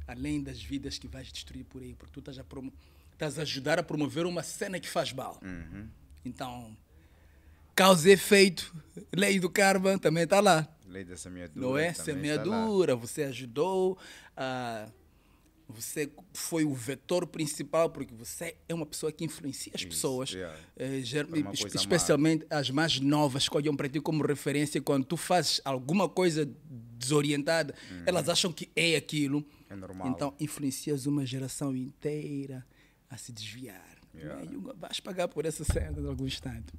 além 0.07 0.41
das 0.43 0.63
vidas 0.63 0.99
que 0.99 1.09
vais 1.09 1.33
destruir 1.33 1.65
por 1.65 1.83
aí, 1.83 1.95
porque 1.95 2.13
tu 2.13 2.21
estás 2.21 2.39
a, 2.39 2.45
estás 3.13 3.39
a 3.39 3.43
ajudar 3.43 3.79
a 3.79 3.83
promover 3.83 4.25
uma 4.25 4.43
cena 4.43 4.79
que 4.79 4.89
faz 4.89 5.13
mal. 5.13 5.41
Então, 6.25 6.77
causa 7.75 8.09
e 8.09 8.13
efeito, 8.13 8.75
lei 9.13 9.39
do 9.39 9.51
karma 9.51 9.99
também 9.99 10.25
está 10.25 10.41
lá. 10.41 10.69
Lei 10.87 11.05
da 11.05 11.17
semeadura. 11.17 11.67
Não 11.67 11.77
é? 11.77 11.93
Semeadura, 11.93 12.95
você 12.95 13.25
ajudou, 13.25 13.99
você 15.69 16.11
foi 16.33 16.65
o 16.65 16.73
vetor 16.73 17.27
principal, 17.27 17.91
porque 17.91 18.15
você 18.15 18.57
é 18.69 18.75
uma 18.75 18.87
pessoa 18.87 19.11
que 19.11 19.25
influencia 19.25 19.73
as 19.75 19.81
Isso, 19.81 19.91
pessoas, 19.91 20.31
yeah. 20.31 20.57
uma 21.29 21.45
coisa 21.45 21.75
má. 21.75 21.81
especialmente 21.81 22.47
as 22.49 22.71
mais 22.71 23.01
novas, 23.01 23.49
que 23.49 23.57
olham 23.57 23.75
para 23.75 23.89
ti 23.89 24.01
como 24.01 24.25
referência. 24.25 24.81
Quando 24.81 25.05
tu 25.05 25.17
fazes 25.17 25.61
alguma 25.65 26.09
coisa 26.09 26.49
desorientada, 26.97 27.75
elas 28.07 28.29
acham 28.29 28.53
que 28.53 28.71
é 28.77 28.95
aquilo. 28.95 29.39
Uhum. 29.39 29.45
É 29.71 29.77
normal. 29.77 30.09
Então, 30.09 30.35
influencias 30.39 31.07
uma 31.07 31.27
geração 31.27 31.75
inteira 31.75 32.65
a 33.11 33.17
se 33.17 33.33
desviar. 33.33 33.99
Yeah. 34.15 34.45
E 34.45 34.57
vais 34.77 35.01
pagar 35.01 35.27
por 35.27 35.45
essa 35.45 35.65
cena 35.65 36.01
em 36.01 36.07
algum 36.07 36.27
instante. 36.27 36.73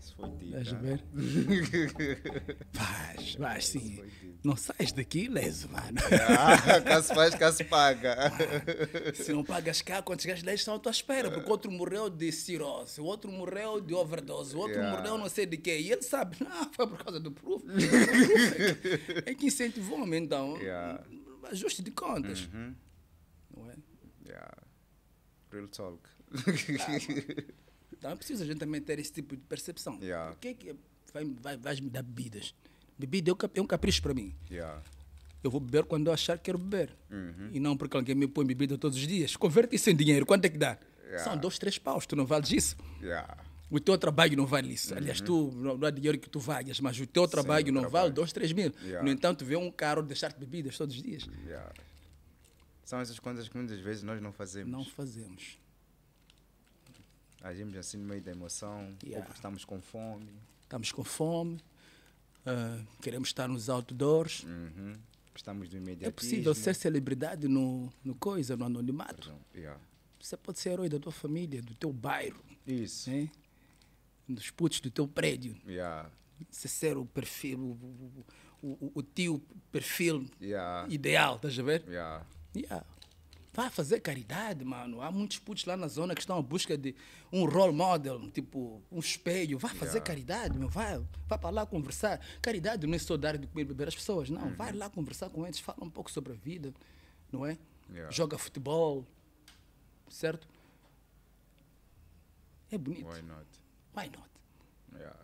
Isso 0.00 0.14
foi 0.14 0.30
dito. 0.30 0.56
Estás 0.56 0.72
a 0.72 0.76
ah. 0.76 0.80
ver? 0.80 1.04
Vais, 2.72 3.34
vais 3.34 3.66
sim. 3.66 3.78
dito. 3.78 4.28
Não 4.44 4.56
sais 4.56 4.92
daqui 4.92 5.28
leso, 5.28 5.68
mano. 5.68 5.98
Ah, 6.28 6.80
cá 6.80 7.02
se 7.02 7.12
faz, 7.12 7.34
cá 7.34 7.52
se 7.52 7.64
paga. 7.64 8.16
Se 9.14 9.32
não 9.32 9.42
pagas 9.42 9.82
cá, 9.82 10.00
quantos 10.00 10.24
gajos 10.24 10.44
lá 10.44 10.54
estão 10.54 10.76
à 10.76 10.78
tua 10.78 10.92
espera? 10.92 11.30
Porque 11.30 11.48
o 11.48 11.52
outro 11.52 11.70
morreu 11.72 12.08
de 12.08 12.30
cirrose, 12.30 13.00
o 13.00 13.04
outro 13.04 13.32
morreu 13.32 13.80
de 13.80 13.94
overdose, 13.94 14.54
o 14.54 14.58
outro 14.60 14.78
Yeah. 14.78 14.96
morreu 14.96 15.18
não 15.18 15.28
sei 15.28 15.44
de 15.44 15.56
quê. 15.56 15.78
E 15.80 15.90
ele 15.90 16.02
sabe, 16.02 16.36
ah, 16.46 16.70
foi 16.72 16.86
por 16.86 17.02
causa 17.02 17.18
do 17.18 17.32
proof. 17.32 17.64
é 19.26 19.34
que 19.34 19.46
incentivou-me, 19.46 20.16
então. 20.16 20.56
Yeah. 20.58 21.02
Ajuste 21.50 21.82
de 21.82 21.90
contas. 21.90 22.48
Uhum. 22.52 22.74
Não 23.56 23.70
é? 23.70 23.74
Yeah. 24.24 24.56
Real 25.50 25.68
talk. 25.68 26.08
Então 27.98 28.10
é 28.10 28.16
preciso 28.16 28.42
a 28.44 28.46
gente 28.46 28.58
também 28.58 28.80
ter 28.80 28.98
esse 28.98 29.12
tipo 29.12 29.36
de 29.36 29.42
percepção. 29.42 29.98
Yeah. 30.00 30.32
O 30.32 30.36
que 30.36 30.48
é 30.48 30.54
que 30.54 30.76
vai, 31.12 31.24
vai, 31.24 31.56
vais 31.56 31.80
me 31.80 31.90
dar 31.90 32.02
bebidas? 32.02 32.54
Bebida 32.98 33.30
é 33.30 33.34
um 33.34 33.36
é 33.54 33.60
um 33.60 33.66
capricho 33.66 34.02
para 34.02 34.14
mim. 34.14 34.34
yeah. 34.50 34.82
Eu 35.42 35.52
vou 35.52 35.60
beber 35.60 35.84
quando 35.84 36.08
eu 36.08 36.12
achar 36.12 36.36
que 36.36 36.44
quero 36.44 36.58
beber. 36.58 36.90
Uhum. 37.10 37.50
E 37.52 37.60
não 37.60 37.76
porque 37.76 37.96
alguém 37.96 38.14
me 38.14 38.26
põe 38.26 38.44
bebida 38.44 38.76
todos 38.76 38.98
os 38.98 39.06
dias. 39.06 39.36
Converte 39.36 39.76
isso 39.76 39.88
em 39.88 39.94
dinheiro. 39.94 40.26
Quanto 40.26 40.44
é 40.44 40.48
que 40.48 40.58
dá? 40.58 40.76
Yeah. 41.04 41.24
São 41.24 41.36
dois, 41.36 41.58
três 41.58 41.78
paus. 41.78 42.06
Tu 42.06 42.16
não 42.16 42.26
vales 42.26 42.50
isso. 42.50 42.76
Yeah. 43.00 43.36
O 43.70 43.78
teu 43.78 43.96
trabalho 43.96 44.36
não 44.36 44.46
vale 44.46 44.72
isso. 44.72 44.92
Uhum. 44.92 44.98
Aliás, 44.98 45.20
tu 45.20 45.52
não 45.54 45.78
não 45.78 45.86
há 45.86 45.90
dinheiro 45.92 46.18
que 46.18 46.28
tu 46.28 46.40
valhas, 46.40 46.80
mas 46.80 46.98
o 46.98 47.06
teu 47.06 47.28
trabalho 47.28 47.68
o 47.68 47.72
não 47.72 47.82
trabalho. 47.82 48.02
vale 48.04 48.14
dois, 48.14 48.32
três 48.32 48.52
mil. 48.52 48.72
Yeah. 48.82 49.02
No 49.04 49.10
entanto, 49.12 49.44
vê 49.44 49.54
um 49.56 49.70
carro 49.70 50.02
deixar-te 50.02 50.38
bebidas 50.40 50.76
todos 50.76 50.96
os 50.96 51.02
dias. 51.02 51.28
São 52.84 52.98
essas 53.00 53.18
coisas 53.20 53.48
que 53.48 53.56
muitas 53.56 53.78
vezes 53.78 54.02
nós 54.02 54.20
não 54.20 54.32
fazemos. 54.32 54.72
Não 54.72 54.84
fazemos. 54.84 55.58
Agimos 57.42 57.76
assim 57.76 57.96
no 57.98 58.04
meio 58.04 58.20
da 58.22 58.30
emoção, 58.32 58.86
ou 58.86 59.08
Yeah. 59.08 59.24
porque 59.24 59.38
estamos 59.38 59.64
com 59.64 59.80
fome. 59.80 60.28
Estamos 60.62 60.92
com 60.92 61.04
fome. 61.04 61.60
ah, 62.46 62.80
queremos 63.02 63.28
estar 63.28 63.46
nos 63.48 63.68
outdoors. 63.68 64.42
Uhum. 64.44 64.94
Estamos 65.34 65.68
do 65.68 65.76
É 65.76 65.78
imediatismo. 65.78 66.12
possível 66.14 66.54
ser 66.54 66.74
celebridade 66.74 67.46
no, 67.46 67.92
no 68.04 68.14
coisa, 68.14 68.56
no 68.56 68.64
anonimato. 68.64 69.32
yeah. 69.54 69.78
Você 70.20 70.36
pode 70.36 70.58
ser 70.58 70.70
herói 70.70 70.88
da 70.88 70.98
tua 70.98 71.12
família, 71.12 71.62
do 71.62 71.74
teu 71.74 71.92
bairro, 71.92 72.42
Isso. 72.66 73.08
né? 73.10 73.30
dos 74.28 74.50
putos 74.50 74.80
do 74.80 74.90
teu 74.90 75.06
prédio. 75.06 75.56
Yeah. 75.66 76.10
Você 76.50 76.66
ser 76.68 76.96
o 76.98 77.06
perfil, 77.06 77.58
o, 77.60 77.62
o, 77.62 78.24
o, 78.62 78.68
o- 78.86 78.92
o 78.96 79.02
tio 79.02 79.40
perfil 79.70 80.26
Yeah. 80.40 80.86
ideal, 80.92 81.36
estás 81.36 81.58
a 81.58 81.62
ver? 81.62 81.84
Yeah. 81.88 82.26
Yeah. 82.56 82.84
Vai 83.58 83.70
fazer 83.70 83.98
caridade, 83.98 84.64
mano. 84.64 85.02
Há 85.02 85.10
muitos 85.10 85.40
putos 85.40 85.64
lá 85.64 85.76
na 85.76 85.88
zona 85.88 86.14
que 86.14 86.20
estão 86.20 86.38
à 86.38 86.40
busca 86.42 86.78
de 86.78 86.94
um 87.32 87.44
role 87.44 87.72
model, 87.74 88.30
tipo, 88.30 88.80
um 88.88 89.00
espelho. 89.00 89.58
Vai 89.58 89.74
fazer 89.74 89.94
Yeah. 89.98 90.06
caridade, 90.06 90.56
meu. 90.56 90.68
Vai, 90.68 91.04
vai 91.26 91.36
para 91.36 91.50
lá 91.50 91.66
conversar. 91.66 92.20
Caridade 92.40 92.86
não 92.86 92.94
é 92.94 92.98
só 93.00 93.16
dar 93.16 93.36
de 93.36 93.48
comer 93.48 93.62
e 93.62 93.64
beber 93.64 93.88
às 93.88 93.96
pessoas, 93.96 94.30
não. 94.30 94.54
Vai 94.54 94.72
lá 94.72 94.88
conversar 94.88 95.28
com 95.30 95.44
eles, 95.44 95.58
fala 95.58 95.82
um 95.82 95.90
pouco 95.90 96.08
sobre 96.08 96.34
a 96.34 96.36
vida, 96.36 96.72
não 97.32 97.44
é? 97.44 97.58
Yeah. 97.90 98.12
Joga 98.12 98.38
futebol, 98.38 99.04
certo? 100.08 100.46
É 102.70 102.78
bonito. 102.78 103.08
Why 103.08 103.22
not? 103.22 103.46
Why 103.96 104.04
not? 104.04 104.30
Yeah. 104.94 105.18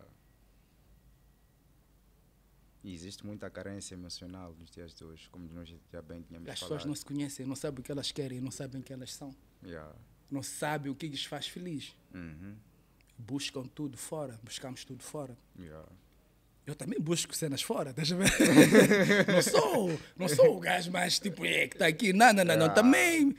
E 2.85 2.93
existe 2.93 3.25
muita 3.25 3.49
carência 3.49 3.95
emocional 3.95 4.55
nos 4.59 4.69
dias 4.69 4.93
de 4.93 5.03
hoje, 5.03 5.27
como 5.31 5.51
nós 5.51 5.67
já 5.91 6.01
bem 6.03 6.21
tínhamos 6.21 6.47
As 6.47 6.59
falado. 6.59 6.77
pessoas 6.77 6.85
não 6.85 6.93
se 6.93 7.03
conhecem, 7.03 7.43
não 7.43 7.55
sabem 7.55 7.79
o 7.79 7.83
que 7.83 7.91
elas 7.91 8.11
querem, 8.11 8.39
não 8.39 8.51
sabem 8.51 8.79
quem 8.79 8.93
elas 8.93 9.11
são. 9.11 9.35
Yeah. 9.65 9.91
Não 10.29 10.43
sabem 10.43 10.91
o 10.91 10.95
que 10.95 11.07
lhes 11.07 11.25
faz 11.25 11.47
feliz. 11.47 11.95
Uhum. 12.13 12.55
Buscam 13.17 13.63
tudo 13.63 13.97
fora, 13.97 14.39
buscamos 14.43 14.85
tudo 14.85 15.03
fora. 15.03 15.35
Yeah. 15.59 15.83
Eu 16.63 16.75
também 16.75 16.99
busco 16.99 17.35
cenas 17.35 17.63
fora, 17.63 17.91
deixa 17.91 18.15
ver. 18.15 18.29
não, 19.33 19.41
sou, 19.41 19.99
não 20.15 20.27
sou 20.27 20.55
o 20.55 20.59
gajo 20.59 20.91
mais 20.91 21.17
tipo, 21.17 21.43
é, 21.43 21.67
que 21.67 21.75
está 21.75 21.87
aqui. 21.87 22.13
Não, 22.13 22.31
não, 22.33 22.45
não, 22.45 22.55
não. 22.55 22.65
Ah. 22.67 22.69
Também 22.69 23.35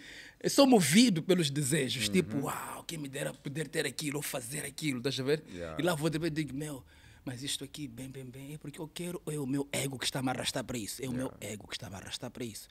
sou 0.51 0.67
movido 0.67 1.23
pelos 1.23 1.51
desejos. 1.51 2.09
Tipo, 2.09 2.47
uau, 2.47 2.83
quem 2.83 2.99
me 2.99 3.09
dera 3.09 3.33
poder 3.33 3.69
ter 3.69 3.87
aquilo 3.87 4.17
ou 4.17 4.23
fazer 4.23 4.65
aquilo, 4.65 5.01
deixa 5.01 5.23
ver. 5.23 5.45
E 5.79 5.83
lá 5.83 5.95
vou 5.95 6.11
de 6.11 6.19
repente 6.19 6.35
digo, 6.35 6.53
meu, 6.57 6.85
mas 7.27 7.43
isto 7.43 7.65
aqui, 7.65 7.89
bem, 7.89 8.09
bem, 8.09 8.25
bem, 8.25 8.55
é 8.55 8.59
porque 8.59 8.81
eu 8.81 8.87
quero, 8.87 9.21
é 9.27 9.37
o 9.39 9.47
meu 9.47 9.69
ego 9.73 9.99
que 9.99 10.05
está 10.05 10.21
a 10.21 10.23
me 10.23 10.31
arrastar 10.31 10.63
para 10.65 10.79
isso? 10.79 11.05
É 11.05 11.09
o 11.09 11.13
meu 11.13 11.33
ego 11.41 11.67
que 11.67 11.75
está 11.75 11.89
a 11.89 11.91
me 11.91 11.97
arrastar 11.97 12.31
para 12.31 12.45
isso. 12.45 12.69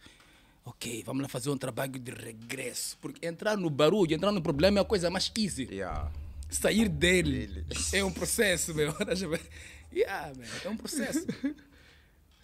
Ok, 0.64 1.04
vamos 1.04 1.22
lá 1.22 1.28
fazer 1.28 1.50
um 1.50 1.58
trabalho 1.58 2.00
de 2.00 2.10
regresso. 2.12 2.98
Porque 3.02 3.28
entrar 3.28 3.58
no 3.58 3.70
barulho, 3.70 4.14
entrar 4.16 4.32
no 4.32 4.42
problema 4.42 4.80
é 4.80 4.82
a 4.82 4.86
coisa 4.86 5.10
mais 5.12 5.30
easy 5.38 5.68
Yeah. 5.70 6.10
sair 6.50 6.88
dele 6.88 7.48
Dele. 7.48 7.66
é 7.94 8.04
um 8.04 8.12
processo, 8.14 8.74
meu. 8.74 8.94
Yeah, 9.94 10.34
man, 10.36 10.44
é 10.64 10.70
um 10.70 10.78
processo. 10.78 11.26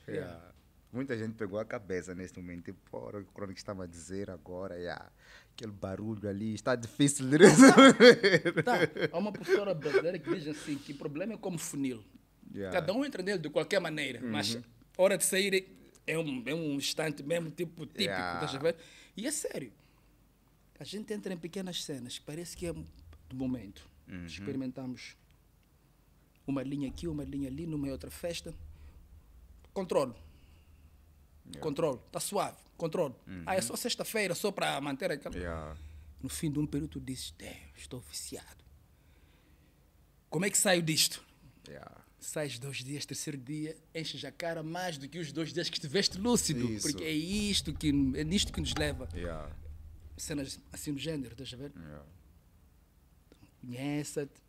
Yeah. 0.07 0.51
Muita 0.91 1.17
gente 1.17 1.35
pegou 1.35 1.57
a 1.59 1.63
cabeça 1.63 2.13
neste 2.13 2.37
momento. 2.37 2.65
Tipo, 2.65 2.97
o 2.97 3.11
que 3.11 3.17
o 3.19 3.25
Crónico 3.33 3.57
estava 3.57 3.85
a 3.85 3.87
dizer 3.87 4.29
agora. 4.29 4.75
Yeah. 4.75 5.09
Aquele 5.53 5.71
barulho 5.71 6.27
ali 6.27 6.53
está 6.53 6.75
difícil 6.75 7.29
de 7.29 7.37
resolver. 7.37 8.63
Tá, 8.63 8.77
há 9.11 9.17
uma 9.17 9.31
professora 9.31 9.73
brasileira 9.73 10.17
que 10.17 10.33
diz 10.33 10.47
assim 10.47 10.77
que 10.77 10.93
o 10.93 10.95
problema 10.95 11.33
é 11.33 11.37
como 11.37 11.57
funil. 11.57 12.03
Yeah. 12.53 12.79
Cada 12.79 12.93
um 12.93 13.05
entra 13.05 13.21
nele 13.21 13.37
de 13.37 13.49
qualquer 13.49 13.79
maneira, 13.79 14.19
mas 14.21 14.57
a 14.97 15.01
hora 15.01 15.17
de 15.17 15.23
sair 15.23 15.67
é 16.07 16.17
um, 16.17 16.43
é 16.45 16.53
um 16.53 16.75
instante 16.75 17.23
mesmo, 17.23 17.51
tipo, 17.51 17.85
típico, 17.85 18.01
Yeah. 18.03 18.57
ver. 18.57 18.75
E 19.15 19.27
é 19.27 19.31
sério. 19.31 19.71
A 20.79 20.83
gente 20.83 21.13
entra 21.13 21.31
em 21.33 21.37
pequenas 21.37 21.83
cenas, 21.83 22.17
parece 22.17 22.57
que 22.57 22.65
é 22.65 22.73
do 22.73 23.35
momento. 23.35 23.87
Experimentamos 24.25 25.15
uma 26.45 26.63
linha 26.63 26.89
aqui, 26.89 27.07
uma 27.07 27.23
linha 27.23 27.47
ali, 27.47 27.65
numa 27.65 27.87
outra 27.89 28.09
festa. 28.11 28.53
Controlo. 29.73 30.15
Controlo. 31.59 32.01
Está 32.07 32.19
suave. 32.19 32.57
Controlo. 32.77 33.15
Ah, 33.45 33.55
é 33.55 33.61
só 33.61 33.75
sexta-feira, 33.75 34.33
só 34.35 34.51
para 34.51 34.79
manter 34.81 35.11
aquela. 35.11 35.35
Yeah. 35.35 35.75
No 36.21 36.29
fim 36.29 36.51
de 36.51 36.59
um 36.59 36.65
período, 36.65 36.91
tu 36.91 36.99
dizes: 36.99 37.33
estou 37.75 37.99
viciado. 37.99 38.61
Como 40.29 40.45
é 40.45 40.49
que 40.49 40.57
saio 40.57 40.81
disto? 40.81 41.23
Yeah. 41.67 41.91
Sais 42.19 42.57
dois 42.59 42.77
dias, 42.83 43.05
terceiro 43.05 43.37
dia, 43.37 43.75
enches 43.95 44.23
a 44.23 44.31
cara 44.31 44.61
mais 44.63 44.97
do 44.97 45.07
que 45.09 45.17
os 45.19 45.31
dois 45.31 45.51
dias 45.51 45.69
que 45.69 45.77
estiveste 45.77 46.17
lúcido. 46.19 46.71
Isso. 46.71 46.87
Porque 46.87 47.03
é 47.03 47.11
isto 47.11 47.73
que 47.73 47.89
é 47.89 48.23
nisto 48.23 48.53
que 48.53 48.61
nos 48.61 48.73
leva. 48.75 49.09
Yeah. 49.13 49.49
Cenas 50.17 50.59
assim 50.71 50.93
do 50.93 50.99
género, 50.99 51.31
estás 51.33 51.51
a 51.53 51.57
ver? 51.57 51.71
Yeah. 51.75 52.05
Conheça-te. 53.61 54.41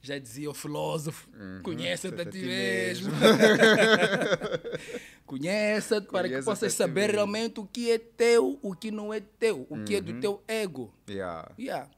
Já 0.00 0.16
dizia 0.16 0.48
o 0.48 0.54
filósofo, 0.54 1.28
Uhum. 1.34 1.60
conheça-te 1.62 2.20
a 2.20 2.24
ti 2.24 2.38
mesmo. 2.38 3.10
Conheça-te 5.28 6.06
para 6.08 6.26
que 6.26 6.42
possas 6.42 6.72
saber 6.72 7.02
mesmo. 7.02 7.12
realmente 7.12 7.60
o 7.60 7.66
que 7.66 7.90
é 7.90 7.98
teu, 7.98 8.58
o 8.62 8.74
que 8.74 8.90
não 8.90 9.12
é 9.12 9.20
teu, 9.20 9.66
o 9.68 9.84
que 9.84 9.94
é 9.94 9.98
Uhum. 9.98 10.04
do 10.04 10.20
teu 10.20 10.42
ego. 10.48 10.94
Yeah. 11.08 11.54
Yeah. 11.58 11.90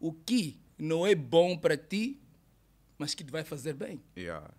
O 0.00 0.12
que 0.12 0.60
não 0.76 1.06
é 1.06 1.14
bom 1.14 1.56
para 1.56 1.76
ti, 1.76 2.20
mas 2.98 3.14
que 3.14 3.22
te 3.22 3.30
vai 3.30 3.44
fazer 3.44 3.74
bem. 3.74 4.02
Yeah. 4.16 4.50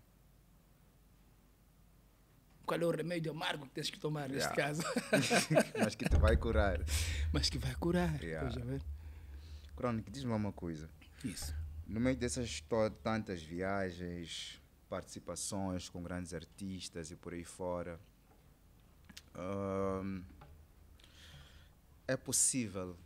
Qual 2.66 2.80
é 2.80 2.86
o 2.86 2.92
remédio 2.92 3.32
amargo 3.32 3.66
que 3.66 3.72
tens 3.72 3.90
que 3.90 4.00
tomar 4.00 4.30
neste 4.30 4.54
caso? 4.54 4.82
Mas 5.78 5.96
que 5.96 6.08
te 6.10 6.18
vai 6.18 6.36
curar. 6.36 6.80
mas 7.32 7.50
que 7.50 7.58
vai 7.58 7.74
curar. 7.76 8.22
Yeah. 8.22 8.50
diz-me 10.12 10.34
uma 10.34 10.52
coisa. 10.52 10.90
Isso. 11.24 11.56
No 11.86 12.00
meio 12.02 12.18
dessas 12.18 12.62
tantas 13.04 13.42
viagens, 13.42 14.60
participações 14.90 15.90
com 15.90 16.02
grandes 16.02 16.34
artistas 16.34 17.12
e 17.12 17.16
por 17.16 17.34
aí 17.34 17.44
fora, 17.44 18.00
é 22.08 22.16
possível 22.16 22.98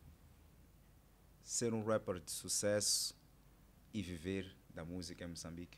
ser 1.43 1.73
um 1.73 1.83
rapper 1.83 2.19
de 2.19 2.31
sucesso 2.31 3.15
e 3.93 4.01
viver 4.01 4.55
da 4.69 4.85
música 4.85 5.25
em 5.25 5.27
Moçambique? 5.27 5.77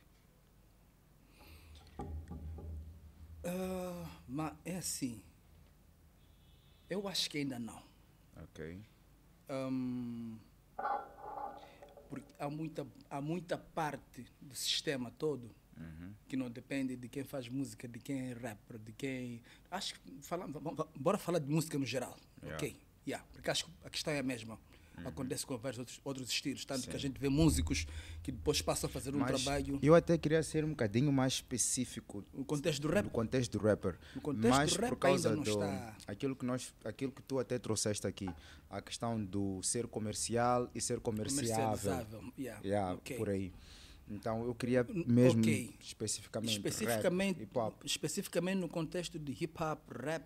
Ah, 3.43 4.21
mas 4.27 4.53
é 4.63 4.77
assim. 4.77 5.23
Eu 6.89 7.07
acho 7.07 7.29
que 7.29 7.39
ainda 7.39 7.57
não. 7.57 7.81
Ok. 8.43 8.83
Hum, 9.49 10.37
porque 12.09 12.33
há 12.37 12.49
muita, 12.49 12.87
há 13.09 13.21
muita 13.21 13.57
parte 13.57 14.25
do 14.39 14.53
sistema 14.53 15.11
todo 15.11 15.49
Uhum. 15.77 16.13
que 16.27 16.37
não 16.37 16.49
depende 16.49 16.95
de 16.95 17.07
quem 17.09 17.23
faz 17.23 17.47
música, 17.49 17.87
de 17.87 17.99
quem 17.99 18.29
é 18.29 18.33
rapper, 18.33 18.77
de 18.79 18.91
quem. 18.93 19.41
Acho 19.71 19.93
que. 19.95 19.99
Fala, 20.21 20.47
bora 20.99 21.17
falar 21.17 21.39
de 21.39 21.49
música 21.49 21.77
no 21.77 21.85
geral. 21.85 22.17
Yeah. 22.41 22.55
Ok? 22.57 22.75
Yeah, 23.07 23.25
porque 23.33 23.49
acho 23.49 23.65
que 23.65 23.71
a 23.83 23.89
questão 23.89 24.13
é 24.13 24.19
a 24.19 24.23
mesma. 24.23 24.59
Acontece 25.05 25.43
com 25.43 25.57
vários 25.57 25.79
outros, 25.79 25.99
outros 26.03 26.29
estilos. 26.29 26.63
Tanto 26.65 26.83
que 26.83 26.89
a 26.89 26.93
Uhum. 26.93 26.99
Sim. 26.99 27.07
gente 27.07 27.19
vê 27.19 27.27
músicos 27.27 27.87
que 28.21 28.31
depois 28.31 28.61
passam 28.61 28.87
a 28.87 28.93
fazer 28.93 29.13
um 29.13 29.17
Mas 29.17 29.41
trabalho. 29.43 29.79
eu 29.81 29.95
até 29.95 30.15
queria 30.19 30.43
ser 30.43 30.63
um 30.63 30.69
bocadinho 30.69 31.11
mais 31.11 31.33
específico 31.33 32.23
No 32.31 32.45
contexto 32.45 32.79
do 32.83 32.87
rap. 32.89 33.05
no 33.05 33.09
contexto 33.09 33.57
do 33.57 33.63
rapper. 33.65 33.97
No 34.15 34.21
contexto 34.21 34.49
mas 34.55 34.73
do 34.73 34.79
rap 34.81 34.89
por 34.91 34.97
causa 34.97 35.29
ainda 35.29 35.35
não 35.37 35.43
do 35.43 35.49
está- 35.49 35.97
aquilo 36.05 36.35
que 36.35 36.45
nós 36.45 36.73
aquilo 36.85 37.11
que 37.11 37.23
tu 37.23 37.39
até 37.39 37.57
trouxeste 37.57 38.05
aqui, 38.05 38.29
a 38.69 38.81
questão 38.83 39.19
do 39.25 39.61
ser 39.63 39.87
comercial 39.87 40.69
e 40.75 40.79
ser 40.79 40.99
comerciável. 40.99 41.55
Comercializável. 41.55 42.33
Yeah, 42.37 42.61
Yeah, 42.63 42.93
ok. 42.93 43.17
por 43.17 43.29
aí. 43.29 43.51
Então 44.09 44.43
eu 44.45 44.53
queria 44.53 44.83
mesmo 44.83 45.41
ok. 45.41 45.75
especificamente, 45.79 46.57
especificamente, 46.57 47.39
rap, 47.39 47.43
hip 47.43 47.57
hop. 47.57 47.85
especificamente 47.85 48.57
no 48.59 48.69
contexto 48.69 49.17
de 49.17 49.31
hip 49.31 49.55
hop, 49.61 49.79
rap, 49.91 50.25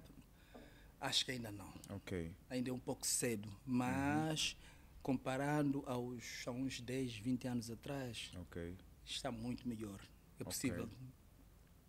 acho 1.00 1.26
que 1.26 1.32
ainda 1.32 1.52
não. 1.52 1.74
OK. 1.90 2.32
Ainda 2.50 2.70
é 2.70 2.74
um 2.74 2.80
pouco 2.80 3.06
cedo, 3.06 3.50
mas 3.66 4.58
comparando 5.02 5.84
aos 5.86 6.44
a 6.48 6.52
uns 6.52 6.82
10, 6.82 7.18
20 7.18 7.48
anos 7.48 7.72
atrás, 7.72 8.32
OK. 8.42 8.76
está 9.06 9.32
muito 9.32 9.68
melhor. 9.68 10.02
É 10.40 10.44
possível. 10.44 10.90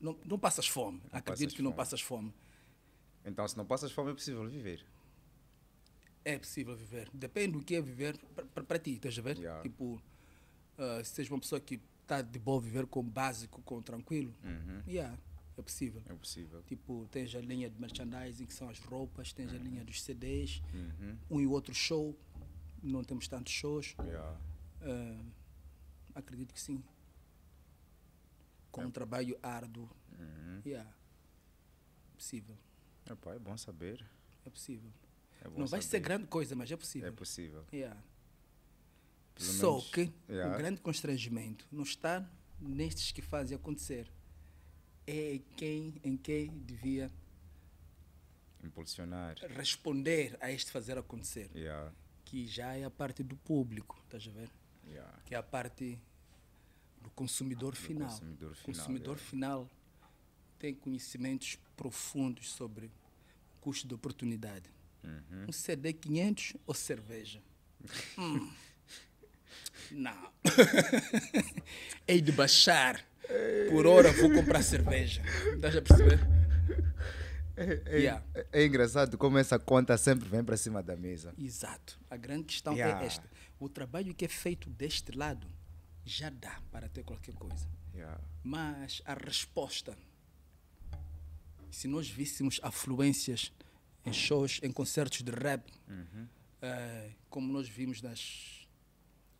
Não, 0.00 0.16
não 0.24 0.38
passas 0.38 0.68
fome. 0.68 1.02
Acredito 1.10 1.48
passas 1.48 1.54
que 1.54 1.62
não 1.62 1.70
fome. 1.70 1.76
passas 1.76 2.00
fome. 2.00 2.34
Então 3.24 3.46
se 3.48 3.56
não 3.56 3.66
passas 3.66 3.90
fome 3.90 4.12
é 4.12 4.14
possível 4.14 4.46
viver. 4.48 4.84
É 6.24 6.38
possível 6.38 6.76
viver. 6.76 7.10
Depende 7.12 7.52
do 7.52 7.64
que 7.64 7.74
é 7.74 7.80
viver 7.80 8.18
para 8.66 8.78
ti, 8.78 8.92
estás 8.92 9.18
a 9.18 9.22
ver? 9.22 9.38
Yeah. 9.38 9.62
Tipo, 9.62 10.00
se 11.04 11.10
seja 11.14 11.32
uma 11.34 11.40
pessoa 11.40 11.60
que 11.60 11.80
está 12.02 12.22
de 12.22 12.38
boa 12.38 12.60
viver 12.60 12.86
com 12.86 13.02
básico, 13.02 13.60
com 13.62 13.82
tranquilo, 13.82 14.34
Uhum. 14.44 14.82
yeah, 14.86 15.18
é 15.56 15.62
possível. 15.62 16.02
É 16.06 16.14
possível. 16.14 16.62
Tipo, 16.62 17.06
tens 17.10 17.34
a 17.34 17.40
linha 17.40 17.68
de 17.68 17.78
merchandising, 17.80 18.46
que 18.46 18.54
são 18.54 18.68
as 18.70 18.78
roupas, 18.80 19.32
tens 19.32 19.52
a 19.52 19.58
linha 19.58 19.84
dos 19.84 20.02
CDs, 20.02 20.62
Uhum. 20.72 21.16
um 21.30 21.40
e 21.40 21.46
outro 21.46 21.74
show. 21.74 22.16
Não 22.82 23.02
temos 23.04 23.26
tantos 23.28 23.52
shows. 23.52 23.94
Yeah. 24.04 24.40
Ah, 24.82 25.24
acredito 26.14 26.54
que 26.54 26.60
sim. 26.60 26.82
Com 28.70 28.84
um 28.84 28.90
trabalho 28.90 29.36
árduo. 29.42 29.88
Uhum. 30.18 30.62
Yeah. 30.64 30.88
Possível. 32.16 32.56
Epá, 33.10 33.34
é 33.34 33.38
bom 33.38 33.56
saber. 33.56 34.04
É 34.46 34.50
possível. 34.50 34.90
É 35.40 35.48
bom 35.48 35.58
Não 35.60 35.66
vai 35.66 35.80
ser 35.82 35.88
saber. 35.88 36.00
grande 36.04 36.26
coisa, 36.26 36.54
mas 36.54 36.70
é 36.70 36.76
possível. 36.76 37.08
É 37.08 37.12
possível. 37.12 37.64
Yeah. 37.72 38.00
Pelo 39.38 39.50
Só 39.52 39.70
menos- 39.72 39.90
que 39.90 40.12
Yeah. 40.28 40.54
o 40.54 40.58
grande 40.58 40.80
constrangimento 40.80 41.66
não 41.70 41.82
está 41.84 42.28
nestes 42.60 43.12
que 43.12 43.22
fazem 43.22 43.56
acontecer. 43.56 44.10
É 45.06 45.40
quem 45.56 45.94
em 46.04 46.16
quem 46.16 46.48
devia 46.58 47.10
Impulsionar. 48.62 49.36
responder 49.56 50.36
a 50.40 50.50
este 50.50 50.70
fazer 50.70 50.98
acontecer. 50.98 51.50
Yeah. 51.54 51.92
que 52.24 52.46
já 52.46 52.74
é 52.76 52.84
a 52.84 52.90
parte 52.90 53.22
do 53.22 53.34
público, 53.38 53.98
estás 54.04 54.28
a 54.28 54.30
ver? 54.30 54.50
Yeah. 54.86 55.18
Que 55.24 55.34
é 55.34 55.38
a 55.38 55.42
parte 55.42 55.98
do 57.00 57.08
consumidor 57.12 57.74
final. 57.74 58.06
consumidor 58.10 58.50
O 58.50 58.54
final, 58.54 58.66
consumidor 58.66 59.16
yeah. 59.16 59.30
final 59.30 59.70
tem 60.58 60.74
conhecimentos 60.74 61.56
profundos 61.74 62.50
sobre 62.50 62.84
o 62.86 62.90
custo 63.62 63.88
de 63.88 63.94
oportunidade. 63.94 64.68
Uhum. 65.02 65.46
Um 65.48 65.52
CD 65.52 65.94
500 65.94 66.54
ou 66.66 66.74
cerveja? 66.74 67.40
Hum. 68.18 68.52
Não. 69.90 70.32
Hei 72.06 72.20
de 72.20 72.32
baixar. 72.32 73.04
Por 73.70 73.86
hora 73.86 74.12
vou 74.12 74.30
comprar 74.32 74.62
cerveja. 74.62 75.22
Estás 75.54 75.76
a 75.76 75.82
perceber? 75.82 76.20
É, 77.56 77.98
Yeah. 77.98 78.24
é- 78.34 78.46
é 78.52 78.64
engraçado 78.66 79.18
como 79.18 79.36
essa 79.36 79.58
conta 79.58 79.98
sempre 79.98 80.28
vem 80.28 80.44
para 80.44 80.56
cima 80.56 80.82
da 80.82 80.96
mesa. 80.96 81.34
Exato. 81.36 81.98
A 82.08 82.16
grande 82.16 82.44
questão 82.44 82.72
Yeah. 82.74 83.02
é 83.02 83.06
esta. 83.06 83.28
O 83.58 83.68
trabalho 83.68 84.14
que 84.14 84.24
é 84.24 84.28
feito 84.28 84.70
deste 84.70 85.10
lado 85.16 85.46
já 86.04 86.30
dá 86.30 86.60
para 86.70 86.88
ter 86.88 87.02
qualquer 87.02 87.34
coisa. 87.34 87.66
Yeah. 87.94 88.20
Mas 88.44 89.02
a 89.04 89.14
resposta, 89.14 89.98
se 91.70 91.88
nós 91.88 92.08
víssemos 92.08 92.60
afluências 92.62 93.52
em 94.06 94.12
shows, 94.12 94.60
em 94.62 94.70
concertos 94.70 95.20
de 95.22 95.30
rap, 95.32 95.68
Uhum. 95.88 96.26
eh, 96.62 97.10
como 97.28 97.52
nós 97.52 97.68
vimos 97.68 98.00
nas, 98.00 98.57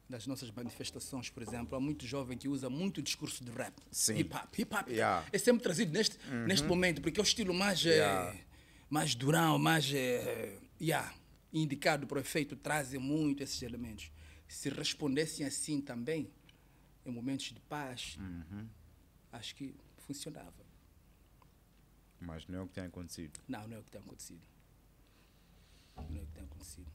nas 0.09 0.26
nossas 0.26 0.51
manifestações, 0.51 1.28
por 1.28 1.43
exemplo, 1.43 1.76
há 1.76 1.80
muito 1.80 2.06
jovem 2.06 2.36
que 2.39 2.48
usa 2.48 2.70
muito 2.70 3.02
discurso 3.02 3.44
de 3.44 3.51
rap. 3.51 3.74
Sim. 3.90 4.16
Hip 4.18 4.35
hop, 4.35 4.59
hip 4.59 4.74
hop. 4.74 4.89
Yeah. 4.89 5.22
Uhum. 5.24 5.28
É 5.32 5.39
sempre 5.39 5.62
trazido 5.62 5.93
neste, 5.93 6.18
neste 6.47 6.66
momento, 6.66 7.02
porque 7.02 7.20
é 7.20 7.22
o 7.22 7.24
estilo 7.24 7.52
mais, 7.52 7.85
eh, 7.85 7.90
Yeah. 7.90 8.39
mais 8.89 9.14
durão, 9.14 9.59
mais 9.59 9.93
eh, 9.93 10.59
yeah, 10.80 11.12
indicado 11.52 12.06
para 12.06 12.16
o 12.16 12.20
efeito, 12.20 12.56
trazem 12.56 12.98
muito 12.98 13.43
esses 13.43 13.60
elementos. 13.62 14.10
Se 14.47 14.70
respondessem 14.70 15.44
assim 15.44 15.80
também, 15.80 16.30
em 17.05 17.10
momentos 17.10 17.47
de 17.52 17.60
paz, 17.60 18.16
Uhum. 18.18 18.66
acho 19.32 19.55
que 19.55 19.74
funcionava. 19.98 20.66
Mas 22.20 22.47
não 22.48 22.60
é 22.60 22.62
o 22.62 22.66
que 22.66 22.72
tem 22.74 22.85
acontecido. 22.85 23.39
Não, 23.47 23.68
não 23.68 23.76
é 23.76 23.78
o 23.80 23.82
que 23.82 23.90
tem 23.90 24.01
acontecido. 24.01 24.40
Não 25.97 26.05
é 26.18 26.22
o 26.22 26.26
que 26.26 26.32
tem 26.32 26.44
acontecido. 26.44 26.90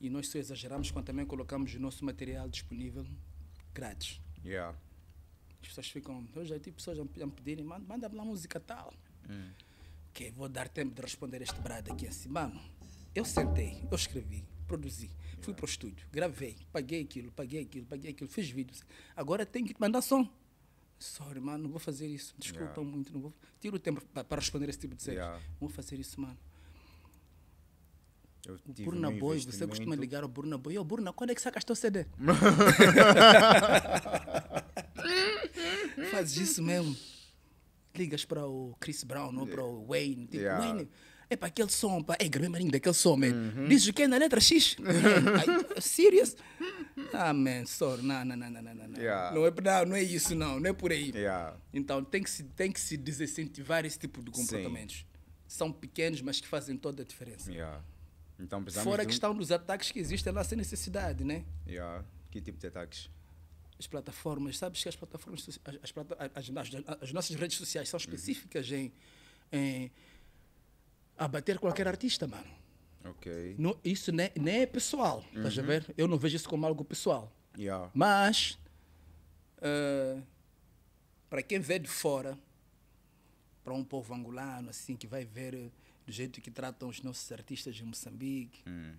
E 0.00 0.08
nós 0.08 0.28
só 0.28 0.38
exageramos 0.38 0.90
quando 0.90 1.04
também 1.06 1.26
colocamos 1.26 1.74
o 1.74 1.80
nosso 1.80 2.04
material 2.04 2.48
disponível 2.48 3.06
grátis. 3.74 4.20
Yeah. 4.44 4.76
As 5.62 5.68
pessoas 5.68 5.88
ficam. 5.90 6.26
Eu 6.34 6.44
já 6.46 6.58
tive 6.58 6.72
pessoas 6.76 6.98
a 6.98 7.04
me 7.04 7.32
pedirem, 7.32 7.64
manda, 7.64 7.84
manda 7.86 8.10
lá 8.12 8.24
música 8.24 8.58
tal. 8.58 8.94
Ok, 10.10 10.30
vou 10.32 10.48
dar 10.48 10.68
tempo 10.68 10.94
de 10.94 11.02
responder 11.02 11.42
este 11.42 11.60
brado 11.60 11.92
aqui 11.92 12.06
assim. 12.06 12.28
Mano, 12.28 12.60
eu 13.14 13.24
sentei, 13.24 13.86
eu 13.90 13.94
escrevi, 13.94 14.44
produzi, 14.66 15.10
fui 15.40 15.54
para 15.54 15.64
o 15.64 15.68
estúdio, 15.68 16.06
gravei, 16.10 16.56
paguei 16.72 17.02
aquilo, 17.02 17.30
paguei 17.32 17.62
aquilo, 17.62 17.86
paguei 17.86 18.10
aquilo, 18.10 18.28
fiz 18.30 18.48
vídeos. 18.50 18.82
Agora 19.14 19.44
tenho 19.46 19.66
que 19.66 19.74
te 19.74 19.80
mandar 19.80 20.00
som. 20.02 20.28
Sorry, 20.98 21.40
mano, 21.40 21.64
não 21.64 21.70
vou 21.70 21.78
fazer 21.78 22.08
isso. 22.08 22.34
Desculpa 22.38 22.64
Yeah. 22.80 22.82
muito, 22.82 23.12
não 23.12 23.20
vou. 23.20 23.34
Tiro 23.60 23.76
o 23.76 23.78
tempo 23.78 24.04
pa- 24.06 24.24
para 24.24 24.40
responder 24.40 24.68
esse 24.68 24.78
tipo 24.80 24.94
de 24.96 25.04
coisas. 25.04 25.22
Yeah. 25.22 25.38
Não 25.52 25.60
vou 25.60 25.68
fazer 25.70 25.98
isso, 25.98 26.20
mano. 26.20 26.36
Burna 28.84 29.10
Boy, 29.10 29.40
você 29.40 29.66
costuma 29.66 29.94
ligar 29.94 30.22
ao 30.22 30.28
Burna 30.28 30.56
Boy. 30.56 30.78
Ô, 30.78 30.84
Burna, 30.84 31.12
quando 31.12 31.30
é 31.30 31.34
que 31.34 31.42
sacaste 31.42 31.70
o 31.70 31.74
CD? 31.74 32.06
Fazes 36.10 36.36
isso 36.36 36.62
mesmo. 36.62 36.96
Ligas 37.94 38.24
para 38.24 38.46
o 38.46 38.74
Chris 38.80 39.04
Brown 39.04 39.36
ou 39.38 39.46
para 39.46 39.64
o 39.64 39.86
Wayne. 39.86 40.26
Tipo, 40.26 40.36
Yeah. 40.36 40.64
Wayne, 40.64 40.88
é 41.28 41.36
para 41.36 41.48
aquele 41.48 41.70
som, 41.70 42.02
pá. 42.02 42.16
É, 42.18 42.28
gravei 42.28 42.48
marinho 42.48 42.70
daquele 42.70 42.94
som, 42.94 43.16
man. 43.16 43.66
Dizes 43.68 43.88
o 43.88 43.92
que 43.92 44.02
é 44.02 44.08
na 44.08 44.16
letra 44.16 44.40
X? 44.40 44.76
Ai, 44.82 45.80
serious? 45.80 46.36
Ah, 47.12 47.32
man, 47.32 47.66
sorry. 47.66 48.02
Não, 48.02 48.24
não, 48.24 48.36
não, 48.36 48.50
não, 48.50 48.62
não, 48.62 48.74
não. 48.74 48.98
Yeah. 48.98 49.34
Não, 49.34 49.46
é, 49.46 49.50
não, 49.50 49.86
não 49.86 49.96
é 49.96 50.02
isso, 50.02 50.34
não. 50.34 50.60
Não 50.60 50.70
é 50.70 50.72
por 50.72 50.92
aí. 50.92 51.10
Yeah. 51.14 51.56
Então 51.72 52.02
tem 52.04 52.22
que, 52.22 52.30
se, 52.30 52.44
tem 52.44 52.72
que 52.72 52.80
se 52.80 52.96
desincentivar 52.96 53.84
esse 53.84 53.98
tipo 53.98 54.22
de 54.22 54.34
Sim. 54.36 54.42
comportamentos. 54.42 55.04
São 55.46 55.72
pequenos, 55.72 56.22
mas 56.22 56.40
que 56.40 56.46
fazem 56.46 56.76
toda 56.76 57.02
a 57.02 57.04
diferença. 57.04 57.50
Yeah. 57.50 57.82
Então 58.40 58.64
Fora 58.82 59.02
a 59.02 59.04
de 59.04 59.08
um- 59.08 59.10
questão 59.10 59.34
dos 59.34 59.52
ataques 59.52 59.90
que 59.92 59.98
existem 59.98 60.32
lá 60.32 60.42
sem 60.42 60.56
necessidade, 60.56 61.22
né? 61.24 61.44
Yeah. 61.66 62.04
Que 62.30 62.40
tipo 62.40 62.58
de 62.58 62.66
ataques? 62.66 63.10
As 63.78 63.86
plataformas, 63.86 64.58
sabes 64.58 64.82
que 64.82 64.88
as 64.88 64.96
plataformas, 64.96 65.46
as, 65.48 65.58
as, 65.82 65.92
as- 66.34 66.74
as- 66.86 67.02
as 67.02 67.12
nossas 67.12 67.36
redes 67.36 67.56
sociais 67.56 67.88
são 67.88 67.98
específicas 67.98 68.70
em, 68.70 68.92
em 69.52 69.90
abater 71.16 71.58
qualquer 71.58 71.86
artista, 71.88 72.26
mano. 72.26 72.46
Ok. 73.04 73.56
Não- 73.58 73.78
isso 73.84 74.12
nem, 74.12 74.30
nem 74.36 74.60
é 74.62 74.66
pessoal, 74.66 75.24
estás 75.34 75.58
a 75.58 75.62
ver? 75.62 75.92
Eu 75.96 76.06
não 76.08 76.18
vejo 76.18 76.36
isso 76.36 76.48
como 76.48 76.66
algo 76.66 76.84
pessoal. 76.84 77.32
Yeah. 77.58 77.90
Mas, 77.94 78.58
eh, 79.62 80.20
para 81.28 81.42
quem 81.42 81.58
vê 81.58 81.78
de 81.78 81.88
fora, 81.88 82.38
para 83.64 83.72
um 83.74 83.82
povo 83.84 84.12
angolano, 84.14 84.70
assim, 84.70 84.94
que 84.96 85.06
vai 85.06 85.24
ver 85.24 85.54
eh, 85.54 85.70
do 86.10 86.12
jeito 86.12 86.40
que 86.40 86.50
tratam 86.50 86.88
os 86.88 87.00
nossos 87.02 87.30
artistas 87.30 87.78
em 87.80 87.84
Moçambique, 87.84 88.64
Hum. 88.68 88.94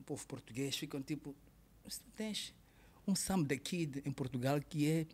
o 0.00 0.02
povo 0.02 0.26
português, 0.26 0.76
ficam 0.76 1.00
tipo, 1.00 1.34
"Mas 1.84 1.98
tu 1.98 2.10
tens 2.16 2.52
um 3.06 3.14
Sam 3.14 3.44
the 3.44 3.56
Kid 3.56 4.02
em 4.04 4.10
Portugal 4.10 4.60
que 4.60 4.90
é 4.90 5.06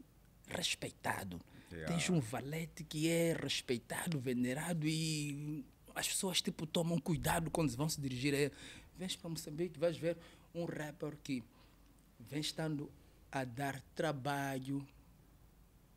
respeitado. 0.49 1.39
Yeah. 1.71 1.93
Tens 1.95 2.09
um 2.09 2.19
valete 2.21 2.83
que 2.83 3.09
é 3.09 3.35
respeitado, 3.35 4.19
venerado 4.19 4.87
e 4.89 5.65
as 5.95 6.09
pessoas 6.09 6.41
tipo 6.41 6.67
tomam 6.67 6.99
cuidado 6.99 7.51
quando 7.51 7.71
vão 7.77 7.89
se 7.89 8.01
dirigir 8.01 8.33
a 8.35 8.39
ele. 8.39 8.53
Vens 8.97 9.17
para 9.17 9.29
Moçambique, 9.31 9.79
vais 9.79 9.97
ver 9.99 10.17
um 10.55 10.65
rapper 10.65 11.17
que 11.23 11.43
vem 12.19 12.41
estando 12.41 12.91
a 13.31 13.45
dar 13.45 13.81
trabalho 13.95 14.87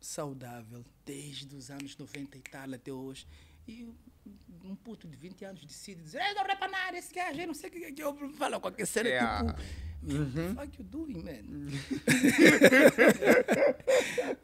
saudável 0.00 0.84
desde 1.06 1.54
os 1.56 1.70
anos 1.70 1.96
90 1.96 2.36
e 2.36 2.40
tal 2.42 2.74
até 2.74 2.92
hoje. 2.92 3.26
E 3.66 3.86
um 4.64 4.74
puto 4.76 5.06
de 5.08 5.16
20 5.16 5.44
anos 5.44 5.64
decide 5.64 6.02
dizer, 6.02 6.20
eu 6.20 6.36
rapa 6.46 6.68
nada, 6.68 6.96
esse 6.98 7.14
gajo, 7.14 7.40
eu 7.40 7.46
não 7.46 7.54
sei 7.54 7.70
o 7.70 7.72
que, 7.72 7.92
que 7.92 8.02
eu 8.02 8.14
falo 8.34 8.56
aquele 8.56 8.86
cena, 8.86 9.08
Yeah. 9.08 9.54
tipo, 9.54 9.62
what 10.12 10.54
fuck 10.54 10.78
you 10.78 10.84
doing, 10.84 11.22
man? 11.22 11.44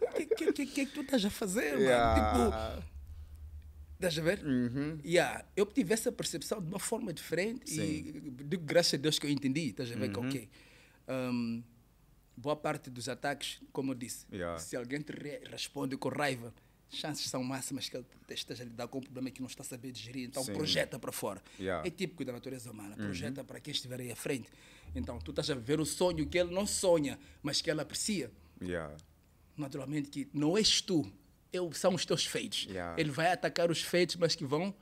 O 0.01 0.15
que, 0.15 0.27
que, 0.27 0.53
que, 0.53 0.67
que, 0.67 0.87
que 0.87 0.93
tu 0.93 1.01
estás 1.03 1.25
a 1.25 1.31
fazer, 1.31 1.73
mano? 1.73 1.81
Tipo, 1.81 1.89
Yeah. 1.89 2.83
estás 3.95 4.19
a 4.19 4.23
ver? 4.23 4.45
Uhum. 4.45 4.99
Yeah, 5.05 5.45
eu 5.57 5.65
tive 5.67 5.95
essa 5.95 6.11
percepção 6.13 6.61
de 6.61 6.69
uma 6.69 6.79
forma 6.79 7.13
diferente 7.13 7.79
e 7.81 8.21
digo 8.45 8.65
graças 8.65 8.95
a 8.95 8.97
Deus 8.97 9.19
que 9.19 9.27
eu 9.27 9.31
entendi, 9.31 9.69
estás 9.69 9.91
a 9.91 9.95
ver 9.95 10.11
que 10.13 10.19
Uhum. 10.19 10.29
ok. 10.29 10.49
Um, 11.09 11.63
boa 12.37 12.57
parte 12.57 12.91
dos 12.91 13.09
ataques, 13.09 13.61
como 13.73 13.93
eu 13.93 13.95
disse, 13.95 14.27
Yeah. 14.33 14.59
se 14.59 14.77
alguém 14.77 15.01
te 15.01 15.13
re- 15.13 15.43
responde 15.51 15.97
com 15.97 16.09
raiva, 16.09 16.53
chances 16.95 17.29
são 17.29 17.43
máximas 17.43 17.89
que 17.89 17.97
ele 17.97 18.07
te 18.27 18.35
esteja 18.35 18.63
a 18.63 18.67
lidar 18.67 18.89
com 18.89 18.99
um 18.99 19.03
problema 19.03 19.31
que 19.31 19.41
não 19.41 19.49
está 19.49 19.63
a 19.63 19.67
saber 19.67 19.93
digerir, 19.93 20.29
então 20.29 20.43
Sim. 20.43 20.53
projeta 20.53 20.99
para 20.99 21.13
fora. 21.13 21.43
Yeah. 21.59 21.87
É 21.87 21.91
típico 21.91 22.25
da 22.25 22.33
natureza 22.33 22.71
humana, 22.71 22.97
projeta 22.97 23.45
para 23.45 23.61
quem 23.61 23.73
estiver 23.73 24.01
aí 24.01 24.11
à 24.11 24.17
frente. 24.17 24.49
Então 24.95 25.19
tu 25.19 25.31
estás 25.31 25.51
a 25.51 25.55
ver 25.55 25.81
o 25.81 25.85
sonho 25.87 26.27
que 26.27 26.39
ele 26.39 26.53
não 26.53 26.67
sonha, 26.67 27.19
mas 27.43 27.61
que 27.61 27.71
ele 27.71 27.81
aprecia 27.81 28.31
Yeah. 28.63 28.97
naturalmente 29.57 30.09
que 30.09 30.29
não 30.33 30.57
és 30.57 30.81
tu, 30.81 31.05
eu, 31.53 31.73
são 31.73 31.95
os 31.95 32.07
teus 32.07 32.25
feitos. 32.25 32.67
Yeah. 32.67 33.01
Ele 33.01 33.11
vai 33.11 33.33
atacar 33.33 33.71
os 33.71 33.83
feitos, 33.83 34.17
mas 34.17 34.35
que 34.35 34.45
vão 34.45 34.75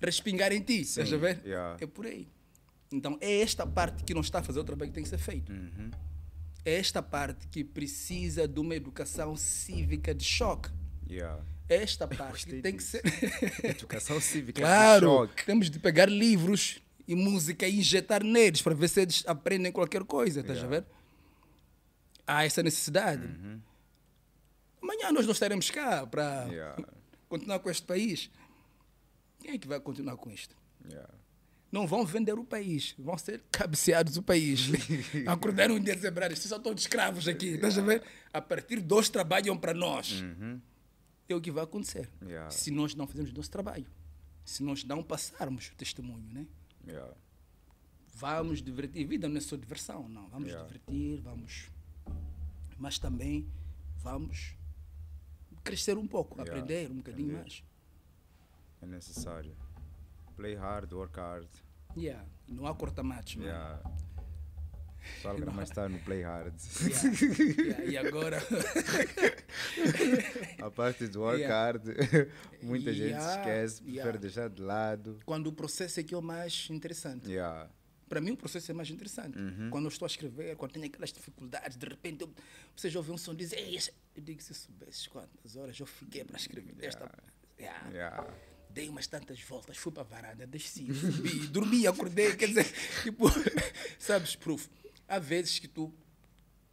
respingar 0.00 0.52
em 0.52 0.60
ti, 0.60 0.80
estás 0.82 1.12
a 1.12 1.16
ver? 1.16 1.42
É 1.80 1.86
por 1.86 2.06
aí. 2.06 2.28
Então 2.90 3.18
é 3.20 3.40
esta 3.40 3.66
parte 3.66 4.04
que 4.04 4.14
não 4.14 4.20
está 4.20 4.38
a 4.38 4.42
fazer 4.42 4.60
o 4.60 4.64
trabalho 4.64 4.90
que 4.90 4.94
tem 4.94 5.02
que 5.02 5.08
ser 5.10 5.18
feito. 5.18 5.50
Uhum. 5.52 5.90
É 6.64 6.74
esta 6.74 7.02
parte 7.02 7.46
que 7.48 7.62
precisa 7.62 8.46
de 8.46 8.58
uma 8.58 8.74
educação 8.74 9.36
cívica 9.36 10.14
de 10.14 10.24
choque. 10.24 10.68
Yeah. 11.08 11.42
Esta 11.68 12.06
parte 12.06 12.46
que 12.46 12.60
tem 12.62 12.72
que 12.76 12.78
disso. 12.82 12.98
ser. 13.02 13.02
Educação 13.64 14.20
cívica. 14.20 14.52
de 14.54 14.60
claro, 14.60 15.28
temos 15.44 15.68
de 15.70 15.78
pegar 15.78 16.08
livros 16.08 16.80
e 17.08 17.14
música 17.14 17.66
e 17.66 17.78
injetar 17.78 18.22
neles 18.24 18.62
para 18.62 18.74
ver 18.74 18.88
se 18.88 19.00
eles 19.02 19.24
aprendem 19.26 19.70
qualquer 19.72 20.04
coisa, 20.04 20.40
estás 20.40 20.58
a 20.58 20.62
Yeah. 20.62 20.80
ver? 20.80 20.86
Há 22.26 22.44
essa 22.44 22.62
necessidade. 22.62 23.22
Amanhã 24.82 25.10
nós 25.12 25.24
não 25.26 25.32
estaremos 25.32 25.70
cá 25.70 26.06
para 26.06 26.44
Yeah. 26.50 26.84
continuar 27.28 27.58
com 27.60 27.70
este 27.70 27.84
país. 27.86 28.30
Quem 29.40 29.52
é 29.54 29.58
que 29.58 29.66
vai 29.68 29.80
continuar 29.80 30.16
com 30.16 30.30
isto? 30.30 30.56
Yeah. 30.88 31.08
Não 31.70 31.86
vão 31.86 32.04
vender 32.06 32.34
o 32.38 32.44
país, 32.44 32.94
vão 32.98 33.18
ser 33.18 33.42
cabeceados 33.50 34.16
o 34.16 34.22
país. 34.22 34.70
Acordaram 35.26 35.74
um 35.74 35.80
dia 35.80 35.92
e 35.92 35.96
dizer, 35.96 36.10
"Brother, 36.12 36.36
vocês 36.36 36.48
são 36.48 36.60
todos 36.60 36.82
escravos 36.84 37.26
aqui, 37.28 37.48
estás 37.54 37.76
a 37.76 37.82
ver? 37.82 38.02
A 38.32 38.40
partir 38.40 38.80
de 38.80 38.94
hoje 38.94 39.10
trabalham 39.10 39.56
para 39.56 39.74
nós. 39.74 40.20
Uhum. 40.20 40.60
É 41.28 41.34
o 41.34 41.40
que 41.40 41.50
vai 41.50 41.64
acontecer. 41.64 42.08
Yeah. 42.22 42.50
Se 42.50 42.70
nós 42.70 42.94
não 42.94 43.06
fizermos 43.06 43.32
o 43.32 43.36
nosso 43.36 43.50
trabalho. 43.50 43.86
Se 44.44 44.62
nós 44.62 44.84
não 44.84 45.02
passarmos 45.02 45.68
o 45.68 45.74
testemunho, 45.74 46.32
né? 46.32 46.46
Yeah. 46.86 47.12
Vamos 48.14 48.62
divertir. 48.62 49.04
Vida 49.06 49.28
não 49.28 49.36
é 49.36 49.40
só 49.40 49.56
diversão, 49.56 50.08
não. 50.08 50.28
Vamos 50.28 50.48
Yeah. 50.48 50.66
divertir, 50.66 51.20
vamos. 51.20 51.68
Mas 52.78 52.98
também 52.98 53.50
vamos 53.98 54.54
crescer 55.64 55.98
um 55.98 56.06
pouco, 56.06 56.40
aprender 56.40 56.90
um 56.90 56.96
bocadinho 56.98 57.30
Aprender. 57.36 57.40
mais. 57.40 57.64
É 58.80 58.86
necessário. 58.86 59.56
Play 60.36 60.54
hard, 60.54 60.92
work 60.92 61.18
hard. 61.18 61.48
Yeah. 61.96 62.24
Não 62.46 62.66
há 62.66 62.74
corta-matos. 62.74 63.34
Yeah. 63.34 63.82
Alguém 65.24 65.46
mais 65.54 65.68
está 65.70 65.88
no 65.88 65.98
play 66.00 66.22
hard. 66.22 66.54
Yeah. 66.82 67.64
Yeah. 67.64 67.84
E 67.84 67.96
agora. 67.96 68.38
A 70.62 70.70
parte 70.70 71.06
do 71.08 71.20
work 71.20 71.40
Yeah. 71.40 71.54
hard, 71.54 71.82
muita 72.62 72.92
gente 72.92 73.16
esquece, 73.18 73.82
prefere 73.82 74.18
deixar 74.18 74.48
de 74.48 74.62
lado. 74.62 75.18
quando 75.24 75.48
o 75.48 75.52
processo 75.52 76.00
é 76.00 76.02
que 76.02 76.14
é 76.14 76.18
o 76.18 76.22
mais 76.22 76.68
interessante. 76.70 77.28
Para 78.08 78.20
mim, 78.20 78.30
o 78.32 78.36
processo 78.36 78.70
é 78.70 78.74
mais 78.74 78.88
interessante. 78.88 79.36
Uhum. 79.36 79.68
Quando 79.68 79.86
eu 79.86 79.88
estou 79.88 80.06
a 80.06 80.08
escrever, 80.08 80.54
quando 80.56 80.72
tenho 80.72 80.86
aquelas 80.86 81.12
dificuldades, 81.12 81.76
de 81.76 81.86
repente 81.88 82.22
eu, 82.22 82.32
vocês 82.74 82.94
ouvem 82.94 83.12
um 83.12 83.18
som 83.18 83.32
e 83.32 83.36
dizem, 83.36 83.58
Ei, 83.58 83.74
esse-" 83.74 83.92
eu 84.14 84.22
digo, 84.22 84.40
se 84.40 84.54
soubesses 84.54 85.08
quantas 85.08 85.56
horas 85.56 85.78
eu 85.80 85.86
fiquei 85.86 86.22
para 86.24 86.36
escrever 86.36 86.72
esta. 86.80 87.10
Dei 88.70 88.88
umas 88.88 89.06
tantas 89.06 89.40
voltas, 89.40 89.76
fui 89.78 89.90
para 89.90 90.02
a 90.02 90.06
varanda, 90.06 90.46
desci, 90.46 90.86
subi, 90.94 91.46
dormi, 91.48 91.86
acordei. 91.86 92.36
Quer 92.36 92.48
dizer, 92.48 92.66
tipo, 93.02 93.24
sabes, 93.98 94.36
proof. 94.36 94.68
Há 95.08 95.18
vezes 95.18 95.58
que 95.58 95.68
tu 95.68 95.92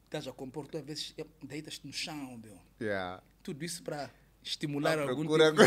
estás 0.05 0.27
a 0.27 0.31
compor, 0.31 0.67
tu 0.67 0.77
às 0.77 0.83
vezes 0.85 1.13
eh, 1.17 1.25
deitas-te 1.43 1.85
no 1.85 1.93
chão, 1.93 2.37
meu. 2.43 2.59
Yeah. 2.81 3.21
Tudo 3.41 3.63
isso 3.63 3.81
para 3.83 4.09
estimular 4.43 4.97
À 4.99 5.03
algum 5.03 5.25
procura- 5.25 5.51
tipo 5.51 5.63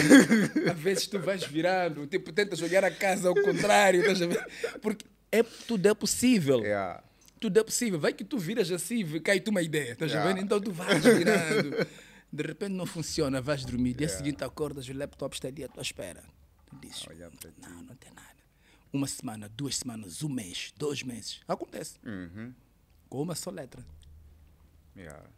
de... 0.60 0.68
Às 0.70 0.78
vezes 0.78 1.06
tu 1.06 1.18
vais 1.18 1.44
virando, 1.44 2.06
tipo, 2.06 2.32
tentas 2.32 2.60
olhar 2.62 2.84
a 2.84 2.90
casa 2.90 3.28
ao 3.28 3.34
contrário, 3.34 4.00
estás 4.00 4.20
a 4.22 4.26
ver? 4.26 4.46
Porque 4.80 5.04
é, 5.32 5.42
tudo 5.42 5.86
é 5.88 5.94
possível. 5.94 6.60
Yeah. 6.60 7.02
Tudo 7.40 7.58
é 7.60 7.64
possível. 7.64 7.98
Vai 8.00 8.12
que 8.12 8.24
tu 8.24 8.38
viras 8.38 8.70
assim 8.70 9.00
e 9.00 9.20
cai-te 9.20 9.48
uma 9.50 9.62
ideia, 9.62 9.92
estás 9.92 10.12
a 10.12 10.14
Yeah. 10.16 10.34
ver? 10.34 10.42
Então 10.42 10.60
tu 10.60 10.72
vais 10.72 11.02
virando. 11.04 11.86
De 12.32 12.42
repente 12.42 12.72
não 12.72 12.86
funciona, 12.86 13.40
vais 13.40 13.64
dormir. 13.64 13.94
Dia 13.94 14.06
Yeah. 14.06 14.18
seguinte 14.18 14.42
acordas, 14.44 14.88
o 14.88 14.92
laptop 14.92 15.34
está 15.36 15.48
ali 15.48 15.64
à 15.64 15.68
tua 15.68 15.82
espera. 15.82 16.22
Tu 16.68 16.76
dizes, 16.80 17.06
A 17.08 17.30
ti. 17.30 17.48
não, 17.62 17.82
não 17.82 17.94
tem 17.96 18.12
nada. 18.12 18.25
Uma 18.96 19.06
semana, 19.06 19.46
duas 19.50 19.76
semanas, 19.76 20.22
um 20.22 20.28
mês, 20.30 20.72
dois 20.74 21.02
meses. 21.02 21.42
Acontece. 21.46 21.98
Uhum. 22.02 22.54
Com 23.10 23.20
uma 23.20 23.34
só 23.34 23.50
letra. 23.50 23.84
Yeah. 24.96 25.28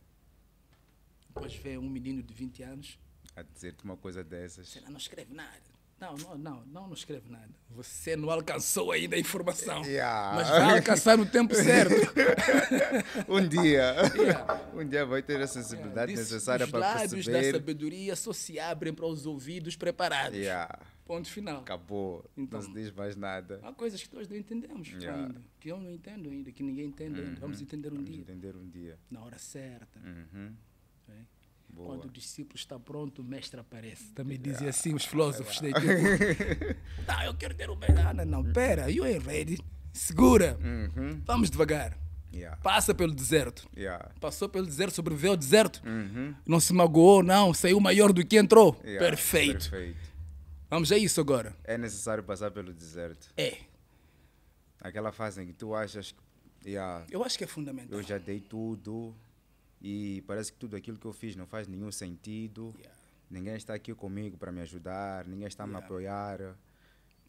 Depois 1.26 1.56
vem 1.56 1.76
um 1.76 1.90
menino 1.90 2.22
de 2.22 2.32
20 2.32 2.62
anos, 2.62 2.98
A 3.34 3.42
dizer-te 3.42 3.82
uma 3.82 3.96
coisa 3.96 4.22
dessas. 4.22 4.68
Você 4.68 4.80
não 4.82 4.96
escreve 4.96 5.34
nada. 5.34 5.60
Não, 6.00 6.14
não, 6.16 6.38
não, 6.38 6.64
não, 6.66 6.86
não 6.86 6.92
escreve 6.94 7.28
nada. 7.30 7.48
Você 7.70 8.14
não 8.14 8.30
alcançou 8.30 8.92
ainda 8.92 9.16
a 9.16 9.18
informação. 9.18 9.82
Yeah. 9.86 10.32
Mas 10.36 10.48
vai 10.48 10.78
alcançar 10.78 11.16
no 11.18 11.26
tempo 11.26 11.54
certo. 11.54 11.94
Um 13.28 13.46
dia, 13.46 13.94
Yeah. 14.14 14.70
um 14.74 14.84
dia 14.86 15.04
vai 15.06 15.22
ter 15.22 15.40
a 15.40 15.46
sensibilidade 15.46 16.12
Diz, 16.12 16.20
necessária 16.20 16.64
os 16.64 16.70
para 16.70 16.80
lábios 16.80 17.26
da 17.26 17.32
perceber. 17.32 17.52
sabedoria 17.52 18.16
só 18.16 18.32
se 18.32 18.58
abrem 18.60 18.92
para 18.94 19.06
os 19.06 19.26
ouvidos 19.26 19.76
preparados. 19.76 20.36
Yeah. 20.38 20.78
Ponto 21.04 21.28
final. 21.30 21.60
Acabou. 21.62 22.24
Então. 22.36 22.60
Não 22.60 22.66
se 22.68 22.72
diz 22.74 22.92
mais 22.92 23.16
nada. 23.16 23.60
Há 23.62 23.72
coisas 23.72 24.02
que 24.02 24.14
nós 24.14 24.28
não 24.28 24.36
entendemos 24.36 24.88
Yeah. 24.88 25.22
ainda. 25.26 25.40
Que 25.58 25.70
eu 25.72 25.78
não 25.80 25.90
entendo 25.90 26.28
ainda, 26.30 26.52
que 26.52 26.62
ninguém 26.62 26.86
entende 26.86 27.20
ainda. 27.20 27.40
Vamos 27.40 27.60
entender 27.60 27.88
um 27.88 27.96
Vamos 27.96 28.10
dia. 28.10 28.20
entender 28.20 28.56
um 28.56 28.68
dia. 28.68 28.98
Na 29.10 29.22
hora 29.24 29.38
certa. 29.38 29.98
Uhum. 30.00 30.52
Né? 31.78 31.84
Boa. 31.84 31.96
Quando 31.96 32.06
o 32.06 32.10
discípulo 32.10 32.56
está 32.56 32.78
pronto, 32.78 33.22
o 33.22 33.24
mestre 33.24 33.60
aparece. 33.60 34.12
Também 34.12 34.38
dizem 34.38 34.68
assim 34.68 34.94
os 34.94 35.04
filósofos. 35.04 35.60
Né? 35.60 35.70
Tipo, 35.72 35.86
não, 37.06 37.22
eu 37.24 37.34
quero 37.34 37.54
ter 37.54 37.70
o 37.70 37.76
bem. 37.76 37.90
Ah, 38.04 38.12
não, 38.24 38.44
pera, 38.52 38.90
you 38.90 39.04
ain't 39.04 39.24
ready. 39.24 39.58
Segura. 39.92 40.58
Uhum. 40.62 41.20
Vamos 41.24 41.50
devagar. 41.50 41.96
Yeah. 42.32 42.56
Passa 42.58 42.94
pelo 42.94 43.14
deserto. 43.14 43.68
Yeah. 43.76 44.10
Passou 44.20 44.48
pelo 44.48 44.66
deserto, 44.66 44.94
sobreviveu 44.94 45.30
ao 45.32 45.36
deserto. 45.36 45.82
Uhum. 45.86 46.34
Não 46.46 46.60
se 46.60 46.72
magoou, 46.74 47.22
não. 47.22 47.54
Saiu 47.54 47.80
maior 47.80 48.12
do 48.12 48.24
que 48.24 48.36
entrou. 48.36 48.78
Yeah. 48.84 49.06
Perfeito. 49.08 49.70
Perfeito. 49.70 50.08
Vamos 50.68 50.92
a 50.92 50.98
isso 50.98 51.20
agora. 51.20 51.56
É 51.64 51.78
necessário 51.78 52.22
passar 52.22 52.50
pelo 52.50 52.72
deserto. 52.72 53.28
É. 53.36 53.56
Aquela 54.80 55.10
fase 55.10 55.42
em 55.42 55.46
que 55.46 55.54
tu 55.54 55.74
achas 55.74 56.12
que 56.12 56.70
yeah, 56.70 57.04
Eu 57.10 57.24
acho 57.24 57.38
que 57.38 57.44
é 57.44 57.46
fundamental. 57.46 57.98
eu 57.98 58.02
já 58.02 58.18
dei 58.18 58.40
tudo 58.40 59.14
e 59.80 60.22
parece 60.26 60.52
que 60.52 60.58
tudo 60.58 60.76
aquilo 60.76 60.98
que 60.98 61.06
eu 61.06 61.12
fiz 61.12 61.36
não 61.36 61.46
faz 61.46 61.66
nenhum 61.68 61.90
sentido. 61.92 62.74
Yeah. 62.78 62.98
Ninguém 63.30 63.56
está 63.56 63.74
aqui 63.74 63.94
comigo 63.94 64.36
para 64.38 64.50
me 64.50 64.60
ajudar, 64.62 65.26
ninguém 65.26 65.46
está 65.48 65.64
a 65.64 65.66
me 65.66 65.76
apoiar. 65.76 66.56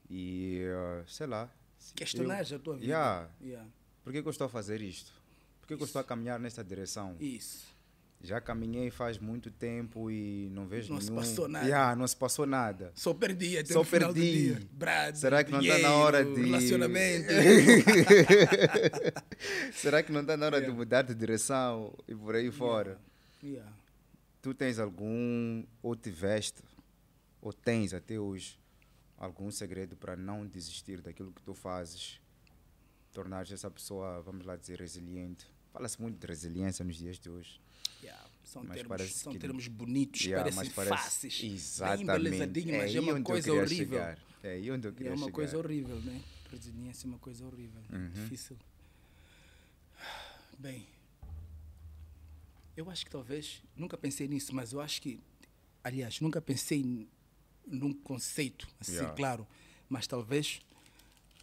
E 0.10 0.62
eh, 0.64 1.04
sei 1.08 1.28
lá. 1.28 1.50
se 1.78 1.94
Questionares 1.94 2.52
eu- 2.52 2.58
a 2.58 2.60
tua 2.62 2.74
vida. 2.76 2.86
Yeah. 2.86 3.30
Yeah. 3.42 3.70
Por 4.04 4.14
que, 4.14 4.22
que 4.22 4.28
eu 4.28 4.32
estou 4.32 4.46
a 4.46 4.50
fazer 4.50 4.82
isto? 4.82 5.12
Por 5.60 5.68
que, 5.68 5.76
que 5.78 5.84
eu 5.84 5.86
estou 5.86 6.00
a 6.00 6.04
caminhar 6.04 6.40
nesta 6.40 6.64
direção? 6.64 7.16
Isso. 7.20 7.68
Já 8.22 8.42
caminhei 8.42 8.92
faz 8.92 9.18
muito 9.18 9.50
tempo 9.50 10.12
e 10.12 10.50
não 10.52 10.68
vejo 10.68 10.92
Não 10.94 11.00
se 11.00 11.08
nenhum... 11.10 11.22
passou 11.22 11.48
nada. 11.48 11.66
Yeah, 11.66 11.96
não 11.96 12.06
se 12.06 12.18
passou 12.18 12.46
nada. 12.46 12.92
Só 12.94 13.14
perdi 13.14 13.58
até 13.58 13.72
Só 13.72 13.80
no 13.80 13.86
final 13.86 14.14
perdi. 14.14 14.50
do 14.54 14.60
dia. 14.60 14.68
Brad, 14.74 15.16
Será 15.16 15.42
que 15.42 15.52
não 15.52 15.62
está 15.62 15.76
dinheiro, 15.76 15.90
na 15.94 16.04
hora 16.04 16.26
de... 16.26 16.42
Relacionamento. 16.42 17.30
Será 19.74 20.04
que 20.04 20.12
não 20.12 20.20
está 20.22 20.36
na 20.36 20.46
hora 20.48 20.58
de 20.60 20.66
Yeah. 20.66 20.78
mudar 20.78 21.02
de 21.04 21.16
direção 21.16 21.94
e 22.08 22.14
por 22.16 22.36
aí 22.36 22.52
fora? 22.52 23.00
Yeah. 23.42 23.72
Tu 24.42 24.54
tens 24.54 24.80
algum, 24.80 25.64
ou 25.82 25.96
tiveste, 25.96 26.62
ou 27.42 27.54
tens 27.54 27.94
até 27.94 28.20
hoje, 28.20 28.60
algum 29.18 29.50
segredo 29.50 29.96
para 29.96 30.16
não 30.18 30.46
desistir 30.46 31.00
daquilo 31.02 31.32
que 31.32 31.42
tu 31.42 31.54
fazes? 31.54 32.20
Tornar-te 33.14 33.54
essa 33.54 33.72
pessoa, 33.72 34.22
vamos 34.22 34.46
lá 34.46 34.56
dizer, 34.58 34.80
resiliente. 34.80 35.48
Fala-se 35.72 36.00
muito 36.02 36.20
de 36.20 36.28
resiliência 36.28 36.84
nos 36.86 36.98
dias 36.98 37.18
de 37.18 37.30
hoje. 37.30 37.60
Yeah. 38.04 38.26
São, 38.44 38.64
Mas 38.64 38.78
termos, 38.78 39.14
são 39.16 39.34
que- 39.34 39.40
termos 39.40 39.68
bonitos, 39.68 40.22
Yeah, 40.22 40.44
parecem 40.52 40.74
parece- 40.74 41.04
fáceis. 41.04 41.40
Bem 41.42 41.54
Exatamente. 41.54 42.04
embelezadinho, 42.04 42.78
mas 42.78 42.84
é, 42.96 42.98
aí 42.98 43.00
uma 43.00 43.22
coisa 43.22 43.54
horrível. 43.54 44.00
chegar. 44.00 44.20
É 44.42 44.50
aí 44.54 44.72
onde 44.72 44.88
eu 44.88 44.92
E 44.92 44.96
queria 44.96 45.10
é 45.12 45.14
uma 45.14 45.18
chegar. 45.26 45.32
coisa 45.34 45.58
horrível, 45.58 46.00
né? 46.02 46.22
Resiliência 46.52 47.06
é 47.06 47.10
uma 47.10 47.20
coisa 47.20 47.46
horrível, 47.46 47.82
Uhum. 47.92 48.10
difícil. 48.10 48.58
Bem, 50.58 50.86
eu 52.76 52.90
acho 52.90 53.06
que 53.06 53.12
talvez, 53.12 53.62
nunca 53.76 53.98
pensei 53.98 54.28
nisso, 54.28 54.54
mas 54.56 54.74
eu 54.74 54.82
acho 54.82 55.02
que, 55.02 55.20
aliás, 55.84 56.20
nunca 56.20 56.42
pensei 56.42 57.08
num 57.68 57.94
conceito 57.94 58.68
assim, 58.80 58.94
Yeah. 58.94 59.14
claro, 59.16 59.48
mas 59.88 60.08
talvez 60.08 60.60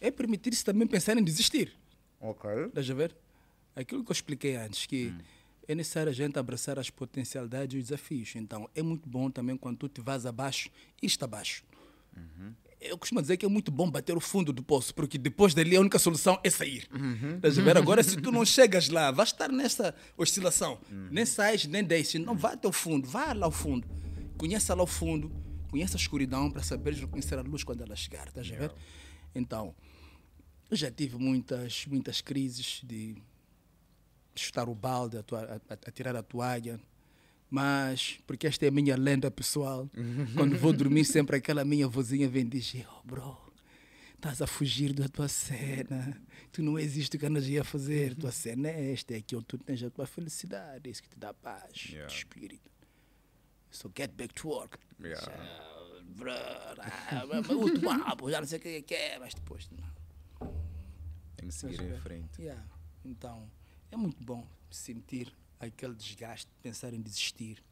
é 0.01 0.11
permitir-se 0.11 0.63
também 0.65 0.87
pensar 0.87 1.17
em 1.17 1.23
desistir. 1.23 1.73
Ok. 2.19 2.49
Estás 2.65 2.89
a 2.89 2.93
ver? 2.93 3.15
Aquilo 3.75 4.03
que 4.03 4.11
eu 4.11 4.13
expliquei 4.13 4.55
antes, 4.55 4.85
que 4.85 5.07
Hum. 5.07 5.19
É 5.67 5.75
necessário 5.75 6.09
a 6.09 6.13
gente 6.13 6.39
abraçar 6.39 6.79
as 6.79 6.89
potencialidades 6.89 7.75
e 7.75 7.77
os 7.77 7.83
desafios. 7.85 8.35
Então, 8.35 8.69
é 8.73 8.81
muito 8.81 9.07
bom 9.07 9.29
também 9.29 9.57
quando 9.57 9.77
tu 9.77 9.89
te 9.89 10.01
vas 10.01 10.25
abaixo 10.25 10.69
e 11.01 11.05
está 11.05 11.25
abaixo. 11.25 11.63
Uhum. 12.15 12.53
Eu 12.79 12.97
costumo 12.97 13.21
dizer 13.21 13.37
que 13.37 13.45
é 13.45 13.49
muito 13.49 13.71
bom 13.71 13.89
bater 13.89 14.15
o 14.15 14.19
fundo 14.19 14.53
do 14.53 14.63
poço, 14.63 14.93
porque 14.93 15.17
depois 15.17 15.53
dali 15.53 15.75
a 15.75 15.81
única 15.81 15.97
solução 15.97 16.39
é 16.43 16.49
sair. 16.49 16.87
Uhum. 16.93 17.39
Ver? 17.41 17.75
Agora, 17.75 18.03
se 18.03 18.15
tu 18.21 18.31
não 18.31 18.45
chegas 18.45 18.87
lá, 18.87 19.11
vais 19.11 19.29
estar 19.29 19.51
nessa 19.51 19.95
oscilação. 20.15 20.79
Uhum. 20.89 21.07
Nem 21.11 21.25
sais, 21.25 21.65
nem 21.65 21.83
desces. 21.83 22.21
Não 22.21 22.37
vai 22.37 22.53
até 22.53 22.67
o 22.67 22.71
fundo, 22.71 23.07
vai 23.07 23.33
lá 23.33 23.47
ao 23.47 23.51
fundo. 23.51 23.87
Conheça 24.37 24.75
lá 24.75 24.83
o 24.83 24.87
fundo, 24.87 25.31
conheça 25.71 25.97
a 25.97 25.99
escuridão 25.99 26.51
para 26.51 26.61
saberes 26.61 26.99
reconhecer 26.99 27.37
a 27.37 27.41
luz 27.41 27.63
quando 27.63 27.81
ela 27.81 27.95
chegar. 27.95 28.27
Estás 28.27 28.51
a 28.51 28.55
ver? 28.55 28.71
Então, 29.33 29.75
eu 30.69 30.77
já 30.77 30.91
tive 30.91 31.17
muitas, 31.17 31.85
muitas 31.87 32.21
crises 32.21 32.81
de 32.83 33.15
chutar 34.39 34.67
o 34.69 34.75
balde, 34.75 35.17
a, 35.17 35.21
a- 35.21 35.77
a 35.87 35.91
tirar 35.91 36.15
a 36.15 36.23
toalha. 36.23 36.79
Mas, 37.49 38.19
porque 38.27 38.45
esta 38.47 38.65
é 38.65 38.67
a 38.67 38.71
minha 38.71 38.95
lenda 38.97 39.31
pessoal, 39.31 39.89
quando 40.35 40.57
vou 40.57 40.73
dormir, 40.73 41.05
sempre 41.05 41.37
aquela 41.37 41.63
minha 41.63 41.87
vozinha 41.87 42.27
vem 42.27 42.45
dizer: 42.47 42.85
Oh, 42.97 43.01
bro, 43.07 43.37
estás 44.15 44.41
a 44.41 44.47
fugir 44.47 44.93
da 44.93 45.07
tua 45.07 45.27
cena. 45.29 46.21
Tu 46.51 46.61
não 46.63 46.77
existe 46.77 47.15
o 47.15 47.19
que 47.19 47.25
andas 47.25 47.45
aí 47.45 47.57
a 47.57 47.63
fazer. 47.63 48.15
Tua 48.15 48.31
cena 48.31 48.67
é 48.69 48.91
esta, 48.91 49.13
é 49.13 49.17
aqui 49.17 49.35
onde 49.35 49.45
tu 49.45 49.57
tens 49.57 49.81
a 49.83 49.89
tua 49.89 50.05
felicidade, 50.05 50.87
é 50.89 50.91
isso 50.91 51.01
que 51.03 51.09
te 51.09 51.17
dá 51.17 51.33
paz 51.33 51.85
Yeah. 51.89 52.07
de 52.07 52.13
espírito. 52.17 52.69
So 53.71 53.91
get 53.95 54.11
back 54.13 54.33
to 54.33 54.47
work. 54.49 54.77
Yeah. 55.01 55.31
Ah, 55.31 56.01
bro, 56.03 56.31
ah, 56.31 58.29
já 58.31 58.39
não 58.41 58.47
sei 58.47 58.57
o 58.57 58.61
que 58.61 58.67
é 58.69 58.81
que 58.81 58.93
é, 58.95 59.19
mas 59.19 59.33
depois. 59.33 59.69
Não. 59.71 60.51
Tem 61.37 61.47
que 61.47 61.53
seguir 61.53 61.81
em 61.81 61.97
frente. 61.99 62.41
Yeah. 62.41 62.63
Então, 63.05 63.49
é 63.91 63.97
muito 63.97 64.23
bom 64.23 64.45
sentir 64.69 65.33
aquele 65.59 65.95
desgaste, 65.95 66.49
pensar 66.61 66.93
em 66.93 67.01
desistir. 67.01 67.63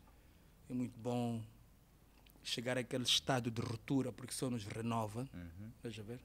É 0.69 0.73
muito 0.73 0.97
bom 0.99 1.43
chegar 2.43 2.77
àquele 2.77 3.03
estado 3.03 3.49
de 3.51 3.61
ruptura, 3.61 4.11
porque 4.11 4.33
só 4.33 4.49
nos 4.49 4.63
renova. 4.65 5.27
Uhum. 5.33 5.71
Estás 5.77 5.99
a 5.99 6.03
ver? 6.03 6.19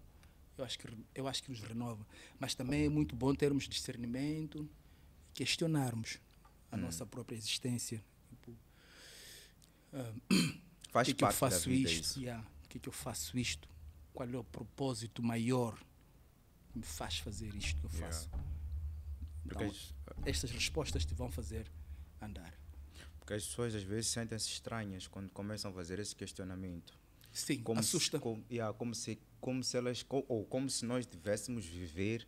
Eu 0.56 0.64
acho, 0.64 0.78
que, 0.78 0.88
eu 1.14 1.26
acho 1.28 1.42
que 1.42 1.50
nos 1.50 1.60
renova. 1.60 2.06
Mas 2.38 2.54
também 2.54 2.84
é 2.84 2.88
muito 2.88 3.16
bom 3.16 3.34
termos 3.34 3.68
discernimento, 3.68 4.68
questionarmos 5.34 6.18
a 6.70 6.76
Hum. 6.76 6.80
nossa 6.80 7.04
própria 7.06 7.36
existência. 7.36 8.02
Tipo, 8.28 8.54
ah, 9.92 10.12
Faz 10.90 11.06
que, 11.06 11.14
que 11.14 11.22
eu 11.24 11.28
parte 11.28 11.38
faço 11.38 11.68
vida 11.70 11.90
isto? 11.90 12.20
Yeah. 12.20 12.44
Que, 12.68 12.78
que 12.78 12.88
eu 12.88 12.92
faço 12.92 13.38
isto? 13.38 13.68
Qual 14.12 14.28
é 14.28 14.36
o 14.36 14.44
propósito 14.44 15.22
maior 15.22 15.78
que 16.72 16.78
me 16.78 16.84
faz 16.84 17.18
fazer 17.18 17.54
isto 17.54 17.80
que 17.80 17.86
eu 17.86 17.90
Yeah. 18.00 18.28
Porque, 19.46 19.64
Então, 19.64 19.68
as, 19.68 20.26
estas 20.26 20.50
respostas 20.50 21.04
te 21.04 21.14
vão 21.14 21.30
fazer 21.30 21.70
andar. 22.20 22.52
porque 23.18 23.34
as 23.34 23.44
pessoas 23.46 23.74
às 23.74 23.82
vezes 23.82 24.08
sentem-se 24.08 24.48
estranhas 24.48 25.06
quando 25.06 25.30
começam 25.30 25.70
a 25.70 25.74
fazer 25.74 25.98
esse 25.98 26.14
questionamento. 26.14 26.98
Sim, 27.32 27.62
como 27.62 27.78
assusta. 27.80 28.16
Se, 28.18 28.22
como, 28.22 28.44
yeah, 28.50 28.76
como, 28.76 28.94
se, 28.94 29.18
como 29.40 29.62
se 29.62 29.76
elas 29.76 30.04
ou 30.28 30.44
como 30.44 30.68
se 30.68 30.84
nós 30.84 31.06
tivéssemos 31.06 31.64
viver 31.64 32.26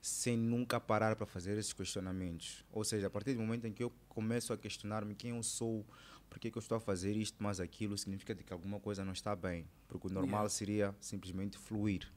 sem 0.00 0.36
nunca 0.36 0.78
parar 0.80 1.16
para 1.16 1.26
fazer 1.26 1.56
esses 1.56 1.72
questionamentos. 1.72 2.64
Ou 2.70 2.84
seja, 2.84 3.06
a 3.06 3.10
partir 3.10 3.34
do 3.34 3.40
momento 3.40 3.66
em 3.66 3.72
que 3.72 3.82
eu 3.82 3.90
começo 4.08 4.52
a 4.52 4.58
questionar-me 4.58 5.14
quem 5.14 5.30
eu 5.30 5.42
sou, 5.42 5.86
por 6.28 6.38
que, 6.38 6.50
que 6.50 6.58
eu 6.58 6.60
estou 6.60 6.76
a 6.76 6.80
fazer 6.80 7.16
isto 7.16 7.42
mais 7.42 7.60
aquilo, 7.60 7.96
significa 7.96 8.34
de 8.34 8.42
que 8.42 8.52
alguma 8.52 8.78
coisa 8.80 9.04
não 9.04 9.12
está 9.12 9.34
bem. 9.36 9.66
Porque 9.88 10.08
o 10.08 10.10
normal 10.10 10.40
Yeah. 10.42 10.48
seria 10.50 10.96
simplesmente 11.00 11.56
fluir. 11.56 12.12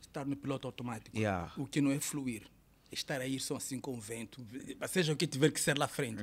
Estar 0.00 0.26
no 0.26 0.36
piloto 0.36 0.66
automático. 0.66 1.16
Yeah. 1.16 1.52
O 1.56 1.66
que 1.66 1.80
não 1.80 1.90
é 1.92 2.00
fluir. 2.00 2.50
Estar 2.90 3.20
aí 3.20 3.38
só 3.38 3.56
assim 3.56 3.78
com 3.78 3.94
o 3.96 4.00
vento. 4.00 4.44
Seja 4.88 5.12
o 5.12 5.16
que 5.16 5.26
tiver 5.26 5.50
que 5.52 5.60
ser 5.60 5.76
lá 5.78 5.86
frente. 5.86 6.22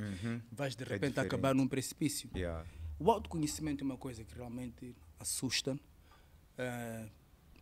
Vais 0.50 0.74
de 0.74 0.82
É 0.82 0.86
repente 0.86 1.10
diferente. 1.10 1.26
acabar 1.26 1.54
num 1.54 1.68
precipício. 1.68 2.28
Yeah. 2.34 2.66
O 2.98 3.10
autoconhecimento 3.10 3.82
é 3.82 3.84
uma 3.84 3.96
coisa 3.96 4.24
que 4.24 4.34
realmente 4.34 4.94
assusta, 5.20 5.78
eh, 6.58 7.06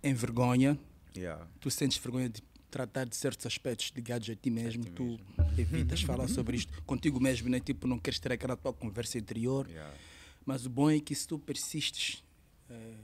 envergonha. 0.02 0.78
Yeah. 1.16 1.46
Tu 1.60 1.70
sentes 1.70 1.98
vergonha 1.98 2.28
de 2.28 2.42
tratar 2.70 3.04
de 3.04 3.14
certos 3.14 3.44
aspectos 3.46 3.92
ligados 3.94 4.28
a 4.30 4.34
ti 4.34 4.50
mesmo. 4.50 4.84
ti 4.84 4.90
tu 4.90 5.20
evitas 5.58 6.00
falar 6.02 6.28
sobre 6.28 6.56
isto 6.56 6.82
contigo 6.84 7.20
mesmo, 7.20 7.48
né? 7.48 7.60
Tipo, 7.60 7.86
não 7.86 7.98
queres 7.98 8.18
ter 8.18 8.32
aquela 8.32 8.56
tua 8.56 8.72
conversa 8.72 9.18
interior. 9.18 9.68
Yeah. 9.68 9.94
Mas 10.46 10.66
o 10.66 10.70
bom 10.70 10.90
é 10.90 10.98
que 11.00 11.14
se 11.14 11.26
tu 11.28 11.38
persistes 11.38 12.24
eh, 12.70 12.94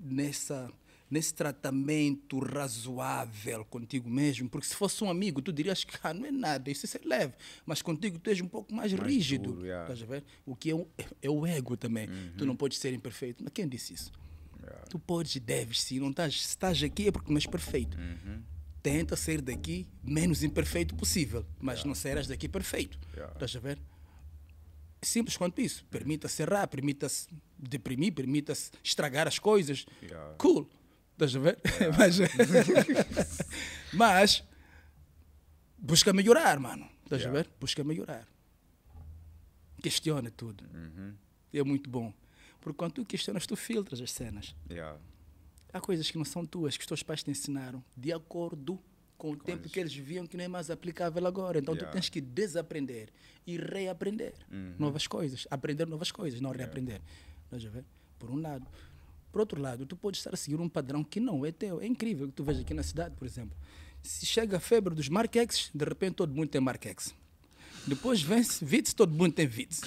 nessa, 0.00 0.70
nesse 1.10 1.32
tratamento 1.32 2.38
razoável 2.38 3.64
contigo 3.64 4.08
mesmo, 4.10 4.48
porque 4.48 4.66
se 4.66 4.74
fosse 4.74 5.02
um 5.02 5.10
amigo, 5.10 5.40
tu 5.40 5.52
dirias 5.52 5.84
que 5.84 5.96
ah, 6.02 6.12
não 6.12 6.26
é 6.26 6.30
nada, 6.30 6.70
isso 6.70 6.86
é 6.96 7.00
leve, 7.04 7.34
mas 7.64 7.80
contigo 7.82 8.18
tu 8.18 8.28
és 8.30 8.40
um 8.40 8.48
pouco 8.48 8.74
mais, 8.74 8.92
Mais 8.92 9.06
rígido. 9.08 9.52
duro, 9.52 9.64
yeah. 9.64 9.84
Estás 9.84 10.02
a 10.02 10.06
ver? 10.06 10.24
O 10.44 10.54
que 10.54 10.70
é 10.70 10.74
o, 10.74 10.86
é 11.22 11.30
o 11.30 11.46
ego 11.46 11.76
também. 11.76 12.08
Tu 12.36 12.44
não 12.44 12.54
podes 12.56 12.78
ser 12.78 12.92
imperfeito. 12.92 13.42
Mas 13.42 13.52
quem 13.52 13.66
disse 13.68 13.94
isso? 13.94 14.12
Yeah. 14.60 14.86
Tu 14.90 14.98
podes 14.98 15.34
e 15.36 15.40
deves, 15.40 15.80
sim. 15.80 15.98
Não 15.98 16.10
estás, 16.10 16.40
se 16.42 16.48
estás 16.48 16.82
aqui 16.82 17.08
é 17.08 17.10
porque 17.12 17.30
não 17.30 17.36
és 17.38 17.46
perfeito. 17.46 17.96
Uhum. 17.98 18.42
Tenta 18.82 19.16
sair 19.16 19.40
daqui 19.40 19.86
menos 20.02 20.42
imperfeito 20.42 20.94
possível, 20.94 21.44
mas 21.60 21.84
não 21.84 21.94
sairás 21.94 22.26
daqui 22.26 22.48
perfeito. 22.48 22.98
Yeah. 23.14 23.32
Estás 23.32 23.56
a 23.56 23.60
ver? 23.60 23.78
Simples 25.02 25.36
quanto 25.36 25.60
isso. 25.60 25.84
Permita-se 25.90 26.42
errar, 26.42 26.66
permita-se 26.66 27.28
deprimir, 27.58 28.12
permita-se 28.12 28.70
estragar 28.82 29.26
as 29.28 29.38
coisas. 29.38 29.86
Yeah. 30.02 30.34
Cool. 30.38 30.68
Estás 31.18 31.34
a 31.34 31.38
ver? 31.40 31.58
mas, 31.98 32.18
mas 33.92 34.44
busca 35.76 36.12
melhorar, 36.12 36.58
mano. 36.60 36.88
Estás 37.04 37.22
a 37.22 37.24
Yeah. 37.24 37.42
ver? 37.42 37.50
Busca 37.58 37.82
melhorar. 37.82 38.26
Questiona 39.82 40.30
tudo. 40.30 40.64
Uhum. 40.72 41.14
É 41.52 41.62
muito 41.62 41.88
bom. 41.90 42.12
Porque 42.60 42.76
quando 42.76 42.92
tu 42.92 43.04
questionas, 43.04 43.46
tu 43.46 43.56
filtras 43.56 44.00
as 44.00 44.12
cenas. 44.12 44.54
Yeah. 44.70 44.98
Há 45.72 45.80
coisas 45.80 46.10
que 46.10 46.16
não 46.18 46.24
são 46.24 46.44
tuas, 46.46 46.76
que 46.76 46.82
os 46.82 46.86
teus 46.86 47.02
pais 47.02 47.22
te 47.22 47.30
ensinaram, 47.30 47.82
de 47.96 48.12
acordo 48.12 48.78
com 49.16 49.32
o 49.32 49.36
tempo 49.36 49.68
que 49.68 49.80
eles 49.80 49.94
viam 49.94 50.26
que 50.26 50.36
não 50.36 50.44
é 50.44 50.48
mais 50.48 50.70
aplicável 50.70 51.26
agora. 51.26 51.58
Então 51.58 51.74
Yeah. 51.74 51.90
tu 51.90 51.94
tens 51.94 52.08
que 52.08 52.20
desaprender 52.20 53.08
e 53.46 53.56
reaprender 53.56 54.34
Uhum. 54.50 54.74
novas 54.78 55.06
coisas. 55.06 55.46
Aprender 55.50 55.86
novas 55.86 56.12
coisas, 56.12 56.40
não 56.40 56.50
reaprender. 56.52 57.00
Estás 57.46 57.64
a 57.66 57.68
ver? 57.70 57.84
Por 58.18 58.30
um 58.30 58.40
lado. 58.40 58.66
Por 59.30 59.40
outro 59.40 59.60
lado, 59.60 59.84
tu 59.86 59.96
podes 59.96 60.20
estar 60.20 60.32
a 60.32 60.36
seguir 60.36 60.60
um 60.60 60.68
padrão 60.68 61.04
que 61.04 61.20
não 61.20 61.44
é 61.44 61.52
teu. 61.52 61.80
É 61.80 61.86
incrível 61.86 62.26
que 62.28 62.32
tu 62.32 62.44
veja 62.44 62.62
aqui 62.62 62.72
na 62.74 62.82
cidade, 62.82 63.14
por 63.16 63.26
exemplo. 63.26 63.56
Se 64.02 64.24
chega 64.24 64.56
a 64.56 64.60
febre 64.60 64.94
dos 64.94 65.08
Marquex, 65.08 65.70
de 65.74 65.84
repente 65.84 66.14
todo 66.14 66.34
mundo 66.34 66.48
tem 66.48 66.60
Marquex. 66.60 67.14
Depois 67.86 68.20
vem 68.22 68.42
Vitz, 68.62 68.92
todo 68.92 69.12
mundo 69.14 69.32
tem 69.32 69.46
Vitz. 69.46 69.80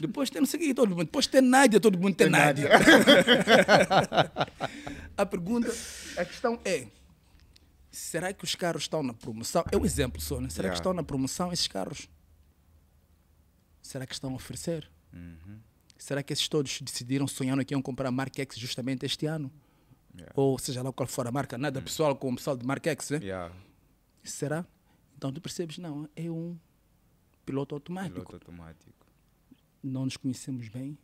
Depois 0.00 0.30
tem 0.30 0.40
não 0.40 0.46
sei 0.46 0.60
o 0.60 0.62
que, 0.62 0.74
todo 0.74 0.90
mundo. 0.90 1.04
Depois 1.04 1.26
tem 1.26 1.40
Nádia, 1.40 1.78
todo 1.78 1.98
mundo 1.98 2.14
tem, 2.14 2.28
Nádia. 2.30 2.70
a 5.16 5.26
pergunta, 5.26 5.68
a 6.16 6.24
questão 6.24 6.58
é: 6.64 6.86
será 7.90 8.32
que 8.32 8.44
os 8.44 8.54
carros 8.54 8.84
estão 8.84 9.02
na 9.02 9.12
promoção? 9.12 9.64
É 9.70 9.76
um 9.76 9.84
exemplo 9.84 10.20
só, 10.20 10.40
né? 10.40 10.48
Será 10.48 10.66
Yeah. 10.66 10.74
que 10.74 10.80
estão 10.80 10.94
na 10.94 11.02
promoção 11.02 11.52
esses 11.52 11.68
carros? 11.68 12.08
Será 13.82 14.06
que 14.06 14.14
estão 14.14 14.32
a 14.32 14.36
oferecer? 14.36 14.88
Uhum. 15.12 15.58
Será 16.04 16.22
que 16.22 16.34
esses 16.34 16.46
todos 16.48 16.82
decidiram 16.82 17.26
sonhando 17.26 17.64
que 17.64 17.72
iam 17.72 17.80
comprar 17.80 18.12
X 18.36 18.58
justamente 18.58 19.06
este 19.06 19.24
ano? 19.24 19.50
Yeah. 20.14 20.34
Ou 20.36 20.58
seja 20.58 20.82
lá 20.82 20.92
qual 20.92 21.06
for 21.06 21.26
a 21.26 21.32
marca, 21.32 21.56
nada 21.56 21.80
pessoal 21.80 22.14
com 22.14 22.30
o 22.30 22.36
pessoal 22.36 22.58
de 22.58 22.66
Mark 22.66 22.86
X, 22.86 23.08
né? 23.08 23.20
Yeah. 23.22 23.56
Será? 24.22 24.66
Então 25.16 25.32
tu 25.32 25.40
percebes, 25.40 25.78
não, 25.78 26.06
é 26.14 26.30
um 26.30 26.58
piloto 27.46 27.74
automático. 27.74 28.16
Piloto 28.16 28.34
automático. 28.34 28.92
Não 29.82 30.04
nos 30.04 30.18
conhecemos 30.18 30.68
bem. 30.68 30.98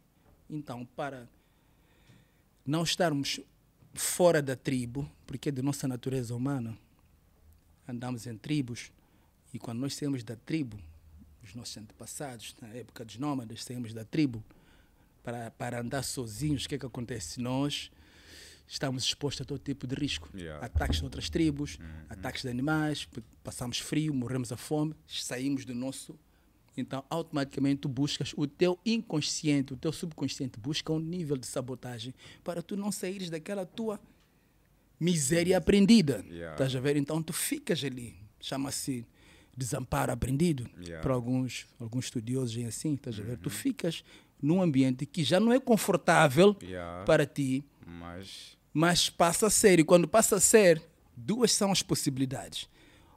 Então, 0.50 0.84
para 0.84 1.26
não 2.66 2.82
estarmos 2.82 3.40
fora 3.94 4.42
da 4.42 4.54
tribo, 4.54 5.10
porque 5.26 5.48
é 5.48 5.52
de 5.52 5.62
nossa 5.62 5.88
natureza 5.88 6.36
humana, 6.36 6.76
andamos 7.88 8.26
em 8.26 8.36
tribos, 8.36 8.92
e 9.50 9.58
quando 9.58 9.78
nós 9.78 9.94
saímos 9.94 10.22
da 10.22 10.36
tribo, 10.36 10.78
os 11.42 11.54
nossos 11.54 11.78
antepassados, 11.78 12.54
na 12.60 12.68
época 12.68 13.02
dos 13.02 13.16
nômades, 13.16 13.64
saímos 13.64 13.94
da 13.94 14.04
tribo 14.04 14.44
para, 15.22 15.50
para 15.50 15.80
andar 15.80 16.02
sozinhos, 16.02 16.64
o 16.64 16.68
que 16.68 16.74
é 16.74 16.78
que 16.78 16.86
acontece? 16.86 17.40
Nós 17.40 17.90
estamos 18.66 19.04
expostos 19.04 19.42
a 19.42 19.44
todo 19.44 19.58
tipo 19.58 19.86
de 19.86 19.94
risco. 19.96 20.30
Yeah. 20.34 20.64
Ataques 20.64 20.98
de 20.98 21.04
outras 21.04 21.28
tribos, 21.28 21.78
ataques 22.08 22.42
de 22.42 22.48
animais, 22.48 23.08
passamos 23.42 23.78
frio, 23.78 24.14
morremos 24.14 24.52
à 24.52 24.56
fome, 24.56 24.94
saímos 25.06 25.64
do 25.64 25.74
nosso. 25.74 26.18
Então, 26.76 27.04
automaticamente, 27.10 27.80
tu 27.80 27.88
buscas 27.88 28.32
o 28.36 28.46
teu 28.46 28.78
inconsciente, 28.86 29.72
o 29.72 29.76
teu 29.76 29.92
subconsciente 29.92 30.58
busca 30.58 30.92
um 30.92 31.00
nível 31.00 31.36
de 31.36 31.46
sabotagem 31.46 32.14
para 32.44 32.62
tu 32.62 32.76
não 32.76 32.92
saíres 32.92 33.28
daquela 33.28 33.66
tua 33.66 34.00
miséria 35.00 35.58
aprendida. 35.58 36.24
Yeah. 36.28 36.52
Estás 36.52 36.76
a 36.76 36.80
ver? 36.80 36.96
Então, 36.96 37.20
tu 37.22 37.32
ficas 37.32 37.82
ali. 37.82 38.14
Chama-se 38.40 39.04
desamparo 39.56 40.12
aprendido. 40.12 40.70
Yeah. 40.78 41.02
Para 41.02 41.12
alguns, 41.12 41.66
alguns 41.78 42.04
estudiosos 42.04 42.56
é 42.56 42.66
assim, 42.66 42.94
estás 42.94 43.18
a 43.18 43.22
ver? 43.22 43.32
Uhum. 43.32 43.42
Tu 43.42 43.50
ficas 43.50 44.04
num 44.42 44.60
ambiente 44.62 45.04
que 45.06 45.22
já 45.24 45.38
não 45.40 45.52
é 45.52 45.58
confortável 45.60 46.56
Yeah. 46.62 47.04
para 47.04 47.26
ti, 47.26 47.64
Mas. 47.86 48.56
mas 48.72 49.10
passa 49.10 49.46
a 49.46 49.50
ser. 49.50 49.78
E 49.80 49.84
quando 49.84 50.08
passa 50.08 50.36
a 50.36 50.40
ser, 50.40 50.82
duas 51.16 51.52
são 51.52 51.70
as 51.72 51.82
possibilidades. 51.82 52.68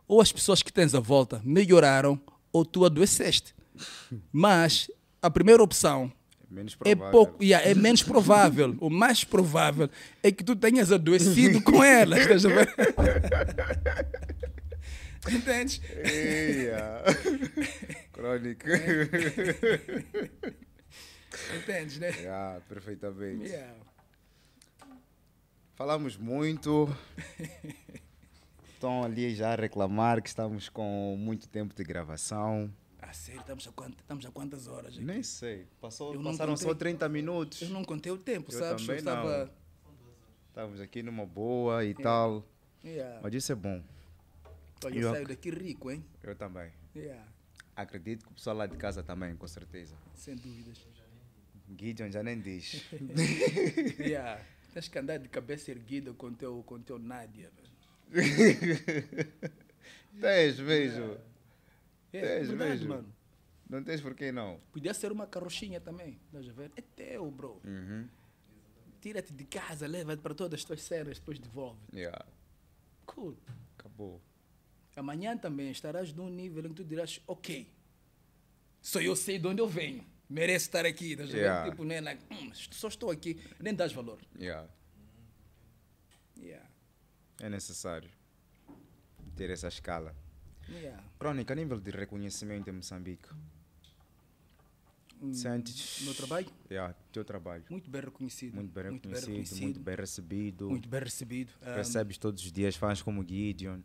Ou 0.07 0.21
as 0.21 0.31
pessoas 0.31 0.61
que 0.61 0.71
tens 0.71 0.93
à 0.93 0.99
volta 0.99 1.41
melhoraram, 1.43 2.19
ou 2.51 2.63
tu 2.65 2.85
adoeceste. 2.85 3.55
Mas 4.31 4.89
a 5.21 5.29
primeira 5.29 5.63
opção 5.63 6.11
Menos 6.49 6.77
é 6.85 6.93
pouco, 6.93 7.43
yeah, 7.43 7.67
é 7.67 7.73
menos 7.73 8.03
provável. 8.03 8.75
O 8.79 8.87
mais 8.87 9.23
provável 9.23 9.89
é 10.21 10.31
que 10.31 10.43
tu 10.43 10.55
tenhas 10.55 10.91
adoecido 10.91 11.59
com 11.63 11.83
elas. 11.83 12.19
Estás 12.19 12.45
a 12.45 12.49
ver? 12.49 12.71
Entendes? 15.31 15.81
Crónica. 18.13 18.67
Entendes, 21.57 21.97
né? 21.99 22.09
yeah, 22.19 22.59
perfeitamente. 22.67 23.45
Yeah. 23.49 23.73
Falamos 25.75 26.17
muito. 26.17 26.87
Estão 28.73 29.03
ali 29.03 29.33
já 29.33 29.53
a 29.53 29.55
reclamar 29.55 30.21
que 30.21 30.27
estamos 30.27 30.67
com 30.69 31.15
muito 31.17 31.47
tempo 31.47 31.73
de 31.73 31.83
gravação. 31.83 32.71
Ah, 33.01 33.13
sério, 33.13 33.41
estamos 33.41 33.67
a, 33.67 33.71
quant- 33.71 33.97
estamos 33.99 34.25
a 34.25 34.31
quantas 34.31 34.67
horas? 34.67 34.95
aqui? 34.95 35.03
Nem 35.03 35.23
sei. 35.23 35.67
Passou, 35.79 36.13
Eu 36.13 36.21
passaram 36.23 36.55
só 36.57 36.67
contei. 36.69 36.91
30 36.91 37.09
minutos. 37.09 37.61
Eu 37.61 37.69
não 37.69 37.83
contei 37.83 38.11
o 38.11 38.17
tempo, 38.17 38.51
Eu 38.51 38.59
sabes? 38.59 38.81
também 38.83 38.95
eu 38.95 38.99
estava. 38.99 39.53
Estamos 40.49 40.79
aqui 40.81 41.01
numa 41.01 41.25
boa 41.25 41.83
e 41.85 41.93
tal. 41.93 42.45
Yeah. 42.83 43.19
Mas 43.23 43.33
isso 43.33 43.51
é 43.51 43.55
bom. 43.55 43.81
Olha, 44.85 44.95
Eu- 44.95 45.01
eu 45.07 45.11
saio 45.13 45.27
daqui 45.27 45.49
rico, 45.49 45.89
hein? 45.89 46.05
Eu 46.21 46.35
também. 46.35 46.71
Yeah. 46.95 47.25
Acredito 47.75 48.25
que 48.25 48.31
o 48.31 48.35
pessoal 48.35 48.55
lá 48.57 48.67
de 48.67 48.75
casa 48.77 49.01
também, 49.01 49.35
com 49.35 49.47
certeza. 49.47 49.95
Sem 50.13 50.35
dúvidas. 50.35 50.77
Gideon 51.77 52.11
já 52.11 52.23
nem 52.23 52.39
diz. 52.39 52.83
yeah. 53.99 54.41
Tens 54.73 54.87
que 54.87 54.97
andar 54.99 55.19
de 55.19 55.29
cabeça 55.29 55.71
erguida 55.71 56.13
com 56.13 56.33
teu, 56.33 56.63
com 56.63 56.79
teu 56.81 56.97
Nádia. 56.97 57.51
Tens, 60.19 60.57
vejo. 60.59 61.17
É, 62.11 62.21
Tens, 62.21 62.47
verdade, 62.47 62.71
vejo. 62.71 62.89
mano. 62.89 63.13
Não 63.69 63.83
tens 63.83 64.01
por 64.01 64.13
que 64.13 64.31
não. 64.31 64.59
Podia 64.71 64.93
ser 64.93 65.11
uma 65.11 65.25
carrochinha 65.25 65.81
também. 65.81 66.19
Estás 66.27 66.47
a 66.47 66.53
ver? 66.53 66.71
É 66.75 66.81
teu, 66.81 67.29
bro. 67.31 67.59
Uhum. 67.63 68.07
Tira-te 69.01 69.33
de 69.33 69.43
casa, 69.45 69.87
leva-te 69.87 70.21
para 70.21 70.35
todas 70.35 70.59
as 70.59 70.65
tuas 70.65 70.81
cenas, 70.83 71.17
depois 71.17 71.39
devolve. 71.39 71.79
Yeah. 71.93 72.25
Cool. 73.05 73.35
Acabou. 73.77 74.21
Amanhã 74.95 75.35
também 75.35 75.71
estarás 75.71 76.13
num 76.13 76.29
nível 76.29 76.65
em 76.65 76.69
que 76.69 76.75
tu 76.75 76.83
dirás, 76.83 77.19
ok, 77.25 77.67
só 78.81 79.01
eu 79.01 79.15
sei 79.15 79.39
de 79.39 79.47
onde 79.47 79.61
eu 79.61 79.67
venho. 79.67 80.05
Mereço 80.33 80.65
estar 80.65 80.83
aqui. 80.85 81.15
Ver? 81.15 81.27
Yeah. 81.29 81.69
Tipo, 81.69 81.83
nem 81.83 82.01
like, 82.01 82.23
hum, 82.31 82.51
só 82.53 82.87
estou 82.87 83.11
aqui, 83.11 83.39
nem 83.59 83.73
dás 83.75 83.93
valor. 83.93 84.19
Yeah. 84.39 84.67
Yeah. 86.39 86.67
É 87.39 87.49
necessário 87.49 88.09
ter 89.35 89.49
essa 89.51 89.67
escala. 89.67 90.15
Yeah. 90.69 91.03
Crônica, 91.19 91.53
a 91.53 91.55
nível 91.55 91.79
de 91.79 91.91
reconhecimento 91.91 92.67
em 92.69 92.73
Moçambique. 92.73 93.29
hum, 95.21 95.33
Sentes. 95.33 96.01
meu 96.03 96.13
trabalho, 96.15 96.47
Yeah, 96.69 96.95
teu 97.11 97.23
trabalho. 97.23 97.63
muito 97.69 97.89
bem 97.89 98.01
reconhecido. 98.01 98.55
Muito 98.55 98.71
bem 98.71 98.83
reconhecido, 98.85 99.29
muito 99.33 99.49
reconhecido, 99.51 99.79
bem 99.81 99.95
recebido. 99.95 100.69
muito 100.69 100.89
bem 100.89 100.99
recebido. 100.99 101.53
Ah, 101.61 101.75
Recebes 101.75 102.17
todos 102.17 102.43
os 102.43 102.51
dias 102.51 102.75
fãs 102.75 103.01
como 103.03 103.23
Gideon. 103.27 103.81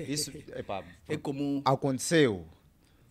Isso, 0.00 0.30
epá, 0.56 0.84
é 1.08 1.16
comum. 1.16 1.62
aconteceu. 1.64 2.46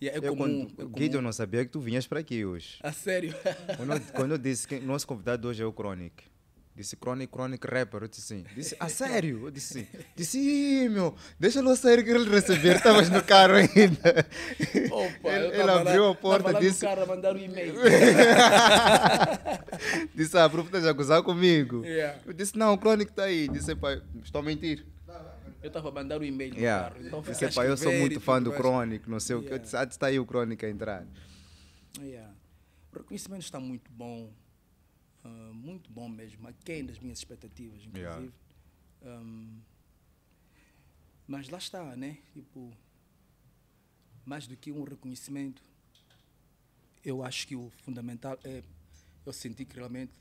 Yeah, 0.05 0.25
é 0.25 0.27
eu, 0.29 0.35
comum. 0.35 0.65
quando, 0.67 0.81
é 0.81 0.83
comum. 0.85 0.97
Gideon 0.97 1.21
não 1.21 1.31
sabia 1.33 1.63
que 1.65 1.71
tu 1.71 1.79
vinhas 1.79 2.05
para 2.07 2.19
aqui 2.19 2.45
hoje. 2.45 2.77
A 2.81 2.91
sério. 2.91 3.33
Quando, 3.77 3.93
eu- 3.93 4.01
quando 4.13 4.31
eu 4.31 4.37
disse 4.37 4.67
que 4.67 4.79
nosso 4.79 5.05
convidado 5.07 5.47
hoje 5.47 5.61
é 5.61 5.65
o 5.65 5.71
Chronic, 5.73 6.23
disse 6.75 6.95
Chronic, 6.97 7.31
Chronic 7.31 7.65
Rapper, 7.65 8.03
eu 8.03 8.07
disse 8.09 8.33
assim, 8.33 8.43
disse, 8.55 8.75
a 8.79 8.89
sério? 8.89 9.45
Eu 9.45 9.51
disse 9.51 9.79
assim, 9.79 9.87
disse, 10.15 10.37
"Ih, 10.39 10.89
meu, 10.89 11.15
deixa 11.39 11.59
eu 11.59 11.75
sair 11.77 12.03
que 12.03 12.09
ele 12.09 12.29
receber, 12.29 12.75
estavas 12.75 13.09
no 13.09 13.23
carro 13.23 13.53
ainda. 13.55 14.25
Opa, 14.91 15.29
Ele- 15.29 15.45
eu 15.45 15.49
ele 15.51 15.57
tava 15.57 15.73
lá- 15.73 15.81
abriu 15.81 16.05
a 16.07 16.15
porta, 16.15 16.43
tava 16.43 16.53
lá 16.55 16.59
disse- 16.59 16.83
no 16.83 16.89
carro 16.89 17.03
a 17.03 17.05
mandar 17.05 17.33
um 17.35 17.39
e-mail. 17.39 17.75
disse, 20.13 20.37
ah, 20.37 20.49
prof, 20.49 20.67
estás 20.67 20.85
a 20.85 20.91
gozar 20.91 21.21
comigo? 21.23 21.83
Yeah. 21.85 22.19
Eu 22.25 22.33
disse, 22.33 22.57
não, 22.57 22.73
o 22.73 22.77
Chronic 22.77 23.11
está 23.11 23.23
aí. 23.23 23.47
Disse, 23.47 23.75
pá, 23.75 23.99
estou 24.23 24.41
a 24.41 24.43
mentir. 24.43 24.85
Eu 25.65 25.69
estava 25.69 25.89
a 25.89 25.91
mandar 25.91 26.21
um 26.21 26.23
e-mail 26.23 26.53
no 26.53 26.59
Yeah. 26.59 26.89
carro. 26.91 27.07
Então 27.07 27.21
Disse, 27.23 27.51
pá, 27.51 27.65
eu 27.65 27.75
sou 27.75 27.91
muito 27.91 28.21
fã 28.21 28.39
do. 28.39 28.51
Chronic, 28.53 29.09
não 29.09 29.19
sei 29.19 29.35
o 29.35 29.39
que. 29.39 29.47
Eu 29.47 29.53
Yeah. 29.53 29.63
disse, 29.63 29.75
ah, 29.75 29.83
está 29.83 30.05
aí 30.05 30.19
o 30.19 30.23
Chronic 30.23 30.63
a 30.63 30.69
entrar. 30.69 31.07
Yeah. 31.99 32.31
O 32.93 32.97
reconhecimento 32.99 33.41
está 33.41 33.59
muito 33.59 33.91
bom, 33.91 34.31
ah, 35.23 35.51
muito 35.55 35.89
bom 35.89 36.07
mesmo, 36.07 36.47
aquém 36.47 36.85
das 36.85 36.99
minhas 36.99 37.17
expectativas, 37.17 37.83
inclusive. 37.83 37.97
Yeah. 37.97 38.31
Um, 39.21 39.59
mas 41.27 41.49
lá 41.49 41.57
está, 41.57 41.95
né? 41.95 42.19
Tipo, 42.31 42.71
mais 44.23 44.45
do 44.45 44.55
que 44.55 44.71
um 44.71 44.83
reconhecimento, 44.83 45.63
eu 47.03 47.23
acho 47.23 47.47
que 47.47 47.55
o 47.55 47.71
fundamental 47.83 48.37
é 48.43 48.61
eu 49.25 49.33
sentir 49.33 49.65
que 49.65 49.75
realmente 49.75 50.13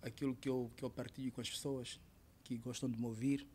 aquilo 0.00 0.34
que 0.34 0.48
eu, 0.48 0.70
que 0.74 0.82
eu 0.82 0.88
partilho 0.88 1.30
com 1.30 1.42
as 1.42 1.50
pessoas 1.50 2.00
que 2.42 2.56
gostam 2.56 2.88
de 2.88 2.98
me 2.98 3.04
ouvir 3.04 3.46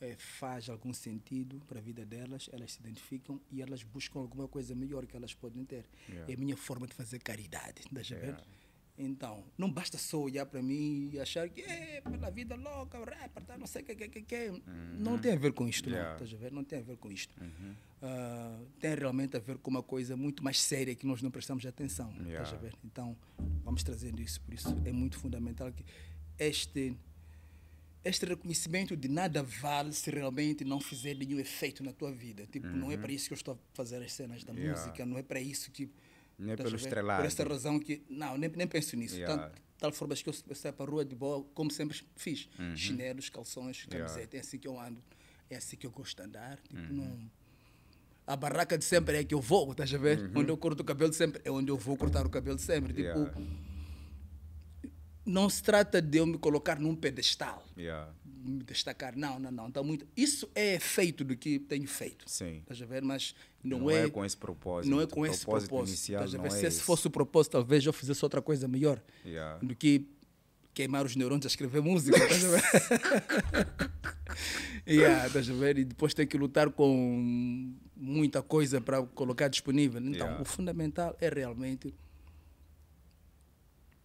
eh, 0.00 0.14
faz 0.18 0.68
algum 0.68 0.92
sentido 0.92 1.60
para 1.66 1.78
a 1.78 1.82
vida 1.82 2.04
delas, 2.04 2.48
elas 2.52 2.72
se 2.72 2.80
identificam 2.80 3.40
e 3.50 3.62
elas 3.62 3.82
buscam 3.82 4.20
alguma 4.20 4.46
coisa 4.48 4.74
melhor 4.74 5.06
que 5.06 5.16
elas 5.16 5.34
podem 5.34 5.64
ter. 5.64 5.84
Yeah. 6.08 6.32
É 6.32 6.34
a 6.34 6.38
minha 6.38 6.56
forma 6.56 6.86
de 6.86 6.94
fazer 6.94 7.18
caridade, 7.20 7.82
a 7.90 7.94
ver? 7.98 8.10
Yeah. 8.12 8.42
Então, 8.98 9.44
não 9.58 9.70
basta 9.70 9.98
só 9.98 10.18
olhar 10.22 10.46
para 10.46 10.62
mim 10.62 11.10
e 11.12 11.20
achar 11.20 11.46
que 11.50 11.60
é 11.60 12.00
pela 12.00 12.30
vida 12.30 12.54
louca, 12.56 12.98
rapper, 12.98 13.44
tá, 13.44 13.58
não 13.58 13.66
sei 13.66 13.82
o 13.82 13.84
que, 13.84 13.94
que, 13.94 14.08
que, 14.08 14.22
que. 14.22 14.62
Não 14.98 15.18
tem 15.18 15.32
a 15.34 15.36
ver 15.36 15.52
com 15.52 15.68
isto, 15.68 15.88
Yeah. 15.90 16.08
não, 16.10 16.16
estás 16.24 16.32
a 16.32 16.42
ver? 16.42 16.50
Não 16.52 16.64
tem 16.64 16.78
a 16.78 16.82
ver 16.82 16.96
com 16.96 17.12
isto. 17.12 17.34
Ah, 18.00 18.58
tem 18.80 18.94
realmente 18.94 19.36
a 19.36 19.40
ver 19.40 19.58
com 19.58 19.70
uma 19.70 19.82
coisa 19.82 20.16
muito 20.16 20.42
mais 20.42 20.60
séria 20.60 20.94
que 20.94 21.06
nós 21.06 21.20
não 21.20 21.30
prestamos 21.30 21.64
atenção, 21.66 22.08
estás 22.10 22.26
a 22.26 22.30
Yeah. 22.30 22.56
ver? 22.58 22.74
Então, 22.84 23.16
vamos 23.62 23.82
trazendo 23.82 24.20
isso, 24.22 24.40
por 24.40 24.54
isso 24.54 24.68
é 24.84 24.92
muito 24.92 25.18
fundamental 25.18 25.70
que 25.72 25.84
este 26.38 26.96
este 28.08 28.24
reconhecimento 28.26 28.96
de 28.96 29.08
nada 29.08 29.42
vale 29.42 29.92
se 29.92 30.10
realmente 30.10 30.64
não 30.64 30.80
fizer 30.80 31.14
nenhum 31.14 31.38
efeito 31.38 31.82
na 31.82 31.92
tua 31.92 32.12
vida. 32.12 32.46
Tipo, 32.46 32.66
não 32.68 32.90
é 32.92 32.96
para 32.96 33.12
isso 33.12 33.26
que 33.28 33.32
eu 33.34 33.36
estou 33.36 33.54
a 33.54 33.58
fazer 33.76 34.02
as 34.02 34.12
cenas 34.12 34.44
da 34.44 34.52
Yeah. 34.52 34.80
música, 34.80 35.06
não 35.06 35.18
é 35.18 35.22
para 35.22 35.40
isso 35.40 35.70
que. 35.70 35.90
Nem 36.38 36.52
estás 36.52 36.60
a 36.60 36.70
pelo 36.70 36.76
estrelado. 36.76 37.20
Por 37.22 37.26
essa 37.26 37.44
razão 37.44 37.78
que. 37.80 38.02
Não, 38.08 38.36
nem, 38.36 38.50
nem 38.50 38.66
penso 38.66 38.96
nisso. 38.96 39.16
Yeah. 39.16 39.42
Tanto, 39.48 39.62
tal 39.78 39.92
forma 39.92 40.14
que 40.14 40.28
eu, 40.28 40.34
eu 40.48 40.54
saio 40.54 40.74
para 40.74 40.86
a 40.86 40.90
rua 40.90 41.04
de 41.04 41.14
boa, 41.14 41.44
como 41.54 41.70
sempre 41.70 42.00
fiz. 42.16 42.48
Chinelos, 42.76 43.28
calções, 43.30 43.84
Uhum. 43.84 43.90
Yeah. 43.92 44.08
camiseta. 44.12 44.36
É 44.36 44.40
assim 44.40 44.58
que 44.58 44.68
eu 44.68 44.78
ando. 44.78 45.02
É 45.48 45.56
assim 45.56 45.76
que 45.76 45.86
eu 45.86 45.90
gosto 45.90 46.16
de 46.16 46.22
andar. 46.28 46.58
Tipo, 46.60 46.76
Uhum. 46.80 46.92
não. 46.92 47.30
A 48.26 48.34
barraca 48.34 48.76
de 48.76 48.84
sempre 48.84 49.16
é 49.18 49.22
que 49.24 49.32
eu 49.34 49.40
vou, 49.40 49.70
estás 49.70 49.92
a 49.94 49.98
ver? 49.98 50.30
Onde 50.34 50.50
eu 50.50 50.56
corto 50.56 50.82
o 50.82 50.84
cabelo 50.84 51.12
sempre 51.12 51.40
é 51.44 51.50
onde 51.50 51.70
eu 51.70 51.76
vou 51.76 51.96
cortar 51.96 52.26
o 52.26 52.28
cabelo 52.30 52.58
sempre. 52.58 52.92
Tipo, 52.92 53.08
Uhum. 53.18 53.24
Yeah. 53.24 53.75
Não 55.26 55.50
se 55.50 55.62
trata 55.62 56.00
de 56.00 56.18
eu 56.18 56.26
me 56.26 56.38
colocar 56.38 56.78
num 56.78 56.94
pedestal 56.94 57.66
Yeah. 57.76 58.10
me 58.24 58.62
destacar. 58.62 59.16
Não, 59.16 59.38
não, 59.40 59.50
não. 59.50 59.70
Tá 59.72 59.82
muito... 59.82 60.06
Isso 60.16 60.48
é 60.54 60.78
feito 60.78 61.24
do 61.24 61.36
que 61.36 61.58
tenho 61.58 61.86
feito. 61.88 62.24
Sim. 62.30 62.58
Estás 62.58 62.80
a 62.80 62.86
ver? 62.86 63.02
Mas 63.02 63.34
não, 63.62 63.80
Não, 63.80 63.90
é, 63.90 64.04
é, 64.04 64.08
com 64.08 64.24
esse 64.24 64.36
propósito. 64.36 64.90
não 64.90 65.00
é 65.00 65.06
com 65.06 65.26
esse 65.26 65.44
propósito 65.44 65.68
propósito. 65.70 65.88
inicial 65.94 66.24
estás 66.24 66.38
a 66.38 66.42
ver? 66.42 66.48
é 66.48 66.50
Se 66.52 66.56
esse 66.58 66.76
esse. 66.76 66.80
fosse 66.82 67.06
o 67.08 67.10
propósito, 67.10 67.52
talvez 67.52 67.84
eu 67.84 67.92
fizesse 67.92 68.24
outra 68.24 68.40
coisa 68.40 68.68
melhor 68.68 69.02
Yeah. 69.24 69.58
do 69.60 69.74
que 69.74 70.06
queimar 70.72 71.04
os 71.04 71.16
neurônios 71.16 71.44
a 71.46 71.48
escrever 71.48 71.82
música. 71.82 72.16
estás 72.16 72.44
a 72.44 72.48
ver? 72.48 72.62
yeah, 74.86 75.26
estás 75.26 75.50
a 75.50 75.54
ver? 75.54 75.78
E 75.78 75.84
depois 75.84 76.14
ter 76.14 76.26
que 76.26 76.36
lutar 76.38 76.70
com 76.70 77.74
muita 77.96 78.42
coisa 78.42 78.80
para 78.80 79.02
colocar 79.02 79.48
disponível. 79.48 80.00
Então, 80.00 80.12
Yeah. 80.26 80.42
o 80.42 80.44
fundamental 80.44 81.16
é 81.20 81.28
realmente 81.28 81.92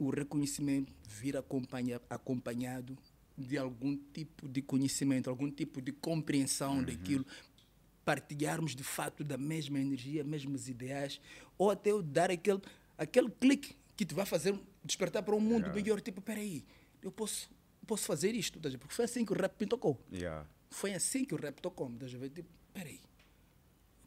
o 0.03 0.09
reconhecimento 0.09 0.91
vir 1.07 1.37
acompanha, 1.37 2.01
acompanhado 2.09 2.97
de 3.37 3.57
algum 3.57 3.95
tipo 4.13 4.47
de 4.47 4.61
conhecimento, 4.61 5.29
algum 5.29 5.49
tipo 5.49 5.81
de 5.81 5.91
compreensão 5.91 6.83
daquilo, 6.83 7.25
partilharmos 8.03 8.75
de 8.75 8.83
fato 8.83 9.23
da 9.23 9.37
mesma 9.37 9.79
energia, 9.79 10.23
mesmos 10.23 10.67
ideais, 10.67 11.21
ou 11.57 11.69
até 11.69 11.91
eu 11.91 12.01
dar 12.01 12.31
aquele, 12.31 12.59
aquele 12.97 13.29
clique 13.29 13.75
que 13.95 14.05
te 14.05 14.13
vai 14.15 14.25
fazer 14.25 14.59
despertar 14.83 15.21
para 15.23 15.35
um 15.35 15.39
mundo 15.39 15.65
Yeah. 15.67 15.75
melhor. 15.75 16.01
Tipo, 16.01 16.19
peraí, 16.21 16.65
eu 17.01 17.11
posso, 17.11 17.49
posso 17.85 18.05
fazer 18.05 18.33
isto, 18.33 18.59
a 18.59 18.77
porque 18.79 18.93
foi 18.95 19.05
assim 19.05 19.23
que 19.23 19.31
o 19.31 19.35
rap 19.35 19.53
me 19.59 19.67
tocou. 19.67 19.99
Yeah. 20.11 20.47
Foi 20.71 20.93
assim 20.93 21.23
que 21.23 21.35
o 21.35 21.37
rap 21.37 21.61
tocou-me, 21.61 21.97
a? 21.97 22.29
Tipo, 22.29 22.49
peraí, 22.73 22.99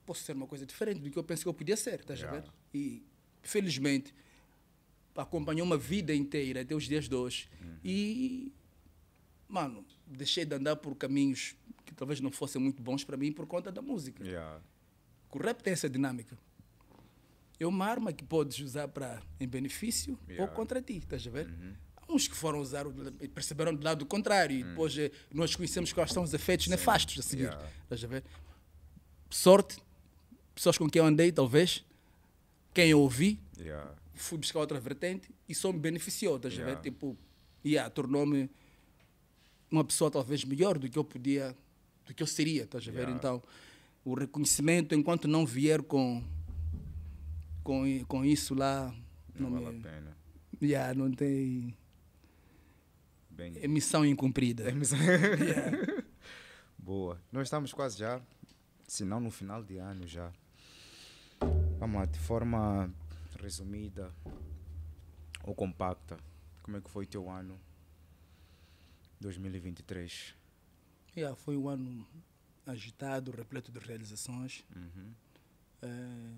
posso 0.04 0.24
ser 0.24 0.32
uma 0.32 0.46
coisa 0.46 0.66
diferente 0.66 1.00
do 1.00 1.10
que 1.10 1.18
eu 1.18 1.24
pensei 1.24 1.44
que 1.44 1.48
eu 1.48 1.54
podia 1.54 1.76
ser, 1.76 2.00
estás 2.00 2.20
a 2.20 2.24
Yeah. 2.24 2.40
ver? 2.40 2.52
E, 2.74 3.02
felizmente, 3.42 4.12
acompanhou 5.16 5.66
uma 5.66 5.76
vida 5.78 6.14
inteira 6.14 6.62
até 6.62 6.74
os 6.74 6.84
dias 6.84 7.08
de 7.08 7.14
hoje. 7.14 7.48
E, 7.84 8.52
mano, 9.48 9.84
deixei 10.06 10.44
de 10.44 10.54
andar 10.54 10.76
por 10.76 10.94
caminhos 10.96 11.54
que 11.84 11.94
talvez 11.94 12.20
não 12.20 12.30
fossem 12.30 12.60
muito 12.60 12.82
bons 12.82 13.04
para 13.04 13.16
mim 13.16 13.30
por 13.32 13.46
conta 13.46 13.70
da 13.70 13.82
música. 13.82 14.24
Yeah. 14.24 14.60
O 15.30 15.38
rap 15.38 15.62
tem 15.62 15.72
essa 15.72 15.88
dinâmica. 15.88 16.38
É 17.58 17.66
uma 17.66 17.86
arma 17.86 18.12
que 18.12 18.24
podes 18.24 18.58
usar 18.58 18.88
para 18.88 19.22
em 19.38 19.46
benefício 19.46 20.18
ou 20.28 20.32
Yeah. 20.34 20.52
contra 20.54 20.80
ti, 20.82 20.96
estás 20.98 21.26
a 21.26 21.30
ver? 21.30 21.48
Há 21.96 22.12
uns 22.12 22.26
que 22.28 22.34
foram 22.36 22.58
usar 22.60 22.84
e 23.20 23.28
perceberam 23.28 23.74
do 23.74 23.82
lado 23.84 24.04
contrário 24.06 24.56
e 24.58 24.62
depois 24.64 24.96
eh, 24.98 25.10
nós 25.32 25.54
conhecemos 25.54 25.92
quais 25.92 26.10
são 26.12 26.22
os 26.22 26.34
efeitos 26.34 26.66
nefastos 26.68 27.18
a 27.18 27.22
seguir. 27.22 27.44
Yeah. 27.44 27.68
Estás 27.84 28.04
a 28.04 28.06
ver? 28.06 28.24
Sorte, 29.30 29.78
pessoas 30.54 30.76
com 30.78 30.88
quem 30.88 31.00
eu 31.00 31.06
andei, 31.06 31.30
talvez, 31.32 31.84
quem 32.72 32.90
eu 32.90 33.00
ouvi, 33.00 33.38
Yeah. 33.58 33.94
Fui 34.14 34.38
buscar 34.38 34.60
outra 34.60 34.78
vertente 34.80 35.28
e 35.48 35.54
só 35.54 35.72
me 35.72 35.78
beneficiou, 35.78 36.36
estás 36.36 36.54
a 36.54 36.56
Yeah. 36.58 36.74
ver? 36.80 36.82
Tipo, 36.90 37.16
yeah, 37.64 37.88
tornou-me 37.90 38.48
uma 39.70 39.84
pessoa 39.84 40.10
talvez 40.10 40.44
melhor 40.44 40.78
do 40.78 40.88
que 40.88 40.98
eu 40.98 41.04
podia, 41.04 41.56
do 42.06 42.14
que 42.14 42.22
eu 42.22 42.26
seria, 42.26 42.62
estás 42.64 42.86
a 42.88 42.90
ver? 42.90 42.98
Yeah. 43.00 43.16
Então, 43.16 43.42
o 44.04 44.14
reconhecimento, 44.14 44.94
enquanto 44.94 45.26
não 45.26 45.44
vier 45.46 45.82
com, 45.82 46.22
com, 47.62 48.04
com 48.06 48.24
isso 48.24 48.54
lá, 48.54 48.94
Não, 49.34 49.50
não, 49.50 49.60
vale 49.62 49.76
me, 49.76 49.80
a 49.80 49.90
pena. 49.90 50.16
yeah, 50.62 50.94
não 50.94 51.10
tem. 51.10 51.74
Bem, 53.30 53.52
É 53.60 53.66
missão 53.66 54.04
incumprida. 54.04 54.64
Yeah. 54.74 56.04
Boa. 56.78 57.18
Nós 57.32 57.46
estamos 57.48 57.72
quase 57.72 57.98
já, 57.98 58.20
se 58.86 59.04
não 59.04 59.18
no 59.18 59.30
final 59.30 59.62
de 59.64 59.78
ano 59.78 60.06
já. 60.06 60.30
Vamos 61.78 61.96
lá, 61.96 62.04
de 62.04 62.18
forma 62.18 62.92
resumida 63.44 64.10
ou 65.44 65.54
compacta, 65.54 66.16
como 66.62 66.78
é 66.78 66.80
que 66.80 66.90
foi 66.90 67.06
teu 67.06 67.28
ano 67.28 67.60
2023? 69.20 70.34
Yeah, 71.14 71.36
foi 71.36 71.54
um 71.56 71.68
ano 71.68 72.06
agitado, 72.66 73.30
repleto 73.30 73.70
de 73.70 73.78
realizações. 73.78 74.64
Eh, 75.82 76.34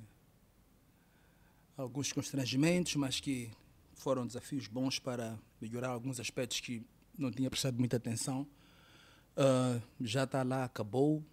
alguns 1.77 2.13
constrangimentos, 2.13 2.97
mas 2.97 3.21
que 3.21 3.53
foram 3.95 4.27
desafios 4.27 4.67
bons 4.67 4.99
para 4.99 5.39
melhorar 5.61 5.91
alguns 5.91 6.19
aspectos 6.19 6.59
que 6.61 6.85
não 7.17 7.31
tinha 7.31 7.49
prestado 7.49 7.79
muita 7.79 7.97
atenção. 7.97 8.47
Ah, 9.37 9.81
já 10.01 10.25
está 10.25 10.43
lá, 10.43 10.65
acabou. 10.65 11.25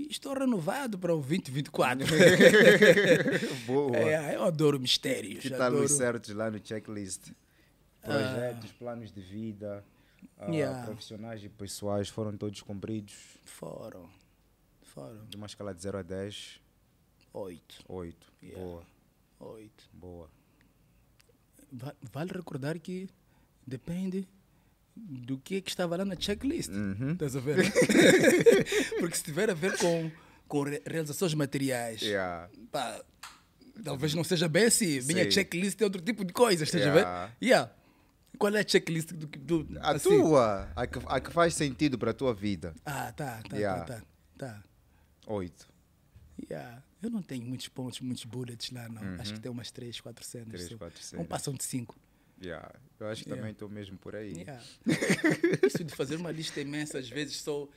E 0.00 0.08
estou 0.10 0.32
renovado 0.34 0.98
para 0.98 1.12
o 1.14 1.18
2024. 1.20 2.06
Boa. 3.66 3.96
é, 3.96 4.34
eu 4.36 4.44
adoro 4.44 4.78
mistérios. 4.80 5.42
que 5.42 5.50
tal 5.50 5.62
adoro... 5.68 5.84
os 5.84 5.92
certos 5.92 6.30
lá 6.34 6.50
no 6.50 6.58
checklist? 6.64 7.32
Projetos, 8.00 8.72
planos 8.72 9.12
de 9.12 9.20
vida, 9.20 9.84
ah, 10.38 10.50
Yeah. 10.50 10.84
profissionais 10.86 11.44
e 11.44 11.48
pessoais 11.50 12.08
foram 12.08 12.34
todos 12.36 12.62
cumpridos? 12.62 13.14
Foram. 13.44 14.08
Foram. 14.82 15.24
De 15.28 15.36
uma 15.36 15.46
escala 15.46 15.74
de 15.74 15.82
0 15.82 15.98
a 15.98 16.02
10, 16.02 16.60
Oito. 17.34 17.76
8. 17.86 18.32
Yeah. 18.42 18.60
Boa, 18.60 18.82
Oito. 19.40 19.84
boa. 19.92 20.30
Va- 21.72 21.94
Vale 22.12 22.32
recordar 22.32 22.78
que 22.78 23.08
depende 23.66 24.26
do 25.08 25.38
que 25.38 25.56
é 25.56 25.60
que 25.60 25.70
estava 25.70 25.96
lá 25.96 26.04
na 26.04 26.14
checklist. 26.18 26.70
Uhum. 26.70 27.12
Estás 27.12 27.34
a 27.36 27.40
ver? 27.40 27.56
Porque 29.00 29.16
se 29.16 29.22
tiver 29.24 29.50
a 29.50 29.54
ver 29.54 29.76
com, 29.78 30.10
com 30.48 30.62
re- 30.62 30.82
realizações 30.86 31.34
materiais, 31.34 32.00
Yeah. 32.02 32.48
pá, 32.70 33.00
Talvez 33.82 34.12
não 34.14 34.22
seja 34.22 34.46
bem 34.46 34.64
assim. 34.64 35.00
Minha 35.02 35.24
Sim. 35.24 35.30
checklist 35.30 35.80
é 35.80 35.84
outro 35.84 36.02
tipo 36.02 36.22
de 36.24 36.32
coisa, 36.34 36.64
estás 36.64 36.84
a 36.84 36.88
Yeah. 36.88 37.26
ver? 37.26 37.32
Yeah. 37.42 37.72
Qual 38.38 38.54
é 38.54 38.60
a 38.60 38.66
checklist 38.68 39.12
do, 39.12 39.26
do 39.26 39.78
A 39.80 39.92
assim? 39.92 40.08
tua, 40.10 40.68
a 40.76 40.86
que, 40.86 40.98
a 41.06 41.20
que 41.20 41.32
faz 41.32 41.54
sentido 41.54 41.98
para 41.98 42.10
a 42.10 42.14
tua 42.14 42.34
vida. 42.34 42.74
Ah, 42.84 43.10
tá, 43.12 43.40
tá, 43.48 43.56
Yeah. 43.56 43.84
tá, 43.84 43.94
tá, 43.94 44.02
tá. 44.38 44.62
Oito. 45.28 45.66
Yeah. 46.50 46.82
Eu 47.02 47.08
não 47.10 47.22
tenho 47.22 47.42
muitos 47.44 47.68
pontos, 47.68 48.00
muitos 48.00 48.24
bullets 48.24 48.70
lá, 48.70 48.86
não. 48.88 49.02
Acho 49.20 49.32
que 49.34 49.40
tem 49.40 49.50
umas 49.50 49.70
3, 49.70 49.98
4 50.00 50.24
cenas. 50.24 50.46
Uhum. 50.48 50.66
Três, 50.66 50.78
quatro 50.78 50.98
Não 50.98 51.02
cenas. 51.08 51.26
passam 51.26 51.54
de 51.54 51.64
5. 51.64 51.96
Yeah. 52.42 52.72
Eu 52.98 53.06
acho 53.08 53.22
que 53.22 53.28
Yeah. 53.30 53.40
também 53.40 53.52
estou 53.52 53.68
mesmo 53.68 53.96
por 53.98 54.14
aí. 54.16 54.32
Yeah. 54.32 54.62
Isso 55.66 55.84
de 55.84 55.94
fazer 55.94 56.16
uma 56.16 56.30
lista 56.30 56.60
imensa, 56.60 56.98
às 56.98 57.08
vezes 57.08 57.36
só 57.36 57.68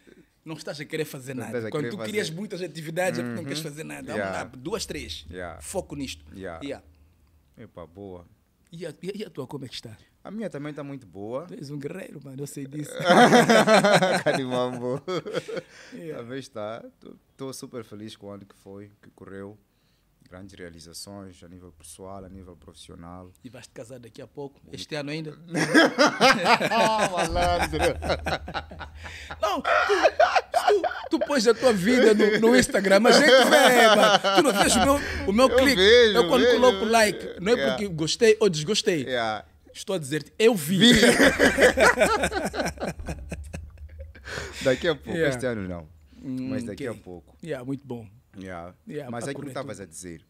não 0.46 0.56
estás 0.56 0.80
a 0.80 0.86
querer 0.86 1.06
fazer 1.06 1.34
Não 1.34 1.44
nada. 1.46 1.70
Quando 1.70 1.90
tu 1.90 1.98
fazer. 1.98 2.10
crias 2.12 2.30
muitas 2.30 2.62
atividades, 2.62 3.20
é 3.20 3.24
porque 3.24 3.36
não 3.38 3.44
queres 3.46 3.60
fazer 3.62 3.84
nada. 3.84 4.12
Yeah. 4.12 4.38
lá, 4.40 4.44
duas, 4.46 4.86
três. 4.86 5.26
Foco 5.62 5.96
nisto. 5.96 6.26
Yeah. 6.36 6.64
Yeah. 6.64 6.86
Epa, 7.58 7.86
boa. 7.86 8.26
E, 8.72 8.86
a, 8.88 8.94
e 9.14 9.24
a 9.24 9.30
tua, 9.30 9.46
como 9.46 9.66
é 9.66 9.68
que 9.68 9.76
está? 9.76 9.96
A 10.24 10.32
minha 10.32 10.50
também 10.50 10.72
está 10.72 10.84
muito 10.84 11.06
boa. 11.06 11.46
Tu 11.46 11.54
és 11.54 11.70
um 11.70 11.78
guerreiro, 11.78 12.20
mano, 12.24 12.42
eu 12.42 12.48
sei 12.48 12.66
disso. 12.66 12.92
Carimambo. 14.24 15.02
Yeah. 15.94 16.24
Também 16.24 16.40
está. 16.40 16.84
Estou 17.32 17.54
super 17.54 17.84
feliz 17.84 18.16
com 18.16 18.28
o 18.28 18.30
ano 18.32 18.46
que 18.46 18.56
foi, 18.56 18.90
que 19.02 19.10
correu. 19.12 19.58
Grandes 20.34 20.56
realizações 20.58 21.44
a 21.44 21.48
nível 21.48 21.72
pessoal, 21.74 22.26
a 22.26 22.28
nível 22.28 22.56
profissional. 22.56 23.32
E 23.44 23.50
vais 23.50 23.68
te 23.68 23.74
casar 23.74 24.00
daqui 24.00 24.20
a 24.20 24.26
pouco, 24.26 24.60
este 24.72 24.96
ano 24.96 25.12
ainda? 25.12 25.38
Ah, 26.72 27.08
malandro! 27.12 27.78
Não, 29.40 29.62
tu, 29.62 29.70
tu, 30.52 30.82
tu 31.12 31.20
pões 31.20 31.46
a 31.48 31.54
tua 31.54 31.72
vida 31.72 32.16
no, 32.16 32.40
no 32.50 32.56
Instagram, 32.58 33.04
a 33.10 33.12
gente 33.12 33.28
vê, 33.30 33.88
mano. 33.96 34.20
Tu 34.38 34.42
não 34.42 34.54
vês 34.54 34.76
o 34.76 34.80
meu, 34.80 34.96
o 35.28 35.32
meu 35.34 35.50
Eu 35.50 35.56
clique. 35.58 35.76
vejo, 35.76 36.18
eu 36.18 36.28
quando 36.28 36.42
vejo. 36.46 36.56
coloco 36.60 36.86
like, 36.86 37.40
não 37.40 37.52
é 37.52 37.56
Yeah. 37.56 37.76
porque 37.78 37.88
gostei 37.94 38.36
ou 38.40 38.50
desgostei. 38.50 39.04
Yeah. 39.04 39.46
Estou 39.72 39.96
a 39.96 40.00
dizer-te, 40.00 40.34
eu 40.40 40.56
vi. 40.56 40.94
Daqui 44.64 44.88
a 44.88 44.96
pouco, 44.96 45.12
Yeah. 45.16 45.30
este 45.36 45.46
ano 45.46 45.68
não. 45.68 45.88
Mas 46.50 46.64
daqui 46.64 46.88
a 46.88 46.92
ok. 46.92 47.04
pouco. 47.04 47.38
Yeah, 47.44 47.64
muito 47.64 47.86
bom. 47.86 48.08
Yeah. 48.38 48.76
Yeah, 48.88 49.12
Mas 49.12 49.28
é 49.28 49.34
que 49.34 49.42
me 49.42 49.48
estavas 49.48 49.80
a 49.80 49.86
dizer. 49.86 50.26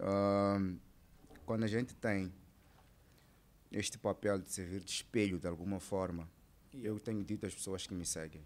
Ahn, 0.00 0.76
quando 1.44 1.64
a 1.64 1.66
gente 1.66 1.94
tem 1.94 2.32
este 3.70 3.98
papel 3.98 4.38
de 4.38 4.50
servir 4.50 4.80
de 4.80 4.90
espelho 4.90 5.38
de 5.38 5.46
alguma 5.46 5.80
forma, 5.80 6.28
eu 6.72 6.98
tenho 6.98 7.22
dito 7.24 7.46
às 7.46 7.54
pessoas 7.54 7.86
que 7.86 7.94
me 7.94 8.04
seguem. 8.04 8.42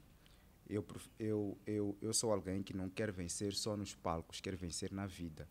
Eu, 0.69 0.85
eu, 1.19 1.59
eu, 1.65 1.97
eu 2.01 2.13
sou 2.13 2.33
alguém 2.33 2.63
que 2.63 2.75
não 2.75 2.89
quer 2.89 3.13
vencer 3.13 3.55
só 3.55 3.77
nos 3.77 3.95
palcos, 3.95 4.41
quer 4.41 4.57
vencer 4.57 4.93
na 4.93 5.07
vida. 5.07 5.49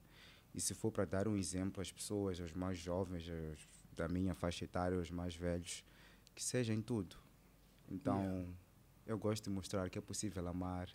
E 0.53 0.59
se 0.59 0.73
for 0.73 0.91
para 0.91 1.05
dar 1.05 1.27
um 1.27 1.37
exemplo 1.37 1.81
às 1.81 1.91
pessoas, 1.91 2.39
aos 2.39 2.53
mais 2.53 2.77
jovens, 2.77 3.25
aos 3.29 3.67
da 3.95 4.07
minha 4.09 4.33
faixa 4.35 4.65
etária, 4.65 4.97
aos 4.97 5.09
mais 5.09 5.35
velhos, 5.35 5.83
que 6.33 6.43
seja 6.43 6.73
em 6.73 6.81
tudo. 6.81 7.15
Então, 7.89 8.45
eu 9.05 9.17
gosto 9.17 9.45
de 9.45 9.49
mostrar 9.49 9.89
que 9.89 9.97
é 9.97 10.01
possível 10.01 10.45
amar, 10.47 10.89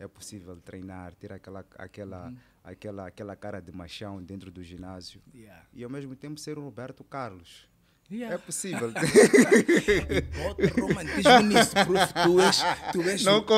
é 0.00 0.08
possível 0.08 0.56
treinar, 0.56 1.14
ter 1.14 1.30
aquela, 1.32 1.64
aquela, 1.76 2.32
aquela, 2.64 3.06
aquela 3.06 3.36
cara 3.36 3.60
de 3.60 3.70
machão 3.70 4.20
dentro 4.22 4.50
do 4.50 4.64
ginásio 4.64 5.20
Yeah. 5.34 5.66
e 5.74 5.84
ao 5.84 5.90
mesmo 5.90 6.16
tempo 6.16 6.40
ser 6.40 6.58
o 6.58 6.62
Roberto 6.62 7.04
Carlos. 7.04 7.68
Yeah. 8.10 8.34
É 8.34 8.38
possível. 8.38 8.90
Bota 10.42 10.80
romantismo 10.80 11.40
nisso, 11.42 11.74
prof. 11.86 12.12
Tu 12.24 12.40
és. 12.40 12.62
Tu 12.92 13.02
és 13.02 13.22
Não 13.22 13.44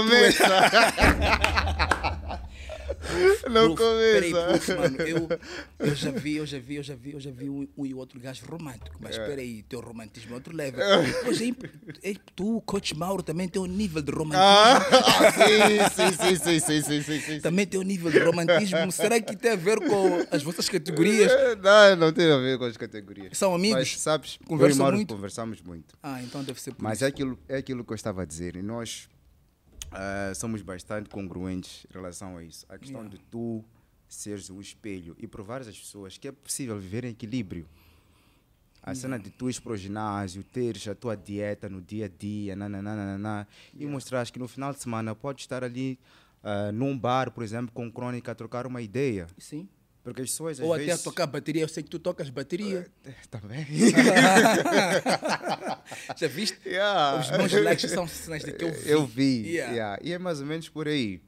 começa. 3.13 3.49
Não 3.49 3.75
Peraí, 3.75 4.33
começa. 4.33 4.77
mano, 4.77 4.97
eu, 5.03 5.29
eu 5.79 5.95
já 5.95 6.11
vi, 6.11 6.37
eu 6.37 6.47
já 6.47 6.59
vi, 6.59 6.75
eu 6.77 6.83
já 6.83 6.95
vi, 6.95 7.13
eu 7.13 7.21
já 7.21 7.31
vi 7.31 7.49
um, 7.49 7.67
um 7.77 7.87
e 7.87 7.95
outro 7.95 8.19
gajo 8.21 8.45
romântico, 8.47 8.97
mas 9.01 9.17
É. 9.17 9.27
peraí, 9.27 9.63
teu 9.65 9.81
romantismo 9.81 10.33
é 10.33 10.35
outro 10.35 10.55
level. 10.57 10.81
Pois 11.25 11.41
é, 11.41 11.45
imp- 11.47 11.65
é, 12.03 12.15
tu, 12.35 12.61
coach 12.63 12.97
Mauro, 12.97 13.23
também 13.23 13.49
tem 13.49 13.61
um 13.61 13.67
nível 13.67 14.03
de 14.03 14.11
romantismo. 14.13 14.43
Ah, 14.45 14.81
sim, 15.33 16.13
sim, 16.13 16.37
sim, 16.37 16.61
sim, 16.61 16.81
sim, 16.83 17.03
sim, 17.03 17.21
sim. 17.21 17.41
Também 17.41 17.67
tem 17.67 17.79
um 17.79 17.85
nível 17.85 18.11
de 18.11 18.19
romantismo. 18.19 18.91
Será 18.93 19.21
que 19.21 19.37
tem 19.37 19.53
a 19.53 19.57
ver 19.57 19.79
com 19.81 20.27
as 20.31 20.43
vossas 20.43 20.69
categorias? 20.69 21.31
Não, 21.63 21.97
não 21.97 22.13
tem 22.13 22.31
a 22.31 22.39
ver 22.39 22.59
com 22.59 22.65
as 22.65 22.77
categorias. 22.77 23.37
São 23.37 23.55
amigos? 23.55 23.79
Mas, 23.79 24.01
sabes, 24.01 24.39
Conversam 24.47 24.91
muito? 24.93 25.15
conversamos 25.15 25.61
muito. 25.63 25.95
Ah, 26.03 26.23
então 26.23 26.43
deve 26.43 26.61
ser 26.61 26.73
por 26.73 26.83
Mas 26.83 26.99
isso. 26.99 27.05
é 27.05 27.09
aquilo, 27.09 27.39
é 27.49 27.57
aquilo 27.57 27.85
que 27.85 27.93
eu 27.93 27.97
estava 27.97 28.23
a 28.23 28.25
dizer. 28.25 28.57
E 28.57 28.63
nós 28.63 29.09
ah, 29.93 30.33
somos 30.35 30.63
bastante 30.63 31.09
congruentes 31.09 31.87
em 31.91 31.93
relação 31.93 32.37
a 32.37 32.43
isso. 32.43 32.65
A 32.69 32.79
questão 32.79 33.01
Yeah. 33.01 33.17
de 33.19 33.25
tu 33.31 33.65
seres 34.09 34.51
o 34.51 34.61
espelho 34.61 35.17
e 35.19 35.27
provares 35.27 35.67
às 35.69 35.79
pessoas 35.79 36.19
que 36.19 36.29
é 36.29 36.33
possível 36.33 36.79
viver 36.79 37.05
em 37.05 37.09
equilíbrio. 37.11 37.67
A 38.83 38.95
cena 38.97 39.17
de 39.17 39.31
tu 39.31 39.49
ires 39.49 39.61
para 39.61 39.73
o 39.73 39.77
ginásio, 39.77 40.43
teres 40.43 40.89
a 40.89 40.95
tua 40.95 41.17
dieta 41.17 41.69
no 41.69 41.81
dia 41.81 42.07
a 42.07 42.09
dia, 42.09 42.57
nananana, 42.57 43.47
e 43.73 43.87
mostrares 43.87 44.29
que 44.29 44.41
no 44.41 44.49
final 44.49 44.73
de 44.73 44.83
semana 44.83 45.15
podes 45.15 45.45
estar 45.45 45.63
ali 45.63 45.99
ah, 46.43 46.73
num 46.73 46.99
bar, 46.99 47.31
por 47.31 47.45
exemplo, 47.45 47.71
com 47.73 47.91
crônica 47.91 48.33
a 48.33 48.35
trocar 48.35 48.67
uma 48.67 48.83
ideia. 48.83 49.29
Sim. 49.39 49.69
Porque 50.03 50.23
as 50.23 50.31
pessoas 50.31 50.59
Ou 50.59 50.75
até 50.75 50.87
vezes... 50.87 51.03
tocar 51.03 51.27
bateria. 51.27 51.63
Eu 51.63 51.69
sei 51.69 51.83
que 51.83 51.91
tu 51.91 51.99
tocas 51.99 52.29
bateria. 52.29 52.91
Também. 53.31 53.65
Já 56.17 56.27
viste? 56.27 56.59
Yeah. 56.67 57.21
Os 57.21 57.31
meus 57.31 57.65
likes 57.65 57.91
são 57.91 58.09
sinais 58.09 58.45
de 58.45 58.53
que 58.53 58.65
eu 58.65 58.73
vi. 58.73 58.91
Eu 58.91 59.07
vi. 59.07 59.47
Yeah. 59.47 59.73
yeah. 59.73 59.99
E 60.03 60.13
é 60.13 60.19
mais 60.19 60.41
ou 60.41 60.47
menos 60.47 60.69
por 60.69 60.89
aí. 60.89 61.23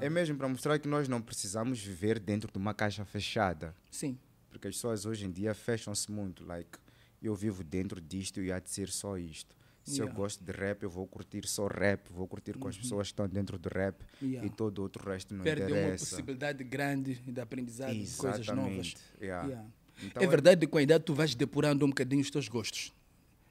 É 0.00 0.08
mesmo 0.08 0.36
para 0.36 0.48
mostrar 0.48 0.78
que 0.78 0.86
nós 0.86 1.08
não 1.08 1.20
precisamos 1.20 1.80
viver 1.80 2.18
dentro 2.18 2.50
de 2.50 2.58
uma 2.58 2.74
caixa 2.74 3.04
fechada. 3.04 3.74
Sim. 3.90 4.18
Porque 4.50 4.68
as 4.68 4.74
pessoas 4.74 5.06
hoje 5.06 5.26
em 5.26 5.30
dia 5.30 5.54
fecham-se 5.54 6.10
muito. 6.10 6.44
Like, 6.44 6.78
eu 7.22 7.34
vivo 7.34 7.64
dentro 7.64 8.00
disto 8.00 8.40
e 8.40 8.52
há 8.52 8.58
de 8.58 8.70
ser 8.70 8.88
só 8.88 9.16
isto. 9.16 9.56
Se 9.84 9.98
eu 10.00 10.04
Yeah. 10.04 10.12
Uhum. 10.16 10.22
gosto 10.22 10.44
de 10.44 10.52
rap, 10.52 10.82
eu 10.84 10.90
vou 10.90 11.06
curtir 11.08 11.46
só 11.46 11.66
rap, 11.66 12.08
vou 12.12 12.26
curtir 12.28 12.56
com 12.56 12.68
as 12.68 12.76
pessoas 12.78 13.08
que 13.08 13.12
estão 13.14 13.28
dentro 13.28 13.58
do 13.58 13.68
rap 13.68 13.96
Yeah. 14.22 14.46
e 14.46 14.50
todo 14.50 14.78
o 14.78 14.82
outro 14.82 15.08
resto 15.08 15.34
não 15.34 15.42
Perde 15.42 15.62
uma 15.62 15.70
interessa. 15.70 16.06
possibilidade 16.10 16.62
grande 16.64 17.14
de 17.16 17.40
aprendizado 17.40 17.92
de 17.92 18.16
coisas 18.16 18.46
novas. 18.46 18.94
Yeah. 19.20 19.64
Então 20.04 20.22
é 20.22 20.26
verdade 20.26 20.66
que 20.66 20.70
com 20.70 20.78
a 20.78 20.82
idade 20.82 21.04
tu 21.04 21.14
vais 21.14 21.34
depurando 21.34 21.84
um 21.84 21.88
bocadinho 21.88 22.22
os 22.22 22.30
teus 22.30 22.48
gostos. 22.48 22.92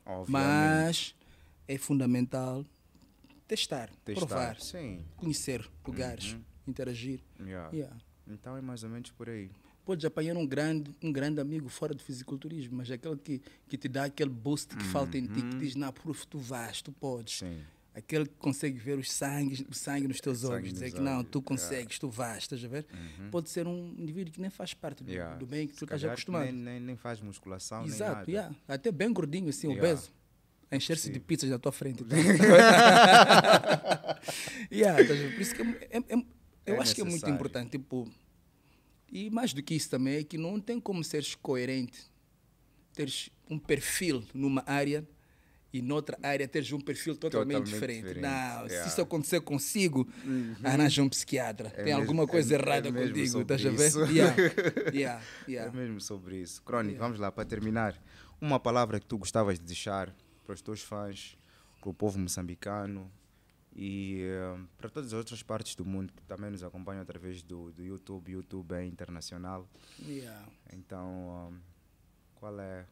Obviamente, 0.06 0.32
Mas 0.32 1.16
é 1.68 1.78
fundamental 1.78 2.66
testar, 3.48 3.90
testar. 4.06 4.26
provar, 4.26 4.60
Sim. 4.60 5.04
conhecer 5.18 5.70
lugares, 5.86 6.38
interagir. 6.68 7.20
Yeah. 7.40 7.70
Yeah. 7.76 7.98
Então 8.28 8.56
é 8.56 8.62
mais 8.62 8.84
ou 8.84 8.90
menos 8.90 9.12
por 9.12 9.30
aí. 9.30 9.52
Podes 9.86 10.06
apanhar 10.06 10.38
um 10.38 10.46
grande, 10.46 10.92
um 11.02 11.12
grande 11.12 11.42
amigo 11.42 11.68
fora 11.68 11.94
do 11.94 12.04
fisiculturismo, 12.04 12.78
mas 12.78 12.90
aquele 12.92 13.18
que, 13.18 13.42
que 13.68 13.78
te 13.78 13.88
dá 13.88 14.06
aquele 14.06 14.30
boost 14.30 14.76
que 14.76 14.84
falta 14.86 15.18
em 15.18 15.26
ti, 15.26 15.42
que 15.42 15.56
diz, 15.58 15.76
não, 15.76 15.92
prof, 15.92 16.26
tu 16.28 16.38
vais, 16.38 16.82
tu 16.82 16.92
podes. 16.92 17.40
Sim. 17.40 17.60
Aquele 17.94 18.26
que 18.26 18.36
consegue 18.36 18.78
ver 18.80 18.98
os 18.98 19.12
sangue, 19.12 19.66
o 19.70 19.74
sangue 19.74 20.08
nos 20.08 20.22
teus 20.22 20.40
Sangue 20.40 20.54
olhos, 20.54 20.72
dizer 20.74 20.86
nos 20.86 20.94
que 20.94 21.02
não, 21.02 21.18
olhos, 21.18 21.28
tu 21.30 21.42
consegues, 21.42 22.00
tu 22.00 22.10
vais, 22.10 22.44
estás 22.44 22.64
a 22.64 22.68
ver? 22.70 22.86
Pode 23.32 23.50
ser 23.50 23.68
um 23.68 23.94
indivíduo 23.98 24.32
que 24.34 24.40
nem 24.40 24.50
faz 24.50 24.74
parte 24.74 25.04
do, 25.04 25.12
Yeah. 25.12 25.36
do 25.36 25.46
bem 25.46 25.68
que 25.68 25.76
tu 25.76 25.84
estás 25.84 26.02
acostumado. 26.06 26.46
Nem, 26.46 26.54
nem, 26.54 26.80
nem 26.80 26.96
faz 26.96 27.20
musculação, 27.20 27.80
nem 27.82 27.90
Exato, 27.90 28.16
nada. 28.20 28.32
yeah. 28.32 28.56
até 28.68 28.92
bem 28.94 29.12
gordinho 29.12 29.50
assim, 29.50 29.68
Yeah. 29.72 29.90
obeso. 29.94 30.12
A 30.70 30.76
encher-se 30.78 31.10
de 31.12 31.20
pizzas 31.20 31.50
na 31.50 31.60
tua 31.60 31.74
frente. 31.74 32.02
tá? 32.06 32.16
yeah? 34.72 34.96
Por 35.06 35.42
isso 35.42 35.56
que 35.56 35.62
é, 35.62 35.98
é- 35.98 35.98
é- 35.98 36.26
eu 36.66 36.76
É 36.76 36.80
acho 36.80 36.96
que 36.96 37.02
é 37.02 37.04
muito 37.04 37.16
necessário. 37.16 37.36
importante. 37.36 37.72
Tipo, 37.72 38.08
e 39.12 39.30
mais 39.30 39.54
do 39.54 39.62
que 39.62 39.76
isso 39.76 39.90
também 39.90 40.16
é 40.16 40.24
que 40.24 40.38
não 40.38 40.60
tem 40.60 40.80
como 40.80 41.04
seres 41.04 41.36
coerente, 41.36 42.00
teres 42.94 43.30
um 43.50 43.58
perfil 43.60 44.24
numa 44.34 44.64
área 44.66 45.08
e 45.74 45.82
noutra 45.82 46.18
área 46.22 46.46
teres 46.48 46.72
um 46.74 46.80
perfil 46.82 47.16
totalmente, 47.16 47.60
Totalmente 47.60 47.74
diferente. 47.74 47.98
diferente, 48.08 48.22
Não, 48.24 48.68
se 48.68 48.74
yeah. 48.74 48.88
isso 48.92 49.02
acontecer 49.02 49.40
consigo, 49.42 50.06
arranja 50.64 51.02
um 51.02 51.08
psiquiatra. 51.08 51.72
É 51.78 51.84
tem 51.84 51.94
alguma 51.94 52.28
coisa 52.28 52.54
é- 52.54 52.58
é 52.58 52.62
errada 52.62 52.92
mesmo 52.92 53.16
contigo, 53.16 53.42
estás 53.42 53.66
a 53.66 53.70
ver? 53.70 53.88
isso. 53.88 54.00
Yeah, 54.12 54.36
yeah, 54.94 55.24
É 55.48 55.52
yeah. 55.52 55.72
mesmo 55.78 56.02
sobre 56.02 56.42
isso. 56.42 56.62
Crónico, 56.64 57.00
vamos 57.00 57.20
lá, 57.20 57.32
para 57.32 57.46
terminar. 57.46 58.02
Uma 58.42 58.60
palavra 58.60 59.00
que 59.00 59.06
tu 59.06 59.18
gostavas 59.18 59.58
de 59.60 59.66
deixar 59.66 60.14
para 60.44 60.54
os 60.54 60.62
teus 60.62 60.82
fãs, 60.82 61.38
para 61.80 61.90
o 61.90 61.94
povo 61.94 62.20
moçambicano 62.20 63.10
e 63.74 64.22
eh, 64.24 64.60
para 64.78 64.90
todas 64.90 65.14
as 65.14 65.18
outras 65.18 65.42
partes 65.42 65.76
do 65.76 65.86
mundo 65.86 66.12
que 66.14 66.22
também 66.24 66.52
nos 66.52 66.64
acompanham 66.64 67.02
através 67.02 67.42
do, 67.42 67.72
do 67.72 67.84
YouTube. 67.84 68.32
YouTube 68.32 68.74
é 68.74 68.86
internacional. 68.86 69.68
Yeah. 70.00 70.48
Então, 70.74 71.54
qual 72.36 72.60
é 72.60 72.86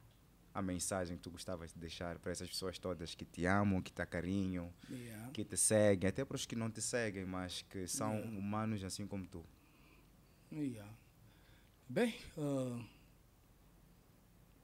a 0.54 0.62
mensagem 0.62 1.16
que 1.18 1.24
tu 1.24 1.32
gostavas 1.32 1.72
de 1.72 1.80
deixar 1.80 2.18
para 2.20 2.32
essas 2.32 2.50
pessoas 2.50 2.78
todas 2.80 3.14
que 3.14 3.24
te 3.26 3.46
amam, 3.46 3.82
que 3.82 3.92
te 3.92 4.02
acarinham, 4.02 4.74
Yeah. 4.90 5.32
que 5.32 5.44
te 5.46 5.56
seguem, 5.58 6.10
até 6.10 6.26
para 6.26 6.36
os 6.36 6.46
que 6.46 6.56
não 6.56 6.70
te 6.72 6.82
seguem, 6.82 7.26
mas 7.26 7.62
que 7.64 7.88
são 7.88 8.20
humanos 8.22 8.84
assim 8.84 9.06
como 9.06 9.26
tu? 9.28 9.46
Yeah. 10.52 10.92
Bem, 11.88 12.16
ah, 12.38 12.84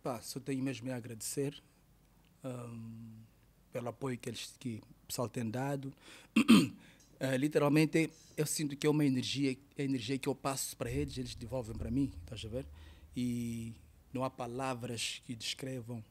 pá, 0.02 0.22
só 0.22 0.40
tenho 0.40 0.64
mesmo 0.64 0.92
a 0.92 0.96
agradecer 0.96 1.62
ahm, 2.44 3.24
pelo 3.72 3.90
apoio 3.90 4.18
que, 4.18 4.30
eles, 4.30 4.56
que 4.60 4.82
o 5.06 5.08
pessoal 5.08 5.30
tem 5.30 5.50
dado. 5.50 5.94
Eh, 7.20 7.38
literalmente, 7.38 8.10
eu 8.36 8.46
sinto 8.46 8.76
que 8.76 8.86
é 8.88 8.90
uma 8.90 9.06
energia, 9.06 9.56
a 9.78 9.82
energia 9.82 10.18
que 10.18 10.28
eu 10.28 10.36
passo 10.36 10.76
para 10.76 10.92
eles, 10.92 11.18
eles 11.18 11.36
devolvem 11.36 11.78
para 11.78 11.92
mim, 11.92 12.12
estás 12.24 12.44
a 12.44 12.50
ver? 12.50 12.66
E 13.16 13.74
não 14.12 14.24
há 14.24 14.30
palavras 14.30 15.22
que 15.26 15.36
descrevam 15.36 16.04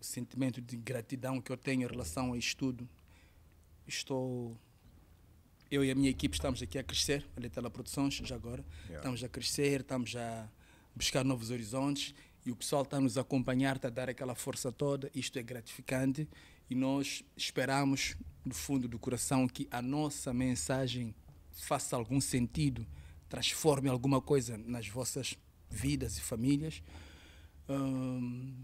o 0.00 0.04
sentimento 0.04 0.60
de 0.60 0.76
gratidão 0.76 1.40
que 1.40 1.50
eu 1.50 1.56
tenho 1.56 1.84
em 1.84 1.86
relação 1.86 2.32
a 2.32 2.36
isto 2.36 2.58
tudo. 2.58 2.88
Estou. 3.86 4.58
Eu 5.70 5.84
e 5.84 5.90
a 5.90 5.94
minha 5.94 6.10
equipe 6.10 6.34
estamos 6.34 6.60
aqui 6.60 6.78
a 6.78 6.82
crescer, 6.82 7.24
a 7.36 7.40
Letela 7.40 7.70
Produções, 7.70 8.14
já 8.14 8.34
agora. 8.34 8.64
Yeah. 8.84 8.98
Estamos 8.98 9.24
a 9.24 9.28
crescer, 9.28 9.80
estamos 9.80 10.16
a 10.16 10.48
buscar 10.94 11.24
novos 11.24 11.50
horizontes 11.50 12.14
e 12.44 12.50
o 12.50 12.56
pessoal 12.56 12.82
está 12.82 12.98
a 12.98 13.00
nos 13.00 13.16
acompanhar, 13.16 13.76
está 13.76 13.88
a 13.88 13.90
dar 13.90 14.08
aquela 14.08 14.34
força 14.34 14.70
toda. 14.70 15.10
Isto 15.14 15.38
é 15.38 15.42
gratificante 15.42 16.28
e 16.68 16.74
nós 16.74 17.22
esperamos, 17.36 18.16
do 18.44 18.54
fundo 18.54 18.88
do 18.88 18.98
coração, 18.98 19.48
que 19.48 19.66
a 19.70 19.82
nossa 19.82 20.32
mensagem 20.32 21.14
faça 21.52 21.96
algum 21.96 22.20
sentido, 22.20 22.86
transforme 23.28 23.88
alguma 23.88 24.20
coisa 24.20 24.56
nas 24.56 24.88
vossas 24.88 25.36
vidas 25.70 26.18
e 26.18 26.20
famílias. 26.20 26.82
Hum, 27.68 28.54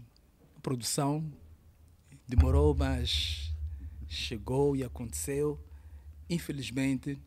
a 0.55 0.59
produção 0.61 1.23
demorou, 2.27 2.73
mas 2.75 3.51
chegou 4.07 4.75
e 4.75 4.83
aconteceu. 4.83 5.59
Infelizmente, 6.29 7.19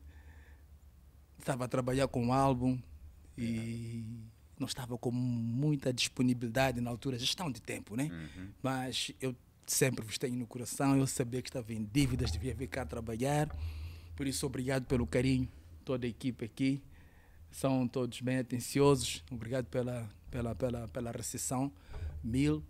estava 1.39 1.65
a 1.65 1.69
trabalhar 1.69 2.09
com 2.09 2.27
um 2.27 2.33
álbum 2.33 2.79
e 3.37 4.05
não 4.59 4.67
estava 4.67 4.97
com 4.97 5.11
muita 5.11 5.93
disponibilidade 5.93 6.81
na 6.81 6.91
altura, 6.91 7.19
gestão 7.19 7.51
de 7.53 7.61
tempo, 7.61 7.95
né? 7.95 8.09
Mas 8.63 9.13
eu 9.21 9.37
sempre 9.67 10.05
vos 10.05 10.19
tenho 10.19 10.37
no 10.37 10.47
coração, 10.47 10.97
eu 10.97 11.07
sabia 11.07 11.43
que 11.43 11.49
estava 11.49 11.73
em 11.73 11.85
dívidas, 11.85 12.31
devia 12.31 12.55
vir 12.55 12.69
cá 12.69 12.85
trabalhar. 12.85 13.49
Por 14.15 14.27
isso, 14.27 14.47
obrigado 14.47 14.87
pelo 14.87 15.07
carinho, 15.07 15.49
toda 15.85 16.07
a 16.07 16.09
equipe 16.09 16.45
aqui. 16.45 16.83
São 17.51 17.87
todos 17.89 18.21
bem 18.21 18.39
atenciosos. 18.39 19.25
Obrigado 19.31 19.67
pela, 19.67 20.09
pela, 20.31 20.55
pela, 20.55 20.89
pela 20.89 21.11
recepção. 21.11 21.73
Mil. 22.23 22.63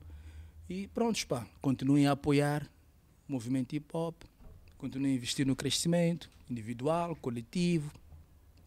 E 0.68 0.86
prontos, 0.88 1.24
pá. 1.24 1.46
Continuem 1.60 2.06
a 2.06 2.12
apoiar 2.12 2.68
o 3.28 3.32
movimento 3.32 3.74
hip 3.74 3.88
hop. 3.92 4.22
Continuem 4.78 5.12
a 5.12 5.16
investir 5.16 5.46
no 5.46 5.56
crescimento 5.56 6.30
individual, 6.48 7.16
coletivo. 7.16 7.90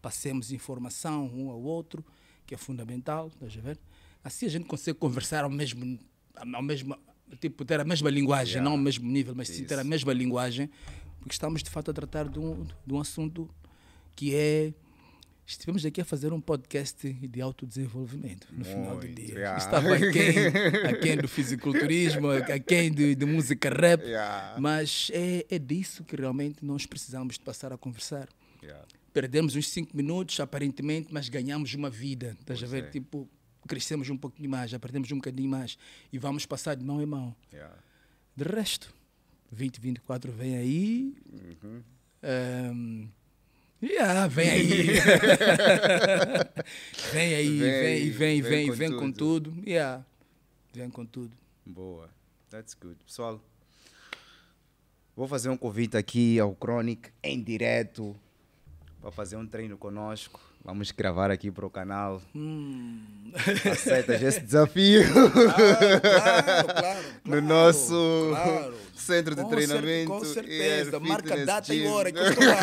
Passemos 0.02 0.52
informação 0.52 1.28
um 1.28 1.50
ao 1.50 1.62
outro, 1.62 2.04
que 2.46 2.54
é 2.54 2.58
fundamental. 2.58 3.28
Estás 3.28 3.58
a 3.58 3.62
ver? 3.62 3.80
Assim 4.24 4.46
a 4.46 4.50
gente 4.50 4.66
consegue 4.66 4.98
conversar 4.98 5.44
ao 5.44 5.50
mesmo, 5.50 6.00
ao 6.36 6.62
mesmo 6.62 6.98
tipo, 7.40 7.66
ter 7.66 7.80
a 7.80 7.84
mesma 7.86 8.10
linguagem, 8.10 8.54
Yeah. 8.56 8.64
não 8.70 8.78
ao 8.78 8.84
mesmo 8.84 9.10
nível, 9.10 9.34
mas 9.36 9.48
sim 9.50 9.64
ter 9.66 9.78
a 9.80 9.84
mesma 9.84 10.14
linguagem, 10.14 10.70
porque 11.20 11.34
estamos 11.34 11.62
de 11.64 11.70
fato 11.70 11.92
a 11.92 11.94
tratar 11.94 12.28
de 12.28 12.40
um, 12.40 12.66
de 12.86 12.94
um 12.94 13.00
assunto 13.00 13.50
que 14.16 14.34
é. 14.36 14.74
Estivemos 15.46 15.84
aqui 15.84 16.00
a 16.00 16.06
fazer 16.06 16.32
um 16.32 16.40
podcast 16.40 17.12
de 17.12 17.42
autodesenvolvimento 17.42 18.46
no 18.52 18.64
final 18.64 18.98
do 19.00 19.08
Muito, 19.08 19.16
dia. 19.20 19.34
yeah. 19.34 19.58
Estava 19.58 19.96
aquém, 19.96 20.48
aquém 20.88 21.18
do 21.18 21.26
fisiculturismo, 21.30 22.30
aquém 22.30 22.92
de, 22.92 23.16
de 23.16 23.26
música 23.26 23.68
rap, 23.72 24.04
Yeah. 24.04 24.58
mas 24.60 25.10
é, 25.12 25.48
é 25.50 25.58
disso 25.58 26.04
que 26.04 26.16
realmente 26.16 26.64
nós 26.64 26.86
precisamos 26.86 27.34
de 27.34 27.40
passar 27.40 27.74
a 27.74 27.80
conversar. 27.80 28.30
Yeah. 28.62 28.86
Perdemos 29.12 29.56
uns 29.56 29.68
5 29.70 29.98
minutos, 29.98 30.40
aparentemente, 30.40 31.08
mas 31.12 31.30
ganhamos 31.30 31.74
uma 31.74 31.90
vida. 31.90 32.38
Estás 32.40 32.62
a 32.64 32.68
ver? 32.68 32.84
é. 32.84 32.88
Tipo, 32.92 33.28
crescemos 33.70 34.10
um 34.10 34.18
pouquinho 34.18 34.50
mais, 34.50 34.72
já 34.72 34.80
perdemos 34.80 35.10
um 35.12 35.18
bocadinho 35.18 35.50
mais 35.50 35.78
e 36.12 36.18
vamos 36.18 36.46
passar 36.46 36.76
de 36.76 36.84
mão 36.84 37.02
em 37.02 37.06
mão. 37.06 37.36
Yeah. 37.54 37.76
De 38.36 38.44
resto, 38.44 38.94
2024 39.52 40.32
vem 40.32 40.58
aí. 40.58 41.16
Uhum. 41.32 41.84
Ahm, 42.24 43.08
yeah, 43.82 44.28
vem 44.28 44.50
aí. 44.50 44.88
vem 47.14 47.36
aí, 47.36 47.60
Vem 47.60 48.12
vem, 48.12 48.12
vem, 48.12 48.41
vem 48.41 48.68
com 48.68 48.74
vem 48.74 48.98
com 48.98 49.12
tudo. 49.12 49.54
Yeah. 49.66 50.04
Vem 50.74 50.90
com 50.90 51.06
tudo. 51.06 51.38
Boa. 51.66 52.10
That's 52.50 52.74
good. 52.74 52.98
Pessoal, 53.06 53.40
vou 55.16 55.28
fazer 55.28 55.50
um 55.50 55.58
convite 55.58 55.96
aqui 55.96 56.40
ao 56.40 56.56
Chronic 56.56 57.12
em 57.22 57.44
direto 57.44 58.20
para 59.00 59.12
fazer 59.12 59.36
um 59.36 59.46
treino 59.46 59.78
conosco. 59.78 60.49
Vamos 60.64 60.91
gravar 60.91 61.31
aqui 61.31 61.49
para 61.49 61.65
o 61.65 61.69
canal. 61.69 62.22
Hum. 62.36 63.02
Aceitas 63.72 64.22
esse 64.22 64.40
desafio? 64.45 65.02
claro, 65.11 66.68
claro, 66.73 66.99
no 67.23 67.31
claro, 67.31 67.41
nosso 67.41 68.27
claro. 68.36 68.76
centro 68.95 69.36
de 69.36 69.41
Com 69.44 69.49
treinamento. 69.49 70.26
cer- 70.26 70.44
Com 70.44 70.49
Air 70.52 70.86
certeza. 70.86 70.99
Marca 70.99 71.27
Fitness 71.30 71.45
data 71.45 71.73
e 71.73 71.77
Gym. 71.80 71.88
hora 71.88 72.10
estou 72.10 72.45
lá. 72.45 72.60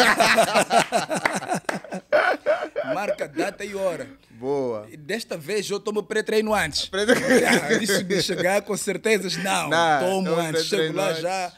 Marca 2.94 3.27
data 3.28 3.64
e 3.64 3.74
hora. 3.74 4.09
Boa. 4.31 4.86
E 4.90 4.97
desta 4.97 5.36
vez 5.36 5.68
eu 5.68 5.81
tomo 5.81 6.02
pré-treino 6.02 6.55
antes. 6.55 6.86
Pré- 6.90 7.05
Ah, 7.05 7.73
Isso 7.82 8.05
de 8.05 8.23
chegar 8.23 8.62
com 8.62 8.77
certezas, 8.77 9.36
não. 9.39 9.68
Não, 9.68 10.01
tomo 10.01 10.28
toma 10.31 10.43
antes. 10.48 10.66
Chego 10.66 10.97
lá 10.97 11.09
antes. 11.10 11.23
já 11.23 11.52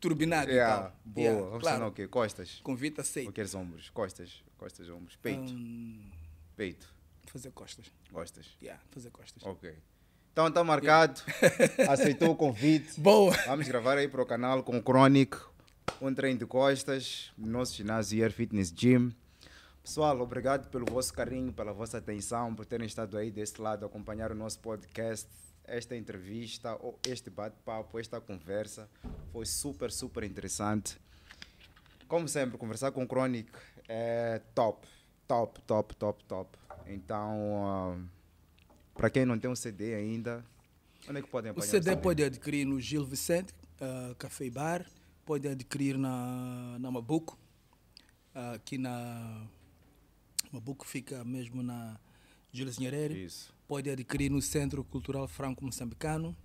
turbinado 0.00 0.50
Yeah, 0.50 0.90
e 1.06 1.08
boa. 1.10 1.24
Yeah, 1.26 1.46
Vamos 1.46 1.62
claro. 1.62 1.86
o 1.88 1.92
quê? 1.92 2.06
Costas? 2.08 2.60
Convite 2.62 2.98
Ou 2.98 3.02
aceito. 3.02 3.32
queres 3.32 3.54
ombros? 3.54 3.90
Costas. 3.90 4.42
Costas, 4.62 4.88
ombros. 4.90 5.16
Peito. 5.16 5.52
Hum, 5.52 6.00
Peito. 6.54 6.86
fazer 7.26 7.50
costas. 7.50 7.86
Costas. 8.12 8.46
Yeah, 8.62 8.80
fazer 8.92 9.10
costas. 9.10 9.42
Ok. 9.42 9.74
Então 10.32 10.46
está 10.46 10.62
marcado. 10.62 11.20
Aceitou 11.90 12.30
o 12.30 12.36
convite. 12.36 13.00
Boa. 13.00 13.36
Vamos 13.44 13.66
gravar 13.66 13.98
aí 13.98 14.06
para 14.06 14.22
o 14.22 14.24
canal 14.24 14.62
com 14.62 14.78
o 14.78 14.80
Chronic, 14.80 15.36
um 16.00 16.14
treino 16.14 16.38
de 16.38 16.46
costas, 16.46 17.32
no 17.36 17.48
nosso 17.48 17.74
ginásio 17.74 18.22
Air 18.22 18.32
Fitness 18.32 18.72
Gym. 18.72 19.12
Pessoal, 19.82 20.20
obrigado 20.20 20.70
pelo 20.70 20.86
vosso 20.86 21.12
carinho, 21.12 21.52
pela 21.52 21.72
vossa 21.72 21.98
atenção, 21.98 22.54
por 22.54 22.64
terem 22.64 22.86
estado 22.86 23.18
aí 23.18 23.32
desse 23.32 23.60
lado, 23.60 23.84
acompanhar 23.84 24.30
o 24.30 24.34
nosso 24.36 24.60
podcast, 24.60 25.28
esta 25.64 25.96
entrevista, 25.96 26.76
ou 26.78 27.00
este 27.08 27.30
bate-papo, 27.30 27.98
esta 27.98 28.20
conversa. 28.20 28.88
Foi 29.32 29.44
super, 29.44 29.90
super 29.90 30.22
interessante. 30.22 31.00
Como 32.06 32.28
sempre, 32.28 32.56
conversar 32.56 32.92
com 32.92 33.02
o 33.02 33.08
Chronic 33.08 33.50
é 33.88 34.40
top, 34.54 34.86
top, 35.26 35.60
top, 35.62 35.96
top, 35.96 36.24
top. 36.24 36.58
Então, 36.86 37.66
ah, 37.66 37.98
para 38.94 39.10
quem 39.10 39.24
não 39.24 39.38
tem 39.38 39.50
um 39.50 39.56
CD 39.56 39.94
ainda, 39.94 40.44
onde 41.08 41.18
é 41.18 41.22
que 41.22 41.28
podem 41.28 41.50
O 41.50 41.52
apanhar 41.52 41.70
CD 41.70 41.96
pode 41.96 42.22
adquirir 42.22 42.64
no 42.66 42.80
Gil 42.80 43.04
Vicente, 43.04 43.54
ah, 43.80 44.14
Café 44.18 44.46
e 44.46 44.50
Bar. 44.50 44.86
Pode 45.24 45.46
adquirir 45.46 45.96
na, 45.96 46.76
na 46.78 46.90
Mabuco. 46.90 47.38
Ah, 48.34 48.52
aqui 48.52 48.78
na 48.78 49.46
Mabuco 50.50 50.86
fica 50.86 51.24
mesmo 51.24 51.62
na 51.62 51.98
Júlio 52.52 52.72
Nyerere. 52.78 53.24
Isso. 53.24 53.54
Pode 53.66 53.88
adquirir 53.88 54.30
no 54.30 54.42
Centro 54.42 54.84
Cultural 54.84 55.26
Franco 55.26 55.64
Moçambicano. 55.64 56.36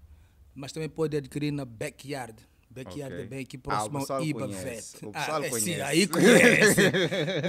Mas 0.55 0.71
também 0.71 0.89
pode 0.89 1.15
adquirir 1.15 1.51
na 1.51 1.65
Backyard. 1.65 2.35
Backyard 2.83 3.13
Ok. 3.13 3.25
é 3.25 3.27
bem 3.27 3.39
aqui 3.41 3.57
Ah, 3.57 3.59
o 3.59 3.61
próximo 3.89 3.99
pessoal 3.99 4.19
ao 4.19 4.25
IBA 4.25 4.39
conhece. 4.47 4.63
Vet. 4.97 5.05
O 5.05 5.11
pessoal 5.11 5.43
é, 5.43 5.51
sim, 5.59 5.81
aí 5.81 6.07
conhece. 6.07 6.81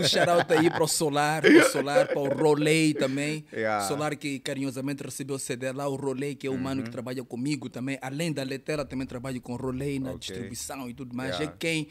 um 0.01 0.05
shout 0.09 0.53
aí 0.53 0.71
para 0.71 0.85
o 0.85 0.89
Solar, 0.89 1.43
para 1.43 1.51
o 1.59 1.71
Solar, 1.71 2.07
para 2.09 2.19
o 2.21 2.29
Rolei 2.29 2.95
também. 2.95 3.45
Yeah. 3.53 3.87
Solar 3.87 4.17
que 4.17 4.39
carinhosamente 4.39 5.03
recebeu 5.03 5.37
o 5.37 5.39
CD 5.39 5.71
lá, 5.73 5.87
o 5.89 5.97
Rolei, 5.97 6.35
que 6.35 6.47
é 6.47 6.51
o 6.51 6.59
mano 6.59 6.81
Uhum. 6.81 6.85
que 6.87 6.91
trabalha 6.91 7.23
comigo 7.25 7.69
também. 7.69 7.99
Além 8.01 8.33
da 8.33 8.43
Letela, 8.43 8.85
também 8.85 9.07
trabalho 9.07 9.41
com 9.41 9.53
o 9.53 9.57
Rolei 9.57 9.99
na 10.01 10.11
Ok. 10.11 10.21
distribuição 10.21 10.89
e 10.89 10.95
tudo 10.95 11.15
mais. 11.15 11.35
Yeah. 11.35 11.53
É 11.53 11.57
quem 11.59 11.89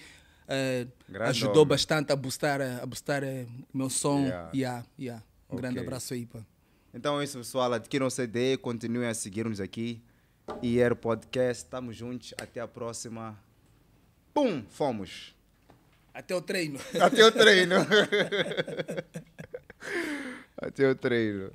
eh, 0.50 0.88
Grande 1.10 1.30
ajudou 1.32 1.58
homem. 1.58 1.68
bastante 1.68 2.12
a 2.12 2.16
boostar, 2.16 2.62
eh, 2.62 2.80
a 2.82 2.86
boostar 2.86 3.22
eh, 3.24 3.46
o 3.74 3.78
meu 3.78 3.90
som. 3.90 4.22
Yeah. 4.22 4.50
Yeah, 4.54 4.86
yeah. 4.98 5.24
Um 5.50 5.56
Ok. 5.56 5.62
grande 5.62 5.80
abraço 5.80 6.14
aí, 6.14 6.26
pá. 6.26 6.40
Então 6.94 7.20
é 7.20 7.24
isso, 7.26 7.38
pessoal. 7.38 7.72
Adquiram 7.74 8.08
o 8.08 8.10
CD, 8.10 8.56
continuem 8.58 9.10
a 9.10 9.14
seguir-nos 9.14 9.60
aqui. 9.60 10.02
E 10.62 10.80
era 10.80 10.94
o 10.94 10.98
podcast. 10.98 11.64
Estamos 11.64 11.96
juntos. 11.96 12.34
Até 12.40 12.60
a 12.60 12.68
próxima. 12.68 13.38
Pum! 14.34 14.64
Fomos. 14.70 15.36
Até 16.14 16.36
o 16.36 16.42
treino. 16.42 16.80
Até 17.00 17.26
o 17.26 17.32
treino. 17.32 17.76
Até 20.58 20.90
o 20.90 20.96
treino. 20.96 21.52